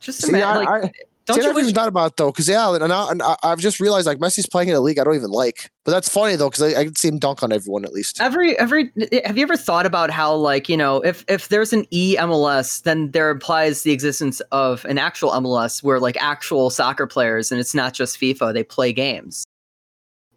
Just 0.00 0.22
See, 0.22 0.30
imagine, 0.30 0.48
I, 0.48 0.56
like, 0.56 0.68
I, 0.68 0.92
don't 1.26 1.36
see, 1.36 1.40
I 1.40 1.42
you 1.42 1.42
never 1.42 1.54
wish 1.54 1.64
even 1.64 1.74
thought 1.74 1.88
about 1.88 2.16
though, 2.16 2.32
because 2.32 2.48
yeah, 2.48 2.74
and, 2.74 2.92
I, 2.92 3.10
and 3.10 3.22
I, 3.22 3.36
I've 3.42 3.60
just 3.60 3.78
realized 3.78 4.06
like 4.06 4.18
Messi's 4.18 4.46
playing 4.46 4.70
in 4.70 4.74
a 4.74 4.80
league 4.80 4.98
I 4.98 5.04
don't 5.04 5.14
even 5.14 5.30
like. 5.30 5.70
But 5.84 5.92
that's 5.92 6.08
funny 6.08 6.36
though, 6.36 6.48
because 6.50 6.74
I, 6.74 6.80
I 6.80 6.84
can 6.84 6.96
see 6.96 7.08
him 7.08 7.18
dunk 7.18 7.42
on 7.42 7.52
everyone 7.52 7.84
at 7.84 7.92
least. 7.92 8.20
every 8.20 8.58
every 8.58 8.90
have 9.24 9.36
you 9.36 9.42
ever 9.42 9.56
thought 9.56 9.86
about 9.86 10.10
how 10.10 10.34
like 10.34 10.68
you 10.68 10.76
know 10.76 11.00
if 11.02 11.24
if 11.28 11.48
there's 11.48 11.72
an 11.72 11.86
E 11.90 12.16
MLS 12.16 12.82
then 12.82 13.10
there 13.10 13.30
implies 13.30 13.82
the 13.82 13.92
existence 13.92 14.40
of 14.52 14.84
an 14.86 14.98
actual 14.98 15.30
MLS 15.32 15.82
where 15.82 16.00
like 16.00 16.16
actual 16.16 16.70
soccer 16.70 17.06
players 17.06 17.52
and 17.52 17.60
it's 17.60 17.74
not 17.74 17.94
just 17.94 18.18
FIFA 18.18 18.52
they 18.54 18.64
play 18.64 18.92
games. 18.92 19.44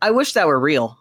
I 0.01 0.11
wish 0.11 0.34
that 0.34 0.47
were 0.47 0.59
real. 0.59 0.99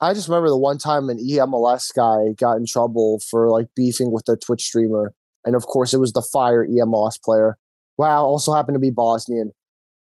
I 0.00 0.14
just 0.14 0.28
remember 0.28 0.48
the 0.48 0.56
one 0.56 0.78
time 0.78 1.10
an 1.10 1.18
EMLS 1.18 1.94
guy 1.94 2.32
got 2.34 2.56
in 2.56 2.66
trouble 2.66 3.20
for 3.20 3.50
like 3.50 3.68
beefing 3.74 4.12
with 4.12 4.28
a 4.28 4.36
Twitch 4.36 4.62
streamer, 4.62 5.12
and 5.44 5.54
of 5.54 5.66
course 5.66 5.92
it 5.92 5.98
was 5.98 6.12
the 6.12 6.22
Fire 6.22 6.66
EMLS 6.66 7.22
player. 7.22 7.56
Wow, 8.00 8.24
also 8.24 8.54
happened 8.54 8.76
to 8.76 8.80
be 8.80 8.88
Bosnian, 8.90 9.52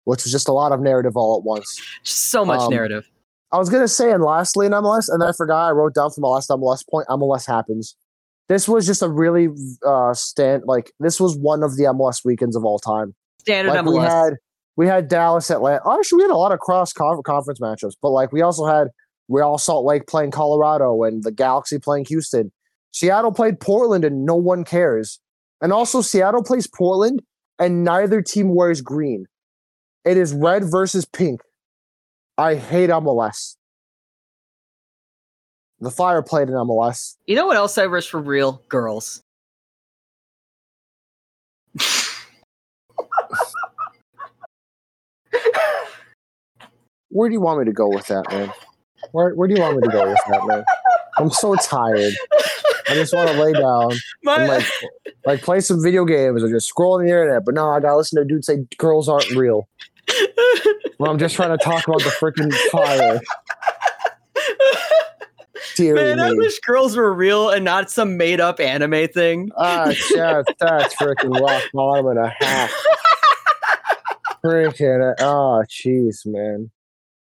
which 0.05 0.23
was 0.23 0.31
just 0.31 0.47
a 0.49 0.53
lot 0.53 0.71
of 0.71 0.81
narrative 0.81 1.17
all 1.17 1.37
at 1.37 1.43
once. 1.43 1.83
Just 2.05 2.31
so 2.31 2.45
much 2.45 2.61
Um, 2.61 2.71
narrative. 2.71 3.09
I 3.51 3.59
was 3.59 3.69
gonna 3.69 3.89
say, 3.89 4.13
and 4.13 4.23
lastly 4.23 4.67
in 4.67 4.73
MLS, 4.73 5.09
and 5.09 5.21
then 5.21 5.29
I 5.29 5.33
forgot 5.33 5.67
I 5.69 5.73
wrote 5.73 5.93
down 5.95 6.13
from 6.13 6.23
my 6.23 6.29
last 6.29 6.49
MLS 6.49 6.85
point. 6.89 7.09
MLS 7.09 7.45
happens. 7.45 7.97
This 8.49 8.69
was 8.69 8.87
just 8.87 9.03
a 9.03 9.09
really 9.09 9.49
uh 9.85 10.15
stand 10.15 10.63
like 10.67 10.93
this 11.01 11.19
was 11.21 11.37
one 11.37 11.65
of 11.65 11.77
the 11.77 11.85
MLS 11.85 12.25
weekends 12.25 12.55
of 12.55 12.65
all 12.65 12.79
time. 12.79 13.15
Standard 13.41 13.73
Like 13.73 13.85
MLS. 13.85 13.93
we 13.93 13.99
had 13.99 14.35
we 14.77 14.87
had 14.87 15.09
Dallas 15.09 15.51
Atlanta. 15.51 15.83
Actually, 15.91 16.19
we 16.19 16.23
had 16.23 16.31
a 16.31 16.37
lot 16.37 16.53
of 16.53 16.61
cross 16.61 16.93
conference 16.93 17.59
matchups, 17.61 17.97
but 18.01 18.11
like 18.11 18.33
we 18.33 18.43
also 18.43 18.65
had 18.65 18.89
Real 19.29 19.59
Salt 19.59 19.85
Lake 19.85 20.07
playing 20.07 20.31
Colorado 20.31 21.03
and 21.03 21.25
the 21.25 21.33
Galaxy 21.33 21.79
playing 21.81 22.05
Houston. 22.07 22.53
Seattle 22.93 23.33
played 23.33 23.59
Portland, 23.59 24.05
and 24.05 24.25
no 24.25 24.37
one 24.37 24.65
cares. 24.65 25.19
And 25.61 25.73
also, 25.73 26.01
Seattle 26.01 26.43
plays 26.43 26.67
Portland, 26.67 27.23
and 27.63 27.85
neither 27.85 28.21
team 28.21 28.55
wears 28.57 28.81
green. 28.81 29.27
It 30.05 30.17
is 30.17 30.35
red 30.35 30.65
versus 30.65 31.05
pink. 31.05 31.43
I 32.37 32.57
hate 32.57 32.91
MLS. 32.91 33.55
The 35.79 35.93
Fire 35.93 36.23
played 36.23 36.49
in 36.49 36.55
MLS. 36.55 37.17
you 37.27 37.37
know 37.37 37.47
what 37.47 37.57
else 37.57 37.79
I 37.79 37.87
wish 37.87 38.09
for 38.09 38.21
real? 38.21 38.63
Girls. 38.69 39.23
Where 47.11 47.29
do 47.29 47.33
you 47.33 47.41
want 47.41 47.61
me 47.61 47.67
to 47.67 47.73
go 47.73 47.89
with 47.89 48.07
that, 48.09 48.29
man? 48.31 48.51
Where 49.13 49.35
Where 49.35 49.47
do 49.47 49.55
you 49.55 49.61
want 49.61 49.77
me 49.77 49.83
to 49.83 49.93
go 49.93 50.09
with 50.09 50.19
that, 50.29 50.47
man? 50.47 50.65
I'm 51.19 51.31
so 51.31 51.55
tired. 51.57 52.15
I 52.89 52.95
just 52.95 53.15
want 53.15 53.31
to 53.31 53.43
lay 53.43 53.53
down 53.53 53.93
and 53.93 54.01
My, 54.23 54.47
like 54.47 54.67
like 55.25 55.43
play 55.43 55.61
some 55.61 55.83
video 55.83 56.05
games 56.05 56.43
or 56.43 56.49
just 56.49 56.69
scroll 56.69 56.95
on 56.95 57.05
the 57.05 57.09
internet. 57.09 57.45
But 57.45 57.55
no, 57.55 57.71
I 57.71 57.81
gotta 57.81 57.97
listen 57.97 58.19
to 58.19 58.25
dudes 58.25 58.47
say 58.47 58.65
girls 58.79 59.09
aren't 59.09 59.31
real. 59.31 59.69
When 60.99 61.11
I'm 61.11 61.19
just 61.19 61.35
trying 61.35 61.57
to 61.57 61.63
talk 61.63 61.87
about 61.87 62.03
the 62.03 62.11
freaking 62.11 62.53
fire. 62.71 63.21
Dear 65.75 65.95
Man, 65.95 66.21
I 66.21 66.33
wish 66.33 66.59
girls 66.61 66.97
were 66.97 67.13
real 67.15 67.51
and 67.51 67.65
not 67.65 67.91
some 67.91 68.17
made 68.17 68.41
up 68.41 68.61
anime 68.61 69.09
thing. 69.09 69.51
Ah, 69.57 69.93
yeah, 70.15 70.43
that's 70.59 70.95
freaking 70.97 71.39
rock 71.41 71.63
bottom 71.73 72.09
and 72.09 72.19
a 72.19 72.29
half. 72.29 72.73
Freaking, 74.45 75.15
oh, 75.21 75.63
jeez, 75.69 76.27
man. 76.27 76.71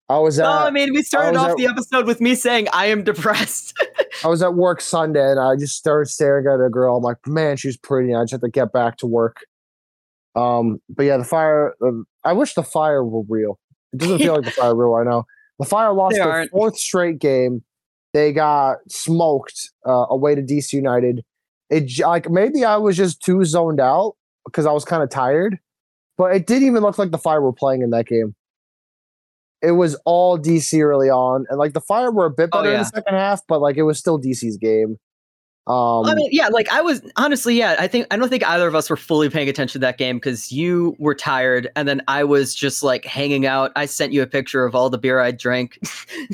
I 0.07 0.19
was 0.19 0.37
at 0.37 0.45
oh, 0.45 0.49
I 0.49 0.69
mean, 0.69 0.93
we 0.93 1.01
started 1.01 1.37
off 1.37 1.51
at- 1.51 1.57
the 1.57 1.65
episode 1.65 2.05
with 2.05 2.21
me 2.21 2.35
saying 2.35 2.67
I 2.71 2.87
am 2.87 3.03
depressed. 3.03 3.73
I 4.23 4.27
was 4.27 4.43
at 4.43 4.53
work 4.53 4.81
Sunday 4.81 5.31
and 5.31 5.39
I 5.39 5.55
just 5.55 5.75
started 5.75 6.09
staring 6.09 6.45
at 6.45 6.63
a 6.63 6.69
girl. 6.69 6.97
I'm 6.97 7.03
like, 7.03 7.17
man, 7.25 7.57
she's 7.57 7.75
pretty. 7.75 8.13
I 8.13 8.21
just 8.23 8.33
have 8.33 8.41
to 8.41 8.49
get 8.49 8.71
back 8.71 8.97
to 8.97 9.07
work. 9.07 9.37
Um, 10.35 10.79
but 10.89 11.03
yeah, 11.03 11.17
the 11.17 11.23
fire. 11.23 11.75
Um, 11.81 12.05
I 12.23 12.33
wish 12.33 12.53
the 12.53 12.63
fire 12.63 13.03
were 13.03 13.23
real. 13.27 13.59
It 13.93 13.99
doesn't 13.99 14.19
feel 14.19 14.35
like 14.35 14.45
the 14.45 14.51
fire 14.51 14.75
real 14.75 14.89
right 14.89 15.07
now. 15.07 15.25
The 15.59 15.65
fire 15.65 15.93
lost 15.93 16.15
their 16.15 16.47
fourth 16.49 16.77
straight 16.77 17.19
game. 17.19 17.63
They 18.13 18.31
got 18.31 18.77
smoked 18.87 19.71
uh, 19.85 20.05
away 20.09 20.35
to 20.35 20.41
DC 20.41 20.73
United. 20.73 21.23
It 21.69 21.99
like 21.99 22.29
maybe 22.29 22.63
I 22.63 22.77
was 22.77 22.95
just 22.95 23.23
too 23.23 23.43
zoned 23.43 23.79
out 23.79 24.15
because 24.45 24.65
I 24.65 24.71
was 24.71 24.85
kind 24.85 25.01
of 25.01 25.09
tired, 25.09 25.57
but 26.17 26.35
it 26.35 26.45
didn't 26.45 26.67
even 26.67 26.83
look 26.83 26.97
like 26.97 27.11
the 27.11 27.17
fire 27.17 27.41
were 27.41 27.53
playing 27.53 27.81
in 27.81 27.89
that 27.89 28.05
game. 28.05 28.35
It 29.61 29.71
was 29.71 29.95
all 30.05 30.37
DC 30.37 30.79
early 30.81 31.09
on, 31.09 31.45
and 31.49 31.57
like 31.57 31.73
the 31.73 31.81
fire 31.81 32.11
were 32.11 32.25
a 32.25 32.31
bit 32.31 32.49
Oh, 32.53 32.61
better 32.61 32.73
in 32.73 32.79
the 32.79 32.85
second 32.85 33.15
half, 33.15 33.41
but 33.47 33.61
like 33.61 33.77
it 33.77 33.83
was 33.83 33.97
still 33.97 34.19
DC's 34.19 34.57
game. 34.57 34.97
Um, 35.67 36.05
I 36.05 36.13
mean, 36.13 36.29
yeah, 36.31 36.49
like 36.49 36.69
I 36.69 36.81
was 36.81 37.01
honestly, 37.15 37.55
yeah, 37.57 37.75
I 37.79 37.87
think 37.87 38.05
I 38.11 38.17
don't 38.17 38.29
think 38.29 38.45
either 38.45 38.67
of 38.67 38.75
us 38.75 38.87
were 38.87 38.97
fully 38.97 39.31
paying 39.31 39.49
attention 39.49 39.81
to 39.81 39.85
that 39.87 39.97
game 39.97 40.17
because 40.17 40.51
you 40.51 40.95
were 40.99 41.15
tired 41.15 41.69
and 41.75 41.87
then 41.87 42.03
I 42.07 42.23
was 42.23 42.53
just 42.53 42.83
like 42.83 43.03
hanging 43.03 43.47
out. 43.47 43.71
I 43.75 43.87
sent 43.87 44.13
you 44.13 44.21
a 44.21 44.27
picture 44.27 44.63
of 44.63 44.75
all 44.75 44.91
the 44.91 44.99
beer 44.99 45.19
I 45.19 45.31
drank. 45.31 45.79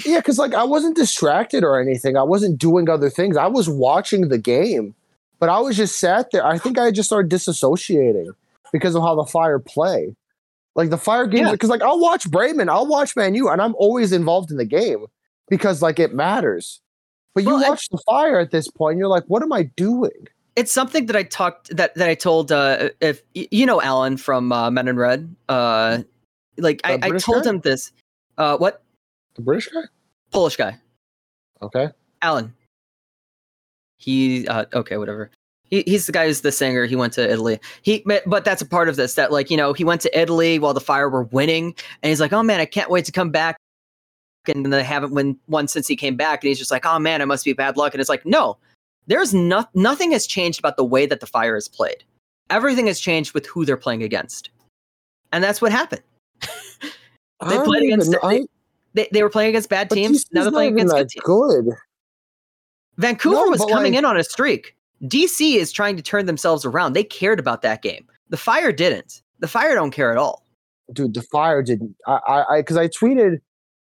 yeah, 0.06 0.18
because 0.18 0.38
like 0.38 0.54
I 0.54 0.66
wasn't 0.66 0.98
distracted 0.98 1.64
or 1.64 1.80
anything. 1.80 2.18
I 2.18 2.24
wasn't 2.24 2.58
doing 2.58 2.90
other 2.90 3.10
things. 3.10 3.38
I 3.38 3.48
was 3.48 3.70
watching 3.70 4.28
the 4.28 4.38
game, 4.38 4.94
but 5.40 5.48
I 5.48 5.60
was 5.60 5.78
just 5.78 5.98
sat 5.98 6.32
there. 6.32 6.46
I 6.46 6.58
think 6.58 6.78
I 6.78 6.92
just 6.92 7.08
started 7.08 7.32
disassociating 7.32 8.34
because 8.74 8.96
of 8.96 9.02
how 9.02 9.16
the 9.16 9.24
Fire 9.24 9.60
play. 9.60 10.14
Like 10.76 10.90
the 10.90 10.98
Fire 10.98 11.28
games, 11.28 11.48
Yeah. 11.48 11.52
because 11.52 11.70
like 11.70 11.82
I'll 11.82 12.00
watch 12.00 12.30
Bremen, 12.32 12.70
I'll 12.70 12.88
watch 12.88 13.16
Man 13.16 13.36
U, 13.36 13.50
and 13.50 13.62
I'm 13.62 13.76
always 13.76 14.12
involved 14.14 14.52
in 14.52 14.58
the 14.58 14.66
game 14.66 15.06
because 15.50 15.82
like 15.82 16.00
it 16.00 16.14
matters. 16.14 16.80
But 17.36 17.44
you 17.44 17.50
Well, 17.56 17.70
watch 17.70 17.90
the 17.90 17.98
Fire 18.06 18.40
at 18.40 18.52
this 18.52 18.70
point, 18.70 18.98
you're 18.98 19.08
like, 19.08 19.24
what 19.28 19.42
am 19.44 19.52
I 19.54 19.64
doing? 19.76 20.28
it's 20.58 20.72
something 20.74 21.06
that 21.06 21.16
I 21.16 21.24
talked 21.24 21.74
that 21.78 21.96
that 21.96 22.10
I 22.10 22.14
told 22.14 22.52
uh 22.52 22.90
if 23.00 23.22
you 23.34 23.66
know 23.66 23.82
Alan 23.82 24.18
from 24.18 24.52
uh, 24.52 24.70
Men 24.70 24.88
in 24.90 24.98
Red, 24.98 25.34
uh 25.48 26.04
like 26.58 26.82
I, 26.84 27.00
I 27.02 27.10
told 27.12 27.44
guy? 27.46 27.50
him 27.52 27.60
this. 27.62 27.92
Uh 28.38 28.58
what? 28.58 28.84
The 29.36 29.42
British 29.44 29.70
guy? 29.70 29.84
Polish 30.32 30.58
guy. 30.58 30.78
Okay. 31.62 31.88
Alan. 32.22 32.54
He 33.98 34.46
uh 34.48 34.66
okay, 34.74 34.98
whatever. 34.98 35.32
He, 35.72 35.84
he's 35.88 36.06
the 36.06 36.12
guy 36.12 36.28
who's 36.28 36.42
the 36.42 36.52
singer. 36.52 36.86
He 36.86 36.96
went 36.96 37.14
to 37.14 37.28
Italy. 37.32 37.60
He 37.82 38.06
but 38.26 38.46
that's 38.46 38.62
a 38.62 38.66
part 38.66 38.88
of 38.90 38.96
this 38.98 39.16
that 39.16 39.32
like 39.32 39.50
you 39.50 39.58
know 39.58 39.74
he 39.74 39.84
went 39.84 40.02
to 40.02 40.20
Italy 40.20 40.60
while 40.60 40.74
the 40.74 40.80
Fire 40.82 41.10
were 41.10 41.24
winning, 41.24 41.74
and 42.04 42.10
he's 42.10 42.20
like, 42.22 42.34
oh 42.34 42.44
man, 42.44 42.60
I 42.60 42.66
can't 42.66 42.90
wait 42.90 43.06
to 43.06 43.12
come 43.12 43.32
back. 43.32 43.58
And 44.48 44.72
they 44.74 44.84
haven't 44.84 45.14
won 45.14 45.38
won 45.48 45.68
since 45.68 45.88
he 45.88 45.96
came 45.96 46.16
back, 46.16 46.44
and 46.44 46.50
he's 46.50 46.60
just 46.60 46.72
like, 46.72 46.86
oh 46.86 47.00
man, 47.00 47.22
it 47.22 47.26
must 47.26 47.46
be 47.46 47.54
bad 47.54 47.78
luck. 47.78 47.94
And 47.94 48.02
it's 48.02 48.10
like, 48.10 48.26
no, 48.26 48.58
there's 49.08 49.34
no, 49.34 49.66
nothing 49.74 50.12
has 50.12 50.28
changed 50.28 50.60
about 50.60 50.78
the 50.78 50.84
way 50.84 51.06
that 51.06 51.20
the 51.20 51.28
Fire 51.28 51.56
is 51.56 51.68
played. 51.68 52.04
Everything 52.50 52.88
has 52.88 53.00
changed 53.00 53.34
with 53.34 53.46
who 53.46 53.64
they're 53.66 53.78
playing 53.78 54.04
against, 54.04 54.50
and 55.32 55.44
that's 55.44 55.62
what 55.62 55.72
happened. 55.72 56.02
They 57.44 57.56
don't 57.56 57.66
played 57.66 57.84
against- 57.84 58.12
know- 58.12 58.20
I- 58.22 58.46
They, 58.94 59.08
they 59.12 59.24
were 59.24 59.30
playing 59.30 59.50
against 59.50 59.68
bad 59.70 59.90
teams. 59.90 60.26
Now 60.32 60.44
they're 60.44 60.52
playing 60.52 60.78
even 60.78 60.92
against 60.92 60.94
good 60.94 61.10
teams. 61.10 61.24
good. 61.66 61.76
Vancouver 62.98 63.36
No, 63.36 63.46
was 63.50 63.62
coming 63.62 63.94
like- 63.94 63.98
in 64.00 64.06
on 64.06 64.16
a 64.18 64.24
streak. 64.24 64.76
DC 65.04 65.56
is 65.56 65.72
trying 65.72 65.96
to 65.98 66.04
turn 66.04 66.26
themselves 66.26 66.66
around. 66.66 66.94
They 66.94 67.04
cared 67.04 67.40
about 67.40 67.62
that 67.64 67.82
game. 67.82 68.08
The 68.30 68.38
Fire 68.38 68.72
didn't. 68.72 69.22
the 69.40 69.48
fire 69.48 69.74
don't 69.76 69.92
care 69.92 70.12
at 70.12 70.18
all. 70.18 70.46
dude, 70.94 71.14
the 71.14 71.22
fire 71.24 71.62
didn't. 71.64 71.96
I, 72.08 72.44
I, 72.50 72.60
because 72.62 72.78
I, 72.78 72.88
tweeted 72.88 73.38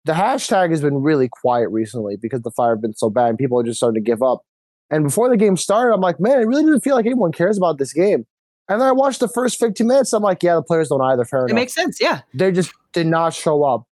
the 0.04 0.12
hashtag 0.12 0.70
has 0.70 0.80
been 0.80 1.02
really 1.02 1.28
quiet 1.28 1.68
recently 1.70 2.16
because 2.20 2.42
the 2.42 2.50
fire 2.50 2.70
have 2.74 2.82
been 2.82 2.94
so 2.94 3.10
bad 3.10 3.28
and 3.30 3.38
people 3.38 3.58
are 3.60 3.62
just 3.62 3.78
starting 3.78 4.02
to 4.02 4.10
give 4.10 4.22
up. 4.22 4.42
And 4.90 5.04
before 5.04 5.28
the 5.28 5.36
game 5.36 5.56
started, 5.56 5.94
I'm 5.94 6.00
like, 6.00 6.18
man, 6.20 6.40
it 6.40 6.46
really 6.46 6.62
doesn't 6.64 6.80
feel 6.82 6.94
like 6.94 7.06
anyone 7.06 7.32
cares 7.32 7.56
about 7.58 7.78
this 7.78 7.92
game. 7.92 8.26
And 8.68 8.80
then 8.80 8.88
I 8.88 8.92
watched 8.92 9.20
the 9.20 9.28
first 9.28 9.58
15 9.58 9.86
minutes. 9.86 10.12
I'm 10.12 10.22
like, 10.22 10.42
yeah, 10.42 10.54
the 10.54 10.62
players 10.62 10.88
don't 10.88 11.00
either. 11.02 11.24
Fair 11.24 11.40
It 11.40 11.42
enough. 11.44 11.50
It 11.50 11.54
makes 11.54 11.74
sense. 11.74 12.00
Yeah. 12.00 12.20
they 12.32 12.50
just 12.52 12.72
did 12.92 13.06
not 13.06 13.34
show 13.34 13.62
up. 13.64 13.84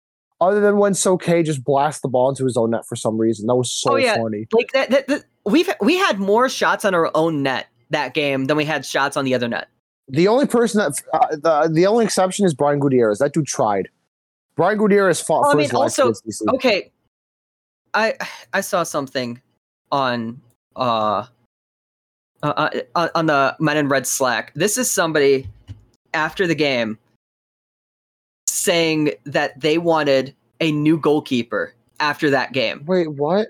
Other 0.40 0.60
than 0.60 0.78
when 0.78 0.94
K 1.20 1.42
just 1.42 1.62
blast 1.64 2.02
the 2.02 2.08
ball 2.08 2.30
into 2.30 2.44
his 2.44 2.56
own 2.56 2.70
net 2.70 2.86
for 2.86 2.96
some 2.96 3.18
reason. 3.18 3.46
That 3.46 3.56
was 3.56 3.70
so 3.70 3.92
Oh, 3.92 3.96
yeah. 3.96 4.16
funny. 4.16 4.46
Like 4.52 4.72
that, 4.72 4.90
that, 4.90 5.06
that 5.08 5.24
we've 5.44 5.68
we 5.80 5.96
had 5.98 6.18
more 6.18 6.48
shots 6.48 6.84
on 6.84 6.94
our 6.94 7.10
own 7.14 7.42
net 7.42 7.66
that 7.90 8.14
game 8.14 8.46
than 8.46 8.56
we 8.56 8.64
had 8.64 8.86
shots 8.86 9.16
on 9.16 9.24
the 9.24 9.34
other 9.34 9.48
net. 9.48 9.68
The 10.08 10.28
only 10.28 10.46
person 10.46 10.78
that 10.78 11.00
uh, 11.12 11.36
the 11.66 11.72
the 11.72 11.86
only 11.86 12.04
exception 12.04 12.46
is 12.46 12.54
Brian 12.54 12.78
Gutierrez. 12.80 13.18
That 13.18 13.32
dude 13.34 13.46
tried. 13.46 13.88
Brian 14.56 14.78
Gutierrez 14.78 15.20
fought 15.20 15.42
Well, 15.42 15.50
I 15.50 15.52
for 15.52 15.56
mean, 15.58 15.64
his 15.64 15.72
life 15.72 15.82
also- 15.98 16.08
against 16.08 16.42
Okay. 16.54 16.90
I 17.94 18.14
I 18.52 18.60
saw 18.62 18.82
something 18.82 19.40
on 19.92 20.40
uh 20.76 21.26
uh, 22.42 22.70
uh, 22.94 23.08
on 23.14 23.26
the 23.26 23.54
Men 23.60 23.76
in 23.76 23.88
Red 23.88 24.06
Slack. 24.06 24.52
This 24.54 24.78
is 24.78 24.90
somebody 24.90 25.46
after 26.14 26.46
the 26.46 26.54
game 26.54 26.98
saying 28.50 29.12
that 29.24 29.58
they 29.60 29.78
wanted 29.78 30.34
a 30.60 30.72
new 30.72 30.98
goalkeeper 30.98 31.74
after 32.00 32.30
that 32.30 32.52
game. 32.52 32.84
Wait, 32.86 33.08
what? 33.12 33.48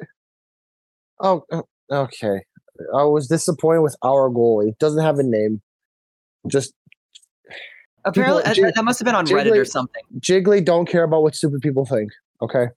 Oh, 1.20 1.44
uh, 1.52 1.62
okay. 1.90 2.42
I 2.94 3.04
was 3.04 3.26
disappointed 3.28 3.82
with 3.82 3.96
our 4.02 4.30
goalie. 4.30 4.76
Doesn't 4.78 5.02
have 5.02 5.18
a 5.18 5.22
name. 5.22 5.60
Just 6.48 6.72
Apparently, 8.04 8.42
Jig- 8.54 8.64
that, 8.64 8.74
that 8.76 8.84
must 8.84 8.98
have 8.98 9.04
been 9.04 9.14
on 9.14 9.26
Reddit 9.26 9.52
or 9.52 9.64
Jiggly- 9.64 9.68
something. 9.68 10.02
Jiggly 10.20 10.64
don't 10.64 10.86
care 10.86 11.04
about 11.04 11.22
what 11.22 11.34
stupid 11.34 11.60
people 11.60 11.84
think. 11.84 12.10
Okay. 12.40 12.68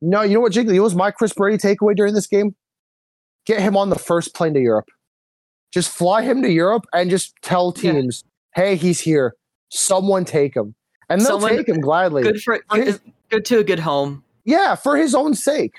No, 0.00 0.22
you 0.22 0.34
know 0.34 0.40
what, 0.40 0.52
Jiggly? 0.52 0.74
It 0.74 0.80
was 0.80 0.94
my 0.94 1.10
Chris 1.10 1.32
Brady 1.34 1.58
takeaway 1.58 1.94
during 1.94 2.14
this 2.14 2.26
game. 2.26 2.54
Get 3.46 3.60
him 3.60 3.76
on 3.76 3.90
the 3.90 3.98
first 3.98 4.34
plane 4.34 4.54
to 4.54 4.60
Europe. 4.60 4.86
Just 5.72 5.90
fly 5.90 6.22
him 6.22 6.42
to 6.42 6.50
Europe 6.50 6.84
and 6.92 7.10
just 7.10 7.34
tell 7.42 7.72
Yeah. 7.76 7.92
teams, 7.92 8.24
"Hey, 8.54 8.76
he's 8.76 9.00
here. 9.00 9.34
Someone 9.72 10.24
take 10.24 10.54
him." 10.56 10.74
And 11.08 11.20
they'll 11.20 11.40
Someone- 11.40 11.56
take 11.56 11.68
him 11.68 11.80
gladly. 11.80 12.22
Good 12.22 12.40
for 12.42 12.60
For 12.70 12.76
his- 12.76 13.00
good 13.30 13.44
to 13.46 13.58
a 13.58 13.64
good 13.64 13.80
home. 13.80 14.22
Yeah, 14.44 14.74
for 14.74 14.96
his 14.96 15.14
own 15.14 15.34
sake. 15.34 15.74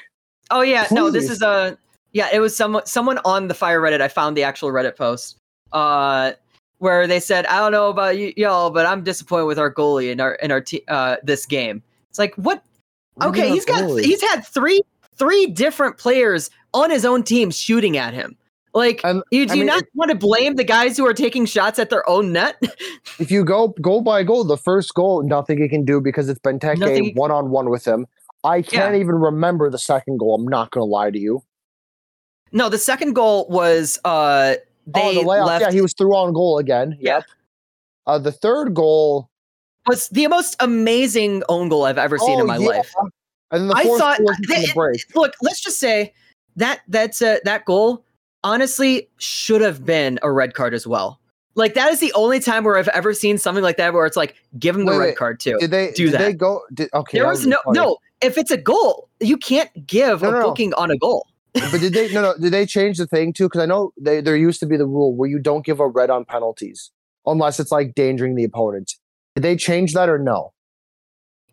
Oh 0.52 0.62
yeah, 0.62 0.88
no, 0.92 1.10
this 1.10 1.30
is 1.30 1.42
a 1.42 1.78
yeah. 2.12 2.30
It 2.32 2.40
was 2.40 2.56
someone 2.56 2.86
someone 2.86 3.20
on 3.26 3.48
the 3.48 3.54
fire 3.54 3.82
Reddit. 3.82 4.02
I 4.02 4.08
found 4.08 4.38
the 4.38 4.44
actual 4.44 4.70
Reddit 4.72 4.96
post, 4.96 5.38
uh, 5.72 6.34
where 6.80 7.08
they 7.08 7.20
said, 7.20 7.46
"I 7.48 7.60
don't 7.60 7.72
know 7.72 7.90
about 7.90 8.16
y- 8.16 8.34
y'all, 8.38 8.70
but 8.70 8.86
I'm 8.86 9.04
disappointed 9.04 9.46
with 9.46 9.58
our 9.60 9.74
goalie 9.74 10.12
in 10.12 10.20
our 10.20 10.34
in 10.36 10.52
our 10.52 10.62
te- 10.62 10.84
uh 10.88 11.18
this 11.24 11.46
game." 11.46 11.82
It's 12.10 12.20
like 12.20 12.36
what? 12.36 12.64
What 13.16 13.34
do 13.34 13.40
you 13.40 13.46
Okay, 13.46 13.54
he's 13.54 13.66
got 13.66 13.84
goalie? 13.84 14.04
he's 14.04 14.22
had 14.22 14.42
three 14.46 14.82
three 15.16 15.46
different 15.48 15.98
players 15.98 16.50
on 16.74 16.90
his 16.90 17.06
own 17.06 17.24
team 17.24 17.52
shooting 17.52 17.98
at 17.98 18.14
him. 18.14 18.36
Like, 18.74 19.02
And, 19.04 19.22
you, 19.30 19.46
do 19.46 19.54
I 19.54 19.56
mean, 19.58 19.66
not 19.68 19.84
want 19.94 20.10
to 20.10 20.18
blame 20.18 20.56
the 20.56 20.64
guys 20.64 20.98
who 20.98 21.06
are 21.06 21.14
taking 21.14 21.46
shots 21.46 21.78
at 21.78 21.90
their 21.92 22.08
own 22.10 22.32
net? 22.32 22.58
if 23.20 23.30
you 23.30 23.46
go 23.46 23.70
goal 23.82 24.02
by 24.02 24.24
goal, 24.24 24.44
the 24.44 24.58
first 24.58 24.94
goal, 24.96 25.22
nothing 25.24 25.62
he 25.62 25.70
can 25.70 25.86
do 25.86 26.02
because 26.02 26.28
it's 26.28 26.40
Benteke 26.40 27.16
one 27.16 27.32
on 27.32 27.52
one 27.52 27.70
with 27.70 27.86
him. 27.86 28.08
I 28.44 28.62
can't 28.62 28.96
even 28.96 29.16
remember 29.16 29.70
the 29.70 29.78
second 29.78 30.18
goal. 30.18 30.36
I'm 30.36 30.48
not 30.48 30.72
gonna 30.72 30.86
lie 30.86 31.12
to 31.12 31.20
you. 31.20 31.44
no, 32.52 32.68
the 32.68 32.78
second 32.78 33.14
goal 33.14 33.48
was 33.50 34.00
uh 34.06 34.56
they 34.88 35.02
oh, 35.02 35.14
the 35.14 35.22
layoff. 35.22 35.48
left 35.48 35.62
Yeah, 35.62 35.72
he 35.72 35.82
was 35.82 35.94
through 35.94 36.16
on 36.16 36.34
goal 36.34 36.58
again. 36.58 36.98
Yeah. 37.00 37.16
Yep. 37.18 37.26
Uh, 38.06 38.20
the 38.20 38.32
third 38.34 38.74
goal. 38.74 39.30
was 39.88 40.10
the 40.10 40.28
most 40.28 40.58
amazing 40.60 41.44
own 41.48 41.70
goal 41.70 41.86
I've 41.86 41.98
ever 41.98 42.18
seen 42.18 42.38
oh, 42.38 42.42
in 42.42 42.48
my 42.48 42.58
yeah. 42.58 42.68
life. 42.68 42.94
And 43.52 43.62
then 43.62 43.68
the 43.70 43.76
I 43.76 43.84
fourth 43.84 44.02
thought- 44.02 44.20
they- 44.48 44.66
the 44.66 45.04
look, 45.16 45.36
let's 45.42 45.62
just 45.62 45.80
say 45.80 46.14
that 46.58 46.82
that's 46.90 47.22
uh, 47.22 47.38
that 47.46 47.64
goal 47.66 48.04
honestly 48.44 49.08
should 49.18 49.62
have 49.62 49.86
been 49.86 50.20
a 50.22 50.32
red 50.32 50.54
card 50.54 50.74
as 50.74 50.86
well. 50.88 51.20
Like 51.56 51.76
that 51.76 51.92
is 51.92 52.00
the 52.00 52.12
only 52.14 52.40
time 52.40 52.64
where 52.64 52.78
I've 52.78 52.88
ever 52.90 53.14
seen 53.14 53.38
something 53.38 53.64
like 53.64 53.78
that 53.78 53.94
where 53.94 54.06
it's 54.06 54.18
like 54.18 54.36
give 54.58 54.76
him 54.76 54.86
the 54.86 54.92
Wait, 54.94 54.98
red 54.98 55.06
wait, 55.08 55.18
card 55.18 55.40
too. 55.40 55.58
Did 55.60 55.72
they 55.72 55.92
do 55.92 56.10
did 56.10 56.20
They 56.20 56.32
that. 56.32 56.38
go. 56.38 56.62
Did, 56.74 56.90
okay. 56.94 57.20
there 57.20 57.28
was 57.28 57.46
no 57.46 57.58
funny. 57.66 57.80
no. 57.80 57.98
If 58.22 58.38
it's 58.38 58.52
a 58.52 58.58
goal, 58.58 59.10
you 59.20 59.38
can't 59.38 59.70
give 59.86 60.22
No, 60.22 60.30
a 60.30 60.32
no, 60.32 60.40
no. 60.40 60.48
booking 60.50 60.74
on 60.76 60.90
a 60.90 60.98
goal. 60.98 61.28
But 61.54 61.80
did 61.82 61.94
they? 61.94 62.12
No, 62.12 62.22
no. 62.22 62.36
Did 62.38 62.52
they 62.54 62.66
change 62.66 62.98
the 62.98 63.06
thing 63.06 63.34
too? 63.34 63.46
Because 63.46 63.62
I 63.62 63.66
know 63.68 63.92
they, 64.02 64.22
there 64.22 64.36
used 64.36 64.60
to 64.62 64.66
be 64.66 64.78
the 64.78 64.88
rule 64.88 65.16
where 65.16 65.30
you 65.30 65.38
don't 65.38 65.64
give 65.64 65.80
a 65.80 65.88
red 65.88 66.10
on 66.10 66.26
penalties 66.26 66.90
unless 67.28 67.60
it's 67.60 67.72
like 67.72 67.88
endangering 67.88 68.34
the 68.36 68.44
opponent. 68.44 68.94
Did 69.36 69.44
they 69.44 69.56
change 69.56 69.94
that 69.94 70.10
or 70.10 70.18
no? 70.18 70.54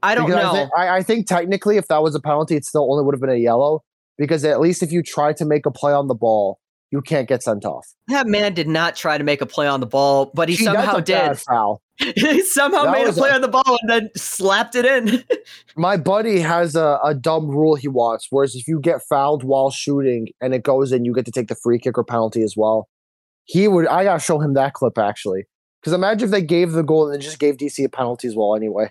I 0.02 0.14
don't 0.14 0.26
Because 0.26 0.42
know. 0.44 0.50
I 0.50 0.54
think, 0.54 0.70
I, 0.76 0.88
I 0.96 1.02
think 1.02 1.26
technically, 1.26 1.76
if 1.76 1.88
that 1.88 2.02
was 2.02 2.14
a 2.14 2.20
penalty, 2.20 2.56
it 2.56 2.64
still 2.64 2.90
only 2.90 3.04
would 3.04 3.14
have 3.14 3.20
been 3.20 3.28
a 3.28 3.34
yellow. 3.36 3.82
Because 4.16 4.44
at 4.44 4.60
least 4.60 4.82
if 4.82 4.90
you 4.92 5.02
try 5.02 5.32
to 5.34 5.44
make 5.44 5.66
a 5.66 5.70
play 5.70 5.92
on 5.92 6.08
the 6.08 6.14
ball, 6.14 6.58
you 6.90 7.00
can't 7.00 7.28
get 7.28 7.42
sent 7.42 7.64
off. 7.64 7.86
that 8.08 8.26
man 8.26 8.52
did 8.54 8.66
not 8.68 8.96
try 8.96 9.16
to 9.18 9.24
make 9.24 9.40
a 9.40 9.46
play 9.46 9.66
on 9.66 9.80
the 9.80 9.86
ball, 9.86 10.30
but 10.34 10.48
he 10.48 10.56
somehow 10.56 10.98
did. 11.00 11.38
Foul. 11.38 11.80
he 11.98 12.42
somehow 12.42 12.84
That 12.84 12.92
made 12.92 13.04
a 13.04 13.06
was 13.08 13.18
a- 13.18 13.20
play 13.20 13.30
on 13.30 13.40
the 13.42 13.48
ball 13.48 13.78
and 13.82 13.88
then 13.90 14.10
slapped 14.16 14.74
it 14.74 14.84
in. 14.84 15.22
My 15.76 15.96
buddy 15.96 16.40
has 16.40 16.74
a, 16.74 16.98
a 17.04 17.14
dumb 17.14 17.48
rule 17.48 17.74
he 17.74 17.88
wants, 17.88 18.26
whereas 18.30 18.54
if 18.54 18.66
you 18.66 18.80
get 18.80 19.02
fouled 19.08 19.44
while 19.44 19.70
shooting 19.70 20.28
and 20.40 20.54
it 20.54 20.62
goes 20.62 20.92
in, 20.92 21.04
you 21.04 21.12
get 21.14 21.26
to 21.26 21.30
take 21.32 21.48
the 21.48 21.54
free 21.54 21.78
kick 21.78 21.96
or 21.98 22.04
penalty 22.04 22.42
as 22.42 22.56
well. 22.56 22.88
He 23.44 23.68
would. 23.68 23.86
I 23.86 24.04
gotta 24.04 24.20
show 24.20 24.40
him 24.40 24.54
that 24.54 24.74
clip 24.74 24.96
actually, 24.98 25.44
because 25.80 25.92
imagine 25.92 26.24
if 26.26 26.30
they 26.30 26.42
gave 26.42 26.72
the 26.72 26.82
goal 26.82 27.04
and 27.06 27.14
then 27.14 27.20
just 27.20 27.38
gave 27.38 27.56
DC 27.56 27.84
a 27.84 27.88
penalty 27.88 28.26
as 28.28 28.34
well. 28.36 28.54
Anyway, 28.54 28.90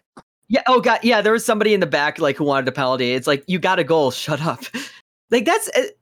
Yeah. 0.50 0.64
Oh 0.68 0.80
god. 0.82 1.00
Yeah. 1.02 1.22
There 1.22 1.34
was 1.34 1.44
somebody 1.46 1.74
in 1.74 1.80
the 1.80 1.86
back 1.88 2.20
like 2.20 2.36
who 2.38 2.44
wanted 2.44 2.68
a 2.68 2.72
penalty. 2.72 3.12
It's 3.14 3.26
like 3.28 3.44
you 3.48 3.58
got 3.60 3.80
a 3.80 3.84
goal. 3.84 4.12
Shut 4.12 4.42
up. 4.42 4.62
Like 5.32 5.46
that's 5.46 5.70
it. 5.76 5.96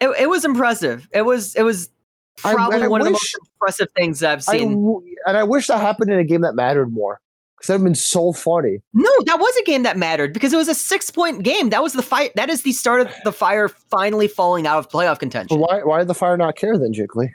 It, 0.00 0.08
it 0.20 0.28
was 0.28 0.44
impressive. 0.44 1.08
It 1.12 1.22
was. 1.22 1.54
It 1.56 1.62
was 1.62 1.88
probably 2.36 2.82
I 2.82 2.86
one 2.88 3.00
of 3.00 3.04
the 3.06 3.12
most 3.12 3.36
impressive 3.54 3.88
things 3.96 4.22
I've 4.22 4.42
seen. 4.42 4.72
w- 4.72 5.02
and 5.26 5.36
I 5.36 5.44
wish 5.44 5.68
that 5.68 5.80
happened 5.80 6.12
in 6.12 6.18
a 6.18 6.24
game 6.24 6.40
that 6.42 6.54
mattered 6.54 6.92
more, 6.92 7.20
because 7.56 7.68
that'd 7.68 7.84
been 7.84 7.94
so 7.94 8.32
funny. 8.32 8.78
no, 8.92 9.10
that 9.26 9.38
was 9.38 9.56
a 9.56 9.62
game 9.64 9.84
that 9.84 9.96
mattered 9.96 10.32
because 10.34 10.52
it 10.52 10.56
was 10.56 10.68
a 10.68 10.74
six 10.74 11.10
point 11.10 11.42
game. 11.44 11.70
That 11.70 11.82
was 11.82 11.92
the 11.92 12.02
fight. 12.02 12.32
That 12.34 12.50
is 12.50 12.62
the 12.62 12.72
start 12.72 13.00
of 13.02 13.08
the 13.24 13.32
fire 13.32 13.68
finally 13.68 14.28
falling 14.28 14.66
out 14.66 14.78
of 14.78 14.88
playoff 14.88 15.14
But 15.14 15.20
contention. 15.20 15.58
why? 15.60 15.82
Why 15.84 15.98
did 16.00 16.08
the 16.08 16.14
fire 16.14 16.36
not 16.36 16.56
care 16.56 16.76
then, 16.76 16.92
Jiggly? 16.92 17.30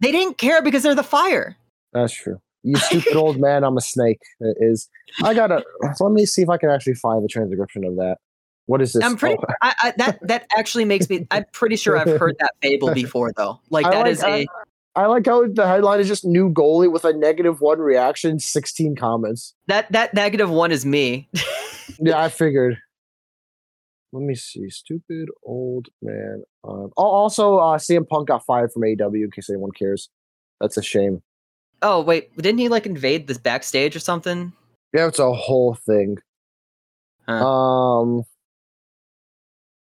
They 0.00 0.12
didn't 0.12 0.38
care 0.38 0.62
because 0.62 0.82
they're 0.82 0.94
the 0.94 1.02
fire. 1.02 1.56
That's 1.92 2.12
true. 2.12 2.40
You 2.62 2.76
stupid 2.78 3.16
old 3.16 3.38
man. 3.38 3.64
I'm 3.64 3.76
a 3.76 3.80
snake. 3.80 4.18
It 4.40 4.56
is. 4.60 4.88
I 5.22 5.34
gotta. 5.34 5.62
Let 6.00 6.12
me 6.12 6.24
see 6.26 6.42
if 6.42 6.48
I 6.48 6.56
can 6.56 6.70
actually 6.70 6.94
find 6.94 7.22
the 7.22 7.28
transcription 7.28 7.84
of 7.84 7.96
that. 7.96 8.16
What 8.68 8.82
is 8.82 8.92
this? 8.92 9.02
I'm 9.02 9.16
pretty. 9.16 9.36
Oh, 9.38 9.54
I, 9.62 9.74
I, 9.82 9.94
that 9.96 10.18
that 10.28 10.46
actually 10.56 10.84
makes 10.84 11.08
me. 11.08 11.26
I'm 11.30 11.46
pretty 11.52 11.76
sure 11.76 11.96
I've 11.96 12.20
heard 12.20 12.36
that 12.38 12.52
fable 12.60 12.92
before 12.94 13.32
though. 13.34 13.60
Like 13.70 13.90
that 13.90 14.02
like- 14.02 14.12
is 14.12 14.22
a. 14.22 14.46
I 14.94 15.06
like 15.06 15.26
how 15.26 15.46
the 15.46 15.66
headline 15.66 16.00
is 16.00 16.08
just 16.08 16.24
new 16.24 16.50
goalie 16.50 16.90
with 16.90 17.04
a 17.04 17.12
negative 17.12 17.60
one 17.60 17.78
reaction, 17.78 18.40
16 18.40 18.96
comments. 18.96 19.54
That 19.68 19.90
that 19.92 20.12
negative 20.12 20.50
one 20.50 20.70
is 20.70 20.86
me. 20.86 21.28
Yeah, 22.00 22.20
I 22.22 22.28
figured. 22.28 22.76
Let 24.12 24.22
me 24.22 24.34
see. 24.34 24.68
Stupid 24.68 25.30
old 25.42 25.88
man. 26.02 26.42
Um, 26.62 26.90
oh, 26.96 27.02
also, 27.02 27.56
uh, 27.56 27.78
CM 27.78 28.06
Punk 28.06 28.28
got 28.28 28.44
fired 28.44 28.70
from 28.72 28.82
AEW 28.82 29.24
in 29.24 29.30
case 29.30 29.48
anyone 29.48 29.70
cares. 29.72 30.10
That's 30.60 30.76
a 30.76 30.82
shame. 30.82 31.22
Oh 31.80 32.02
wait, 32.02 32.36
didn't 32.36 32.58
he 32.58 32.68
like 32.68 32.84
invade 32.86 33.26
this 33.26 33.38
backstage 33.38 33.96
or 33.96 34.00
something? 34.00 34.52
Yeah, 34.92 35.08
it's 35.08 35.18
a 35.18 35.32
whole 35.32 35.74
thing. 35.74 36.18
Huh. 37.26 37.46
Um, 37.46 38.22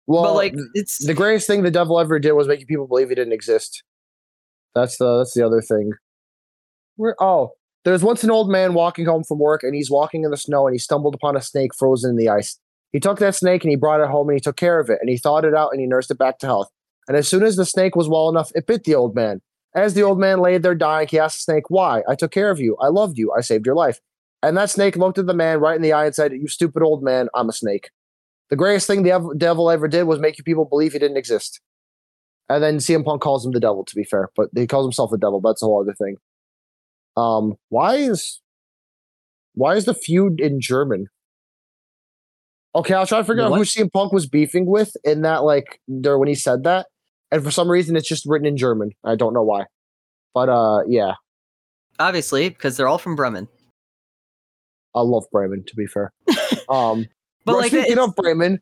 well, 0.08 0.24
but 0.24 0.36
like 0.36 0.56
it's 0.74 1.06
the 1.06 1.14
greatest 1.14 1.48
thing 1.48 1.64
the 1.64 1.72
devil 1.72 2.00
ever 2.00 2.18
did 2.18 2.32
was 2.32 2.48
making 2.48 2.66
people 2.66 2.88
believe 2.88 3.10
he 3.10 3.16
didn't 3.16 3.34
exist. 3.34 3.84
That's 4.74 4.98
the 4.98 5.18
that's 5.18 5.34
the 5.34 5.46
other 5.46 5.62
thing. 5.62 5.92
Where 6.96 7.16
oh, 7.22 7.52
there's 7.84 8.04
once 8.04 8.24
an 8.24 8.32
old 8.32 8.50
man 8.50 8.74
walking 8.74 9.06
home 9.06 9.24
from 9.24 9.40
work 9.40 9.64
and 9.64 9.76
he's 9.76 9.92
walking 9.92 10.24
in 10.24 10.32
the 10.32 10.38
snow 10.38 10.66
and 10.66 10.74
he 10.74 10.80
stumbled 10.80 11.14
upon 11.14 11.36
a 11.36 11.42
snake 11.42 11.76
frozen 11.76 12.12
in 12.12 12.16
the 12.16 12.30
ice. 12.30 12.58
He 12.94 13.00
took 13.00 13.20
that 13.20 13.36
snake 13.36 13.64
and 13.64 13.70
he 13.70 13.76
brought 13.76 14.02
it 14.02 14.10
home 14.10 14.30
and 14.30 14.36
he 14.36 14.42
took 14.42 14.56
care 14.56 14.80
of 14.80 14.90
it 14.90 15.00
and 15.02 15.10
he 15.10 15.18
thawed 15.18 15.46
it 15.46 15.54
out 15.54 15.70
and 15.72 15.82
he 15.82 15.88
nursed 15.88 16.10
it 16.10 16.18
back 16.18 16.40
to 16.40 16.48
health. 16.48 16.70
And 17.08 17.16
as 17.16 17.28
soon 17.28 17.44
as 17.44 17.56
the 17.56 17.66
snake 17.66 17.96
was 17.96 18.08
well 18.08 18.30
enough, 18.30 18.52
it 18.56 18.68
bit 18.68 18.84
the 18.84 18.96
old 18.96 19.16
man. 19.16 19.42
As 19.76 19.94
the 19.94 20.04
old 20.04 20.20
man 20.20 20.40
lay 20.40 20.58
there 20.58 20.76
dying, 20.76 21.08
he 21.08 21.20
asked 21.20 21.38
the 21.38 21.52
snake, 21.52 21.70
Why? 21.70 22.02
I 22.08 22.16
took 22.16 22.32
care 22.32 22.50
of 22.50 22.60
you. 22.60 22.78
I 22.82 22.88
loved 22.88 23.18
you. 23.18 23.32
I 23.38 23.42
saved 23.42 23.66
your 23.66 23.76
life. 23.76 24.00
And 24.42 24.56
that 24.58 24.70
snake 24.70 24.96
looked 24.96 25.18
at 25.18 25.26
the 25.26 25.34
man 25.34 25.60
right 25.60 25.76
in 25.76 25.82
the 25.82 25.94
eye 25.94 26.06
and 26.06 26.16
said, 26.16 26.32
You 26.32 26.48
stupid 26.48 26.84
old 26.84 27.04
man, 27.04 27.28
I'm 27.34 27.50
a 27.50 27.54
snake. 27.54 27.90
The 28.50 28.56
greatest 28.56 28.88
thing 28.88 29.04
the 29.04 29.34
devil 29.38 29.70
ever 29.70 29.88
did 29.88 30.04
was 30.04 30.20
make 30.20 30.38
you 30.38 30.44
people 30.44 30.66
believe 30.66 30.94
he 30.94 31.00
didn't 31.00 31.18
exist. 31.18 31.60
And 32.50 32.64
then 32.64 32.78
CM 32.78 33.04
Punk 33.04 33.22
calls 33.22 33.46
him 33.46 33.52
the 33.52 33.60
devil, 33.60 33.84
to 33.84 33.96
be 33.96 34.06
fair, 34.06 34.30
but 34.36 34.50
he 34.56 34.68
calls 34.68 34.86
himself 34.86 35.12
the 35.12 35.18
devil. 35.18 35.42
That's 35.42 35.62
a 35.62 35.66
whole 35.66 35.82
other 35.82 35.94
thing. 35.94 36.16
Um, 37.18 37.56
why 37.70 37.96
is 37.96 38.40
why 39.56 39.76
is 39.76 39.86
the 39.86 39.94
feud 39.94 40.40
in 40.40 40.62
German? 40.62 41.08
Okay, 42.76 42.94
I'll 42.94 43.08
try 43.08 43.18
to 43.18 43.24
figure 43.24 43.42
The 43.44 43.50
out 43.50 43.56
who? 43.56 43.64
CM 43.64 43.92
Punk 43.92 44.14
was 44.14 44.28
beefing 44.28 44.66
with 44.66 44.96
in 45.04 45.24
that 45.24 45.44
like 45.44 45.82
there 45.88 46.18
when 46.18 46.28
he 46.28 46.36
said 46.36 46.64
that. 46.64 46.88
And 47.32 47.44
for 47.44 47.52
some 47.52 47.70
reason 47.70 47.96
it's 47.96 48.08
just 48.08 48.26
written 48.26 48.48
in 48.48 48.56
German. 48.56 48.92
I 49.04 49.16
don't 49.16 49.34
know 49.34 49.44
why. 49.44 49.66
But 50.34 50.48
uh 50.50 50.84
yeah. 50.88 51.16
obviously, 52.00 52.50
because 52.50 52.78
they're 52.78 52.88
all 52.88 53.00
from 53.00 53.16
Bremen. 53.16 53.48
I 54.96 55.02
love 55.02 55.26
Bremen, 55.32 55.64
to 55.68 55.76
be 55.76 55.86
fair. 55.88 56.14
Um, 56.70 57.06
But 57.48 57.54
but 57.54 57.60
like, 57.62 57.74
it's- 57.74 57.98
of 57.98 58.16
Bremen, 58.16 58.62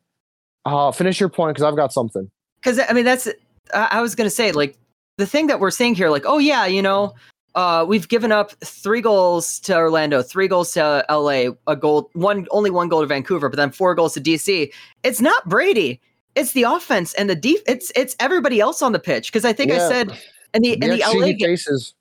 uh, 0.65 0.91
finish 0.91 1.19
your 1.19 1.29
point 1.29 1.55
because 1.55 1.67
I've 1.67 1.75
got 1.75 1.91
something. 1.91 2.29
because 2.55 2.79
I 2.79 2.93
mean 2.93 3.03
that's 3.05 3.27
I, 3.73 3.87
I 3.91 4.01
was 4.01 4.15
gonna 4.15 4.29
say 4.29 4.51
like 4.53 4.77
the 5.17 5.25
thing 5.25 5.47
that 5.47 5.59
we're 5.59 5.71
saying 5.71 5.95
here, 5.95 6.09
like 6.09 6.23
oh 6.25 6.37
yeah, 6.37 6.65
you 6.65 6.81
know, 6.81 7.13
uh, 7.55 7.85
we've 7.87 8.07
given 8.07 8.31
up 8.31 8.51
three 8.63 9.01
goals 9.01 9.59
to 9.61 9.75
Orlando, 9.75 10.21
three 10.21 10.47
goals 10.47 10.71
to 10.73 11.03
LA, 11.09 11.51
a 11.67 11.75
goal, 11.75 12.09
one 12.13 12.47
only 12.51 12.69
one 12.69 12.87
goal 12.89 13.01
to 13.01 13.07
Vancouver, 13.07 13.49
but 13.49 13.57
then 13.57 13.71
four 13.71 13.95
goals 13.95 14.13
to 14.13 14.21
DC. 14.21 14.71
It's 15.03 15.19
not 15.21 15.47
Brady. 15.49 15.99
It's 16.35 16.51
the 16.51 16.63
offense 16.63 17.13
and 17.15 17.29
the 17.29 17.35
def. 17.35 17.59
It's 17.65 17.91
it's 17.95 18.15
everybody 18.19 18.59
else 18.59 18.81
on 18.81 18.91
the 18.91 18.99
pitch. 18.99 19.31
Because 19.31 19.45
I 19.45 19.53
think 19.53 19.71
I 19.71 19.77
said 19.77 20.11
in 20.53 20.61
the 20.61 20.73
in 20.73 20.79
the 20.91 20.97
Yeah, 20.97 21.07
LA 21.09 21.27
game, 21.27 21.39
faces. 21.39 21.93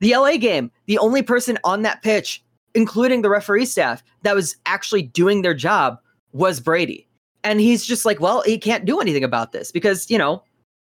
the 0.00 0.12
LA 0.16 0.36
game, 0.38 0.70
the 0.86 0.98
only 0.98 1.22
person 1.22 1.56
on 1.64 1.82
that 1.82 2.02
pitch, 2.02 2.42
including 2.74 3.22
the 3.22 3.30
referee 3.30 3.66
staff, 3.66 4.02
that 4.22 4.34
was 4.34 4.56
actually 4.66 5.02
doing 5.02 5.42
their 5.42 5.54
job 5.54 5.98
was 6.36 6.60
Brady. 6.60 7.06
And 7.44 7.60
he's 7.60 7.84
just 7.84 8.04
like, 8.04 8.20
well, 8.20 8.42
he 8.42 8.58
can't 8.58 8.84
do 8.84 9.00
anything 9.00 9.24
about 9.24 9.52
this 9.52 9.70
because, 9.72 10.10
you 10.10 10.18
know, 10.18 10.42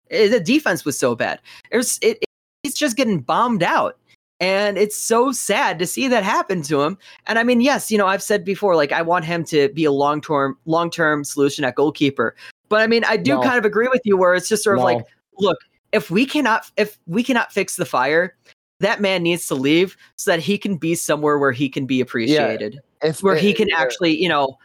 eh, 0.10 0.28
the 0.28 0.40
defense 0.40 0.86
was 0.86 0.98
so 0.98 1.16
bad. 1.16 1.40
It 1.72 1.78
was, 1.78 2.00
it, 2.02 2.18
it- 2.22 2.26
he's 2.64 2.74
just 2.76 2.98
getting 2.98 3.20
bombed 3.20 3.62
out. 3.62 3.98
And 4.42 4.78
it's 4.78 4.98
so 4.98 5.32
sad 5.32 5.80
to 5.80 5.86
see 5.88 6.08
that 6.10 6.24
happen 6.24 6.62
to 6.64 6.82
him. 6.82 6.98
And 7.28 7.40
I 7.40 7.44
mean, 7.44 7.62
yes, 7.62 7.90
you 7.90 7.98
know, 7.98 8.08
I've 8.08 8.24
said 8.24 8.44
before, 8.44 8.76
like 8.76 8.92
I 8.92 9.02
want 9.02 9.24
him 9.24 9.46
to 9.46 9.70
be 9.70 9.86
a 9.86 9.92
long 9.92 10.20
term, 10.20 10.58
long 10.66 10.90
term 10.90 11.24
solution 11.24 11.64
at 11.64 11.76
goalkeeper. 11.76 12.36
But 12.68 12.82
I 12.82 12.88
mean, 12.88 13.06
I 13.06 13.16
do 13.16 13.36
No. 13.36 13.42
kind 13.42 13.58
of 13.58 13.64
agree 13.66 13.88
with 13.88 14.02
you 14.04 14.18
where 14.18 14.34
it's 14.34 14.50
just 14.50 14.64
sort 14.64 14.78
of 14.78 14.82
No. 14.82 14.86
like, 14.86 15.06
look, 15.40 15.58
if 15.94 16.12
we 16.12 16.26
cannot, 16.26 16.70
if 16.76 16.98
we 17.06 17.24
cannot 17.24 17.54
fix 17.54 17.78
the 17.78 17.86
fire, 17.86 18.36
that 18.82 19.00
man 19.00 19.24
needs 19.24 19.48
to 19.48 19.56
leave 19.56 19.96
so 20.18 20.32
that 20.32 20.42
he 20.42 20.58
can 20.58 20.76
be 20.76 20.96
somewhere 20.96 21.38
where 21.38 21.54
he 21.54 21.70
can 21.70 21.86
be 21.86 22.02
appreciated, 22.02 22.82
If 23.02 23.24
where 23.24 23.38
he 23.38 23.54
uh, 23.54 23.58
can 23.58 23.70
yeah. 23.70 23.80
actually, 23.80 24.22
you 24.22 24.28
know, 24.28 24.58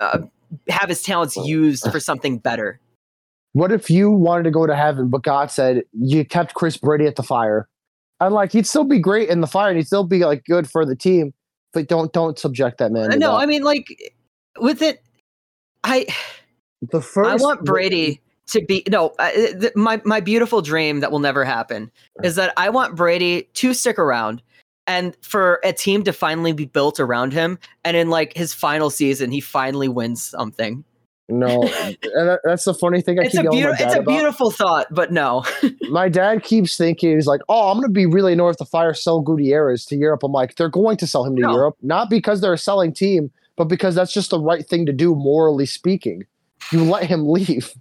uh, 0.00 0.20
have 0.68 0.88
his 0.88 1.02
talents 1.02 1.36
used 1.36 1.90
for 1.90 2.00
something 2.10 2.38
better. 2.38 2.80
What 3.52 3.70
if 3.70 3.88
you 3.88 4.10
wanted 4.10 4.44
to 4.44 4.50
go 4.50 4.66
to 4.66 4.74
heaven, 4.74 5.08
but 5.08 5.22
God 5.22 5.50
said 5.50 5.84
you 5.92 6.24
kept 6.24 6.54
Chris 6.54 6.76
Brady 6.76 7.06
at 7.06 7.16
the 7.16 7.22
fire? 7.22 7.68
And 8.20 8.34
like 8.34 8.52
he'd 8.52 8.66
still 8.66 8.84
be 8.84 8.98
great 8.98 9.28
in 9.28 9.40
the 9.40 9.46
fire, 9.46 9.68
and 9.68 9.76
he'd 9.76 9.86
still 9.86 10.04
be 10.04 10.24
like 10.24 10.44
good 10.44 10.68
for 10.68 10.84
the 10.84 10.96
team, 10.96 11.34
but 11.72 11.88
don't 11.88 12.12
don't 12.12 12.38
subject 12.38 12.78
that 12.78 12.90
man. 12.90 13.10
No, 13.10 13.32
that. 13.32 13.32
I 13.32 13.46
mean, 13.46 13.62
like 13.62 14.14
with 14.58 14.82
it, 14.82 15.02
I 15.82 16.06
the 16.90 17.00
first. 17.00 17.28
I 17.28 17.36
want 17.36 17.64
Brady 17.64 18.20
to 18.48 18.64
be 18.64 18.84
no. 18.88 19.14
Th- 19.18 19.74
my 19.74 20.00
my 20.04 20.20
beautiful 20.20 20.62
dream 20.62 21.00
that 21.00 21.12
will 21.12 21.18
never 21.18 21.44
happen 21.44 21.90
is 22.22 22.36
that 22.36 22.52
I 22.56 22.70
want 22.70 22.96
Brady 22.96 23.48
to 23.54 23.74
stick 23.74 23.98
around 23.98 24.42
and 24.86 25.16
for 25.22 25.60
a 25.64 25.72
team 25.72 26.02
to 26.04 26.12
finally 26.12 26.52
be 26.52 26.66
built 26.66 27.00
around 27.00 27.32
him, 27.32 27.58
and 27.84 27.96
in 27.96 28.10
like 28.10 28.36
his 28.36 28.52
final 28.54 28.90
season, 28.90 29.30
he 29.30 29.40
finally 29.40 29.88
wins 29.88 30.22
something. 30.22 30.84
No, 31.28 31.62
and 31.82 31.96
that, 32.02 32.40
that's 32.44 32.64
the 32.64 32.74
funny 32.74 33.00
thing. 33.00 33.18
I 33.18 33.22
It's 33.22 33.32
keep 33.32 33.40
a 33.40 33.44
yelling 33.44 33.64
my 33.64 33.72
beautiful, 33.72 33.86
it's 33.86 33.94
a 33.94 33.98
about. 34.00 34.10
beautiful 34.10 34.50
thought, 34.50 34.86
but 34.90 35.10
no. 35.10 35.44
My 35.90 36.08
dad 36.10 36.42
keeps 36.42 36.76
thinking 36.76 37.14
he's 37.14 37.26
like, 37.26 37.40
"Oh, 37.48 37.70
I'm 37.70 37.78
going 37.78 37.88
to 37.88 37.92
be 37.92 38.04
really 38.04 38.34
north 38.34 38.58
to 38.58 38.66
fire 38.66 38.92
sell 38.92 39.20
Gutierrez 39.22 39.86
to 39.86 39.96
Europe." 39.96 40.22
I'm 40.22 40.32
like, 40.32 40.56
they're 40.56 40.68
going 40.68 40.98
to 40.98 41.06
sell 41.06 41.24
him 41.24 41.34
to 41.36 41.42
No. 41.42 41.52
Europe, 41.52 41.76
not 41.80 42.10
because 42.10 42.42
they're 42.42 42.52
a 42.52 42.58
selling 42.58 42.92
team, 42.92 43.30
but 43.56 43.64
because 43.64 43.94
that's 43.94 44.12
just 44.12 44.30
the 44.30 44.38
right 44.38 44.66
thing 44.68 44.84
to 44.84 44.92
do, 44.92 45.14
morally 45.14 45.64
speaking. 45.66 46.24
You 46.72 46.84
let 46.84 47.04
him 47.04 47.26
leave. 47.30 47.72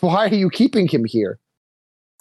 Why 0.00 0.26
are 0.26 0.34
you 0.34 0.50
keeping 0.50 0.86
him 0.86 1.06
here? 1.06 1.38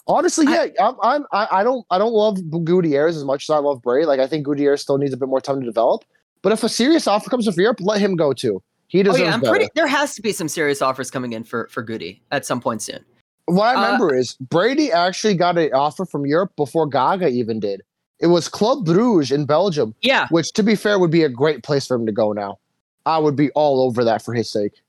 Honestly, 0.07 0.45
yeah, 0.45 0.67
I- 0.79 0.83
I'm, 0.87 0.95
I'm 1.01 1.25
I, 1.31 1.47
I 1.59 1.63
don't 1.63 1.85
I 1.89 1.97
don't 1.97 2.13
love 2.13 2.37
Gutierrez 2.65 3.15
as 3.15 3.23
much 3.23 3.45
as 3.45 3.49
I 3.53 3.57
love 3.59 3.81
Bray. 3.81 4.05
Like 4.05 4.19
I 4.19 4.27
think 4.27 4.45
Gutierrez 4.45 4.81
still 4.81 4.97
needs 4.97 5.13
a 5.13 5.17
bit 5.17 5.29
more 5.29 5.41
time 5.41 5.59
to 5.59 5.65
develop. 5.65 6.03
But 6.41 6.51
if 6.51 6.63
a 6.63 6.69
serious 6.69 7.07
offer 7.07 7.29
comes 7.29 7.45
from 7.45 7.53
Europe, 7.57 7.77
let 7.79 8.01
him 8.01 8.15
go 8.17 8.33
too. 8.33 8.61
He 8.87 8.99
Oh 8.99 9.03
deserves 9.03 9.19
yeah, 9.21 9.33
I'm 9.33 9.39
better. 9.39 9.51
pretty. 9.51 9.69
There 9.75 9.87
has 9.87 10.13
to 10.15 10.21
be 10.21 10.33
some 10.33 10.49
serious 10.49 10.81
offers 10.81 11.09
coming 11.09 11.31
in 11.33 11.43
for 11.45 11.67
for 11.71 11.81
Goody 11.81 12.21
at 12.31 12.45
some 12.45 12.59
point 12.59 12.81
soon. 12.81 12.99
What 13.45 13.65
I 13.65 13.75
Uh, 13.75 13.81
remember 13.85 14.15
is 14.15 14.35
Brady 14.35 14.91
actually 14.91 15.35
got 15.35 15.57
an 15.57 15.73
offer 15.73 16.05
from 16.05 16.25
Europe 16.25 16.51
before 16.57 16.85
Gaga 16.85 17.29
even 17.29 17.59
did. 17.59 17.81
It 18.19 18.27
was 18.27 18.47
Club 18.47 18.85
Bruges 18.85 19.31
in 19.31 19.45
Belgium, 19.45 19.93
Yeah, 20.01 20.27
which, 20.29 20.53
to 20.53 20.63
be 20.63 20.75
fair, 20.75 20.97
would 20.99 21.11
be 21.11 21.23
a 21.23 21.29
great 21.29 21.61
place 21.63 21.85
for 21.87 21.95
him 21.95 22.05
to 22.05 22.11
go 22.13 22.31
now. 22.31 22.57
I 23.05 23.17
would 23.17 23.35
be 23.35 23.51
all 23.51 23.81
over 23.81 24.03
that 24.05 24.21
for 24.21 24.33
his 24.33 24.49
sake. 24.49 24.81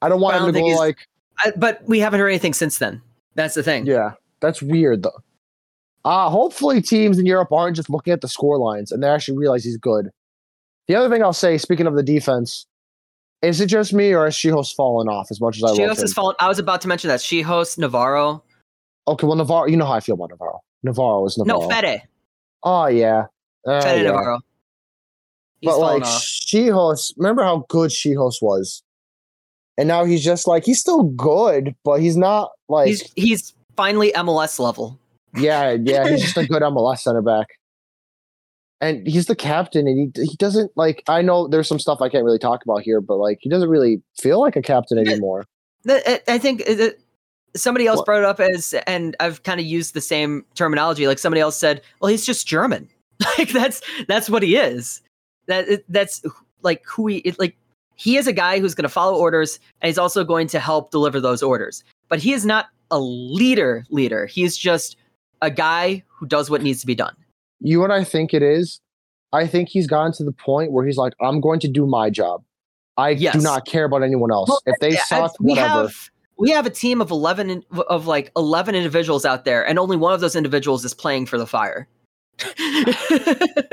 I 0.00 0.08
don't 0.08 0.20
want 0.20 0.36
I 0.36 0.38
don't 0.38 0.48
him 0.48 0.54
to 0.54 0.60
go 0.60 0.66
like, 0.68 0.96
I, 1.44 1.52
but 1.56 1.82
we 1.86 1.98
haven't 1.98 2.20
heard 2.20 2.28
anything 2.28 2.54
since 2.54 2.78
then. 2.78 3.02
That's 3.36 3.54
the 3.54 3.62
thing. 3.62 3.86
yeah, 3.86 4.12
that's 4.40 4.60
weird 4.60 5.04
though. 5.04 5.22
Uh, 6.04 6.28
hopefully, 6.30 6.80
teams 6.80 7.18
in 7.18 7.26
Europe 7.26 7.52
aren't 7.52 7.76
just 7.76 7.90
looking 7.90 8.12
at 8.12 8.20
the 8.20 8.28
score 8.28 8.58
lines 8.58 8.92
and 8.92 9.02
they 9.02 9.08
actually 9.08 9.36
realize 9.38 9.64
he's 9.64 9.76
good. 9.76 10.10
The 10.88 10.94
other 10.94 11.08
thing 11.12 11.22
I'll 11.22 11.32
say, 11.32 11.58
speaking 11.58 11.86
of 11.86 11.96
the 11.96 12.02
defense, 12.02 12.66
is 13.42 13.60
it 13.60 13.66
just 13.66 13.92
me 13.92 14.12
or 14.12 14.24
has 14.24 14.36
Czichos 14.36 14.74
fallen 14.74 15.08
off 15.08 15.28
as 15.30 15.40
much 15.40 15.56
as 15.56 15.64
I 15.64 15.68
love 15.68 15.78
him? 15.78 15.88
has 15.88 16.12
fallen. 16.12 16.36
I 16.40 16.48
was 16.48 16.58
about 16.58 16.80
to 16.82 16.88
mention 16.88 17.08
that 17.08 17.20
Czichos 17.20 17.76
Navarro. 17.78 18.42
Okay, 19.08 19.26
well, 19.26 19.36
Navarro, 19.36 19.66
you 19.68 19.76
know 19.76 19.84
how 19.84 19.92
I 19.94 20.00
feel 20.00 20.14
about 20.14 20.30
Navarro. 20.30 20.60
Navarro 20.82 21.26
is 21.26 21.36
Navarro. 21.38 21.60
No, 21.60 21.68
Fede. 21.68 22.02
Oh 22.62 22.86
yeah. 22.86 23.24
Uh, 23.66 23.80
Fede 23.82 24.02
yeah. 24.02 24.10
Navarro. 24.10 24.40
He's 25.60 25.70
But 25.70 25.78
like 25.80 26.02
off. 26.02 26.22
Czichos, 26.22 27.12
remember 27.16 27.42
how 27.42 27.64
good 27.68 27.90
Czichos 27.90 28.40
was? 28.40 28.82
And 29.78 29.88
now 29.88 30.04
he's 30.04 30.24
just 30.24 30.46
like 30.46 30.64
he's 30.64 30.80
still 30.80 31.02
good, 31.04 31.74
but 31.84 32.00
he's 32.00 32.16
not 32.16 32.50
like 32.68 32.88
He's 32.88 33.12
he's 33.16 33.52
finally 33.76 34.12
MLS 34.12 34.58
level. 34.58 34.98
yeah, 35.36 35.76
yeah, 35.82 36.08
he's 36.08 36.22
just 36.22 36.36
a 36.36 36.46
good 36.48 36.62
MLS 36.62 36.98
center 37.00 37.22
back. 37.22 37.46
And 38.80 39.06
he's 39.06 39.26
the 39.26 39.34
captain, 39.36 39.86
and 39.88 40.12
he 40.14 40.22
he 40.22 40.36
doesn't 40.36 40.70
like. 40.76 41.02
I 41.08 41.22
know 41.22 41.48
there's 41.48 41.66
some 41.68 41.78
stuff 41.78 42.02
I 42.02 42.08
can't 42.10 42.24
really 42.24 42.38
talk 42.38 42.62
about 42.62 42.82
here, 42.82 43.00
but 43.00 43.16
like 43.16 43.38
he 43.40 43.48
doesn't 43.48 43.70
really 43.70 44.02
feel 44.20 44.38
like 44.40 44.54
a 44.56 44.62
captain 44.62 44.98
anymore. 44.98 45.44
I 45.88 46.38
think 46.38 46.64
that 46.66 46.96
somebody 47.54 47.86
else 47.86 47.98
What? 47.98 48.06
brought 48.06 48.18
it 48.18 48.24
up 48.24 48.38
as, 48.40 48.74
and 48.86 49.16
I've 49.18 49.42
kind 49.44 49.60
of 49.60 49.66
used 49.66 49.94
the 49.94 50.00
same 50.02 50.44
terminology. 50.54 51.06
Like 51.06 51.18
somebody 51.18 51.40
else 51.40 51.56
said, 51.56 51.80
"Well, 52.00 52.10
he's 52.10 52.26
just 52.26 52.46
German." 52.46 52.88
like 53.38 53.48
that's 53.50 53.80
that's 54.08 54.28
what 54.28 54.42
he 54.42 54.56
is. 54.56 55.00
That 55.46 55.82
that's 55.88 56.22
like 56.62 56.82
who 56.86 57.06
he 57.06 57.34
like. 57.38 57.56
He 57.96 58.16
is 58.16 58.26
a 58.26 58.32
guy 58.32 58.60
who's 58.60 58.74
going 58.74 58.84
to 58.84 58.88
follow 58.88 59.18
orders, 59.18 59.58
and 59.80 59.88
he's 59.88 59.98
also 59.98 60.22
going 60.24 60.46
to 60.48 60.60
help 60.60 60.90
deliver 60.90 61.20
those 61.20 61.42
orders. 61.42 61.82
But 62.08 62.18
he 62.20 62.32
is 62.32 62.44
not 62.46 62.66
a 62.90 63.00
leader. 63.00 63.84
Leader. 63.90 64.26
He's 64.26 64.56
just 64.56 64.96
a 65.42 65.50
guy 65.50 66.02
who 66.06 66.26
does 66.26 66.48
what 66.50 66.62
needs 66.62 66.80
to 66.80 66.86
be 66.86 66.94
done. 66.94 67.16
You 67.60 67.80
what 67.80 67.90
I 67.90 68.04
think 68.04 68.32
it 68.34 68.42
is? 68.42 68.80
I 69.32 69.46
think 69.46 69.68
he's 69.68 69.86
gotten 69.86 70.12
to 70.12 70.24
the 70.24 70.32
point 70.32 70.72
where 70.72 70.86
he's 70.86 70.96
like, 70.96 71.14
I'm 71.20 71.40
going 71.40 71.58
to 71.60 71.68
do 71.68 71.86
my 71.86 72.10
job. 72.10 72.42
I 72.96 73.10
Yes. 73.10 73.34
do 73.34 73.40
not 73.40 73.66
care 73.66 73.84
about 73.84 74.02
anyone 74.02 74.30
else. 74.30 74.48
Well, 74.48 74.60
if 74.66 74.76
they 74.80 74.92
Yeah, 74.92 75.04
suck, 75.04 75.34
we 75.40 75.50
whatever. 75.50 75.68
have 75.82 76.10
we 76.38 76.50
have 76.50 76.66
a 76.66 76.70
team 76.70 77.00
of 77.00 77.10
11 77.10 77.64
of 77.88 78.06
like 78.06 78.30
11 78.36 78.74
individuals 78.74 79.24
out 79.24 79.44
there 79.46 79.66
and 79.66 79.78
only 79.78 79.96
one 79.96 80.12
of 80.12 80.20
those 80.20 80.36
individuals 80.36 80.84
is 80.84 80.92
playing 80.94 81.24
for 81.26 81.38
the 81.38 81.46
fire 81.46 81.88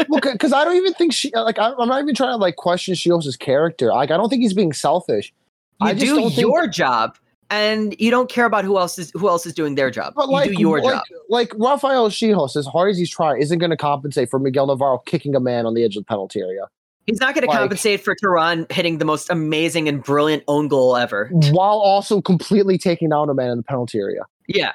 well, 0.09 0.21
because 0.21 0.53
I 0.53 0.63
don't 0.63 0.75
even 0.75 0.93
think 0.93 1.13
she 1.13 1.31
like. 1.35 1.59
I'm 1.59 1.73
I'm 1.79 1.87
not 1.87 2.01
even 2.01 2.15
trying 2.15 2.31
to 2.31 2.37
like 2.37 2.55
question 2.55 2.95
Czichos' 2.95 3.37
character. 3.37 3.87
Like, 3.87 4.11
I 4.11 4.17
don't 4.17 4.29
think 4.29 4.41
he's 4.41 4.53
being 4.53 4.73
selfish. 4.73 5.33
you 5.81 5.87
I 5.87 5.93
just 5.93 6.05
do 6.05 6.15
don't 6.15 6.29
think- 6.29 6.39
your 6.41 6.67
job 6.67 7.17
and 7.49 7.95
you 7.99 8.09
don't 8.09 8.29
care 8.29 8.45
about 8.45 8.63
who 8.63 8.77
else 8.77 8.97
is 8.97 9.11
who 9.13 9.27
else 9.27 9.45
is 9.45 9.53
doing 9.53 9.75
their 9.75 9.91
job 9.91 10.13
But 10.15 10.27
you 10.27 10.31
like, 10.31 10.51
do 10.51 10.59
your 10.59 10.81
like, 10.81 10.93
job 10.95 11.03
like 11.29 11.53
Rafael 11.57 12.09
Czichos, 12.09 12.55
as 12.55 12.65
hard 12.65 12.89
as 12.91 12.97
he's 12.97 13.09
trying, 13.09 13.41
isn't 13.41 13.59
going 13.59 13.69
to 13.69 13.77
compensate 13.77 14.29
for 14.29 14.39
Miguel 14.39 14.67
Navarro 14.67 14.99
kicking 14.99 15.35
a 15.35 15.39
man 15.39 15.65
on 15.65 15.73
the 15.73 15.83
edge 15.83 15.95
of 15.97 16.01
the 16.03 16.07
penalty 16.07 16.39
area 16.39 16.67
he's 17.05 17.19
not 17.19 17.35
going 17.35 17.45
to 17.45 17.53
compensate 17.53 17.99
for 18.01 18.15
Terán 18.15 18.71
hitting 18.71 18.97
the 18.97 19.03
most 19.03 19.29
amazing 19.29 19.89
and 19.89 20.01
brilliant 20.01 20.41
own 20.47 20.69
goal 20.69 20.95
ever 20.95 21.29
while 21.51 21.77
also 21.79 22.21
completely 22.21 22.77
taking 22.77 23.09
down 23.09 23.29
a 23.29 23.33
man 23.33 23.49
in 23.51 23.57
the 23.57 23.63
penalty 23.63 23.99
area. 23.99 24.21
yeah 24.47 24.71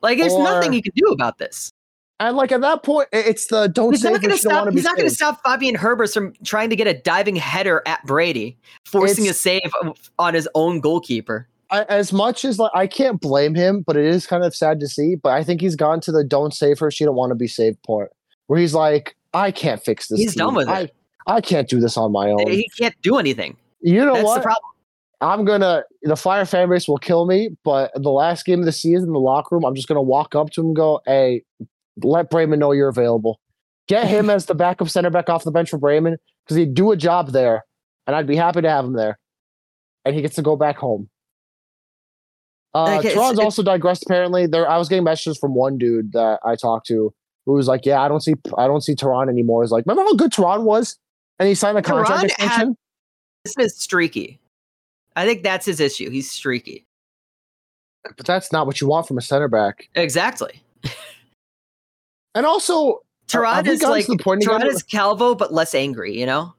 like 0.00 0.16
there's 0.18 0.32
Or- 0.32 0.44
nothing 0.44 0.72
you 0.72 0.82
can 0.82 0.92
do 0.94 1.08
about 1.08 1.38
this 1.38 1.72
And 2.20 2.36
like 2.36 2.52
at 2.52 2.60
that 2.60 2.82
point, 2.82 3.08
it's 3.12 3.46
the 3.46 3.66
don't 3.68 3.96
save. 3.96 4.12
he's 4.12 4.12
not 4.12 4.22
going 4.22 4.36
to 4.36 4.42
don't 4.42 4.52
want 4.52 4.66
stop 4.66 4.72
he's 4.74 4.84
not 4.84 4.96
going 4.96 5.08
to 5.08 5.14
stop 5.14 5.40
Fabian 5.44 5.76
Herbers 5.76 6.14
from 6.14 6.32
trying 6.44 6.70
to 6.70 6.76
get 6.76 6.86
a 6.86 6.94
diving 6.94 7.36
header 7.36 7.82
at 7.86 8.04
Brady 8.06 8.56
forcing 8.84 9.24
It's- 9.24 9.36
a 9.36 9.38
save 9.38 9.72
on 10.18 10.34
his 10.34 10.48
own 10.54 10.80
goalkeeper 10.80 11.48
I, 11.70 11.82
as 11.84 12.12
much 12.12 12.44
as 12.44 12.58
like 12.58 12.70
I 12.74 12.86
can't 12.86 13.20
blame 13.20 13.54
him, 13.54 13.82
but 13.86 13.96
it 13.96 14.04
is 14.04 14.26
kind 14.26 14.44
of 14.44 14.54
sad 14.54 14.78
to 14.80 14.86
see. 14.86 15.16
But 15.16 15.32
I 15.32 15.42
think 15.42 15.60
he's 15.60 15.74
gone 15.76 16.00
to 16.02 16.12
the 16.12 16.22
don't 16.22 16.54
save 16.54 16.78
her, 16.78 16.90
she 16.90 17.04
don't 17.04 17.16
want 17.16 17.30
to 17.30 17.34
be 17.36 17.48
saved 17.48 17.82
point, 17.82 18.10
where 18.46 18.60
he's 18.60 18.74
like, 18.74 19.16
I 19.32 19.50
can't 19.50 19.82
fix 19.82 20.06
this. 20.08 20.20
He's 20.20 20.34
team. 20.34 20.46
done 20.46 20.54
with 20.54 20.68
I, 20.68 20.82
it. 20.82 20.94
I 21.26 21.40
can't 21.40 21.68
do 21.68 21.80
this 21.80 21.96
on 21.96 22.12
my 22.12 22.28
own. 22.30 22.46
he 22.48 22.68
can't 22.78 22.94
do 23.02 23.16
anything 23.16 23.56
you 23.80 24.04
know 24.04 24.14
that's 24.14 24.24
what? 24.24 24.36
the 24.36 24.42
problem 24.42 24.70
I'm 25.20 25.44
gonna 25.44 25.84
the 26.02 26.16
Fire 26.16 26.44
fan 26.44 26.68
base 26.68 26.86
will 26.86 26.98
kill 26.98 27.24
me, 27.26 27.48
but 27.64 27.90
the 27.94 28.10
last 28.10 28.44
game 28.44 28.58
of 28.60 28.66
the 28.66 28.72
season 28.72 29.08
in 29.08 29.12
the 29.12 29.20
locker 29.20 29.54
room, 29.54 29.64
I'm 29.64 29.74
just 29.74 29.88
gonna 29.88 30.02
walk 30.02 30.34
up 30.34 30.50
to 30.50 30.60
him 30.60 30.66
and 30.68 30.76
go, 30.76 31.00
Hey, 31.06 31.42
let 32.02 32.30
Bremen 32.30 32.58
know 32.58 32.72
you're 32.72 32.88
available. 32.88 33.40
Get 33.86 34.06
him 34.06 34.30
as 34.30 34.46
the 34.46 34.54
backup 34.54 34.88
center 34.88 35.10
back 35.10 35.28
off 35.28 35.44
the 35.44 35.50
bench 35.50 35.70
for 35.70 35.78
Bremen, 35.78 36.16
because 36.44 36.56
he'd 36.56 36.74
do 36.74 36.90
a 36.92 36.96
job 36.96 37.32
there, 37.32 37.64
and 38.06 38.16
I'd 38.16 38.26
be 38.26 38.36
happy 38.36 38.62
to 38.62 38.70
have 38.70 38.84
him 38.84 38.94
there. 38.94 39.18
And 40.04 40.14
he 40.14 40.22
gets 40.22 40.36
to 40.36 40.42
go 40.42 40.56
back 40.56 40.76
home. 40.76 41.08
Uh 42.74 42.96
Okay, 42.98 43.14
Toronto's 43.14 43.44
also 43.44 43.62
digressed 43.62 44.04
apparently. 44.04 44.46
There 44.46 44.68
I 44.68 44.78
was 44.78 44.88
getting 44.88 45.04
messages 45.04 45.38
from 45.38 45.54
one 45.54 45.78
dude 45.78 46.12
that 46.12 46.40
I 46.44 46.56
talked 46.56 46.86
to 46.88 47.14
who 47.46 47.52
was 47.52 47.68
like, 47.68 47.86
"Yeah, 47.86 48.00
I 48.00 48.08
don't 48.08 48.20
see, 48.20 48.34
I 48.58 48.66
don't 48.66 48.80
see 48.80 48.94
Terán 48.94 49.28
anymore." 49.28 49.62
Is 49.62 49.70
like, 49.70 49.84
remember 49.86 50.02
how 50.02 50.14
good 50.14 50.32
Terán 50.32 50.64
was, 50.64 50.98
and 51.38 51.48
he 51.48 51.54
signed 51.54 51.78
a 51.78 51.82
contract 51.82 52.24
extension. 52.24 52.76
This 53.44 53.54
is 53.58 53.76
streaky. 53.76 54.40
I 55.16 55.26
think 55.26 55.42
that's 55.42 55.66
his 55.66 55.78
issue. 55.78 56.10
He's 56.10 56.30
streaky. 56.30 56.86
But 58.16 58.26
that's 58.26 58.52
not 58.52 58.66
what 58.66 58.80
you 58.80 58.88
want 58.88 59.06
from 59.06 59.18
a 59.18 59.22
center 59.22 59.48
back. 59.48 59.88
Exactly. 59.94 60.62
And 62.34 62.46
also, 62.46 63.00
we 63.32 63.40
is 63.70 63.82
like 63.82 64.06
to 64.06 64.12
the 64.16 64.22
point 64.22 64.42
Terán 64.42 64.66
is 64.66 64.82
Calvo, 64.82 65.34
but 65.34 65.52
less 65.52 65.74
angry. 65.74 66.18
You 66.18 66.26
know, 66.26 66.54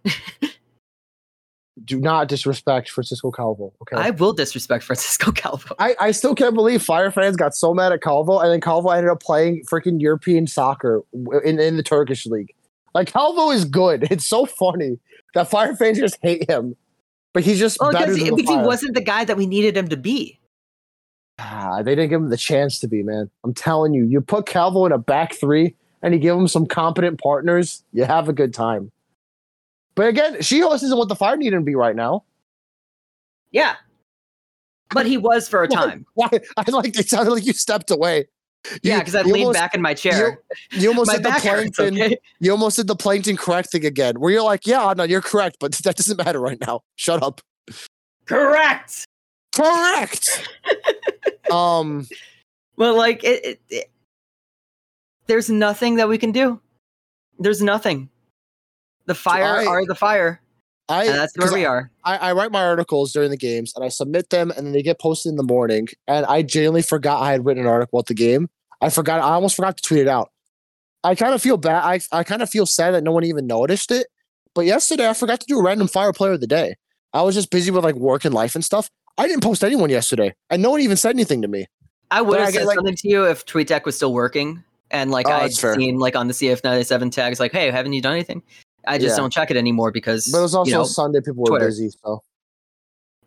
do 1.83 1.99
not 1.99 2.27
disrespect 2.27 2.89
Francisco 2.89 3.31
Calvo. 3.31 3.73
Okay. 3.81 4.01
I 4.01 4.11
will 4.11 4.33
disrespect 4.33 4.83
Francisco 4.83 5.31
Calvo. 5.33 5.75
I, 5.79 5.95
I 5.99 6.11
still 6.11 6.33
can't 6.33 6.55
believe 6.55 6.81
Fire 6.81 7.11
fans 7.11 7.35
got 7.35 7.53
so 7.53 7.73
mad 7.73 7.91
at 7.91 8.01
Calvo, 8.01 8.39
and 8.39 8.51
then 8.51 8.61
Calvo 8.61 8.89
ended 8.89 9.11
up 9.11 9.21
playing 9.21 9.63
freaking 9.69 10.01
European 10.01 10.47
soccer 10.47 11.03
in, 11.43 11.59
in 11.59 11.77
the 11.77 11.83
Turkish 11.83 12.25
league. 12.25 12.53
Like 12.93 13.07
Calvo 13.11 13.51
is 13.51 13.65
good. 13.65 14.07
It's 14.11 14.25
so 14.25 14.45
funny 14.45 14.97
that 15.33 15.49
Fire 15.49 15.75
fans 15.75 15.99
just 15.99 16.17
hate 16.21 16.49
him, 16.49 16.75
but 17.33 17.43
he's 17.43 17.59
just 17.59 17.77
Well, 17.81 17.91
better 17.91 18.13
because 18.13 18.29
he, 18.29 18.35
because 18.35 18.49
he 18.49 18.61
wasn't 18.61 18.95
the 18.95 19.01
guy 19.01 19.25
that 19.25 19.35
we 19.35 19.45
needed 19.45 19.75
him 19.75 19.89
to 19.89 19.97
be. 19.97 20.39
Ah, 21.37 21.81
they 21.83 21.95
didn't 21.95 22.09
give 22.09 22.21
him 22.21 22.29
the 22.29 22.37
chance 22.37 22.79
to 22.79 22.87
be, 22.87 23.03
man. 23.03 23.29
I'm 23.43 23.53
telling 23.53 23.93
you, 23.93 24.05
you 24.05 24.21
put 24.21 24.45
Calvo 24.45 24.85
in 24.85 24.91
a 24.91 24.97
back 24.97 25.33
three 25.33 25.75
and 26.01 26.13
you 26.13 26.19
give 26.19 26.37
him 26.37 26.47
some 26.47 26.65
competent 26.65 27.19
partners, 27.21 27.83
you 27.91 28.05
have 28.05 28.29
a 28.29 28.33
good 28.33 28.53
time. 28.53 28.91
But 29.95 30.07
again, 30.07 30.35
Czichos 30.35 30.83
isn't 30.83 30.97
what 30.97 31.07
the 31.09 31.15
Fire 31.15 31.35
needed 31.37 31.57
to 31.57 31.61
be 31.61 31.75
right 31.75 31.95
now. 31.95 32.23
Yeah, 33.51 33.75
but 34.91 35.05
he 35.05 35.17
was 35.17 35.47
for 35.47 35.63
a 35.63 35.67
time. 35.81 36.05
Why? 36.13 36.29
I 36.57 36.69
like 36.71 36.97
it 36.97 37.09
sounded 37.09 37.31
like 37.31 37.45
you 37.45 37.53
stepped 37.53 37.91
away. 37.91 38.27
Yeah, 38.81 38.99
because 38.99 39.15
I 39.15 39.21
leaned 39.21 39.37
almost- 39.37 39.59
back 39.59 39.75
in 39.75 39.81
my 39.81 39.93
chair. 39.93 40.41
You 40.71 40.89
almost 40.89 41.07
My 41.11 41.15
did 41.17 41.25
the 41.25 41.31
plankton. 41.39 42.01
Okay? 42.01 42.17
You 42.39 42.51
almost 42.51 42.77
did 42.77 42.87
the 42.87 42.95
plankton 42.95 43.37
correct 43.37 43.71
thing 43.71 43.85
again, 43.85 44.19
where 44.19 44.31
you're 44.31 44.41
like, 44.43 44.65
"Yeah, 44.65 44.93
no, 44.95 45.03
you're 45.03 45.21
correct, 45.21 45.57
but 45.59 45.71
that 45.83 45.95
doesn't 45.95 46.17
matter 46.17 46.39
right 46.39 46.59
now. 46.65 46.81
Shut 46.95 47.21
up." 47.21 47.41
Correct. 48.25 49.05
Correct. 49.55 50.49
Um, 51.51 52.07
Well, 52.77 52.95
like 52.97 53.23
it, 53.23 53.45
it, 53.45 53.61
it- 53.69 53.91
there's 55.27 55.49
nothing 55.49 55.95
that 55.95 56.07
we 56.07 56.17
can 56.17 56.31
do. 56.31 56.59
There's 57.39 57.61
nothing. 57.61 58.09
The 59.07 59.15
fire 59.15 59.43
I- 59.43 59.65
are 59.65 59.85
the 59.85 59.95
fire, 59.95 60.41
I 60.87 61.05
and 61.05 61.15
that's 61.15 61.35
where 61.37 61.51
we 61.51 61.65
are. 61.65 61.91
I, 62.03 62.17
I 62.17 62.31
write 62.33 62.51
my 62.51 62.63
articles 62.63 63.11
during 63.11 63.31
the 63.31 63.37
games 63.37 63.73
and 63.75 63.83
I 63.83 63.89
submit 63.89 64.29
them 64.29 64.51
and 64.51 64.65
then 64.67 64.73
they 64.73 64.83
get 64.83 64.99
posted 64.99 65.31
in 65.31 65.35
the 65.35 65.43
morning. 65.43 65.87
And 66.07 66.25
I 66.27 66.43
genuinely 66.43 66.83
forgot 66.83 67.21
I 67.23 67.31
had 67.31 67.43
written 67.45 67.63
an 67.63 67.69
article 67.69 67.97
at 67.99 68.05
the 68.05 68.13
game. 68.13 68.49
I 68.81 68.89
forgot. 68.91 69.19
I 69.21 69.33
almost 69.33 69.55
forgot 69.55 69.77
to 69.77 69.83
tweet 69.83 70.01
it 70.01 70.07
out. 70.07 70.29
I 71.03 71.15
kind 71.15 71.33
of 71.33 71.41
feel 71.41 71.57
bad. 71.57 71.83
I, 71.83 71.99
I 72.11 72.23
kind 72.23 72.41
of 72.43 72.49
feel 72.49 72.65
sad 72.67 72.93
that 72.93 73.03
no 73.03 73.11
one 73.11 73.23
even 73.23 73.47
noticed 73.47 73.89
it. 73.91 74.07
But 74.53 74.65
yesterday 74.65 75.07
I 75.09 75.13
forgot 75.13 75.39
to 75.39 75.45
do 75.47 75.59
a 75.59 75.63
random 75.63 75.87
fire 75.87 76.13
player 76.13 76.33
of 76.33 76.41
the 76.41 76.47
day. 76.47 76.75
I 77.13 77.21
was 77.23 77.33
just 77.35 77.49
busy 77.49 77.71
with 77.71 77.83
like 77.83 77.95
work 77.95 78.25
and 78.25 78.33
life 78.33 78.53
and 78.55 78.63
stuff. 78.63 78.89
I 79.17 79.27
didn't 79.27 79.43
post 79.43 79.63
anyone 79.63 79.89
yesterday, 79.89 80.33
and 80.49 80.61
no 80.61 80.71
one 80.71 80.81
even 80.81 80.97
said 80.97 81.15
anything 81.15 81.41
to 81.41 81.47
me. 81.47 81.67
I 82.11 82.21
would 82.21 82.39
have 82.39 82.49
said 82.53 82.65
like- 82.65 82.75
something 82.75 82.95
to 82.95 83.07
you 83.09 83.25
if 83.25 83.45
TweetDeck 83.45 83.85
was 83.85 83.95
still 83.95 84.13
working, 84.13 84.63
and 84.91 85.09
like 85.11 85.27
Oh, 85.27 85.31
I'd 85.33 85.53
seen 85.53 85.97
like 85.97 86.15
on 86.15 86.27
the 86.27 86.33
CF97 86.33 87.11
tags, 87.11 87.39
like, 87.39 87.51
"Hey, 87.51 87.71
haven't 87.71 87.93
you 87.93 88.01
done 88.01 88.13
anything?" 88.13 88.43
I 88.87 88.97
just 88.97 89.13
Yeah. 89.15 89.21
don't 89.21 89.31
check 89.33 89.49
it 89.49 89.57
anymore 89.57 89.91
because 89.91 90.27
But 90.31 90.39
it 90.39 90.41
was 90.41 90.53
also 90.53 90.69
you 90.69 90.75
know, 90.77 90.83
Sunday. 90.83 91.19
People 91.21 91.43
were 91.43 91.47
Twitter. 91.49 91.65
busy, 91.67 91.89
so 92.03 92.21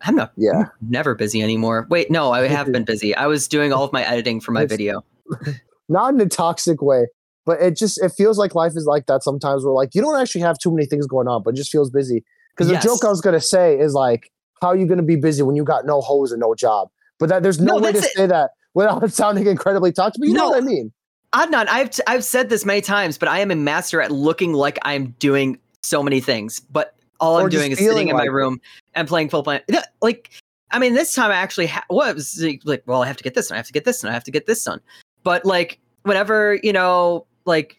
I'm 0.02 0.14
not 0.14 0.32
yeah. 0.36 0.66
never 0.80 1.14
busy 1.16 1.42
anymore. 1.42 1.86
Wait, 1.90 2.10
no, 2.10 2.30
I 2.30 2.46
have 2.46 2.70
been 2.70 2.84
busy. 2.84 3.14
I 3.16 3.26
was 3.26 3.48
doing 3.48 3.72
all 3.72 3.82
of 3.82 3.92
my 3.92 4.04
editing 4.06 4.40
for 4.40 4.52
my 4.52 4.62
It's- 4.62 4.70
video. 4.76 5.04
not 5.88 6.14
in 6.14 6.20
a 6.20 6.26
toxic 6.26 6.80
way, 6.82 7.06
but 7.44 7.60
it 7.60 7.76
just 7.76 8.00
it 8.02 8.10
feels 8.10 8.38
like 8.38 8.54
life 8.54 8.72
is 8.76 8.84
like 8.86 9.06
that 9.06 9.22
sometimes. 9.24 9.64
Where 9.64 9.72
like 9.74 9.94
you 9.94 10.00
don't 10.02 10.20
actually 10.20 10.42
have 10.42 10.58
too 10.58 10.70
many 10.70 10.86
things 10.86 11.06
going 11.06 11.26
on, 11.26 11.42
but 11.42 11.54
it 11.54 11.56
just 11.56 11.72
feels 11.72 11.90
busy. 11.90 12.24
Because 12.56 12.70
Yes. 12.70 12.82
the 12.84 12.88
joke 12.90 13.04
I 13.04 13.08
was 13.08 13.20
gonna 13.20 13.40
say 13.40 13.76
is 13.78 13.94
like, 13.94 14.30
how 14.60 14.68
are 14.68 14.76
you 14.76 14.86
gonna 14.86 15.02
be 15.02 15.16
busy 15.16 15.42
when 15.42 15.56
you 15.56 15.64
got 15.64 15.86
no 15.86 16.00
hose 16.00 16.32
and 16.32 16.40
no 16.40 16.54
job? 16.54 16.88
But 17.18 17.28
that 17.30 17.42
there's 17.42 17.60
no, 17.60 17.76
No, 17.76 17.82
way 17.82 17.92
to 17.92 17.98
it. 17.98 18.04
say 18.14 18.26
that 18.26 18.50
without 18.74 19.10
sounding 19.12 19.46
incredibly 19.46 19.92
toxic. 19.92 20.20
But 20.20 20.28
you 20.28 20.34
know 20.34 20.50
what 20.50 20.62
I 20.62 20.66
mean? 20.66 20.92
Adnan, 21.34 21.66
I've 21.68 21.90
t- 21.90 22.02
I've 22.06 22.24
said 22.24 22.48
this 22.48 22.64
many 22.64 22.80
times, 22.80 23.18
but 23.18 23.28
I 23.28 23.40
am 23.40 23.50
a 23.50 23.56
master 23.56 24.00
at 24.00 24.10
looking 24.10 24.52
like 24.54 24.78
I'm 24.82 25.14
doing 25.18 25.58
so 25.82 26.02
many 26.02 26.20
things, 26.20 26.60
but 26.60 26.94
all 27.20 27.36
Or 27.38 27.42
I'm 27.42 27.48
doing 27.50 27.72
is 27.72 27.78
sitting 27.78 27.90
feeling 27.90 28.08
in 28.08 28.16
my 28.16 28.22
like 28.22 28.30
room 28.30 28.60
and 28.94 29.06
playing 29.08 29.28
full 29.28 29.42
plan. 29.42 29.60
Like, 30.00 30.30
I 30.70 30.78
mean, 30.78 30.94
this 30.94 31.14
time 31.14 31.30
I 31.30 31.34
actually 31.34 31.66
ha- 31.66 31.84
was 31.90 32.42
like, 32.64 32.82
well, 32.86 33.02
I 33.02 33.06
have 33.06 33.16
to 33.16 33.24
get 33.24 33.34
this, 33.34 33.50
and 33.50 33.54
I 33.54 33.58
have 33.58 33.66
to 33.66 33.72
get 33.72 33.84
this, 33.84 34.02
and 34.02 34.10
I 34.10 34.14
have 34.14 34.24
to 34.24 34.30
get 34.30 34.46
this 34.46 34.64
done. 34.64 34.80
But 35.22 35.44
like, 35.44 35.80
whenever 36.04 36.58
you 36.62 36.72
know, 36.72 37.26
like 37.44 37.76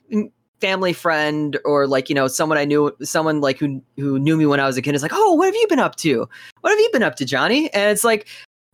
family 0.59 0.93
friend 0.93 1.57
or 1.65 1.87
like 1.87 2.09
you 2.09 2.15
know 2.15 2.27
someone 2.27 2.57
I 2.57 2.65
knew, 2.65 2.95
someone 3.01 3.41
like 3.41 3.57
who 3.59 3.81
who 3.97 4.19
knew 4.19 4.37
me 4.37 4.45
when 4.45 4.59
I 4.59 4.67
was 4.67 4.77
a 4.77 4.81
kid 4.81 4.95
is 4.95 5.01
like, 5.01 5.13
oh, 5.13 5.33
what 5.33 5.45
have 5.45 5.55
you 5.55 5.67
been 5.67 5.79
up 5.79 5.95
to? 5.97 6.27
What 6.61 6.69
have 6.69 6.79
you 6.79 6.89
been 6.91 7.03
up 7.03 7.15
to, 7.17 7.25
Johnny? 7.25 7.71
And 7.73 7.91
it's 7.91 8.03
like, 8.03 8.27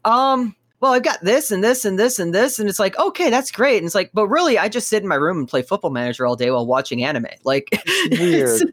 um, 0.04 0.56
well, 0.82 0.94
I've 0.94 1.04
got 1.04 1.24
this 1.24 1.52
and 1.52 1.64
this 1.64 1.86
and 1.86 1.98
this 1.98 2.20
and 2.20 2.34
this, 2.34 2.60
and 2.60 2.70
it's 2.70 2.80
like, 2.80 2.98
okay, 3.00 3.30
that's 3.30 3.52
great. 3.52 3.78
And 3.78 3.86
it's 3.86 3.96
like, 3.96 4.12
but 4.14 4.28
really, 4.28 4.58
I 4.58 4.70
just 4.70 4.88
sit 4.88 5.02
in 5.02 5.10
my 5.10 5.16
room 5.16 5.38
and 5.38 5.48
play 5.48 5.62
Football 5.62 5.92
Manager 5.92 6.26
all 6.26 6.36
day 6.36 6.52
while 6.52 6.66
watching 6.66 7.04
anime. 7.04 7.28
Like, 7.44 7.70
Weird. 8.12 8.72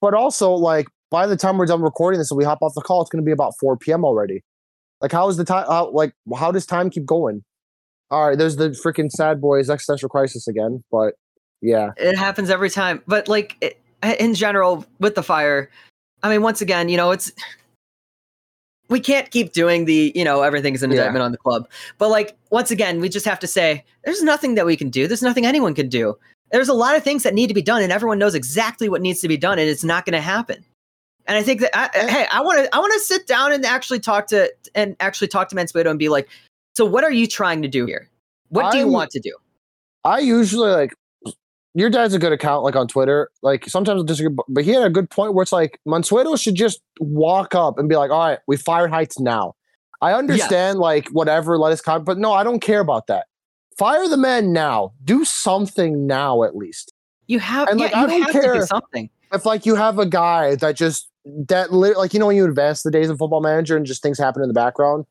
But 0.00 0.12
also 0.12 0.52
like 0.52 0.86
by 1.10 1.26
the 1.26 1.36
time 1.36 1.56
we're 1.56 1.64
done 1.64 1.80
recording 1.80 2.18
this 2.18 2.30
and 2.30 2.36
we 2.36 2.44
hop 2.44 2.58
off 2.60 2.74
the 2.74 2.82
call, 2.82 3.00
it's 3.00 3.10
gonna 3.10 3.22
be 3.22 3.32
about 3.32 3.54
4 3.58 3.76
p.m. 3.76 4.04
already. 4.04 4.42
Like 5.00 5.12
how 5.12 5.28
is 5.28 5.36
the 5.36 5.44
time? 5.44 5.66
How, 5.66 5.90
like 5.90 6.12
how 6.36 6.52
does 6.52 6.66
time 6.66 6.90
keep 6.90 7.06
going? 7.06 7.42
All 8.10 8.28
right, 8.28 8.36
there's 8.36 8.56
the 8.56 8.68
freaking 8.70 9.10
sad 9.10 9.40
boys 9.40 9.70
existential 9.70 10.08
crisis 10.08 10.46
again. 10.46 10.84
But 10.90 11.14
yeah, 11.64 11.92
it 11.96 12.16
happens 12.16 12.50
every 12.50 12.70
time. 12.70 13.02
But 13.06 13.26
like 13.28 13.56
it, 13.60 13.80
in 14.20 14.34
general, 14.34 14.84
with 15.00 15.14
the 15.14 15.22
fire, 15.22 15.70
I 16.22 16.28
mean, 16.28 16.42
once 16.42 16.60
again, 16.60 16.88
you 16.88 16.96
know, 16.96 17.10
it's 17.10 17.32
we 18.90 19.00
can't 19.00 19.30
keep 19.30 19.52
doing 19.52 19.86
the 19.86 20.12
you 20.14 20.24
know 20.24 20.42
everything's 20.42 20.82
an 20.82 20.90
Yeah. 20.90 20.98
indictment 20.98 21.22
on 21.22 21.32
the 21.32 21.38
club. 21.38 21.68
But 21.98 22.10
like 22.10 22.36
once 22.50 22.70
again, 22.70 23.00
we 23.00 23.08
just 23.08 23.24
have 23.26 23.38
to 23.40 23.46
say 23.46 23.84
there's 24.04 24.22
nothing 24.22 24.54
that 24.56 24.66
we 24.66 24.76
can 24.76 24.90
do. 24.90 25.06
There's 25.08 25.22
nothing 25.22 25.46
anyone 25.46 25.74
can 25.74 25.88
do. 25.88 26.16
There's 26.52 26.68
a 26.68 26.74
lot 26.74 26.94
of 26.96 27.02
things 27.02 27.22
that 27.22 27.34
need 27.34 27.48
to 27.48 27.54
be 27.54 27.62
done, 27.62 27.82
and 27.82 27.90
everyone 27.90 28.18
knows 28.18 28.34
exactly 28.34 28.88
what 28.88 29.00
needs 29.00 29.20
to 29.22 29.28
be 29.28 29.36
done, 29.36 29.58
and 29.58 29.68
it's 29.68 29.82
not 29.84 30.04
going 30.04 30.12
to 30.12 30.20
happen. 30.20 30.64
And 31.26 31.38
I 31.38 31.42
think 31.42 31.62
that 31.62 31.70
I, 31.74 31.88
hey, 32.06 32.26
I 32.30 32.42
want 32.42 32.62
to 32.62 32.74
I 32.74 32.78
want 32.78 32.92
to 32.92 33.00
sit 33.00 33.26
down 33.26 33.52
and 33.52 33.64
actually 33.64 33.98
talk 34.00 34.26
to 34.28 34.52
and 34.74 34.94
actually 35.00 35.28
talk 35.28 35.48
to 35.48 35.56
Mansueto 35.56 35.88
and 35.88 35.98
be 35.98 36.10
like, 36.10 36.28
so 36.76 36.84
what 36.84 37.02
are 37.02 37.10
you 37.10 37.26
trying 37.26 37.62
to 37.62 37.68
do 37.68 37.86
here? 37.86 38.08
What 38.50 38.70
do 38.70 38.76
you 38.78 38.84
I'm- 38.84 38.92
want 38.92 39.10
to 39.12 39.20
do? 39.20 39.34
I 40.04 40.18
usually 40.18 40.70
like 40.70 40.92
your 41.74 41.90
dad's 41.90 42.14
a 42.14 42.18
good 42.18 42.32
account, 42.32 42.62
like 42.64 42.76
on 42.76 42.86
Twitter. 42.88 43.30
Like 43.42 43.68
sometimes 43.68 44.02
I 44.02 44.06
disagree, 44.06 44.34
but- 44.48 44.64
he 44.64 44.70
had 44.72 44.84
a 44.84 44.90
good 44.90 45.10
point 45.10 45.34
where 45.34 45.42
it's 45.42 45.52
like 45.52 45.80
Mansueto 45.86 46.40
should 46.40 46.54
just 46.54 46.80
walk 47.00 47.54
up 47.54 47.78
and 47.78 47.88
be 47.88 47.96
like, 47.96 48.10
"All 48.10 48.18
right, 48.28 48.38
we 48.46 48.56
fired 48.56 48.90
Heitz 48.90 49.18
now." 49.20 49.54
I 50.00 50.12
understand, 50.12 50.78
like 50.78 51.08
whatever, 51.08 51.58
let 51.58 51.72
us 51.72 51.80
come, 51.80 52.04
but 52.04 52.18
no, 52.18 52.32
I 52.32 52.44
don't 52.44 52.60
care 52.60 52.80
about 52.80 53.06
that. 53.06 53.26
Fire 53.78 54.06
the 54.08 54.16
man 54.16 54.52
now. 54.52 54.92
Do 55.04 55.24
something 55.24 56.06
now, 56.06 56.42
at 56.44 56.54
least. 56.56 56.92
You 57.26 57.38
have 57.40 57.68
And, 57.68 57.80
yeah, 57.80 57.86
like, 57.86 57.94
I 57.96 58.00
you 58.02 58.06
don't 58.08 58.26
to 58.26 58.32
do 58.32 58.40
care. 58.40 58.66
something. 58.66 59.08
If 59.32 59.44
like 59.46 59.64
you 59.66 59.74
have 59.74 59.98
a 59.98 60.06
guy 60.06 60.54
that 60.56 60.76
just 60.76 61.08
that 61.48 61.72
li- 61.72 61.94
like 61.94 62.12
you 62.12 62.20
know 62.20 62.26
when 62.26 62.36
you 62.36 62.44
advance 62.44 62.82
the 62.82 62.90
days 62.90 63.08
of 63.10 63.18
Football 63.18 63.40
Manager 63.40 63.76
and 63.76 63.84
just 63.86 64.02
things 64.02 64.18
happen 64.18 64.42
in 64.42 64.48
the 64.48 64.54
background, 64.54 65.06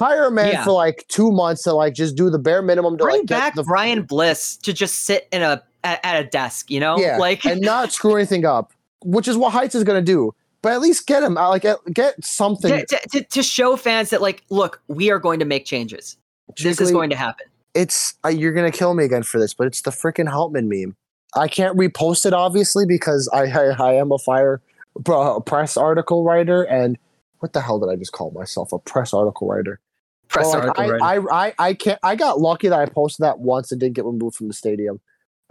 hire 0.00 0.24
a 0.26 0.30
man 0.30 0.48
Yeah. 0.52 0.64
for 0.64 0.72
like 0.72 1.04
two 1.08 1.30
months 1.30 1.62
to 1.62 1.72
like 1.72 1.94
just 1.94 2.16
do 2.16 2.28
the 2.28 2.38
bare 2.38 2.60
minimum 2.62 2.98
to 2.98 3.04
bring 3.04 3.18
like 3.18 3.26
get 3.26 3.38
back 3.38 3.54
the 3.54 3.62
Brian 3.62 4.02
Bliss 4.02 4.56
to 4.58 4.72
just 4.72 5.02
sit 5.02 5.28
in 5.32 5.40
a 5.42 5.62
at, 5.84 6.00
at 6.04 6.24
a 6.24 6.28
desk, 6.28 6.70
you 6.70 6.80
know, 6.80 6.98
Yeah, 6.98 7.18
like 7.18 7.44
and 7.44 7.60
not 7.60 7.92
screw 7.92 8.16
anything 8.16 8.44
up, 8.44 8.72
which 9.04 9.28
is 9.28 9.36
what 9.36 9.52
Heitz 9.52 9.74
is 9.74 9.84
going 9.84 10.02
to 10.02 10.12
do. 10.12 10.34
But 10.62 10.74
at 10.74 10.80
least 10.80 11.08
get 11.08 11.24
him 11.24 11.36
out, 11.36 11.50
like 11.50 11.66
get, 11.92 12.24
something. 12.24 12.86
to, 12.86 13.00
to, 13.10 13.24
to, 13.24 13.42
show 13.42 13.74
fans 13.74 14.10
that 14.10 14.22
like, 14.22 14.44
look, 14.48 14.80
we 14.86 15.10
are 15.10 15.18
going 15.18 15.40
to 15.40 15.44
make 15.44 15.64
changes. 15.64 16.16
This 16.56 16.80
is 16.80 16.92
going 16.92 17.10
to 17.10 17.16
happen. 17.16 17.46
It's 17.74 18.14
uh, 18.24 18.28
you're 18.28 18.52
going 18.52 18.70
to 18.70 18.76
kill 18.76 18.94
me 18.94 19.04
again 19.04 19.24
for 19.24 19.40
this, 19.40 19.54
but 19.54 19.66
it's 19.66 19.82
the 19.82 19.90
freaking 19.90 20.28
Helpman 20.28 20.68
meme. 20.68 20.94
I 21.34 21.48
can't 21.48 21.76
repost 21.76 22.26
it 22.26 22.32
obviously 22.32 22.86
because 22.86 23.28
I 23.32 23.46
I, 23.46 23.90
I 23.90 23.92
am 23.94 24.12
a 24.12 24.18
fire 24.18 24.60
uh, 25.08 25.40
press 25.40 25.76
article 25.76 26.22
writer, 26.22 26.62
and 26.62 26.98
what 27.38 27.52
the 27.52 27.60
hell 27.60 27.80
did 27.80 27.88
I 27.88 27.96
just 27.96 28.12
call 28.12 28.30
myself? 28.30 28.72
A 28.72 28.78
press 28.78 29.12
article 29.12 29.48
writer. 29.48 29.80
Press 30.28 30.46
Well, 30.46 30.56
article. 30.56 30.82
I, 30.82 30.88
writer. 30.88 31.32
I, 31.32 31.46
I, 31.46 31.54
I 31.58 31.74
can't. 31.74 31.98
I 32.02 32.14
got 32.14 32.40
lucky 32.40 32.68
that 32.68 32.78
I 32.78 32.86
posted 32.86 33.24
that 33.24 33.40
once 33.40 33.72
and 33.72 33.80
didn't 33.80 33.96
get 33.96 34.04
removed 34.04 34.36
from 34.36 34.48
the 34.48 34.54
stadium, 34.54 35.00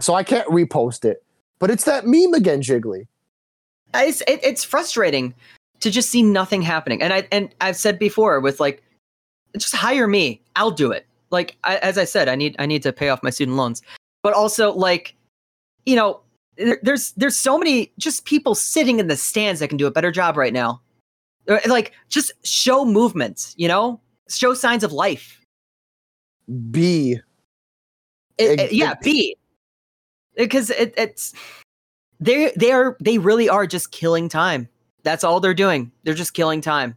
so 0.02 0.14
I 0.16 0.24
can't 0.24 0.48
repost 0.50 1.06
it. 1.06 1.24
But 1.60 1.70
it's 1.72 1.86
that 1.86 2.06
meme 2.06 2.34
again, 2.34 2.62
Jiggly. 2.62 3.08
it's 3.94 4.22
it, 4.22 4.40
it's 4.44 4.64
frustrating 4.64 5.34
to 5.80 5.90
just 5.92 6.10
see 6.10 6.24
nothing 6.24 6.62
happening. 6.62 7.02
And 7.02 7.14
I 7.14 7.28
and 7.32 7.54
I've 7.62 7.78
said 7.78 8.00
before 8.00 8.40
with 8.40 8.60
like, 8.60 8.82
just 9.58 9.76
hire 9.76 10.08
me. 10.08 10.42
I'll 10.56 10.72
do 10.72 10.92
it. 10.92 11.06
Like 11.30 11.58
I, 11.64 11.78
as 11.78 11.98
I 11.98 12.04
said, 12.06 12.28
I 12.28 12.36
need 12.36 12.56
I 12.60 12.66
need 12.66 12.84
to 12.84 12.92
pay 12.92 13.10
off 13.10 13.24
my 13.24 13.30
student 13.30 13.58
loans, 13.58 13.82
but 14.24 14.34
also 14.34 14.74
like, 14.74 15.16
you 15.86 15.96
know, 15.96 16.20
there- 16.58 16.80
there's 16.84 17.12
there's 17.14 17.38
so 17.38 17.58
many 17.58 17.92
just 17.98 18.26
people 18.26 18.54
sitting 18.56 19.00
in 19.00 19.08
the 19.08 19.16
stands 19.18 19.60
that 19.62 19.70
can 19.70 19.78
do 19.78 19.88
a 19.88 19.92
better 19.92 20.12
job 20.12 20.36
right 20.38 20.54
now. 20.54 20.82
Uh, 21.48 21.60
Like 21.68 21.94
just 22.10 22.32
show 22.44 22.86
movement, 22.86 23.54
you 23.58 23.68
know, 23.68 24.00
show 24.30 24.54
signs 24.54 24.84
of 24.84 24.92
life. 24.92 25.40
B 26.72 27.18
It- 28.38 28.60
it- 28.60 28.74
yeah, 28.74 28.92
ex- 28.92 29.04
B. 29.04 29.38
because 30.46 30.70
it, 30.70 30.94
it's 30.98 31.34
they 32.20 32.52
they 32.56 32.72
are 32.72 32.98
they 33.00 33.18
really 33.18 33.50
are 33.50 33.68
just 33.68 33.92
killing 33.92 34.30
time. 34.30 34.68
That's 35.04 35.24
all 35.24 35.40
they're 35.40 35.54
doing. 35.54 35.92
They're 36.04 36.14
just 36.14 36.34
killing 36.34 36.62
time. 36.62 36.96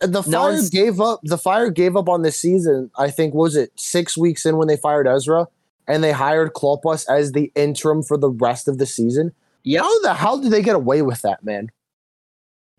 And 0.00 0.14
the 0.14 0.22
No 0.28 0.50
fire 0.52 0.60
gave 0.70 1.00
up. 1.00 1.20
The 1.22 1.38
fire 1.38 1.70
gave 1.70 1.96
up 1.96 2.08
on 2.08 2.22
this 2.22 2.38
season. 2.38 2.90
I 2.96 3.10
think 3.10 3.34
was 3.34 3.56
it 3.56 3.72
six 3.76 4.16
weeks 4.16 4.44
in 4.44 4.56
when 4.56 4.68
they 4.68 4.76
fired 4.76 5.06
Ezra, 5.08 5.48
and 5.88 6.04
they 6.04 6.12
hired 6.12 6.52
Klopas 6.52 7.06
as 7.08 7.32
the 7.32 7.50
interim 7.54 8.02
for 8.02 8.16
the 8.16 8.30
rest 8.30 8.68
of 8.68 8.78
the 8.78 8.86
season. 8.86 9.32
Yep. 9.64 9.82
How 9.82 10.00
the 10.02 10.14
hell 10.14 10.38
did 10.38 10.52
they 10.52 10.62
get 10.62 10.76
away 10.76 11.02
with 11.02 11.22
that, 11.22 11.44
man? 11.44 11.70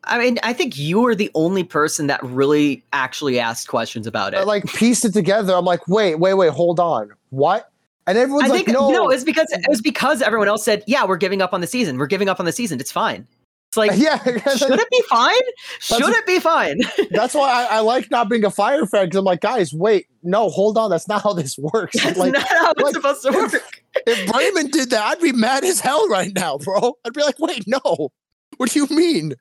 I 0.04 0.20
mean, 0.20 0.40
I 0.42 0.54
think 0.54 0.78
you 0.78 1.06
are 1.06 1.16
the 1.16 1.30
only 1.34 1.66
person 1.66 2.08
that 2.08 2.24
really 2.24 2.86
actually 2.94 3.40
asked 3.40 3.68
questions 3.68 4.08
about 4.08 4.34
I 4.34 4.42
it. 4.42 4.48
like 4.48 4.66
pieced 4.68 5.04
it 5.04 5.12
together. 5.12 5.54
I'm 5.54 5.66
like, 5.66 5.86
wait, 5.88 6.16
wait, 6.16 6.36
wait, 6.36 6.52
hold 6.52 6.80
on, 6.80 7.12
what? 7.30 7.72
And 8.08 8.18
everyone's 8.18 8.46
I 8.46 8.54
like, 8.54 8.66
think 8.66 8.78
no, 8.78 8.90
no, 8.90 9.10
it's 9.10 9.26
because 9.26 9.52
it 9.52 9.66
was 9.68 9.82
because 9.82 10.22
everyone 10.22 10.48
else 10.48 10.64
said, 10.64 10.84
"Yeah, 10.88 11.06
we're 11.06 11.18
giving 11.18 11.42
up 11.42 11.54
on 11.54 11.62
the 11.62 11.68
season. 11.68 11.98
We're 11.98 12.08
giving 12.08 12.30
up 12.30 12.40
on 12.40 12.46
the 12.46 12.52
season. 12.54 12.80
It's 12.80 12.92
fine." 12.92 13.28
It's 13.70 13.78
like, 13.78 13.92
yeah. 13.96 14.18
should 14.56 14.80
it 14.80 14.90
be 14.90 15.04
fine? 15.10 15.36
Should 15.80 16.02
it 16.16 16.26
be 16.26 16.40
fine? 16.40 16.80
That's 17.12 17.34
why 17.34 17.50
I, 17.50 17.78
I 17.78 17.80
like 17.80 18.10
not 18.10 18.30
being 18.30 18.46
a 18.46 18.50
fire 18.50 18.86
fan 18.86 19.06
because 19.06 19.18
I'm 19.18 19.26
like, 19.26 19.42
guys, 19.42 19.74
wait, 19.74 20.08
no, 20.24 20.50
hold 20.50 20.78
on, 20.78 20.90
that's 20.90 21.08
not 21.08 21.22
how 21.22 21.34
this 21.34 21.58
works. 21.58 22.02
That's 22.02 22.18
like, 22.18 22.34
not 22.34 22.48
how 22.48 22.72
it's 22.72 22.82
like- 22.82 22.94
supposed 22.94 23.24
to 23.24 23.32
work. 23.32 23.82
if 24.08 24.32
Bremen 24.32 24.72
did 24.72 24.90
that, 24.92 25.04
I'd 25.04 25.22
be 25.22 25.34
mad 25.34 25.64
as 25.66 25.82
hell 25.82 26.08
right 26.08 26.32
now, 26.34 26.58
bro. 26.58 26.94
I'd 27.06 27.14
be 27.14 27.22
like, 27.22 27.40
wait, 27.40 27.66
no, 27.68 28.10
what 28.56 28.72
do 28.72 28.80
you 28.80 28.88
mean? 28.88 29.34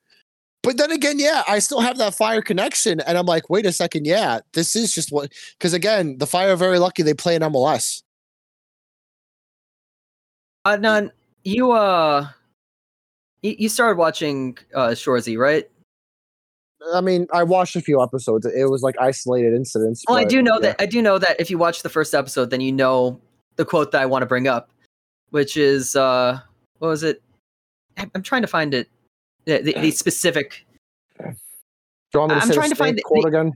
But 0.63 0.79
then 0.79 0.91
again, 0.91 1.21
yeah, 1.21 1.45
I 1.47 1.61
still 1.61 1.81
have 1.81 1.99
that 1.99 2.17
fire 2.17 2.43
connection, 2.43 3.01
and 3.01 3.17
I'm 3.17 3.27
like, 3.27 3.49
wait 3.49 3.67
a 3.67 3.73
second, 3.73 4.05
yeah, 4.07 4.41
this 4.53 4.75
is 4.75 4.93
just 4.93 5.13
what. 5.13 5.33
Because 5.57 5.73
again, 5.73 6.19
the 6.19 6.27
fire 6.27 6.53
are 6.53 6.57
very 6.57 6.81
lucky 6.81 7.05
they 7.05 7.15
play 7.15 7.37
in 7.37 7.43
MLS. 7.43 8.03
Adnan, 10.67 11.13
you 11.45 11.71
uh, 11.71 12.27
you, 13.43 13.55
you 13.57 13.69
started 13.69 13.99
watching 13.99 14.59
uh 14.75 14.89
Shoresy, 14.89 15.39
right? 15.39 15.71
I 16.93 17.01
mean, 17.01 17.27
I 17.33 17.45
watched 17.45 17.77
a 17.77 17.81
few 17.81 18.03
episodes. 18.03 18.47
It 18.47 18.69
was 18.69 18.83
like 18.83 18.97
isolated 19.01 19.55
incidents. 19.55 20.05
Well, 20.09 20.19
I 20.19 20.25
do 20.25 20.43
know 20.43 20.55
yeah. 20.55 20.73
that 20.73 20.77
I 20.81 20.87
do 20.87 21.01
know 21.01 21.19
that 21.19 21.41
if 21.41 21.51
you 21.51 21.57
watch 21.57 21.83
the 21.83 21.89
first 21.89 22.15
episode, 22.15 22.51
then 22.51 22.61
you 22.61 22.73
know 22.73 23.21
the 23.55 23.65
quote 23.65 23.93
that 23.93 24.03
I 24.03 24.07
want 24.07 24.23
to 24.23 24.27
bring 24.27 24.49
up, 24.49 24.71
which 25.31 25.57
is 25.57 25.95
uh, 25.95 26.41
what 26.79 26.89
was 26.89 27.05
it? 27.05 27.23
I'm 27.97 28.23
trying 28.23 28.43
to 28.43 28.49
find 28.49 28.75
it. 28.75 28.89
The, 29.45 29.63
the, 29.63 29.73
the 29.75 29.91
specific. 29.93 30.67
Do 31.21 31.29
you 32.15 32.21
want 32.21 32.33
me 32.33 32.41
to 32.41 32.47
I'm 32.47 32.53
trying 32.53 32.71
to 32.71 32.77
find 32.77 32.99
the- 32.99 33.03
quote 33.03 33.23
the- 33.23 33.29
again? 33.29 33.53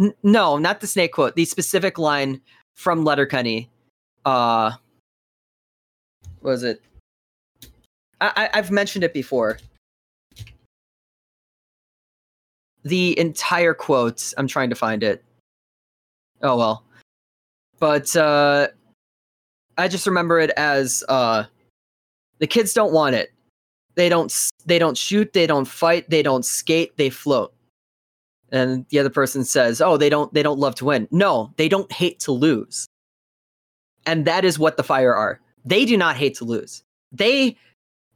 N- 0.00 0.14
no, 0.24 0.58
not 0.58 0.80
the 0.80 0.88
snake 0.88 1.12
quote. 1.12 1.36
The 1.36 1.44
specific 1.44 1.98
line 1.98 2.40
from 2.74 3.04
Letterkenny. 3.04 3.70
Uh, 4.24 4.72
was 6.42 6.62
it? 6.62 6.82
I, 8.20 8.32
I 8.36 8.50
I've 8.54 8.70
mentioned 8.70 9.04
it 9.04 9.12
before. 9.12 9.58
The 12.84 13.18
entire 13.18 13.74
quote. 13.74 14.32
I'm 14.36 14.48
trying 14.48 14.70
to 14.70 14.76
find 14.76 15.02
it. 15.02 15.24
Oh 16.42 16.56
well, 16.56 16.84
but 17.78 18.14
uh, 18.16 18.68
I 19.78 19.88
just 19.88 20.06
remember 20.06 20.40
it 20.40 20.50
as 20.56 21.04
uh, 21.08 21.44
the 22.38 22.46
kids 22.46 22.72
don't 22.72 22.92
want 22.92 23.14
it. 23.14 23.32
They 23.94 24.08
don't. 24.08 24.32
They 24.66 24.78
don't 24.78 24.96
shoot. 24.96 25.32
They 25.32 25.46
don't 25.46 25.66
fight. 25.66 26.10
They 26.10 26.22
don't 26.22 26.44
skate. 26.44 26.96
They 26.96 27.10
float 27.10 27.54
and 28.52 28.86
the 28.90 28.98
other 28.98 29.10
person 29.10 29.44
says 29.44 29.80
oh 29.80 29.96
they 29.96 30.08
don't 30.08 30.32
they 30.32 30.42
don't 30.42 30.60
love 30.60 30.74
to 30.76 30.84
win 30.84 31.08
no 31.10 31.52
they 31.56 31.68
don't 31.68 31.90
hate 31.90 32.20
to 32.20 32.30
lose 32.30 32.86
and 34.06 34.24
that 34.26 34.44
is 34.44 34.58
what 34.58 34.76
the 34.76 34.84
fire 34.84 35.14
are 35.14 35.40
they 35.64 35.84
do 35.84 35.96
not 35.96 36.16
hate 36.16 36.34
to 36.36 36.44
lose. 36.44 36.82
They 37.10 37.56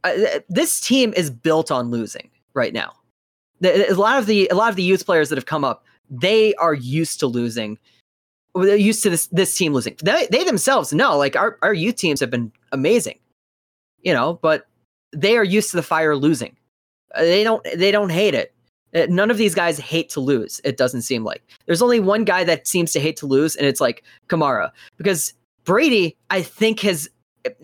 uh, 0.03 0.39
this 0.49 0.79
team 0.79 1.13
is 1.15 1.29
built 1.29 1.71
on 1.71 1.91
losing 1.91 2.29
right 2.53 2.73
now. 2.73 2.93
A 3.63 3.93
lot 3.93 4.19
of 4.19 4.25
the 4.25 4.47
a 4.49 4.55
lot 4.55 4.69
of 4.69 4.75
the 4.75 4.83
youth 4.83 5.05
players 5.05 5.29
that 5.29 5.37
have 5.37 5.45
come 5.45 5.63
up 5.63 5.83
they 6.09 6.55
are 6.55 6.73
used 6.73 7.19
to 7.19 7.27
losing. 7.27 7.77
They're 8.55 8.75
used 8.75 9.03
to 9.03 9.09
this 9.09 9.27
this 9.27 9.55
team 9.55 9.73
losing. 9.73 9.95
They, 10.01 10.27
they 10.31 10.43
themselves 10.43 10.93
know 10.93 11.17
like 11.17 11.35
our, 11.35 11.57
our 11.61 11.73
youth 11.73 11.95
teams 11.95 12.19
have 12.19 12.29
been 12.29 12.51
amazing 12.71 13.19
you 14.03 14.13
know 14.13 14.39
but 14.41 14.67
they 15.11 15.37
are 15.37 15.43
used 15.43 15.71
to 15.71 15.77
the 15.77 15.83
fire 15.83 16.15
losing. 16.15 16.55
Uh, 17.15 17.21
they 17.21 17.43
don't 17.43 17.65
they 17.75 17.91
don't 17.91 18.09
hate 18.09 18.33
it. 18.33 18.53
Uh, 18.93 19.07
None 19.09 19.31
of 19.31 19.37
these 19.37 19.55
guys 19.55 19.77
hate 19.77 20.09
to 20.09 20.19
lose. 20.19 20.61
It 20.63 20.77
doesn't 20.77 21.01
seem 21.01 21.23
like. 21.23 21.43
There's 21.65 21.81
only 21.81 21.99
one 21.99 22.23
guy 22.23 22.43
that 22.43 22.67
seems 22.67 22.91
to 22.93 22.99
hate 22.99 23.17
to 23.17 23.25
lose, 23.25 23.55
and 23.55 23.65
it's 23.65 23.81
like 23.81 24.03
Kamara. 24.27 24.71
Because 24.97 25.33
Brady, 25.63 26.15
I 26.29 26.41
think, 26.41 26.81
has 26.81 27.09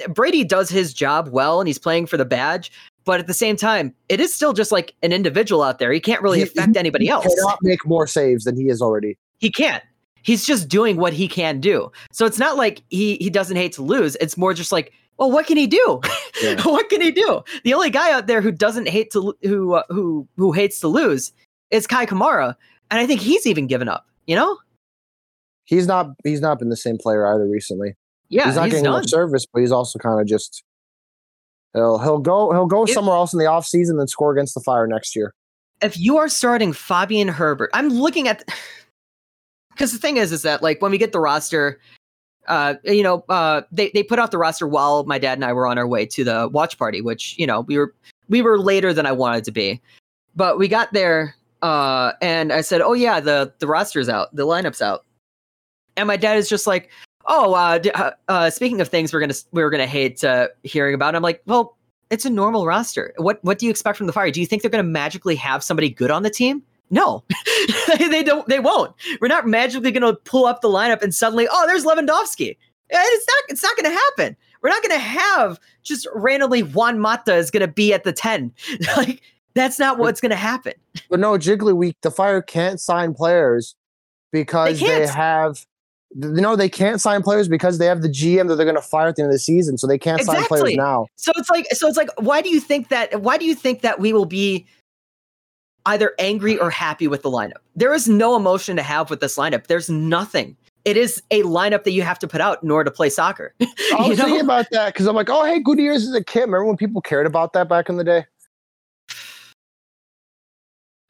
Brady 0.09 0.43
does 0.43 0.69
his 0.69 0.93
job 0.93 1.29
well, 1.31 1.59
and 1.59 1.67
he's 1.67 1.79
playing 1.79 2.05
for 2.07 2.17
the 2.17 2.25
badge. 2.25 2.71
But 3.05 3.19
at 3.19 3.27
the 3.27 3.33
same 3.33 3.55
time, 3.57 3.93
it 4.07 4.19
is 4.21 4.33
still 4.33 4.53
just 4.53 4.71
like 4.71 4.93
an 5.03 5.11
individual 5.11 5.61
out 5.61 5.77
there. 5.79 5.91
He 5.91 5.99
can't 5.99 6.21
really 6.21 6.37
He- 6.39 6.43
affect 6.43 6.77
anybody 6.77 7.05
He 7.05 7.11
else. 7.11 7.25
cannot 7.25 7.59
make 7.63 7.85
more 7.85 8.07
saves 8.07 8.45
than 8.45 8.55
he 8.55 8.69
is 8.69 8.81
already. 8.81 9.17
He 9.39 9.49
can't. 9.51 9.83
He's 10.21 10.45
just 10.45 10.69
doing 10.69 10.95
what 10.95 11.11
he 11.11 11.27
can 11.27 11.59
do. 11.59 11.91
So 12.13 12.25
it's 12.25 12.39
not 12.39 12.55
like 12.55 12.81
he 12.89 13.17
he 13.17 13.29
doesn't 13.29 13.57
hate 13.57 13.73
to 13.73 13.81
lose. 13.81 14.15
It's 14.21 14.37
more 14.37 14.53
just 14.53 14.71
like, 14.71 14.93
well, 15.17 15.29
what 15.29 15.45
can 15.47 15.57
he 15.57 15.67
do? 15.67 15.99
Yeah. 16.41 16.61
what 16.63 16.89
can 16.89 16.99
he 16.99 17.11
do? 17.11 17.41
The 17.63 17.73
only 17.75 17.89
guy 17.91 18.11
out 18.11 18.25
there 18.27 18.41
who 18.41 18.51
doesn't 18.51 18.87
hate 18.87 19.11
to 19.11 19.35
who 19.43 19.73
uh, 19.73 19.83
who 19.89 20.27
who 20.37 20.51
hates 20.51 20.79
to 20.79 20.87
lose 20.87 21.31
is 21.71 21.85
Kei 21.87 22.05
Kamara, 22.07 22.55
and 22.89 22.99
I 22.99 23.05
think 23.05 23.21
he's 23.21 23.45
even 23.45 23.67
given 23.67 23.87
up. 23.87 24.07
You 24.27 24.35
know? 24.35 24.57
He's 25.65 25.87
not. 25.87 26.07
He's 26.23 26.41
not 26.41 26.57
been 26.59 26.69
the 26.69 26.75
same 26.77 26.97
player 26.97 27.25
either 27.27 27.45
recently. 27.47 27.95
Yeah, 28.33 28.45
he's 28.45 28.55
not 28.55 28.65
he's 28.65 28.73
getting 28.73 28.85
done. 28.85 28.93
much 28.93 29.09
service, 29.09 29.45
but 29.51 29.59
he's 29.61 29.71
also 29.71 29.99
kind 29.99 30.19
of 30.19 30.27
just. 30.27 30.63
He'll 31.73 31.97
he'll 31.97 32.19
go 32.19 32.51
he'll 32.51 32.67
go 32.67 32.83
It- 32.83 32.89
somewhere 32.89 33.15
else 33.15 33.33
in 33.33 33.39
the 33.39 33.45
offseason 33.45 33.99
and 33.99 34.09
score 34.09 34.31
against 34.31 34.53
the 34.53 34.59
Fire 34.61 34.85
next 34.87 35.15
year. 35.15 35.33
if 35.81 35.97
you 35.99 36.17
are 36.17 36.29
starting 36.29 36.71
Fabian 36.71 37.29
Herbers, 37.29 37.69
I'm 37.73 37.89
looking 37.89 38.27
at 38.27 38.43
because 39.71 39.91
the 39.91 39.97
thing 39.97 40.17
is, 40.17 40.31
is 40.31 40.43
that 40.43 40.61
like 40.61 40.81
when 40.81 40.91
we 40.91 40.97
get 40.99 41.11
the 41.13 41.19
roster, 41.19 41.79
uh, 42.47 42.75
you 42.83 43.01
know, 43.01 43.25
uh, 43.29 43.61
they 43.71 43.89
they 43.93 44.03
put 44.03 44.19
out 44.19 44.29
the 44.31 44.37
roster 44.37 44.67
while 44.67 45.03
my 45.05 45.17
dad 45.17 45.37
and 45.37 45.45
I 45.45 45.53
were 45.53 45.65
on 45.65 45.77
our 45.77 45.87
way 45.87 46.05
to 46.05 46.23
the 46.23 46.49
watch 46.51 46.77
party, 46.77 47.01
which 47.01 47.35
you 47.39 47.47
know 47.47 47.61
we 47.61 47.77
were 47.77 47.93
we 48.29 48.41
were 48.41 48.59
later 48.59 48.93
than 48.93 49.05
I 49.05 49.11
wanted 49.11 49.43
to 49.45 49.51
be, 49.51 49.81
but 50.35 50.59
we 50.59 50.67
got 50.67 50.93
there, 50.93 51.33
uh, 51.63 52.11
and 52.21 52.53
I 52.53 52.61
said, 52.61 52.81
oh 52.81 52.93
yeah, 52.93 53.19
the 53.19 53.51
the 53.59 53.65
roster's 53.67 54.09
out, 54.09 54.35
the 54.35 54.45
lineup's 54.45 54.81
out, 54.81 55.05
and 55.97 56.07
my 56.07 56.17
dad 56.17 56.37
is 56.37 56.47
just 56.49 56.67
like. 56.67 56.91
Oh, 57.25 57.53
uh, 57.53 57.79
uh, 57.93 58.11
uh, 58.27 58.49
speaking 58.49 58.81
of 58.81 58.89
things 58.89 59.13
we're 59.13 59.19
gonna 59.19 59.33
we're 59.51 59.69
gonna 59.69 59.87
hate 59.87 60.23
uh, 60.23 60.49
hearing 60.63 60.93
about. 60.93 61.15
I'm 61.15 61.21
like, 61.21 61.41
well, 61.45 61.77
it's 62.09 62.25
a 62.25 62.29
normal 62.29 62.65
roster. 62.65 63.13
What 63.17 63.43
what 63.43 63.57
do 63.57 63.65
you 63.65 63.69
expect 63.69 63.97
from 63.97 64.07
the 64.07 64.13
Fire? 64.13 64.29
Do 64.29 64.39
you 64.39 64.45
think 64.45 64.61
they're 64.61 64.71
going 64.71 64.83
to 64.83 64.89
magically 64.89 65.35
have 65.35 65.63
somebody 65.63 65.89
good 65.89 66.11
on 66.11 66.23
the 66.23 66.29
team? 66.29 66.61
No, 66.89 67.23
they 67.97 68.21
don't. 68.21 68.47
They 68.47 68.59
won't. 68.59 68.93
We're 69.19 69.27
not 69.27 69.47
magically 69.47 69.91
going 69.91 70.03
to 70.03 70.19
pull 70.21 70.45
up 70.45 70.61
the 70.61 70.67
lineup 70.67 71.01
and 71.01 71.13
suddenly, 71.13 71.47
oh, 71.51 71.65
there's 71.65 71.85
Lewandowski. 71.85 72.49
And 72.49 73.01
it's 73.01 73.27
not. 73.27 73.43
It's 73.49 73.63
not 73.63 73.75
going 73.75 73.91
to 73.91 73.99
happen. 73.99 74.37
We're 74.61 74.69
not 74.69 74.83
going 74.83 74.95
to 74.95 75.03
have 75.03 75.59
just 75.81 76.07
randomly 76.13 76.61
Juan 76.61 76.99
Mata 76.99 77.35
is 77.35 77.49
going 77.49 77.61
to 77.61 77.67
be 77.67 77.93
at 77.93 78.03
the 78.03 78.13
ten. 78.13 78.51
like 78.97 79.21
that's 79.55 79.79
not 79.79 79.97
what's 79.97 80.21
going 80.21 80.29
to 80.29 80.35
happen. 80.35 80.73
But 81.09 81.19
no, 81.19 81.31
Jiggly 81.33 81.75
Week, 81.75 81.97
the 82.01 82.11
Fire 82.11 82.41
can't 82.41 82.79
sign 82.79 83.13
players 83.13 83.75
because 84.31 84.79
they, 84.79 84.85
can't. 84.85 85.09
have. 85.09 85.65
No, 86.15 86.55
they 86.55 86.69
can't 86.69 87.01
sign 87.01 87.23
players 87.23 87.47
because 87.47 87.77
they 87.79 87.85
have 87.87 88.01
the 88.01 88.09
GM 88.09 88.47
that 88.47 88.55
they're 88.55 88.65
going 88.65 88.75
to 88.75 88.81
fire 88.81 89.07
at 89.07 89.15
the 89.15 89.23
end 89.23 89.29
of 89.31 89.33
the 89.33 89.39
season, 89.39 89.77
so 89.77 89.87
they 89.87 89.97
can't 89.97 90.21
sign 90.21 90.43
players 90.45 90.63
Exactly. 90.63 90.75
now. 90.75 91.07
So 91.15 91.31
it's 91.35 91.49
like. 91.49 91.65
So 91.71 91.87
it's 91.87 91.97
like. 91.97 92.09
Why 92.19 92.41
do 92.41 92.49
you 92.49 92.59
think 92.59 92.89
that? 92.89 93.21
Why 93.21 93.37
do 93.37 93.45
you 93.45 93.55
think 93.55 93.81
that 93.81 93.99
we 93.99 94.13
will 94.13 94.25
be? 94.25 94.65
Either 95.85 96.13
angry 96.17 96.57
or 96.57 96.69
happy 96.69 97.09
with 97.09 97.23
the 97.23 97.29
lineup. 97.29 97.57
There 97.75 97.93
is 97.93 98.07
no 98.07 98.37
emotion 98.37 98.77
to 98.77 98.81
have 98.83 99.09
with 99.09 99.19
this 99.19 99.35
lineup. 99.37 99.67
There's 99.67 99.89
nothing. 99.89 100.55
It 100.85 100.95
is 100.95 101.21
a 101.29 101.43
lineup 101.43 101.83
that 101.83 101.91
you 101.91 102.03
have 102.03 102.17
to 102.19 102.27
put 102.27 102.39
out 102.39 102.63
in 102.63 102.71
order 102.71 102.89
to 102.89 102.95
play 102.95 103.09
soccer. 103.09 103.53
I 103.61 104.07
was 104.07 104.17
know? 104.17 104.23
thinking 104.25 104.39
about 104.45 104.67
that 104.71 104.93
because 104.93 105.07
I'm 105.07 105.15
like, 105.15 105.29
oh, 105.29 105.43
hey, 105.43 105.59
Gutierrez 105.59 106.03
is 106.03 106.15
a 106.15 106.23
kid. 106.23 106.41
Remember 106.41 106.63
when 106.63 106.77
people 106.77 107.01
cared 107.01 107.25
about 107.27 107.51
that 107.53 107.67
back 107.67 107.89
in 107.89 107.97
the 107.97 108.03
day? 108.05 108.25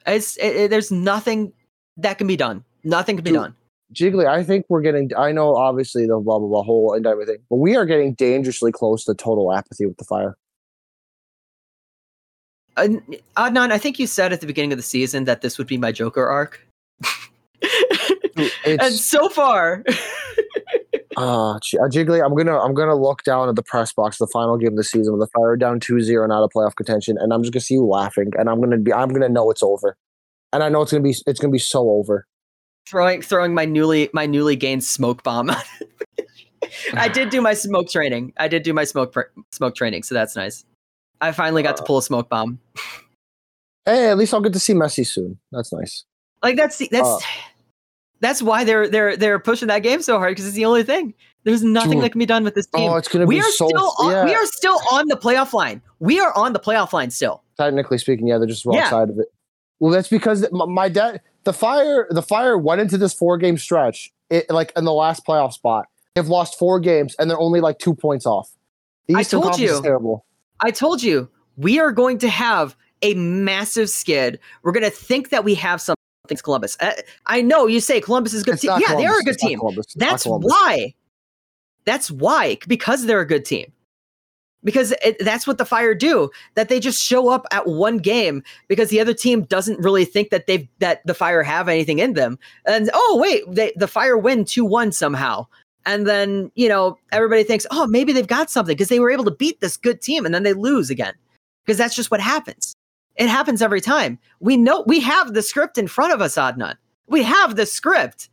It's 0.06 0.38
it, 0.38 0.56
it- 0.56 0.70
there's 0.72 0.92
nothing 0.92 1.54
that 1.98 2.18
can 2.18 2.28
be 2.28 2.36
done. 2.36 2.64
Nothing 2.84 3.16
can 3.18 3.24
be 3.24 3.30
Dude, 3.32 3.40
done. 3.40 3.56
Jiggly, 3.94 4.28
I 4.28 4.44
think 4.44 4.66
we're 4.70 4.82
getting. 4.82 5.12
I 5.18 5.32
know, 5.32 5.56
obviously, 5.56 6.06
the 6.06 6.20
blah 6.20 6.40
blah 6.40 6.48
blah 6.48 6.64
whole 6.64 6.94
and 6.94 7.06
everything, 7.06 7.38
but 7.50 7.58
we 7.58 7.76
are 7.76 7.86
getting 7.86 8.14
dangerously 8.14 8.72
close 8.72 9.06
to 9.06 9.14
total 9.14 9.54
apathy 9.54 9.86
with 9.86 9.98
the 9.98 10.06
fire. 10.06 10.36
Uh, 12.76 12.88
Adnan, 13.38 13.72
I 13.72 13.78
think 13.78 14.00
you 14.00 14.08
said 14.08 14.34
at 14.34 14.42
the 14.42 14.48
beginning 14.48 14.74
of 14.74 14.78
the 14.78 14.84
season 14.84 15.26
that 15.26 15.42
this 15.42 15.58
would 15.58 15.68
be 15.68 15.78
my 15.78 15.92
Joker 15.92 16.26
arc. 16.26 16.66
and 18.66 18.94
so 18.94 19.30
far, 19.30 19.84
uh, 21.18 21.60
J- 21.64 21.78
uh, 21.78 21.88
Jiggly. 21.88 22.24
I'm 22.26 22.36
gonna 22.36 22.60
I'm 22.60 22.74
gonna 22.74 22.96
look 22.96 23.24
down 23.24 23.48
at 23.48 23.56
the 23.56 23.64
press 23.64 23.94
box, 23.94 24.18
the 24.18 24.28
final 24.28 24.58
game 24.58 24.70
of 24.70 24.78
the 24.78 24.84
season, 24.84 25.18
with 25.18 25.28
the 25.28 25.40
fire 25.40 25.56
down 25.56 25.80
2-0 25.80 26.24
and 26.24 26.34
out 26.34 26.44
of 26.44 26.50
playoff 26.56 26.76
contention, 26.76 27.18
and 27.20 27.32
I'm 27.32 27.44
just 27.44 27.54
gonna 27.54 27.62
see 27.62 27.76
you 27.76 27.86
laughing, 27.86 28.32
and 28.38 28.50
I'm 28.50 28.60
gonna 28.60 28.78
be 28.78 28.92
I'm 28.92 29.10
gonna 29.10 29.30
know 29.30 29.52
it's 29.52 29.64
over, 29.64 29.96
and 30.52 30.64
I 30.64 30.70
know 30.70 30.82
it's 30.82 30.92
gonna 30.92 31.04
be 31.04 31.16
it's 31.28 31.40
gonna 31.40 31.52
be 31.52 31.60
so 31.60 31.90
over. 31.90 32.26
Throwing 32.88 33.22
throwing 33.22 33.54
my 33.54 33.66
newly 33.66 34.10
my 34.14 34.26
newly 34.26 34.56
gained 34.56 34.84
smoke 34.84 35.24
bomb. 35.24 35.52
I 36.94 37.08
did 37.08 37.30
do 37.30 37.42
my 37.50 37.54
smoke 37.54 37.90
training. 37.90 38.34
I 38.38 38.48
did 38.48 38.64
do 38.64 38.74
my 38.74 38.84
smoke 38.84 39.14
pr- 39.14 39.22
smoke 39.52 39.76
training, 39.76 40.04
so 40.04 40.16
that's 40.16 40.36
nice. 40.36 40.66
I 41.22 41.32
finally 41.32 41.64
got 41.64 41.78
to 41.78 41.84
Uh, 41.84 41.86
pull 41.86 41.98
a 42.00 42.04
smoke 42.04 42.30
bomb. 42.30 42.60
Hey, 43.86 44.10
at 44.10 44.18
least 44.18 44.34
I'll 44.34 44.42
get 44.42 44.54
to 44.54 44.60
see 44.60 44.74
Messi 44.74 45.06
soon. 45.06 45.38
That's 45.52 45.72
nice. 45.74 46.06
Like 46.42 46.56
that's 46.56 46.78
the- 46.78 46.90
that's 46.92 47.08
Uh, 47.08 47.20
that's 48.22 48.42
why 48.42 48.64
they're 48.64 48.88
they're 48.90 49.18
they're 49.18 49.40
pushing 49.40 49.68
that 49.68 49.80
game 49.80 50.02
so 50.02 50.18
hard 50.18 50.32
because 50.32 50.46
it's 50.48 50.56
the 50.56 50.66
only 50.66 50.84
thing. 50.84 51.14
There's 51.44 51.62
nothing 51.64 51.92
Dude. 51.94 52.04
that 52.04 52.10
can 52.12 52.20
be 52.20 52.26
done 52.26 52.46
with 52.46 52.56
this 52.56 52.68
team. 52.68 52.90
Oh, 52.90 52.96
it's 52.96 53.10
gonna 53.10 53.26
we 53.26 53.36
be 53.36 53.42
are 53.42 53.52
so. 53.52 53.68
still 53.68 53.94
on, 54.00 54.12
yeah, 54.12 54.24
we 54.26 54.34
are 54.34 54.46
still 54.46 54.80
on 54.94 55.08
the 55.10 55.18
playoff 55.18 55.52
line. 55.52 55.82
We 56.00 56.22
are 56.22 56.34
on 56.38 56.54
the 56.54 56.60
playoff 56.60 56.94
line 56.94 57.10
still. 57.12 57.44
technically 57.58 57.98
speaking, 57.98 58.28
yeah, 58.28 58.38
they're 58.38 58.48
just 58.48 58.66
wrong 58.66 58.76
Yeah. 58.78 58.90
side 58.90 59.10
of 59.10 59.20
it. 59.20 59.28
Well, 59.80 59.92
that's 59.92 60.08
because 60.08 60.50
my, 60.54 60.66
my 60.66 60.88
dad, 60.90 61.20
the 61.44 61.54
fire, 61.54 62.08
the 62.10 62.22
fire 62.22 62.58
went 62.58 62.82
into 62.82 62.98
this 62.98 63.14
four 63.14 63.38
game 63.38 63.58
stretch, 63.58 64.12
it, 64.30 64.50
like 64.50 64.72
in 64.76 64.86
the 64.86 64.94
last 64.94 65.26
playoff 65.26 65.54
spot. 65.54 65.86
They've 66.16 66.28
lost 66.28 66.60
four 66.60 66.80
games 66.80 67.16
and 67.18 67.30
they're 67.30 67.40
only 67.40 67.60
like 67.60 67.80
two 67.80 67.96
points 67.96 68.26
off. 68.26 68.52
The 69.08 69.16
I 69.16 69.24
told 69.24 69.46
Conference 69.46 69.72
is 69.72 69.78
you. 69.78 69.84
terrible. 69.84 70.26
I 70.60 70.72
told 70.72 71.02
you 71.02 71.30
we 71.58 71.80
are 71.80 71.92
going 71.92 72.18
to 72.20 72.30
have 72.30 72.76
a 73.02 73.14
massive 73.16 73.90
skid. 73.90 74.40
We're 74.62 74.72
going 74.72 74.84
to 74.84 74.90
think 74.90 75.30
that 75.30 75.44
we 75.44 75.56
have 75.56 75.82
something. 75.82 75.98
Columbus. 76.42 76.78
Uh, 76.80 76.94
I 77.26 77.42
know 77.42 77.68
you 77.68 77.82
say 77.82 78.00
Columbus 78.00 78.34
is 78.34 78.44
a 78.44 78.46
good 78.46 78.54
It's 78.54 78.62
team. 78.62 78.72
Yeah, 78.80 78.96
they 78.96 79.06
are 79.06 79.20
a 79.20 79.24
good 79.24 79.34
It's 79.34 79.44
team. 79.44 79.60
Columbus. 79.60 79.88
That's 79.96 80.24
why. 80.26 80.94
That's 81.84 82.10
why 82.10 82.58
because 82.66 83.06
they're 83.06 83.20
a 83.20 83.28
good 83.28 83.44
team. 83.44 83.74
Because 84.64 84.94
it, 85.04 85.18
that's 85.20 85.46
what 85.46 85.58
the 85.58 85.66
Fire 85.66 85.94
do. 85.94 86.30
That 86.56 86.70
they 86.70 86.80
just 86.80 87.02
show 87.02 87.30
up 87.30 87.46
at 87.52 87.68
one 87.68 87.98
game 87.98 88.44
because 88.68 88.90
the 88.90 89.00
other 89.00 89.14
team 89.14 89.44
doesn't 89.44 89.80
really 89.80 90.06
think 90.06 90.30
that 90.30 90.48
they've 90.48 90.68
that 90.80 91.06
the 91.06 91.14
Fire 91.14 91.44
have 91.44 91.68
anything 91.68 92.00
in 92.00 92.14
them. 92.14 92.40
And 92.66 92.90
oh 92.94 93.18
wait, 93.22 93.44
they, 93.48 93.74
the 93.76 93.88
Fire 93.88 94.18
win 94.18 94.46
two 94.46 94.66
one 94.66 94.92
somehow. 94.92 95.48
And 95.86 96.08
then 96.08 96.52
you 96.56 96.70
know 96.70 96.98
everybody 97.12 97.44
thinks, 97.44 97.68
oh 97.72 97.88
maybe 97.88 98.14
they've 98.14 98.26
got 98.26 98.50
something 98.50 98.74
because 98.74 98.90
they 98.90 99.00
were 99.00 99.12
able 99.12 99.26
to 99.26 99.32
beat 99.32 99.60
this 99.60 99.78
good 99.78 100.02
team, 100.02 100.26
and 100.26 100.34
then 100.34 100.44
they 100.44 100.54
lose 100.54 100.90
again 100.90 101.14
because 101.66 101.78
that's 101.78 101.96
just 101.96 102.12
what 102.12 102.22
happens. 102.22 102.74
It 103.16 103.28
happens 103.28 103.62
every 103.62 103.82
time. 103.82 104.18
We 104.40 104.58
know 104.58 104.84
we 104.88 105.00
have 105.02 105.34
the 105.34 105.44
script 105.44 105.78
in 105.78 105.88
front 105.88 106.14
of 106.14 106.22
us, 106.22 106.36
Adnan. 106.36 106.76
We 107.08 107.24
have 107.24 107.56
the 107.56 107.66
script. 107.66 108.30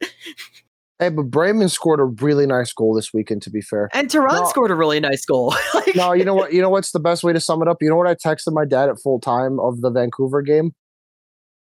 Hey, 1.00 1.08
but 1.08 1.24
Bremen 1.24 1.68
scored 1.70 1.98
a 1.98 2.04
really 2.04 2.46
nice 2.46 2.72
goal 2.72 2.94
this 2.94 3.12
weekend. 3.12 3.42
To 3.42 3.50
be 3.50 3.60
fair, 3.62 3.88
And 3.94 4.08
Terán 4.08 4.32
No. 4.32 4.44
scored 4.46 4.70
a 4.70 4.74
really 4.74 5.00
nice 5.00 5.24
goal. 5.24 5.54
Like- 5.74 5.96
no, 5.96 6.12
you 6.12 6.24
know 6.24 6.34
what? 6.34 6.52
You 6.52 6.60
know 6.62 6.68
what's 6.70 6.92
the 6.92 7.00
best 7.00 7.24
way 7.24 7.32
to 7.32 7.40
sum 7.40 7.62
it 7.62 7.68
up? 7.68 7.78
You 7.80 7.88
know 7.88 7.96
what 7.96 8.06
I 8.06 8.14
texted 8.14 8.52
my 8.52 8.64
dad 8.66 8.88
at 8.90 9.00
full 9.00 9.18
time 9.18 9.58
of 9.58 9.80
the 9.80 9.90
Vancouver 9.90 10.42
game? 10.42 10.72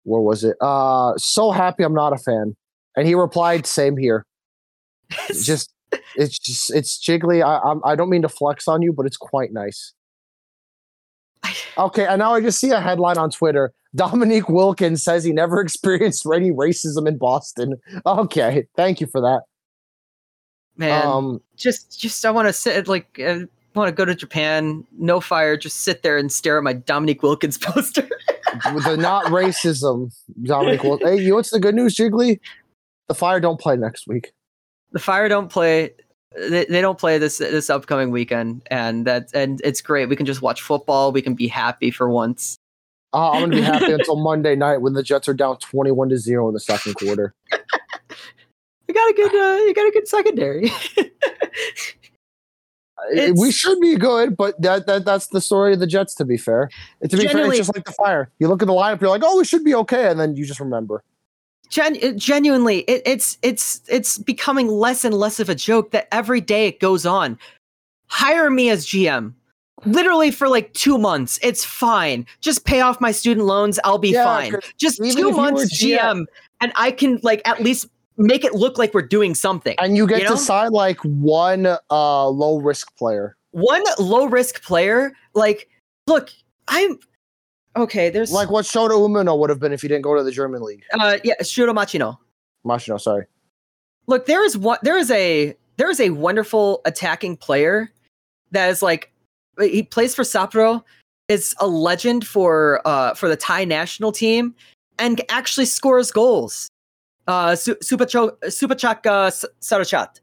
Where 0.05 0.21
was 0.21 0.45
it? 0.45 0.57
Uh, 0.61 1.15
so 1.17 1.51
happy 1.51 1.83
I'm 1.83 1.95
not 1.95 2.13
a 2.13 2.19
fan, 2.19 2.57
and 2.97 3.07
he 3.07 3.15
replied, 3.15 3.67
"Same 3.67 3.97
here." 3.97 4.27
It's 5.29 5.47
just, 5.53 5.73
it's 6.17 6.39
just, 6.39 6.75
it's 6.75 6.99
jiggly. 7.03 7.43
I, 7.45 7.59
I'm, 7.69 7.81
I 7.85 7.95
don't 7.97 8.11
mean 8.11 8.23
to 8.23 8.29
flex 8.29 8.67
on 8.69 8.83
you, 8.83 8.93
but 8.93 9.07
it's 9.07 9.17
quite 9.17 9.53
nice. 9.53 9.95
Okay, 11.79 12.07
and 12.07 12.19
now 12.19 12.35
I 12.35 12.41
just 12.41 12.61
see 12.61 12.71
a 12.71 12.81
headline 12.81 13.19
on 13.19 13.31
Twitter. 13.31 13.73
Dominique 13.95 14.49
Wilkins 14.49 15.03
says 15.03 15.25
he 15.25 15.33
never 15.33 15.61
experienced 15.63 16.27
any 16.33 16.51
racism 16.51 17.07
in 17.09 17.19
Boston. 17.19 17.75
Okay, 18.07 18.67
thank 18.77 19.01
you 19.01 19.07
for 19.07 19.21
that. 19.21 19.43
man, 20.77 21.07
Um, 21.07 21.41
just 21.57 21.99
just 22.01 22.25
I 22.25 22.31
want 22.31 22.49
to 22.49 22.53
sit 22.53 22.89
like 22.89 23.19
uh, 23.19 23.41
want 23.75 23.89
to 23.89 23.93
go 23.93 24.05
to 24.05 24.15
Japan, 24.15 24.85
no 24.99 25.21
fire, 25.21 25.57
just 25.57 25.81
sit 25.81 26.03
there 26.03 26.17
and 26.19 26.31
stare 26.31 26.59
at 26.59 26.65
my 26.65 26.73
Dominique 26.75 27.23
Wilkins 27.23 27.59
poster. 27.63 28.09
the 28.85 28.97
not 28.99 29.25
racism, 29.33 30.13
Dominique. 30.45 30.83
Wil- 30.85 30.99
hey, 30.99 31.17
you 31.21 31.31
know 31.31 31.37
what's 31.37 31.51
the 31.51 31.61
good 31.61 31.75
news, 31.75 31.95
Jiggly? 31.97 32.39
The 33.09 33.15
Fire 33.15 33.41
don't 33.41 33.61
play 33.61 33.77
next 33.77 34.07
week. 34.07 34.33
the 34.93 34.99
Fire 35.01 35.29
don't 35.29 35.49
play. 35.49 35.91
They, 36.37 36.65
they 36.65 36.81
don't 36.81 36.99
play 36.99 37.19
this 37.19 37.39
this 37.39 37.71
upcoming 37.71 38.11
weekend, 38.11 38.63
and 38.71 39.07
that 39.07 39.31
and 39.35 39.61
it's 39.65 39.81
great. 39.81 40.09
We 40.09 40.17
can 40.17 40.27
just 40.27 40.43
watch 40.43 40.63
football. 40.63 41.13
We 41.13 41.23
can 41.23 41.35
be 41.35 41.49
happy 41.49 41.91
for 41.91 42.09
once. 42.09 42.59
Uh, 43.13 43.33
I'm 43.33 43.41
gonna 43.43 43.57
be 43.57 43.63
happy 43.63 43.93
until 43.93 44.17
Monday 44.17 44.57
night 44.57 44.79
when 44.79 44.95
the 44.95 45.03
Jets 45.03 45.29
are 45.29 45.35
down 45.35 45.59
21 45.59 46.09
to 46.11 46.19
zero 46.19 46.49
in 46.49 46.55
the 46.55 46.61
second 46.61 46.95
quarter. 46.95 47.35
You 48.89 48.95
got 48.95 49.11
a 49.11 49.15
good 49.15 49.35
uh, 49.35 49.65
you 49.65 49.75
got 49.75 49.87
a 49.87 49.91
good 49.91 50.09
secondary. 50.09 50.71
Uh, 53.17 53.33
we 53.37 53.51
should 53.51 53.81
be 53.81 53.97
good, 53.97 54.37
but 54.37 54.61
that, 54.61 54.87
that 54.87 55.05
that's 55.05 55.29
the 55.29 55.41
story 55.41 55.73
of 55.73 55.81
the 55.81 55.87
Jets. 55.87 56.15
To 56.17 56.25
be 56.25 56.37
fair, 56.37 56.71
And 57.01 57.11
to 57.11 57.17
be 57.17 57.27
fair, 57.27 57.47
it's 57.47 57.57
just 57.57 57.75
like 57.75 57.85
the 57.85 57.93
Fire. 57.93 58.31
You 58.39 58.49
look 58.49 58.63
at 58.63 58.67
the 58.67 58.75
lineup, 58.75 59.01
you're 59.01 59.11
like, 59.11 59.23
oh, 59.25 59.39
we 59.39 59.45
should 59.45 59.65
be 59.65 59.75
okay, 59.75 60.09
and 60.09 60.21
then 60.21 60.37
you 60.37 60.45
just 60.45 60.61
remember. 60.61 61.03
Gen- 61.73 61.97
it- 61.97 62.17
genuinely, 62.17 62.81
it, 62.81 63.01
it's 63.07 63.39
it's 63.41 63.81
it's 63.89 64.19
becoming 64.19 64.69
less 64.69 65.07
and 65.07 65.15
less 65.15 65.41
of 65.41 65.49
a 65.49 65.55
joke 65.55 65.91
that 65.93 66.07
every 66.13 66.43
day 66.43 66.67
it 66.67 66.81
goes 66.81 67.07
on. 67.07 67.39
Hire 68.09 68.51
me 68.51 68.69
as 68.69 68.87
GM. 68.87 69.33
Literally 69.87 70.31
for 70.31 70.49
like 70.49 70.71
two 70.75 70.99
months, 70.99 71.39
it's 71.43 71.65
fine. 71.65 72.27
Just 72.43 72.67
pay 72.67 72.83
off 72.83 73.01
my 73.01 73.11
student 73.11 73.47
loans, 73.47 73.81
I'll 73.85 73.97
be 73.97 74.11
Yeah, 74.11 74.23
fine. 74.23 74.55
Just 74.77 74.99
two 74.99 75.05
if 75.05 75.17
you 75.17 75.31
were 75.31 75.37
months 75.37 75.83
GM 75.83 75.99
GM, 75.99 76.25
and 76.61 76.73
I 76.77 76.91
can 76.91 77.19
like 77.23 77.41
at 77.49 77.63
least 77.63 77.89
make 78.19 78.45
it 78.45 78.53
look 78.55 78.77
like 78.77 78.93
we're 78.93 79.01
doing 79.01 79.35
something. 79.35 79.75
And 79.79 79.97
you 79.97 80.07
get 80.07 80.21
You 80.21 80.29
to 80.29 80.37
sign 80.37 80.73
like 80.73 80.99
one 80.99 81.67
uh, 81.91 82.29
low 82.29 82.59
risk 82.59 82.95
player. 82.99 83.35
One 83.53 83.83
low 83.99 84.27
risk 84.27 84.63
player, 84.63 85.13
like, 85.33 85.71
look, 86.07 86.29
I'm 86.69 86.99
okay. 87.77 88.11
There's 88.11 88.33
Like 88.33 88.51
what 88.51 88.65
Shota 88.65 88.91
Umino 88.91 89.39
would 89.39 89.51
have 89.51 89.61
been 89.61 89.73
if 89.73 89.83
he 89.83 89.89
didn't 89.89 90.03
go 90.03 90.15
to 90.17 90.23
the 90.23 90.33
German 90.33 90.63
league. 90.63 90.83
uh, 90.93 91.19
yeah, 91.25 91.35
Shuto 91.41 91.75
Machino. 91.75 92.19
Machino, 92.67 93.01
sorry. 93.01 93.27
look 94.07 94.27
there 94.27 94.45
is 94.45 94.57
one 94.57 94.79
there 94.83 94.97
is 94.97 95.11
a 95.11 95.57
there 95.79 95.91
is 95.91 96.01
a 96.01 96.11
wonderful 96.11 96.81
attacking 96.85 97.37
player 97.37 97.91
that 98.53 98.69
is 98.69 98.83
like 98.83 99.13
he 99.61 99.83
plays 99.83 100.15
for 100.15 100.23
Sapporo 100.23 100.83
is 101.29 101.55
a 101.61 101.67
legend 101.67 102.27
for 102.27 102.81
uh 102.85 103.15
for 103.15 103.29
the 103.29 103.37
Thai 103.37 103.65
national 103.65 104.13
team 104.13 104.55
and 104.99 105.21
actually 105.29 105.67
scores 105.67 106.11
goals 106.13 106.69
uh 107.27 107.55
Su- 107.57 107.77
Supachok 107.77 109.07
uh, 109.07 109.31
Sarachat 109.61 110.21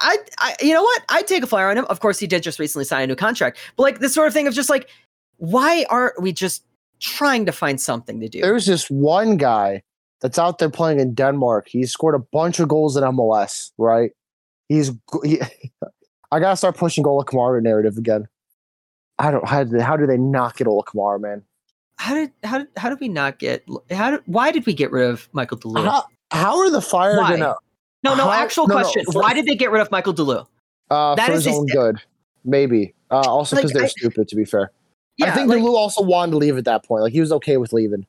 I, 0.00 0.16
I 0.38 0.56
you 0.60 0.72
know 0.72 0.82
what 0.82 1.02
I'd 1.08 1.26
take 1.26 1.42
a 1.42 1.46
flyer 1.46 1.70
on 1.70 1.78
him 1.78 1.86
of 1.86 1.98
course 2.00 2.18
he 2.18 2.26
did 2.26 2.42
just 2.42 2.58
recently 2.58 2.84
sign 2.84 3.02
a 3.02 3.06
new 3.08 3.16
contract 3.16 3.58
but 3.76 3.82
like 3.82 3.98
this 3.98 4.14
sort 4.14 4.28
of 4.28 4.32
thing 4.34 4.46
of 4.46 4.54
just 4.54 4.70
like 4.70 4.88
why 5.38 5.84
aren't 5.90 6.20
we 6.22 6.32
just 6.32 6.64
trying 7.00 7.46
to 7.46 7.52
find 7.52 7.80
something 7.80 8.20
to 8.20 8.28
do 8.28 8.40
There's 8.40 8.66
this 8.66 8.88
one 8.90 9.36
guy 9.36 9.82
that's 10.20 10.38
out 10.38 10.58
there 10.58 10.68
playing 10.70 10.98
in 11.00 11.14
Denmark. 11.14 11.68
He's 11.68 11.92
scored 11.92 12.14
a 12.14 12.18
bunch 12.18 12.58
of 12.60 12.68
goals 12.68 12.96
in 12.96 13.04
MLS, 13.04 13.70
right? 13.78 14.10
He's 14.68 14.90
he, 15.24 15.40
I 16.32 16.40
gotta 16.40 16.56
start 16.56 16.76
pushing 16.76 17.02
Gola 17.04 17.24
Kamara 17.24 17.62
narrative 17.62 17.96
again. 17.96 18.26
I 19.18 19.30
don't 19.30 19.46
how 19.46 19.64
do 19.64 19.70
they, 19.78 19.82
how 19.82 19.96
do 19.96 20.06
they 20.06 20.18
not 20.18 20.56
get 20.56 20.66
Ola 20.66 20.82
Kamara, 20.84 21.20
man? 21.20 21.42
how 22.00 22.14
did 22.14 22.30
how 22.44 22.58
did 22.58 22.68
how 22.76 22.88
did 22.90 23.00
we 23.00 23.08
not 23.08 23.38
get 23.40 23.64
how 23.90 24.12
did, 24.12 24.20
why 24.26 24.52
did 24.52 24.64
we 24.66 24.72
get 24.74 24.92
rid 24.92 25.08
of 25.10 25.28
Michael 25.32 25.58
Delu? 25.58 25.84
How, 25.84 26.04
how 26.30 26.58
are 26.58 26.70
the 26.70 26.80
Fire 26.80 27.18
Why? 27.18 27.30
gonna 27.30 27.54
No, 28.04 28.14
no, 28.14 28.24
How- 28.24 28.30
actual 28.32 28.68
no, 28.68 28.76
no, 28.76 28.82
question. 28.82 29.04
for- 29.12 29.22
Why 29.22 29.34
did 29.34 29.46
they 29.46 29.56
get 29.56 29.70
rid 29.72 29.80
of 29.82 29.90
Michael 29.90 30.14
Delu? 30.14 30.46
uh 30.90 31.14
That 31.16 31.26
for 31.28 31.32
is 31.32 31.44
his- 31.44 31.56
own 31.56 31.66
good? 31.66 32.00
Maybe. 32.44 32.94
Uh, 33.10 33.20
also 33.20 33.56
because 33.56 33.70
Like, 33.72 33.74
they're 33.74 33.84
I- 33.84 33.88
stupid. 33.88 34.28
To 34.28 34.36
be 34.36 34.44
fair, 34.44 34.70
Yeah, 35.18 35.26
I 35.26 35.30
think 35.32 35.48
like, 35.48 35.60
Lulu 35.60 35.76
also 35.76 36.02
wanted 36.02 36.32
to 36.32 36.38
leave 36.38 36.56
at 36.56 36.64
that 36.64 36.84
point. 36.84 37.02
Like 37.02 37.12
he 37.12 37.20
was 37.20 37.32
okay 37.32 37.56
with 37.56 37.72
leaving. 37.72 38.06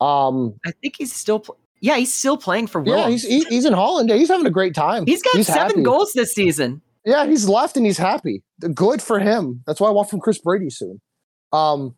Um. 0.00 0.58
I 0.66 0.72
think 0.72 0.96
he's 0.98 1.12
still. 1.12 1.40
Pl- 1.40 1.58
yeah, 1.80 1.96
he's 1.96 2.14
still 2.14 2.38
playing 2.38 2.68
for 2.68 2.82
Yeah, 2.86 3.10
he's 3.10 3.24
he, 3.24 3.44
he's 3.44 3.66
in 3.66 3.74
Holland. 3.74 4.08
Yeah, 4.08 4.16
he's 4.16 4.28
having 4.28 4.46
a 4.46 4.50
great 4.50 4.74
time. 4.74 5.04
he's 5.04 5.22
got 5.22 5.34
seven 5.44 5.68
happy. 5.68 5.82
goals 5.82 6.12
this 6.14 6.34
season. 6.34 6.80
Yeah, 7.04 7.26
he's 7.26 7.46
left 7.46 7.76
and 7.76 7.84
he's 7.84 7.98
happy. 7.98 8.42
Good 8.72 9.02
for 9.02 9.20
him. 9.20 9.62
That's 9.66 9.80
why 9.80 9.88
I 9.88 9.90
want 9.90 10.08
from 10.08 10.20
Chris 10.20 10.38
Brady 10.38 10.70
soon. 10.70 11.00
Um, 11.52 11.94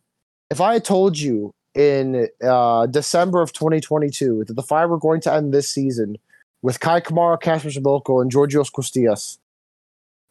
if 0.51 0.59
I 0.59 0.73
had 0.73 0.83
told 0.83 1.17
you 1.17 1.53
in 1.73 2.27
uh, 2.43 2.87
December 2.87 3.41
of 3.41 3.53
2022 3.53 4.43
that 4.47 4.53
the 4.55 4.61
Fire 4.61 4.89
were 4.89 4.99
going 4.99 5.21
to 5.21 5.33
end 5.33 5.53
this 5.53 5.69
season 5.69 6.17
with 6.61 6.81
Kei 6.81 6.99
Kamara, 6.99 7.39
Kacper 7.41 7.71
Przybyłko, 7.71 8.21
and 8.21 8.29
Georgios 8.29 8.69
Koutsias, 8.69 9.37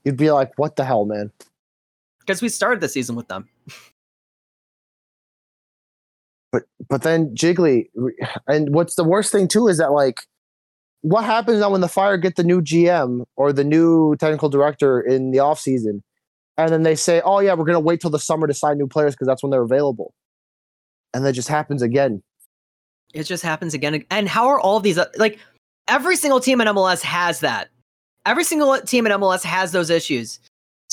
you'd 0.04 0.18
be 0.18 0.30
like, 0.30 0.52
"What 0.56 0.76
the 0.76 0.84
hell, 0.84 1.06
man?" 1.06 1.32
Because 2.26 2.42
we 2.42 2.48
started 2.48 2.80
the 2.80 2.88
season 2.88 3.14
with 3.14 3.28
them. 3.28 3.48
But 6.52 6.64
but 6.88 7.02
then 7.02 7.34
Jiggly, 7.34 7.86
and 8.46 8.74
what's 8.74 8.94
the 8.94 9.04
worst 9.04 9.30
thing 9.30 9.48
too 9.48 9.68
is 9.68 9.78
that 9.78 9.92
like, 9.92 10.20
what 11.02 11.24
happens 11.24 11.60
now 11.60 11.70
when 11.70 11.80
the 11.80 11.88
Fire 11.88 12.16
get 12.16 12.36
the 12.36 12.44
new 12.44 12.60
GM 12.60 13.24
or 13.36 13.52
the 13.52 13.64
new 13.64 14.16
technical 14.16 14.48
director 14.48 15.00
in 15.00 15.30
the 15.30 15.38
off 15.38 15.60
season, 15.60 16.02
and 16.56 16.70
then 16.70 16.82
they 16.82 16.94
say, 16.94 17.20
"Oh 17.24 17.40
yeah, 17.40 17.54
we're 17.54 17.64
gonna 17.64 17.80
wait 17.80 18.00
till 18.00 18.10
the 18.10 18.18
summer 18.18 18.46
to 18.46 18.54
sign 18.54 18.78
new 18.78 18.86
players 18.86 19.14
because 19.14 19.26
that's 19.26 19.42
when 19.42 19.50
they're 19.50 19.62
available," 19.62 20.14
and 21.12 21.24
that 21.24 21.32
just 21.32 21.48
happens 21.48 21.82
again. 21.82 22.22
It 23.12 23.24
just 23.24 23.42
happens 23.42 23.74
again. 23.74 24.04
And 24.10 24.28
how 24.28 24.48
are 24.48 24.60
all 24.60 24.76
of 24.76 24.82
these? 24.82 24.98
Like 25.16 25.38
every 25.88 26.16
single 26.16 26.40
team 26.40 26.60
in 26.60 26.68
MLS 26.68 27.02
has 27.02 27.40
that. 27.40 27.68
Every 28.24 28.44
single 28.44 28.80
team 28.80 29.06
in 29.06 29.12
MLS 29.12 29.44
has 29.44 29.72
those 29.72 29.90
issues. 29.90 30.40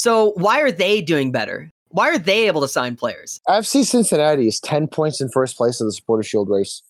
So 0.04 0.34
why 0.36 0.60
are 0.60 0.70
they 0.70 1.02
doing 1.02 1.32
better? 1.32 1.72
Why 1.88 2.10
are 2.10 2.18
they 2.18 2.46
able 2.48 2.60
to 2.60 2.68
sign 2.68 2.98
players? 2.98 3.40
FC 3.48 3.86
Cincinnati 3.86 4.50
is 4.50 4.60
ten 4.60 4.86
points 4.86 5.22
in 5.22 5.30
first 5.30 5.56
place 5.56 5.80
of 5.80 5.88
the 5.88 5.94
Supporter 5.94 6.24
Shield 6.24 6.50
race. 6.50 6.84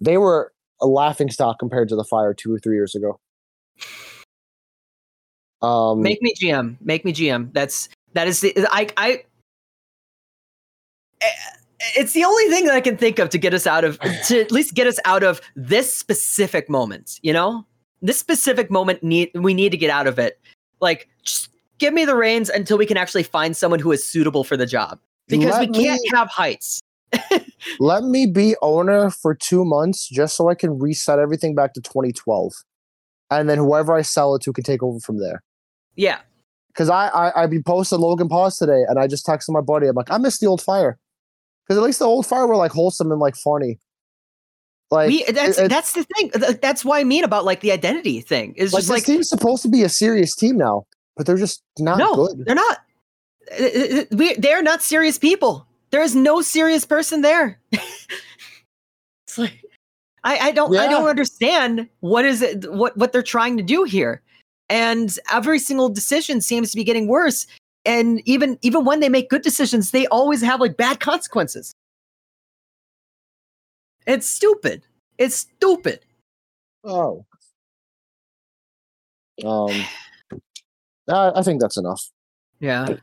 They 0.00 0.18
were 0.18 0.52
a 0.80 0.86
laughing 0.88 1.30
stock 1.30 1.60
compared 1.60 1.88
to 1.90 1.94
the 1.94 2.02
Fire 2.02 2.34
two 2.34 2.52
or 2.52 2.58
three 2.58 2.74
years 2.74 2.96
ago. 2.96 3.20
Um, 5.64 6.02
Make 6.02 6.20
me 6.20 6.34
GM. 6.34 6.78
Make 6.80 7.04
me 7.04 7.12
GM. 7.12 7.52
That's 7.52 7.88
that 8.14 8.26
is 8.26 8.40
the 8.40 8.52
I 8.72 8.88
I. 8.96 9.22
eh, 11.20 11.26
It's 11.96 12.12
the 12.12 12.24
only 12.24 12.46
thing 12.46 12.64
that 12.64 12.74
I 12.74 12.80
can 12.80 12.96
think 12.96 13.20
of 13.20 13.28
to 13.28 13.38
get 13.38 13.54
us 13.54 13.68
out 13.68 13.84
of 13.84 14.00
to 14.26 14.40
at 14.40 14.50
least 14.50 14.74
get 14.74 14.88
us 14.88 14.98
out 15.04 15.22
of 15.22 15.40
this 15.54 15.94
specific 15.94 16.68
moment. 16.68 17.20
You 17.22 17.34
know, 17.34 17.64
this 18.00 18.18
specific 18.18 18.68
moment 18.68 19.04
need 19.04 19.30
we 19.36 19.54
need 19.54 19.70
to 19.70 19.78
get 19.78 19.90
out 19.90 20.08
of 20.08 20.18
it. 20.18 20.40
Like, 20.80 21.08
just 21.22 21.50
give 21.78 21.92
me 21.94 22.04
the 22.04 22.14
reins 22.16 22.48
until 22.48 22.78
we 22.78 22.86
can 22.86 22.96
actually 22.96 23.22
find 23.22 23.56
someone 23.56 23.80
who 23.80 23.92
is 23.92 24.06
suitable 24.06 24.44
for 24.44 24.56
the 24.56 24.66
job 24.66 24.98
because 25.28 25.50
Let 25.52 25.60
we 25.70 25.84
can't 25.84 26.00
me- 26.02 26.10
have 26.14 26.28
Heitz. 26.28 26.80
let 27.78 28.04
me 28.04 28.26
be 28.26 28.56
owner 28.62 29.10
for 29.10 29.34
two 29.34 29.64
months 29.64 30.08
just 30.08 30.34
so 30.36 30.48
I 30.48 30.54
can 30.54 30.78
reset 30.78 31.18
everything 31.18 31.54
back 31.54 31.74
to 31.74 31.80
2012, 31.82 32.52
and 33.30 33.50
then 33.50 33.58
whoever 33.58 33.94
I 33.94 34.00
sell 34.02 34.34
it 34.34 34.42
to 34.42 34.52
can 34.52 34.64
take 34.64 34.82
over 34.82 34.98
from 34.98 35.18
there. 35.18 35.42
Yeah, 35.94 36.20
Because 36.68 36.88
I, 36.88 37.08
I 37.08 37.42
I 37.42 37.46
be 37.46 37.60
posted 37.62 38.00
Logan 38.00 38.28
Paws 38.28 38.56
today, 38.56 38.84
and 38.88 38.98
I 38.98 39.06
just 39.06 39.26
texted 39.26 39.50
my 39.50 39.60
buddy. 39.60 39.86
I'm 39.88 39.94
like, 39.94 40.10
I 40.10 40.16
miss 40.16 40.38
the 40.38 40.46
old 40.46 40.62
fire. 40.62 40.98
Because 41.66 41.76
at 41.78 41.84
least 41.84 41.98
the 41.98 42.06
old 42.06 42.26
fire 42.26 42.46
were 42.46 42.56
like 42.56 42.72
wholesome 42.72 43.12
and 43.12 43.20
like 43.20 43.36
funny. 43.36 43.78
Like 44.90 45.08
we 45.08 45.24
that's 45.24 45.58
it- 45.58 45.68
that's 45.68 45.92
the 45.92 46.04
thing. 46.04 46.30
That's 46.62 46.82
why 46.84 47.00
I 47.00 47.04
mean 47.04 47.24
about 47.24 47.44
like 47.44 47.60
the 47.60 47.72
identity 47.72 48.20
thing. 48.22 48.54
Is 48.56 48.72
like 48.72 48.80
just 48.80 48.88
this 48.88 48.94
like 48.96 49.04
team's 49.04 49.28
supposed 49.28 49.62
to 49.64 49.68
be 49.68 49.82
a 49.82 49.88
serious 49.90 50.34
team 50.34 50.56
now, 50.56 50.86
but 51.16 51.26
they're 51.26 51.36
just 51.36 51.62
not 51.78 51.98
no, 51.98 52.14
good. 52.14 52.44
they're 52.44 52.54
not. 52.54 52.78
Uh, 53.58 53.64
uh, 53.64 54.04
We 54.12 54.34
they're 54.34 54.62
not 54.62 54.82
serious 54.82 55.18
people. 55.18 55.66
There 55.90 56.02
is 56.02 56.14
no 56.14 56.40
serious 56.42 56.84
person 56.84 57.20
there. 57.20 57.60
it's 57.72 59.36
like 59.36 59.62
I, 60.24 60.38
I 60.38 60.50
don't 60.52 60.74
I 60.76 60.88
don't 60.88 61.08
understand 61.08 61.88
what 62.00 62.24
is 62.24 62.42
it 62.42 62.70
what 62.72 62.96
what 62.96 63.12
they're 63.12 63.22
trying 63.22 63.56
to 63.56 63.62
do 63.62 63.84
here. 63.84 64.22
And 64.68 65.16
every 65.30 65.58
single 65.58 65.88
decision 65.90 66.40
seems 66.40 66.70
to 66.70 66.76
be 66.76 66.84
getting 66.84 67.08
worse. 67.08 67.46
And 67.84 68.22
even 68.26 68.58
even 68.62 68.84
when 68.84 69.00
they 69.00 69.08
make 69.08 69.28
good 69.28 69.42
decisions, 69.42 69.90
they 69.90 70.06
always 70.06 70.40
have 70.42 70.60
like 70.60 70.76
bad 70.76 71.00
consequences. 71.00 71.72
It's 74.06 74.28
stupid. 74.28 74.82
It's 75.18 75.36
stupid. 75.36 76.00
Oh. 76.84 77.24
Um. 79.44 79.72
I 81.08 81.32
I 81.36 81.42
think 81.42 81.60
that's 81.60 81.76
enough. 81.76 82.02
Yeah. 82.60 82.86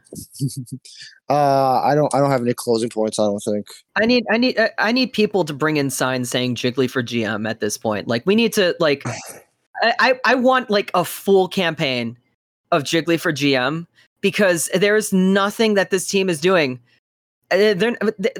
Uh, 1.32 1.80
I 1.84 1.94
don't. 1.94 2.12
I 2.16 2.18
don't 2.20 2.32
have 2.32 2.42
any 2.42 2.56
closing 2.56 2.90
points. 2.90 3.20
I 3.20 3.26
don't 3.26 3.40
think. 3.40 3.68
I 4.02 4.08
need 4.08 4.26
I 4.32 4.38
need 4.38 4.58
I- 4.60 4.72
I 4.80 4.92
need 4.92 5.14
people 5.14 5.46
to 5.46 5.54
bring 5.54 5.78
in 5.78 5.92
signs 5.92 6.28
saying 6.32 6.56
Jiggly 6.56 6.90
for 6.90 7.04
GM 7.04 7.48
at 7.48 7.60
this 7.60 7.78
point. 7.78 8.08
Like 8.08 8.26
we 8.26 8.34
need 8.36 8.52
to 8.54 8.76
like 8.80 9.04
I 9.84 10.20
I, 10.26 10.34
want 10.34 10.72
like 10.72 10.90
a 10.96 11.06
full 11.06 11.48
campaign 11.48 12.18
of 12.72 12.82
Jiggly 12.82 13.20
for 13.20 13.32
GM 13.32 13.86
because 14.22 14.72
there's 14.74 15.14
nothing 15.14 15.76
that 15.76 15.92
this 15.92 16.10
team 16.10 16.30
is 16.30 16.42
doing. 16.42 16.80
Uh, 17.52 17.76
they're- 17.76 17.96
th- 17.96 18.38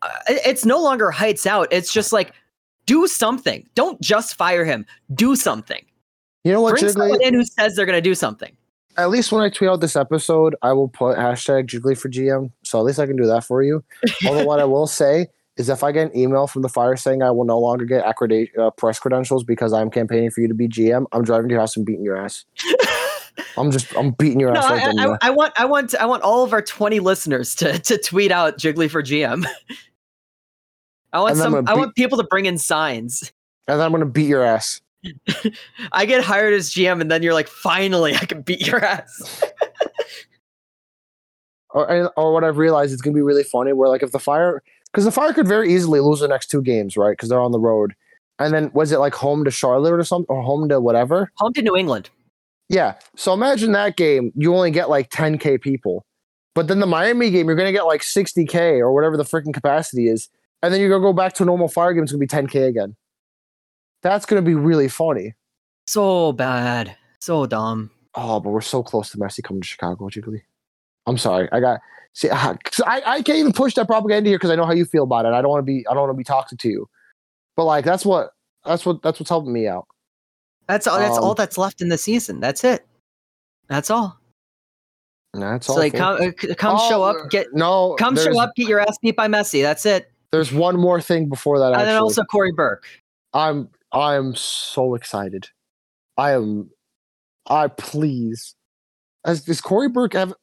uh, 0.00 0.08
it's 0.28 0.64
no 0.64 0.80
longer 0.82 1.10
Heitz 1.14 1.46
out. 1.46 1.68
It's 1.70 1.92
just 1.92 2.14
like 2.14 2.32
do 2.86 3.06
something. 3.06 3.68
Don't 3.74 4.00
just 4.00 4.34
fire 4.34 4.64
him. 4.64 4.86
Do 5.14 5.36
something. 5.36 5.84
You 6.44 6.52
know 6.52 6.62
what, 6.62 6.70
Bring 6.78 6.84
Jiggly? 6.84 6.92
someone 6.92 7.22
in 7.22 7.34
who 7.34 7.44
says 7.44 7.76
they're 7.76 7.84
going 7.84 7.98
to 7.98 8.00
do 8.00 8.14
something. 8.14 8.56
At 8.96 9.10
least 9.10 9.32
when 9.32 9.42
I 9.42 9.48
tweet 9.48 9.70
out 9.70 9.80
this 9.80 9.96
episode, 9.96 10.54
I 10.62 10.72
will 10.72 10.88
put 10.88 11.16
hashtag 11.16 11.66
Jiggly 11.68 11.96
for 11.96 12.08
GM. 12.08 12.50
So 12.64 12.78
at 12.78 12.84
least 12.84 12.98
I 12.98 13.06
can 13.06 13.16
do 13.16 13.26
that 13.26 13.44
for 13.44 13.62
you. 13.62 13.82
Although 14.26 14.44
what 14.44 14.60
I 14.60 14.64
will 14.64 14.86
say 14.86 15.28
is, 15.56 15.68
if 15.68 15.82
I 15.84 15.92
get 15.92 16.10
an 16.10 16.16
email 16.18 16.46
from 16.46 16.62
the 16.62 16.68
fire 16.68 16.96
saying 16.96 17.22
I 17.22 17.30
will 17.30 17.44
no 17.44 17.58
longer 17.58 17.84
get 17.84 18.04
uh, 18.04 18.70
press 18.72 18.98
credentials 18.98 19.44
because 19.44 19.72
I'm 19.72 19.90
campaigning 19.90 20.30
for 20.30 20.40
you 20.40 20.48
to 20.48 20.54
be 20.54 20.68
GM, 20.68 21.06
I'm 21.12 21.22
driving 21.22 21.48
to 21.48 21.52
your 21.52 21.60
house 21.60 21.76
and 21.76 21.86
beating 21.86 22.04
your 22.04 22.16
ass. 22.16 22.44
I'm 23.56 23.70
just 23.70 23.94
I'm 23.96 24.10
beating 24.12 24.40
your 24.40 24.52
No, 24.52 24.60
ass 24.60 24.66
I. 24.66 24.76
I. 24.76 25.16
I 25.22 25.30
want, 25.30 25.52
I 25.58 25.64
want, 25.64 25.94
I 25.96 26.06
want 26.06 26.22
all 26.22 26.44
of 26.44 26.52
our 26.52 26.62
twenty 26.62 27.00
listeners 27.00 27.54
to 27.56 27.78
to 27.78 27.96
tweet 27.96 28.32
out 28.32 28.58
Jiggly 28.58 28.90
for 28.90 29.02
GM. 29.02 29.46
I 31.12 31.20
want 31.20 31.32
And 31.32 31.40
then 31.40 31.46
I'm 31.46 31.52
some. 31.52 31.64
gonna 31.64 31.70
I 31.70 31.74
want 31.74 31.94
people 31.96 32.18
to 32.18 32.24
bring 32.24 32.46
in 32.46 32.58
signs. 32.58 33.32
And 33.66 33.78
then 33.78 33.86
I'm 33.86 33.92
gonna 33.92 34.06
beat 34.06 34.28
your 34.28 34.44
ass. 34.44 34.80
I 35.92 36.04
get 36.06 36.22
hired 36.22 36.52
as 36.54 36.70
GM, 36.70 37.00
and 37.00 37.10
then 37.10 37.22
you're 37.22 37.34
like, 37.34 37.48
finally, 37.48 38.14
I 38.14 38.24
can 38.26 38.42
beat 38.42 38.66
your 38.66 38.84
ass. 38.84 39.42
Or 41.72 41.88
and- 41.88 42.10
or 42.16 42.32
what 42.32 42.42
I've 42.42 42.58
realized 42.58 42.92
is 42.92 43.00
gonna 43.00 43.14
be 43.14 43.22
really 43.22 43.44
funny. 43.44 43.72
Where 43.72 43.88
like 43.88 44.02
if 44.02 44.10
the 44.10 44.18
fire, 44.18 44.60
because 44.86 45.04
the 45.04 45.12
fire 45.12 45.32
could 45.32 45.46
very 45.46 45.72
easily 45.72 46.00
lose 46.00 46.18
the 46.18 46.26
next 46.26 46.48
two 46.48 46.62
games, 46.62 46.96
right? 46.96 47.12
Because 47.12 47.28
they're 47.28 47.40
on 47.40 47.52
the 47.52 47.60
road. 47.60 47.94
And 48.40 48.52
then 48.52 48.70
was 48.74 48.90
it 48.90 48.98
like 48.98 49.14
home 49.14 49.44
to 49.44 49.50
Charlotte 49.52 49.92
or 49.92 50.02
something, 50.02 50.26
or 50.28 50.42
home 50.42 50.68
to 50.68 50.80
whatever? 50.80 51.30
Home 51.36 51.52
to 51.52 51.62
New 51.62 51.76
England. 51.76 52.10
Yeah. 52.68 52.94
So 53.14 53.32
imagine 53.34 53.70
that 53.72 53.96
game. 53.96 54.32
You 54.34 54.52
only 54.54 54.72
get 54.72 54.90
like 54.90 55.10
10k 55.10 55.60
people, 55.60 56.04
but 56.56 56.66
then 56.66 56.80
the 56.80 56.86
Miami 56.86 57.30
game, 57.30 57.46
you're 57.46 57.54
gonna 57.54 57.70
get 57.70 57.86
like 57.86 58.00
60k 58.02 58.80
or 58.80 58.92
whatever 58.92 59.16
the 59.16 59.22
freaking 59.22 59.54
capacity 59.54 60.08
is, 60.08 60.28
and 60.64 60.74
then 60.74 60.80
you're 60.80 60.90
gonna 60.90 61.02
go 61.02 61.12
back 61.12 61.34
to 61.34 61.44
a 61.44 61.46
normal 61.46 61.68
fire 61.68 61.92
game. 61.92 62.02
It's 62.02 62.10
gonna 62.10 62.18
be 62.18 62.26
10k 62.26 62.66
again. 62.66 62.96
That's 64.02 64.26
gonna 64.26 64.42
be 64.42 64.54
really 64.54 64.88
funny. 64.88 65.34
So 65.86 66.32
bad. 66.32 66.96
So 67.20 67.46
dumb. 67.46 67.90
Oh, 68.14 68.40
but 68.40 68.50
we're 68.50 68.60
so 68.60 68.82
close 68.82 69.10
to 69.10 69.18
Messi 69.18 69.42
coming 69.42 69.62
to 69.62 69.66
Chicago, 69.68 70.08
Jiggly. 70.08 70.42
I'm 71.06 71.18
sorry. 71.18 71.48
I 71.52 71.60
got 71.60 71.80
see. 72.12 72.30
I, 72.30 72.56
I 72.86 73.22
can't 73.22 73.38
even 73.38 73.52
push 73.52 73.74
that 73.74 73.86
propaganda 73.86 74.28
here 74.30 74.38
because 74.38 74.50
I 74.50 74.56
know 74.56 74.64
how 74.66 74.72
you 74.72 74.84
feel 74.84 75.04
about 75.04 75.26
it. 75.26 75.32
I 75.32 75.42
don't 75.42 75.50
want 75.50 75.60
to 75.60 75.66
be. 75.66 75.86
I 75.88 75.94
don't 75.94 76.02
want 76.02 76.12
to 76.12 76.16
be 76.18 76.24
toxic 76.24 76.58
to 76.60 76.68
you. 76.68 76.88
But 77.56 77.64
like 77.64 77.84
that's 77.84 78.04
what 78.06 78.30
that's 78.64 78.86
what 78.86 79.02
that's 79.02 79.20
what's 79.20 79.30
helping 79.30 79.52
me 79.52 79.66
out. 79.68 79.86
That's 80.66 80.86
all. 80.86 80.98
That's 80.98 81.18
all 81.18 81.30
Um, 81.30 81.34
that's 81.36 81.58
left 81.58 81.80
in 81.82 81.88
the 81.88 81.98
season. 81.98 82.40
That's 82.40 82.62
it. 82.64 82.86
That's 83.68 83.90
all. 83.90 84.16
That's 85.32 85.66
So 85.66 85.74
all. 85.74 85.78
like, 85.78 85.94
come, 85.94 86.20
uh, 86.20 86.54
come 86.56 86.78
show 86.88 87.02
Oh, 87.02 87.10
up. 87.24 87.30
Get 87.30 87.48
no. 87.54 87.94
come 87.98 88.16
show 88.16 88.40
up. 88.40 88.50
Get 88.56 88.68
your 88.68 88.80
ass 88.80 88.96
beat 89.00 89.16
by 89.16 89.28
Messi. 89.28 89.62
That's 89.62 89.84
it. 89.86 90.10
There's 90.32 90.52
one 90.52 90.76
more 90.78 91.00
thing 91.00 91.28
before 91.28 91.58
that. 91.58 91.72
And 91.72 91.82
then 91.82 92.00
also 92.00 92.22
Cory 92.24 92.52
Burke. 92.52 92.84
I'm 93.32 93.68
I 93.92 94.14
am 94.14 94.34
so 94.34 94.94
excited. 94.94 95.48
I 96.16 96.32
am. 96.32 96.70
I 97.46 97.68
please. 97.68 98.54
As 99.24 99.42
does 99.42 99.60
Cory 99.60 99.88
Burke 99.88 100.14
have 100.14 100.34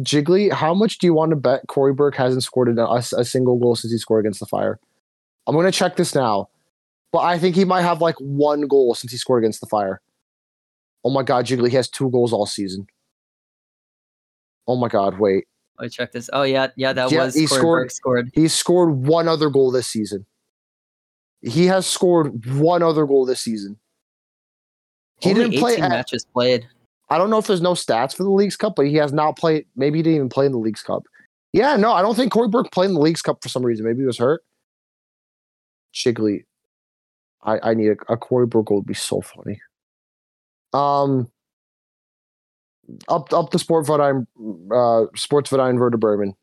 Jiggly? 0.00 0.52
How 0.52 0.74
much 0.74 0.98
do 0.98 1.06
you 1.06 1.14
want 1.14 1.30
to 1.30 1.36
bet 1.36 1.66
Cory 1.68 1.94
Burke 1.94 2.16
hasn't 2.16 2.42
scored 2.42 2.76
a, 2.76 2.86
a, 2.92 3.02
single 3.24 3.58
goal 3.58 3.74
since 3.76 3.92
he 3.92 3.98
scored 3.98 4.24
against 4.24 4.40
the 4.40 4.46
Fire? 4.46 4.78
I'm 5.46 5.54
gonna 5.56 5.72
check 5.72 5.96
this 5.96 6.14
now, 6.14 6.48
but 7.12 7.20
I 7.20 7.38
think 7.38 7.56
he 7.56 7.64
might 7.64 7.82
have 7.82 8.00
like 8.00 8.16
one 8.18 8.62
goal 8.62 8.94
since 8.94 9.12
he 9.12 9.18
scored 9.18 9.42
against 9.42 9.60
the 9.60 9.66
Fire. 9.66 10.00
Oh 11.04 11.10
my 11.10 11.22
God, 11.22 11.46
Jiggly! 11.46 11.70
He 11.70 11.76
has 11.76 11.88
two 11.88 12.10
goals 12.10 12.32
all 12.32 12.46
season. 12.46 12.86
Oh 14.68 14.76
my 14.76 14.88
God! 14.88 15.18
Wait, 15.18 15.46
Let 15.78 15.84
me 15.84 15.88
check 15.88 16.12
this. 16.12 16.28
Oh 16.32 16.42
yeah, 16.42 16.68
yeah, 16.76 16.92
that 16.92 17.10
Yeah, 17.10 17.24
was 17.24 17.34
he 17.34 17.46
Cory 17.46 17.60
scored- 17.60 17.82
Burke 17.84 17.90
scored. 17.90 18.30
He's 18.34 18.52
scored 18.52 18.90
one 19.06 19.28
other 19.28 19.48
goal 19.48 19.70
this 19.70 19.86
season. 19.86 20.26
He 21.46 21.66
has 21.66 21.86
scored 21.86 22.44
one 22.56 22.82
other 22.82 23.06
goal 23.06 23.24
this 23.24 23.40
season. 23.40 23.78
He 25.20 25.30
Only 25.30 25.44
didn't 25.44 25.58
play 25.60 25.72
18 25.74 25.84
at- 25.84 25.90
matches 25.90 26.26
played. 26.32 26.66
I 27.08 27.18
don't 27.18 27.30
know 27.30 27.38
if 27.38 27.46
there's 27.46 27.62
no 27.62 27.72
stats 27.74 28.14
for 28.16 28.24
the 28.24 28.30
Leagues 28.30 28.56
Cup, 28.56 28.74
but 28.74 28.86
he 28.86 28.96
has 28.96 29.12
not 29.12 29.36
played. 29.36 29.64
Maybe 29.76 30.00
he 30.00 30.02
didn't 30.02 30.16
even 30.16 30.28
play 30.28 30.44
in 30.44 30.52
the 30.52 30.58
Leagues 30.58 30.82
Cup. 30.82 31.04
Yeah, 31.52 31.76
no, 31.76 31.92
I 31.92 32.02
don't 32.02 32.16
think 32.16 32.32
Cory 32.32 32.48
Burke 32.48 32.72
played 32.72 32.88
in 32.88 32.94
the 32.94 33.00
Leagues 33.00 33.22
Cup 33.22 33.42
for 33.42 33.48
some 33.48 33.64
reason. 33.64 33.86
Maybe 33.86 34.00
he 34.00 34.06
was 34.06 34.18
hurt. 34.18 34.42
Jiggly, 35.94 36.44
I, 37.44 37.70
I 37.70 37.74
need 37.74 37.90
a, 37.90 38.12
a 38.12 38.16
Cory 38.16 38.46
Burke 38.46 38.66
goal 38.66 38.78
would 38.78 38.86
be 38.86 38.92
so 38.92 39.20
funny. 39.20 39.60
Um, 40.74 41.30
up 43.08 43.32
up 43.32 43.50
the 43.50 43.58
Sportverein, 43.58 44.26
uh, 44.74 45.06
Sports 45.16 45.50
Vedine 45.50 45.78
Werder 45.78 45.96
Bremen. 45.96 46.34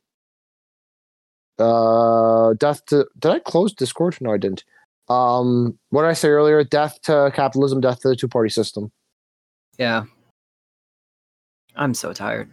Uh, 1.60 2.54
death 2.54 2.86
to 2.88 3.06
did 3.20 3.32
I 3.32 3.40
close 3.40 3.74
Discord? 3.74 4.18
No, 4.22 4.32
I 4.34 4.38
didn't. 4.38 4.64
Um, 5.10 5.78
what 5.90 6.04
did 6.04 6.10
I 6.10 6.14
say 6.14 6.30
earlier? 6.30 6.64
Death 6.64 7.02
to 7.04 7.32
capitalism, 7.34 7.82
death 7.82 8.00
to 8.02 8.10
the 8.10 8.16
two 8.16 8.28
party 8.28 8.50
system. 8.50 8.92
Yeah. 9.78 10.06
I'm 11.76 11.94
so 11.94 12.14
tired. 12.14 12.50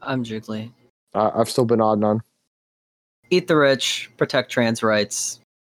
I'm 0.00 0.24
jiggly. 0.24 0.72
Uh, 1.14 1.30
I've 1.34 1.50
still 1.50 1.64
been 1.64 1.80
odd 1.80 1.98
none. 1.98 2.22
Eat 3.30 3.46
the 3.46 3.56
rich, 3.56 4.10
protect 4.16 4.50
trans 4.50 4.82
rights. 4.82 5.40